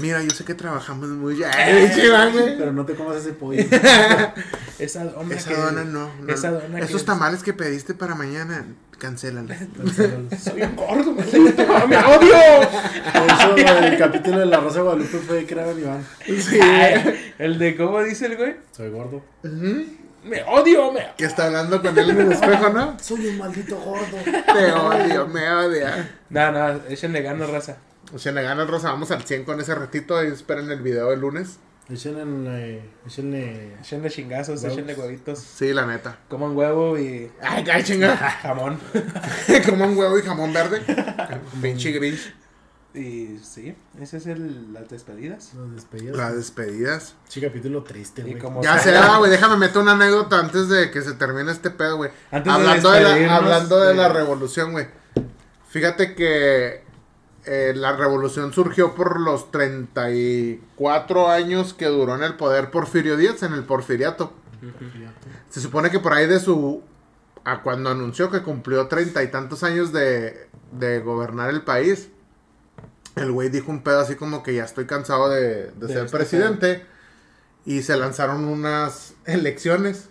Mira, 0.00 0.22
yo 0.22 0.30
sé 0.30 0.44
que 0.44 0.54
trabajamos 0.54 1.08
muy... 1.08 1.34
Güey. 1.34 1.46
Pero 2.58 2.72
no 2.72 2.84
te 2.84 2.94
comas 2.94 3.16
ese 3.16 3.32
pollo. 3.32 3.62
Esa 4.78 5.04
dona 5.04 5.34
Esa 5.34 5.50
que- 5.50 5.56
dona 5.56 5.84
no. 5.84 6.10
no. 6.22 6.32
Esa 6.32 6.50
dona 6.52 6.78
Esos 6.78 7.00
que- 7.02 7.06
tamales 7.06 7.42
que 7.42 7.52
pediste 7.52 7.94
para 7.94 8.14
mañana, 8.14 8.64
cancélalos. 8.98 9.56
Soy 10.42 10.62
un 10.62 10.76
gordo, 10.76 11.12
me 11.12 11.24
¡Me 11.24 11.96
odio! 11.96 12.36
De 12.36 13.26
hecho, 13.26 13.78
el 13.78 13.98
capítulo 13.98 14.38
de 14.38 14.46
La 14.46 14.60
Rosa 14.60 14.76
de 14.78 14.82
Guadalupe 14.84 15.18
fue 15.18 15.44
que 15.46 15.54
era 15.54 15.70
Iván. 15.72 16.06
Sí. 16.24 16.60
Ay, 16.60 17.32
El 17.38 17.58
de 17.58 17.76
cómo 17.76 18.00
dice 18.02 18.26
el 18.26 18.36
güey. 18.36 18.56
Soy 18.70 18.90
gordo. 18.90 19.22
Me 20.24 20.42
odio, 20.44 20.92
me 20.92 21.06
Que 21.16 21.24
está 21.24 21.46
hablando 21.46 21.80
con 21.80 21.96
él 21.98 22.10
en 22.10 22.20
el 22.20 22.32
espejo, 22.32 22.68
¿no? 22.70 22.96
Soy 23.00 23.26
un 23.28 23.38
maldito 23.38 23.76
gordo. 23.78 24.16
Te 24.24 24.72
odio, 24.72 25.26
me 25.26 25.50
odia. 25.50 26.10
No, 26.30 26.52
no, 26.52 26.80
échenle 26.88 27.22
ganas, 27.22 27.48
raza. 27.50 27.76
O 28.14 28.18
sea, 28.18 28.32
le 28.32 28.42
gana 28.42 28.62
el 28.62 28.68
rosa, 28.68 28.90
vamos 28.90 29.10
al 29.10 29.22
100 29.22 29.44
con 29.44 29.60
ese 29.60 29.74
ratito 29.74 30.22
y 30.24 30.28
esperen 30.28 30.70
el 30.70 30.80
video 30.80 31.10
del 31.10 31.20
lunes. 31.20 31.58
Échenle. 31.90 32.82
Échenle. 33.06 33.74
Échenle 33.80 34.10
chingazos, 34.10 34.62
Huevos. 34.62 34.76
échenle 34.78 34.94
huevitos. 34.94 35.38
Sí, 35.38 35.72
la 35.72 35.86
neta. 35.86 36.18
Coman 36.28 36.54
huevo 36.56 36.98
y 36.98 37.30
Ay, 37.40 37.64
ay, 37.72 37.82
chinga. 37.82 38.16
jamón. 38.42 38.78
Como 39.66 39.86
un 39.86 39.96
huevo 39.96 40.18
y 40.18 40.22
jamón 40.22 40.52
verde. 40.52 40.82
Pinche 41.62 41.92
gris. 41.92 42.32
Y 42.94 43.38
sí, 43.42 43.76
ese 44.00 44.16
es 44.16 44.26
el, 44.26 44.72
las 44.72 44.88
despedidas. 44.88 45.52
Las 45.54 45.74
despedidas. 45.74 46.16
Las 46.16 46.36
despedidas. 46.36 47.14
Sí, 47.28 47.40
capítulo 47.40 47.84
triste, 47.84 48.22
güey. 48.22 48.38
Ya 48.62 48.74
ah, 49.04 49.18
güey, 49.18 49.30
déjame 49.30 49.56
meter 49.56 49.80
una 49.82 49.92
anécdota 49.92 50.38
antes 50.40 50.68
de 50.68 50.90
que 50.90 51.02
se 51.02 51.12
termine 51.12 51.52
este 51.52 51.70
pedo, 51.70 51.98
güey. 51.98 52.10
Antes 52.30 52.44
de 52.46 52.50
Hablando 52.58 52.90
de, 52.90 53.00
la, 53.26 53.36
hablando 53.36 53.80
de 53.80 53.88
de- 53.88 53.94
la 53.94 54.08
revolución, 54.08 54.72
güey. 54.72 54.88
Fíjate 55.68 56.14
que 56.14 56.82
eh, 57.50 57.72
la 57.74 57.96
revolución 57.96 58.52
surgió 58.52 58.94
por 58.94 59.18
los 59.18 59.50
34 59.50 61.30
años 61.30 61.72
que 61.72 61.86
duró 61.86 62.14
en 62.14 62.22
el 62.22 62.34
poder 62.34 62.70
Porfirio 62.70 63.16
Díaz, 63.16 63.42
en 63.42 63.54
el 63.54 63.64
porfiriato. 63.64 64.34
Se 65.48 65.62
supone 65.62 65.90
que 65.90 65.98
por 65.98 66.12
ahí 66.12 66.26
de 66.26 66.40
su... 66.40 66.82
A 67.44 67.62
cuando 67.62 67.88
anunció 67.88 68.30
que 68.30 68.42
cumplió 68.42 68.86
treinta 68.88 69.22
y 69.22 69.28
tantos 69.28 69.62
años 69.62 69.94
de, 69.94 70.50
de 70.72 71.00
gobernar 71.00 71.48
el 71.48 71.62
país, 71.62 72.10
el 73.16 73.32
güey 73.32 73.48
dijo 73.48 73.70
un 73.70 73.82
pedo 73.82 74.00
así 74.00 74.16
como 74.16 74.42
que 74.42 74.54
ya 74.54 74.64
estoy 74.64 74.84
cansado 74.84 75.30
de, 75.30 75.70
de 75.70 75.86
De 75.86 75.88
ser 75.88 76.04
este 76.04 76.18
presidente. 76.18 76.84
Y 77.64 77.80
se 77.80 77.96
lanzaron 77.96 78.44
unas 78.44 79.14
elecciones. 79.24 80.10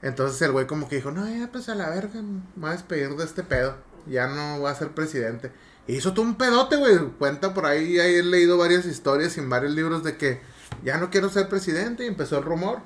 Entonces 0.00 0.40
el 0.40 0.52
güey 0.52 0.66
como 0.66 0.88
que 0.88 0.96
dijo, 0.96 1.10
no, 1.10 1.28
ya 1.28 1.52
pues 1.52 1.68
a 1.68 1.74
la 1.74 1.90
verga, 1.90 2.22
me 2.22 2.40
voy 2.54 2.70
a 2.70 2.72
despedir 2.72 3.10
de 3.10 3.24
este 3.24 3.42
pedo. 3.42 3.76
Ya 4.06 4.26
no 4.28 4.60
voy 4.60 4.70
a 4.70 4.74
ser 4.74 4.92
presidente. 4.92 5.52
Y 5.86 5.96
hizo 5.96 6.12
todo 6.12 6.24
un 6.24 6.36
pedote, 6.36 6.76
güey. 6.76 6.98
Cuenta 7.18 7.54
por 7.54 7.66
ahí, 7.66 7.98
ahí 7.98 8.16
he 8.16 8.22
leído 8.22 8.58
varias 8.58 8.86
historias 8.86 9.36
y 9.36 9.40
en 9.40 9.48
varios 9.48 9.72
libros 9.72 10.02
de 10.02 10.16
que 10.16 10.40
ya 10.82 10.98
no 10.98 11.10
quiero 11.10 11.28
ser 11.28 11.48
presidente. 11.48 12.04
Y 12.04 12.08
empezó 12.08 12.38
el 12.38 12.44
rumor. 12.44 12.80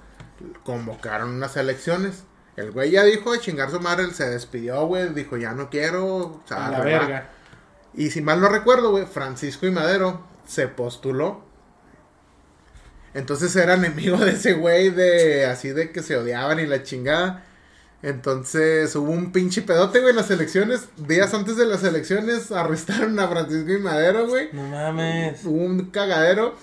Convocaron 0.64 1.30
unas 1.30 1.56
elecciones. 1.56 2.24
El 2.56 2.72
güey 2.72 2.90
ya 2.90 3.04
dijo 3.04 3.32
de 3.32 3.40
chingar 3.40 3.70
su 3.70 3.80
madre, 3.80 4.04
él 4.04 4.12
se 4.12 4.28
despidió, 4.28 4.84
güey. 4.86 5.14
Dijo, 5.14 5.36
ya 5.36 5.52
no 5.52 5.70
quiero. 5.70 6.06
o 6.06 6.42
sea, 6.46 6.66
A 6.66 6.70
la 6.70 6.80
verga. 6.80 7.30
Y 7.94 8.10
si 8.10 8.20
mal 8.20 8.40
no 8.40 8.48
recuerdo, 8.48 8.90
güey, 8.90 9.06
Francisco 9.06 9.66
y 9.66 9.70
Madero 9.70 10.24
se 10.46 10.68
postuló. 10.68 11.44
Entonces 13.14 13.54
era 13.56 13.74
enemigo 13.74 14.16
de 14.24 14.32
ese 14.32 14.52
güey, 14.54 14.90
de 14.90 15.46
así 15.46 15.70
de 15.70 15.90
que 15.90 16.02
se 16.02 16.16
odiaban 16.16 16.60
y 16.60 16.66
la 16.66 16.82
chingada. 16.82 17.44
Entonces 18.02 18.94
hubo 18.96 19.10
un 19.10 19.30
pinche 19.30 19.62
pedote, 19.62 20.00
güey, 20.00 20.10
en 20.10 20.16
las 20.16 20.30
elecciones. 20.30 20.88
Días 20.96 21.34
antes 21.34 21.56
de 21.56 21.66
las 21.66 21.84
elecciones 21.84 22.50
arrestaron 22.50 23.18
a 23.18 23.28
Francisco 23.28 23.72
y 23.72 23.78
Madero, 23.78 24.26
güey. 24.26 24.48
No 24.52 24.66
mames. 24.68 25.44
Hubo 25.44 25.62
un 25.62 25.90
cagadero. 25.90 26.54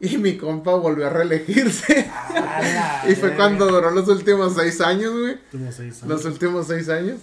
Y 0.00 0.18
mi 0.18 0.36
compa 0.36 0.74
volvió 0.74 1.06
a 1.06 1.10
reelegirse. 1.10 2.10
Y 3.08 3.14
fue 3.14 3.34
cuando 3.34 3.66
duró 3.66 3.90
los 3.90 4.08
últimos 4.08 4.54
seis 4.54 4.80
años, 4.80 5.12
güey. 5.12 5.34
Últimos 5.34 5.74
seis 5.74 6.02
años. 6.02 6.08
Los 6.08 6.24
últimos 6.24 6.66
seis 6.66 6.88
años. 6.88 7.20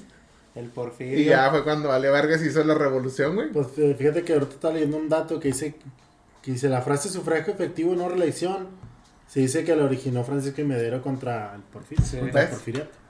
El 0.55 0.69
Porfirio. 0.69 1.19
Y 1.19 1.25
ya 1.25 1.49
fue 1.49 1.63
cuando 1.63 1.89
Vale 1.89 2.09
Vargas 2.09 2.41
hizo 2.43 2.63
la 2.63 2.73
revolución, 2.75 3.35
güey. 3.35 3.51
Pues 3.51 3.67
eh, 3.77 3.95
fíjate 3.97 4.23
que 4.23 4.33
ahorita 4.33 4.53
está 4.53 4.71
leyendo 4.71 4.97
un 4.97 5.09
dato 5.09 5.39
que 5.39 5.49
dice 5.49 5.75
que 6.41 6.51
dice 6.51 6.69
la 6.69 6.81
frase 6.81 7.09
sufragio 7.09 7.53
efectivo 7.53 7.95
no 7.95 8.09
reelección. 8.09 8.67
Se 9.27 9.39
dice 9.39 9.63
que 9.63 9.75
la 9.75 9.85
originó 9.85 10.23
Francisco 10.23 10.61
y 10.61 10.65
Medero 10.65 11.01
contra 11.01 11.55
el 11.55 11.61
Porfirio. 11.61 12.05
Sí. 12.05 12.17
contra 12.17 12.43
el. 12.43 12.49
Porfiriato. 12.49 13.02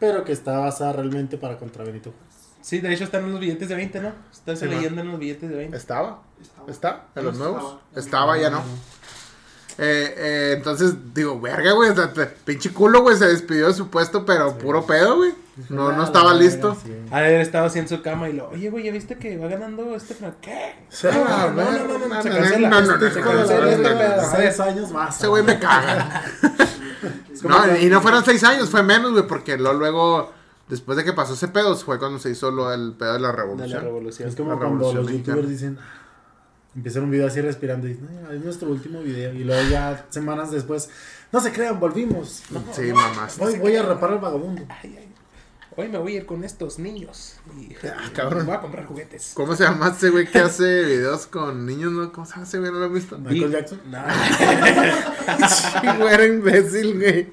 Pero 0.00 0.24
que 0.24 0.32
está 0.32 0.58
basada 0.58 0.92
realmente 0.92 1.38
para 1.38 1.56
contra 1.56 1.84
Benito 1.84 2.10
Juárez. 2.10 2.28
Sí, 2.60 2.80
de 2.80 2.92
hecho 2.92 3.04
están 3.04 3.24
en 3.24 3.30
los 3.32 3.40
billetes 3.40 3.68
de 3.68 3.74
20, 3.74 4.00
¿no? 4.00 4.12
Están 4.32 4.56
Sí, 4.56 4.66
leyendo 4.66 5.00
en 5.00 5.08
los 5.10 5.18
billetes 5.18 5.48
de 5.48 5.56
20. 5.56 5.76
¿Estaba? 5.76 6.22
¿Está? 6.68 7.06
¿En 7.14 7.24
los 7.24 7.36
nuevos? 7.38 7.78
estaba. 7.94 8.34
Estaba, 8.34 8.38
ya 8.38 8.50
no. 8.50 8.58
Eh, 9.80 10.14
eh, 10.16 10.54
entonces, 10.56 11.14
digo, 11.14 11.40
verga, 11.40 11.70
güey. 11.72 11.90
o 11.90 11.94
sea, 11.94 12.12
te- 12.12 12.26
pinche 12.26 12.72
culo, 12.72 13.02
güey. 13.02 13.16
Se 13.16 13.26
despidió 13.28 13.68
de 13.68 13.74
su 13.74 13.88
puesto, 13.90 14.26
pero 14.26 14.58
puro 14.58 14.84
pedo, 14.84 15.16
güey. 15.18 15.32
No, 15.68 15.92
no 15.92 16.02
Ah, 16.02 16.04
estaba 16.04 16.34
listo. 16.34 16.76
sí. 16.84 16.92
Haber 17.12 17.40
estado 17.40 17.66
así 17.66 17.78
en 17.78 17.88
su 17.88 18.02
cama 18.02 18.28
y 18.28 18.32
lo, 18.32 18.48
oye, 18.50 18.70
güey, 18.70 18.84
¿ya 18.84 18.92
viste 18.92 19.16
que 19.18 19.36
va 19.38 19.46
ganando 19.48 19.94
este? 19.94 20.16
¿Qué? 20.40 20.74
Ah, 21.04 21.52
no, 21.54 21.62
no, 21.64 21.70
no, 21.86 21.98
no, 21.98 22.08
no, 22.08 22.22
se 22.22 22.28
no, 22.30 22.36
cancela. 22.36 22.68
no, 22.68 22.80
no, 22.80 22.96
no, 22.96 23.10
Se 23.10 23.20
no, 23.20 23.26
cancela 23.30 23.60
no, 23.60 23.66
este 23.70 23.82
no, 23.82 23.90
no, 23.90 23.98
pedo. 23.98 24.22
no. 24.22 24.36
Seis 24.36 24.60
No, 27.44 27.76
y 27.76 27.86
no 27.86 28.00
fueron 28.00 28.24
seis 28.24 28.42
años, 28.44 28.68
fue 28.70 28.82
menos, 28.82 29.12
güey, 29.12 29.26
porque 29.26 29.56
lo, 29.58 29.72
luego, 29.74 30.32
después 30.68 30.96
de 30.96 31.04
que 31.04 31.12
pasó 31.12 31.34
ese 31.34 31.48
pedo, 31.48 31.76
fue 31.76 31.98
cuando 31.98 32.18
se 32.18 32.30
hizo 32.30 32.50
lo 32.50 32.68
del 32.70 32.92
pedo 32.92 33.14
de 33.14 33.20
la 33.20 33.28
De 33.28 33.32
la 33.36 33.42
revolución. 33.42 33.82
revolución. 33.82 34.28
Es 34.28 34.36
como 34.36 34.50
La 34.52 34.56
cuando 34.58 34.76
revolución 34.78 35.02
los 35.02 35.06
mexicana. 35.12 35.36
youtubers 35.36 35.48
dicen, 35.60 35.78
empiezan 36.74 37.02
un 37.04 37.10
video 37.10 37.26
así 37.26 37.40
respirando 37.40 37.86
y 37.86 37.90
dicen, 37.94 38.08
"No, 38.22 38.30
es 38.30 38.44
nuestro 38.44 38.68
último 38.70 39.00
video. 39.00 39.32
Y 39.34 39.44
luego 39.44 39.68
ya 39.68 40.06
semanas 40.10 40.50
después, 40.50 40.88
no 41.32 41.40
se 41.40 41.52
crean, 41.52 41.80
volvimos. 41.80 42.42
No, 42.50 42.62
Sí, 42.72 42.92
mamás. 42.92 43.38
Hoy 43.40 43.58
voy 43.58 43.76
a 43.76 43.82
rapar 43.82 44.12
al 44.12 44.18
vagabundo. 44.18 44.62
Ay, 44.68 44.96
ay. 44.98 45.07
Hoy 45.80 45.86
me 45.88 45.96
voy 45.98 46.14
a 46.14 46.16
ir 46.16 46.26
con 46.26 46.42
estos 46.42 46.80
niños. 46.80 47.36
Y 47.56 47.72
Ah, 47.86 48.10
cabrón. 48.12 48.46
voy 48.46 48.56
a 48.56 48.60
comprar 48.60 48.84
juguetes. 48.86 49.30
¿Cómo 49.34 49.54
se 49.54 49.62
llama 49.62 49.94
ese 49.96 50.10
güey 50.10 50.26
que 50.26 50.38
hace 50.40 50.82
videos 50.84 51.28
con 51.28 51.64
niños, 51.66 51.92
no? 51.92 52.12
¿Cómo 52.12 52.26
se 52.26 52.32
llama 52.32 52.42
ese 52.46 52.58
güey? 52.58 52.72
¿No 52.72 52.78
lo 52.80 52.86
has 52.86 52.92
visto? 52.92 53.16
Michael 53.16 53.52
Jackson. 53.52 53.80
No, 53.88 53.98
güey, 55.98 56.14
era 56.14 56.26
imbécil, 56.26 56.94
güey. 56.98 57.32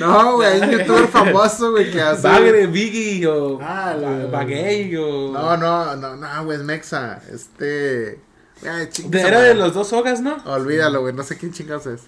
No, 0.00 0.36
güey, 0.36 0.48
hay 0.48 0.60
un 0.62 0.70
youtuber 0.78 1.06
famoso, 1.08 1.72
güey, 1.72 1.90
que 1.90 2.00
hace. 2.00 2.26
Bagre, 2.26 2.66
Biggie 2.68 3.26
o 3.26 3.58
Ah, 3.60 3.94
el- 3.94 4.28
Baguey 4.30 4.96
o... 4.96 5.30
No, 5.30 5.58
no, 5.58 5.96
no, 5.96 6.16
no, 6.16 6.44
güey, 6.46 6.56
es 6.56 6.64
Mexa. 6.64 7.20
Este. 7.30 8.18
Ay, 8.62 8.88
era 9.12 9.30
madre. 9.36 9.48
de 9.48 9.54
los 9.56 9.74
dos 9.74 9.88
sogas, 9.88 10.22
¿no? 10.22 10.36
Olvídalo, 10.46 11.02
güey, 11.02 11.12
no 11.12 11.22
sé 11.22 11.36
quién 11.36 11.52
chingados 11.52 11.84
es. 11.86 12.00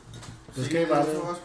Que 0.71 0.87
va 0.87 1.03
eso 1.03 1.39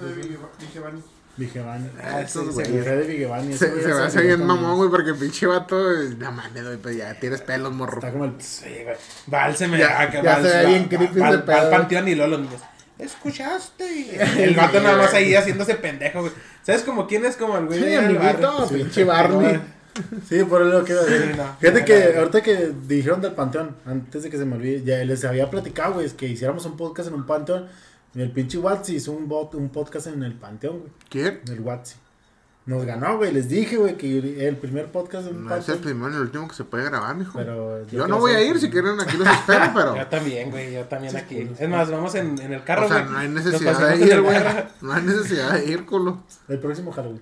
de 1.42 1.46
Vigevani. 1.48 1.84
Vigevani. 1.90 2.16
Ah, 2.16 2.22
esos 2.22 2.46
Se 2.56 2.64
güeyes. 2.64 2.86
de 2.86 3.02
Vigevani. 3.08 3.54
Se, 3.54 3.68
güey 3.70 3.82
se 3.84 3.88
me 3.94 4.02
hace 4.04 4.22
bien 4.22 4.38
con- 4.40 4.48
mamón, 4.48 4.78
güey, 4.78 4.90
porque 4.90 5.14
pinche 5.14 5.46
vato. 5.48 5.76
No 6.18 6.32
mames, 6.32 6.64
güey, 6.64 6.78
pues 6.78 6.98
ya 6.98 7.14
tienes 7.20 7.42
pelos, 7.42 7.74
morro. 7.74 7.96
Está 7.96 8.12
como 8.12 8.26
el... 8.26 8.34
Sí, 8.40 8.66
güey. 8.84 8.96
Val 9.28 9.56
se 9.56 9.68
me... 9.68 9.78
Ya- 9.78 10.02
acá, 10.02 10.22
ya 10.22 10.34
Val- 10.38 10.44
se 10.48 10.58
ve 10.58 10.66
bien 10.68 10.86
creepy 10.86 11.06
ese 11.22 11.38
pedo. 11.40 11.58
al 11.58 11.70
panteón 11.70 12.08
y 12.08 12.16
luego 12.16 12.32
los 12.32 12.42
niños... 12.42 12.62
¿Escuchaste? 13.00 14.44
El 14.44 14.56
vato 14.56 14.80
nada 14.80 14.98
más 14.98 15.14
ahí 15.14 15.34
haciéndose 15.34 15.76
pendejo, 15.76 16.22
güey. 16.22 16.32
¿Sabes 16.64 16.84
como 16.84 17.08
quién 17.08 17.26
es 17.26 17.36
como 17.36 17.58
el 17.58 17.66
güey 17.66 17.80
Sí, 17.80 17.86
de 17.86 17.98
amiguito, 17.98 18.70
pinche 18.70 19.04
Barney. 19.04 19.60
Sí, 20.30 20.44
por 20.46 20.62
eso 20.62 20.72
lo 20.80 20.84
quiero 20.86 21.04
decir. 21.04 21.36
No. 21.36 21.56
Fíjate 21.60 21.80
No, 21.82 21.86
que 21.86 22.12
no. 22.14 22.20
ahorita 22.20 22.42
que 22.44 22.72
dijeron 22.88 23.22
del 23.22 23.34
panteón, 23.34 23.76
antes 23.86 24.24
de 24.24 24.30
que 24.30 24.38
se 24.38 24.46
me 24.46 24.56
olvide, 24.56 24.84
ya 24.84 25.04
les 25.04 25.26
había 25.26 25.50
platicado, 25.50 25.96
güey, 25.96 26.06
es 26.06 26.14
que 26.14 26.28
hiciéramos 26.28 26.66
un 26.66 26.78
podcast 26.78 27.10
en 27.10 27.16
un 27.16 27.26
panteón. 27.26 27.68
Y 28.14 28.22
el 28.22 28.32
pinche 28.32 28.58
Watsi 28.58 28.96
hizo 28.96 29.12
un, 29.14 29.28
bot, 29.30 29.54
un 29.56 29.70
podcast 29.70 30.08
en 30.08 30.24
el 30.24 30.34
panteón, 30.34 30.80
güey. 30.80 30.92
¿Quién? 31.10 31.42
El 31.48 31.62
Watsi. 31.62 31.96
Nos 32.66 32.86
ganó, 32.86 33.18
güey. 33.18 33.32
Les 33.32 33.50
dije, 33.50 33.76
güey, 33.78 33.98
que 33.98 34.48
el 34.48 34.56
primer 34.58 34.92
podcast 34.92 35.28
en 35.28 35.38
un 35.38 35.46
No 35.46 35.56
es 35.56 35.68
el 35.68 35.76
panteón. 35.76 35.82
primero 35.84 36.10
ni 36.10 36.16
el 36.18 36.22
último 36.24 36.48
que 36.48 36.54
se 36.54 36.64
puede 36.64 36.84
grabar, 36.86 37.16
mijo. 37.16 37.32
Pero 37.40 37.88
Yo 37.88 38.08
no 38.08 38.20
voy 38.20 38.34
a 38.34 38.42
ir, 38.44 38.60
si 38.60 38.70
quieren 38.70 39.00
aquí 39.02 39.18
los 39.18 39.28
espero, 39.28 39.72
pero. 39.76 39.96
Yo 39.96 40.08
también, 40.08 40.52
güey, 40.52 40.74
yo 40.74 40.86
también 40.86 41.16
aquí. 41.16 41.50
Es 41.58 41.70
más, 41.70 41.90
vamos 41.90 42.14
en, 42.16 42.40
en 42.40 42.54
el 42.54 42.64
carro, 42.64 42.86
O 42.86 42.90
sea, 42.90 43.00
güey. 43.02 43.12
no 43.12 43.18
hay 43.18 43.30
necesidad 43.30 43.88
de 43.90 43.96
en 43.96 44.04
ir, 44.08 44.22
güey. 44.22 44.44
carro. 44.44 44.70
No 44.82 44.94
hay 44.94 45.04
necesidad 45.04 45.54
de 45.54 45.66
ir, 45.66 45.86
culo. 45.86 46.22
El 46.48 46.60
próximo 46.60 46.92
Halloween. 46.92 47.22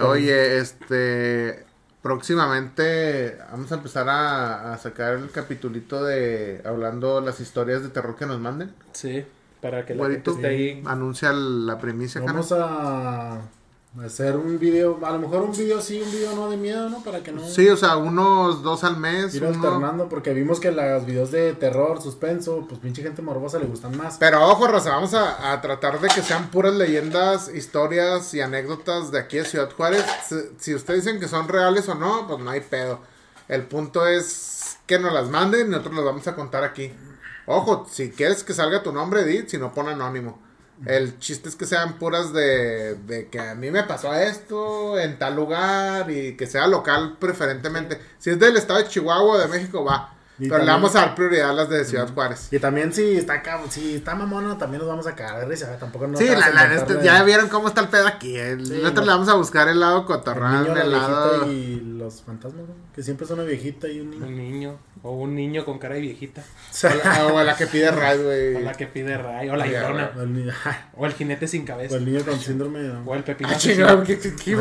Oye, 0.00 0.58
este. 0.58 1.64
Próximamente 2.02 3.36
vamos 3.50 3.70
a 3.72 3.74
empezar 3.76 4.08
a, 4.08 4.72
a 4.72 4.78
sacar 4.78 5.14
el 5.14 5.30
capitulito 5.30 6.04
de 6.04 6.60
hablando 6.64 7.20
las 7.20 7.40
historias 7.40 7.82
de 7.82 7.88
terror 7.90 8.16
que 8.16 8.26
nos 8.26 8.40
manden. 8.40 8.72
Sí, 8.92 9.24
para 9.60 9.84
que 9.84 9.94
la 9.94 10.04
gente 10.04 10.08
Güerito, 10.08 10.30
esté 10.32 10.46
ahí. 10.46 10.82
anuncia 10.86 11.32
la 11.32 11.78
primicia, 11.78 12.20
Vamos 12.20 12.52
a. 12.52 13.40
Hacer 14.04 14.36
un 14.36 14.58
video, 14.58 14.98
a 15.06 15.10
lo 15.12 15.18
mejor 15.20 15.40
un 15.40 15.52
video 15.56 15.80
sí, 15.80 16.02
un 16.04 16.12
video 16.12 16.36
no 16.36 16.50
de 16.50 16.58
miedo, 16.58 16.90
¿no? 16.90 17.02
Para 17.02 17.22
que 17.22 17.32
no... 17.32 17.42
Sí, 17.42 17.66
o 17.70 17.78
sea, 17.78 17.96
unos 17.96 18.62
dos 18.62 18.84
al 18.84 18.98
mes. 18.98 19.34
Ir 19.34 19.42
uno- 19.42 19.54
alternando, 19.54 20.06
porque 20.10 20.34
vimos 20.34 20.60
que 20.60 20.70
los 20.70 21.06
videos 21.06 21.30
de 21.30 21.54
terror, 21.54 22.02
suspenso, 22.02 22.66
pues 22.68 22.78
pinche 22.78 23.02
gente 23.02 23.22
morbosa 23.22 23.58
le 23.58 23.64
gustan 23.64 23.96
más. 23.96 24.18
Pero 24.18 24.44
ojo, 24.46 24.66
Rosa, 24.66 24.90
vamos 24.90 25.14
a, 25.14 25.50
a 25.50 25.62
tratar 25.62 25.98
de 25.98 26.08
que 26.08 26.20
sean 26.20 26.50
puras 26.50 26.74
leyendas, 26.74 27.48
historias 27.54 28.34
y 28.34 28.42
anécdotas 28.42 29.10
de 29.12 29.18
aquí 29.18 29.38
de 29.38 29.46
Ciudad 29.46 29.70
Juárez. 29.74 30.04
Si, 30.28 30.34
si 30.58 30.74
ustedes 30.74 31.02
dicen 31.06 31.18
que 31.18 31.26
son 31.26 31.48
reales 31.48 31.88
o 31.88 31.94
no, 31.94 32.26
pues 32.28 32.38
no 32.40 32.50
hay 32.50 32.60
pedo. 32.60 33.00
El 33.48 33.62
punto 33.62 34.06
es 34.06 34.76
que 34.84 34.98
nos 34.98 35.14
las 35.14 35.30
manden 35.30 35.68
y 35.68 35.70
nosotros 35.70 35.94
las 35.94 36.04
vamos 36.04 36.28
a 36.28 36.34
contar 36.34 36.64
aquí. 36.64 36.92
Ojo, 37.46 37.86
si 37.90 38.10
quieres 38.10 38.44
que 38.44 38.54
salga 38.54 38.82
tu 38.82 38.92
nombre, 38.92 39.24
di, 39.24 39.48
si 39.48 39.58
no 39.58 39.72
pon 39.72 39.88
anónimo. 39.88 40.38
El 40.84 41.18
chiste 41.18 41.48
es 41.48 41.56
que 41.56 41.64
sean 41.64 41.98
puras 41.98 42.32
de, 42.34 42.96
de 42.96 43.28
que 43.28 43.40
a 43.40 43.54
mí 43.54 43.70
me 43.70 43.84
pasó 43.84 44.12
esto 44.14 44.98
en 44.98 45.18
tal 45.18 45.34
lugar 45.34 46.10
y 46.10 46.36
que 46.36 46.46
sea 46.46 46.66
local 46.66 47.16
preferentemente. 47.18 47.98
Si 48.18 48.30
es 48.30 48.38
del 48.38 48.56
estado 48.56 48.80
de 48.80 48.88
Chihuahua 48.88 49.36
o 49.36 49.38
de 49.38 49.48
México, 49.48 49.84
va. 49.84 50.15
Y 50.38 50.48
Pero 50.50 50.64
le 50.64 50.70
vamos 50.70 50.94
a 50.94 51.00
dar 51.00 51.14
prioridad 51.14 51.50
a 51.50 51.52
las 51.54 51.68
de 51.70 51.82
Ciudad 51.84 52.12
Juárez. 52.12 52.48
Y 52.52 52.58
también 52.58 52.92
si 52.92 53.16
está 53.16 53.42
si 53.70 53.94
está 53.94 54.14
mamona, 54.14 54.58
también 54.58 54.80
nos 54.80 54.88
vamos 54.88 55.06
a 55.06 55.14
cagar 55.14 55.40
de 55.40 55.46
risa, 55.46 55.78
tampoco 55.78 56.06
nos 56.06 56.18
Sí, 56.20 56.26
la, 56.28 56.50
la- 56.50 56.74
este- 56.74 56.94
de- 56.96 57.04
ya 57.04 57.22
vieron 57.22 57.48
cómo 57.48 57.68
está 57.68 57.80
el 57.80 57.88
pedo 57.88 58.06
aquí. 58.06 58.36
El- 58.36 58.66
Sí, 58.66 58.72
nosotros 58.74 58.94
no. 59.06 59.12
le 59.12 59.12
vamos 59.12 59.28
a 59.30 59.34
buscar 59.34 59.68
el 59.68 59.80
lado 59.80 60.04
el 60.72 60.74
la 60.74 60.82
el 60.84 60.92
lado. 60.92 61.44
viejita 61.46 61.52
y 61.52 61.80
los 61.98 62.20
fantasmas, 62.22 62.64
que 62.94 63.02
siempre 63.02 63.24
es 63.24 63.30
una 63.30 63.44
viejita 63.44 63.88
y 63.88 64.00
un 64.00 64.10
niño. 64.10 64.26
Un 64.26 64.36
niño. 64.36 64.78
O 65.02 65.12
un 65.12 65.34
niño 65.36 65.64
con 65.64 65.78
cara 65.78 65.94
de 65.94 66.00
viejita. 66.00 66.42
O 66.84 66.88
la, 66.94 67.26
o 67.28 67.42
la 67.44 67.56
que 67.56 67.66
pide 67.66 67.90
Ray, 67.90 68.18
O 68.18 68.24
güey. 68.24 68.62
la 68.62 68.72
que 68.74 68.86
pide 68.86 69.16
rayo. 69.16 69.52
O 69.52 69.56
la 69.56 69.66
llorona. 69.66 70.10
O 70.16 70.20
el 70.22 70.34
O 70.96 71.06
el 71.06 71.12
jinete 71.14 71.46
sin 71.48 71.62
o 71.62 71.66
cabeza. 71.66 71.96
el 71.96 72.04
niño 72.04 72.22
con 72.24 72.38
síndrome. 72.40 72.90
O 73.06 73.14
el 73.14 73.22
pepino. 73.24 73.48
Ah, 73.52 73.56
chingado, 73.56 74.02
¿qué, 74.02 74.18
qué, 74.18 74.34
qué? 74.34 74.56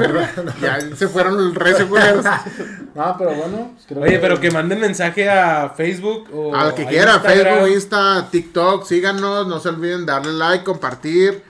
Ya 0.61 0.79
se 0.95 1.07
fueron 1.09 1.37
el 1.39 1.55
recio, 1.55 1.89
culeros. 1.89 2.25
Ah, 2.25 3.15
pero 3.17 3.33
bueno. 3.33 3.71
pues 3.73 3.85
creo 3.87 4.01
Oye, 4.03 4.19
pero 4.19 4.39
que 4.39 4.51
manden 4.51 4.79
mensaje 4.79 5.29
a 5.29 5.64
Facebook 5.69 6.29
o 6.33 6.55
Al 6.55 6.73
que 6.73 6.85
quiera, 6.85 7.15
Instagram. 7.15 7.45
Facebook, 7.45 7.73
Insta, 7.73 8.27
TikTok, 8.31 8.85
síganos. 8.85 9.47
No 9.47 9.59
se 9.59 9.69
olviden 9.69 10.05
darle 10.05 10.33
like, 10.33 10.63
compartir. 10.63 11.43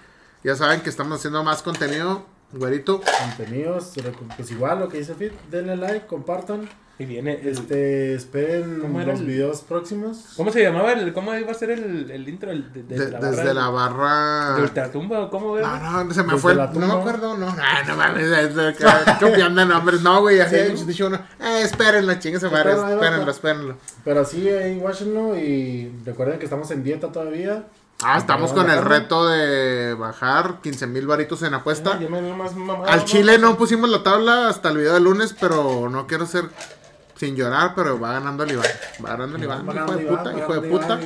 Ya 0.44 0.56
saben 0.56 0.82
que 0.82 0.90
estamos 0.90 1.20
haciendo 1.20 1.44
más 1.44 1.62
contenido. 1.62 2.26
Güerito. 2.52 3.02
Contenidos, 3.02 3.94
pues 4.38 4.52
igual 4.52 4.80
lo 4.80 4.90
que 4.90 5.00
dice 5.00 5.16
Fit, 5.16 5.34
denle 5.50 5.76
like, 5.76 6.08
compartan. 6.08 6.70
Y 6.98 7.06
viene 7.06 7.42
el- 7.42 7.50
Este, 7.50 8.16
esperen 8.16 8.80
¿Cómo 8.80 9.02
era 9.02 9.12
los 9.12 9.20
el- 9.20 9.26
videos 9.28 9.62
próximos. 9.62 10.34
¿Cómo 10.38 10.50
se 10.52 10.64
llamaba? 10.64 10.94
El, 10.94 11.12
¿Cómo 11.12 11.36
iba 11.36 11.52
a 11.52 11.54
ser 11.54 11.72
el, 11.72 12.10
el 12.10 12.30
intro? 12.30 12.52
El, 12.52 12.72
de, 12.72 12.84
de 12.84 12.98
De- 13.06 13.12
la 13.12 13.20
desde 13.20 13.38
barra, 13.44 13.54
la 13.54 13.70
barra. 13.70 14.56
¿De 14.56 14.62
Ultratumba 14.62 15.20
o 15.24 15.30
cómo, 15.30 15.50
güey? 15.50 15.64
No, 15.64 16.04
no, 16.06 16.14
se 16.14 16.24
me 16.24 16.28
Desde 16.34 16.40
fue. 16.42 16.56
No 16.56 16.88
me 16.88 16.94
acuerdo, 16.94 17.38
no. 17.38 17.48
Ah, 17.60 17.82
no 17.86 17.98
mames, 17.98 18.24
es 18.26 18.56
de 18.56 18.74
que- 18.76 18.86
copiando 19.26 19.60
de 19.60 19.68
nombres. 19.68 20.02
No, 20.02 20.22
güey, 20.22 20.40
así 20.40 20.56
Sí. 20.78 20.86
dicho 20.86 21.08
uno. 21.08 21.18
Eh, 21.42 21.64
espérenlo, 21.64 22.14
chingue 22.16 22.40
su 22.40 22.50
madre. 22.50 22.72
Espérenlo, 22.72 23.30
espérenlo. 23.32 23.78
Pero 24.06 24.24
sí, 24.24 24.48
ahí 24.48 24.78
watchenlo 24.78 25.36
y 25.38 25.92
recuerden 26.06 26.40
que 26.40 26.46
estamos 26.46 26.72
en 26.72 26.82
dieta 26.82 27.12
todavía. 27.12 27.66
Ah, 28.04 28.18
estamos 28.18 28.52
con 28.54 28.70
el 28.70 28.82
reto 28.84 29.28
de 29.28 29.94
bajar 29.96 30.60
15 30.62 30.86
mil 30.88 31.08
varitos 31.08 31.44
en 31.44 31.54
apuesta. 31.54 31.92
Ah, 31.96 32.00
yo 32.02 32.10
me 32.10 32.22
veo 32.22 32.36
más 32.36 32.54
mamado, 32.56 32.86
Al. 32.90 33.06
Chile 33.06 33.38
no 33.38 33.58
pusimos 33.58 33.90
la 33.90 34.04
tabla 34.04 34.50
hasta 34.50 34.70
el 34.70 34.78
video 34.78 34.94
del 34.96 35.04
lunes, 35.06 35.34
pero 35.40 35.90
no 35.90 36.06
quiero 36.06 36.26
ser 36.26 36.46
sin 37.16 37.36
llorar, 37.36 37.74
pero 37.76 38.00
va 38.00 38.14
ganando 38.14 38.44
el 38.44 38.52
Iván. 38.52 38.66
Va 39.04 39.10
ganando 39.12 39.38
el 39.38 39.44
Iván, 39.44 39.66
hijo 39.68 39.96
de 39.96 40.06
puta, 40.06 40.34
hijo 40.38 40.54
de 40.62 40.70
puta. 40.70 41.00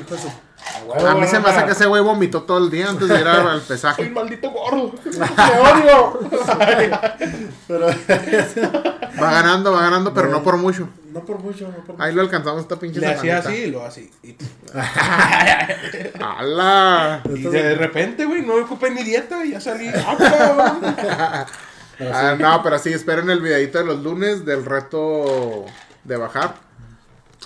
A 1.08 1.16
mí 1.16 1.26
se 1.28 1.40
me 1.40 1.50
hace 1.50 1.66
que 1.66 1.72
ese 1.72 1.86
güey 1.86 2.02
vomitó 2.02 2.44
todo 2.44 2.58
el 2.58 2.70
día 2.70 2.90
antes 2.90 3.08
de 3.08 3.20
ir 3.20 3.28
al 3.28 3.62
pesaje. 3.68 4.10
maldito 4.10 4.50
gordo. 4.52 4.92
¡Te 5.04 5.20
odio! 5.20 6.20
Pero 7.68 7.88
Va 9.22 9.32
ganando, 9.32 9.72
va 9.74 9.82
ganando, 9.82 10.14
pero 10.14 10.30
no 10.30 10.42
por 10.44 10.56
mucho. 10.58 10.88
no 11.12 11.20
por 11.26 11.40
mucho, 11.40 11.66
no 11.68 11.74
por 11.78 11.90
mucho. 11.96 12.02
Ahí 12.04 12.14
lo 12.14 12.22
alcanzamos 12.22 12.62
esta 12.62 12.78
pinche 12.78 13.00
Le 13.02 13.08
hacía 13.08 13.40
así 13.40 13.54
y 13.54 13.72
lo 13.72 13.84
así. 13.86 14.10
¡Hala! 16.20 17.22
y 17.26 17.42
de 17.42 17.76
repente, 17.76 18.26
güey, 18.26 18.42
no 18.44 18.56
ocupé 18.56 18.90
ni 18.92 19.04
dieta 19.04 19.44
y 19.46 19.52
ya 19.52 19.62
salí. 19.62 19.90
¡Ah, 19.94 21.46
Ah, 22.14 22.34
no, 22.40 22.64
pero 22.64 22.80
sí, 22.80 22.94
esperen 22.94 23.30
el 23.30 23.42
videito 23.42 23.78
de 23.80 23.84
los 23.84 24.02
lunes 24.02 24.46
del 24.46 24.64
reto 24.64 25.66
de 26.10 26.18
bajar. 26.18 26.56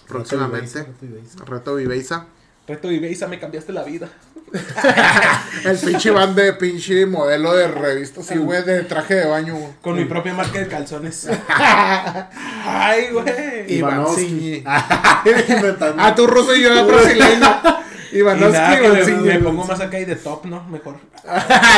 Próximamente. 0.08 0.88
Reto 1.46 1.76
Viveiza. 1.76 2.26
Reto 2.68 2.92
Ibeiza, 2.92 3.28
me 3.28 3.40
cambiaste 3.40 3.74
la 3.74 3.84
vida. 3.84 4.10
El 5.66 5.78
pinche 5.80 6.12
van 6.12 6.36
de 6.36 6.54
pinche 6.54 7.06
modelo 7.06 7.54
de 7.54 7.68
revista, 7.68 8.22
así, 8.22 8.38
güey, 8.38 8.64
de 8.64 8.84
traje 8.84 9.16
de 9.16 9.26
baño. 9.28 9.56
güey. 9.56 9.72
Con 9.82 9.96
mi 9.96 10.06
propia 10.06 10.34
marca 10.34 10.60
de 10.60 10.68
calzones. 10.68 11.28
¡Ay, 11.48 13.10
güey! 13.12 13.78
Ivanovsky. 13.78 14.64
Ah, 15.98 16.14
tú 16.16 16.28
ruso 16.28 16.56
y 16.56 16.62
yo 16.64 16.86
brasileño. 16.86 17.62
Y 18.12 18.18
Ivanovsky, 18.20 18.60
me, 18.60 18.78
Ivanovsky. 18.78 19.12
me 19.14 19.40
pongo 19.40 19.66
más 19.66 19.80
acá 19.80 20.00
y 20.00 20.06
de 20.06 20.16
top, 20.16 20.46
¿no? 20.46 20.64
Mejor. 20.66 20.98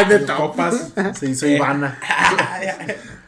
de 0.09 0.19
top. 0.19 0.35
copas. 0.37 0.91
Se 1.17 1.29
hizo 1.29 1.45
Eh. 1.45 1.55
Ivana. 1.55 1.97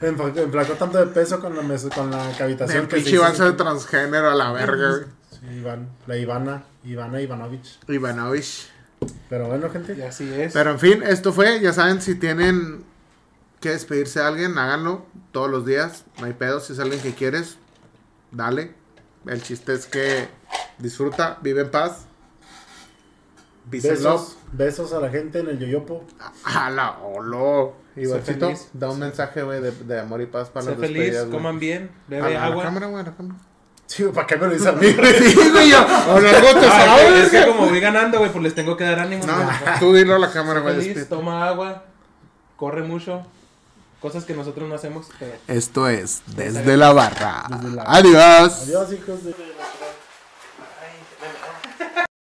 Enfla- 0.01 0.37
Enflacó 0.43 0.73
tanto 0.73 0.97
de 0.99 1.07
peso 1.07 1.39
con 1.39 1.55
la, 1.55 1.61
mes- 1.63 1.87
con 1.93 2.11
la 2.11 2.31
cavitación 2.37 2.83
El 2.83 2.87
que 2.87 2.95
pinche 2.97 3.15
Iván 3.15 3.35
se 3.35 3.51
transgénero 3.53 4.29
a 4.29 4.35
la 4.35 4.51
verga, 4.51 4.89
güey. 4.89 5.03
Sí, 5.31 5.57
Iván, 5.57 5.89
la 6.07 6.17
Ivana, 6.17 6.63
Ivana 6.83 7.21
Ivanovich. 7.21 7.79
Ivanovich. 7.87 8.69
Pero 9.29 9.47
bueno, 9.47 9.69
gente. 9.69 9.95
Y 9.97 10.01
así 10.01 10.31
es. 10.33 10.53
Pero 10.53 10.71
en 10.71 10.79
fin, 10.79 11.03
esto 11.03 11.31
fue, 11.33 11.59
ya 11.61 11.73
saben, 11.73 12.01
si 12.01 12.15
tienen 12.15 12.83
que 13.59 13.69
despedirse 13.69 14.19
de 14.19 14.25
alguien, 14.25 14.57
háganlo 14.57 15.05
todos 15.31 15.49
los 15.49 15.65
días. 15.65 16.03
No 16.19 16.25
hay 16.25 16.33
pedo, 16.33 16.59
si 16.59 16.73
es 16.73 16.79
alguien 16.79 17.01
que 17.01 17.13
quieres, 17.13 17.57
dale. 18.31 18.73
El 19.25 19.41
chiste 19.43 19.73
es 19.73 19.85
que 19.87 20.27
disfruta, 20.79 21.37
vive 21.41 21.61
en 21.61 21.71
paz. 21.71 22.05
Peace. 23.69 24.36
Besos, 24.51 24.93
a 24.93 24.99
la 24.99 25.09
gente 25.09 25.39
en 25.39 25.49
el 25.49 25.59
yoyopo. 25.59 26.03
A 26.43 26.69
la 26.69 26.97
olo. 26.99 27.73
Feliz. 27.95 28.69
da 28.73 28.91
un 28.91 28.99
mensaje, 28.99 29.41
güey, 29.41 29.59
de, 29.59 29.71
de 29.71 29.99
amor 29.99 30.21
y 30.21 30.27
paz 30.27 30.49
para 30.49 30.65
Sé 30.65 30.71
las 30.71 30.79
feliz, 30.79 30.97
despedidas, 30.97 31.25
güey. 31.27 31.37
coman 31.37 31.59
bien, 31.59 31.89
A 32.07 32.09
bebe 32.09 32.21
la, 32.21 32.27
a 32.27 32.31
la 32.41 32.45
agua. 32.53 32.63
cámara, 32.63 32.87
güey, 32.87 33.01
a 33.01 33.05
la 33.07 33.15
cámara. 33.15 33.39
Sí, 33.87 34.03
¿para 34.13 34.27
qué 34.27 34.35
me 34.37 34.47
lo 34.47 34.53
dice 34.53 34.69
a 34.69 34.71
mí? 34.73 34.93
güey? 34.93 35.13
Sí, 35.15 35.33
güey, 35.51 35.69
yo. 35.71 35.79
O 35.81 35.85
te 36.19 36.27
Ah, 36.29 36.97
güey, 37.01 37.21
es 37.21 37.29
sabes. 37.29 37.31
que 37.31 37.47
como 37.51 37.67
voy 37.69 37.79
ganando, 37.79 38.19
güey, 38.19 38.31
pues 38.31 38.43
les 38.43 38.53
tengo 38.53 38.77
que 38.77 38.83
dar 38.83 38.99
ánimo. 38.99 39.25
No, 39.25 39.33
tú 39.79 39.93
dilo 39.93 40.15
a 40.15 40.19
la 40.19 40.31
cámara, 40.31 40.59
güey. 40.59 40.75
feliz, 40.75 41.09
toma 41.09 41.47
agua, 41.47 41.85
corre 42.55 42.83
mucho. 42.83 43.25
Cosas 43.99 44.25
que 44.25 44.35
nosotros 44.35 44.69
no 44.69 44.75
hacemos, 44.75 45.07
pero 45.17 45.31
Esto 45.47 45.89
es 45.89 46.21
Desde 46.27 46.77
la 46.77 46.93
Barra. 46.93 47.45
Desde 47.49 47.75
la- 47.77 47.83
Adiós. 47.87 48.61
Adiós, 48.63 48.93
hijos 48.93 49.23
de... 49.23 49.33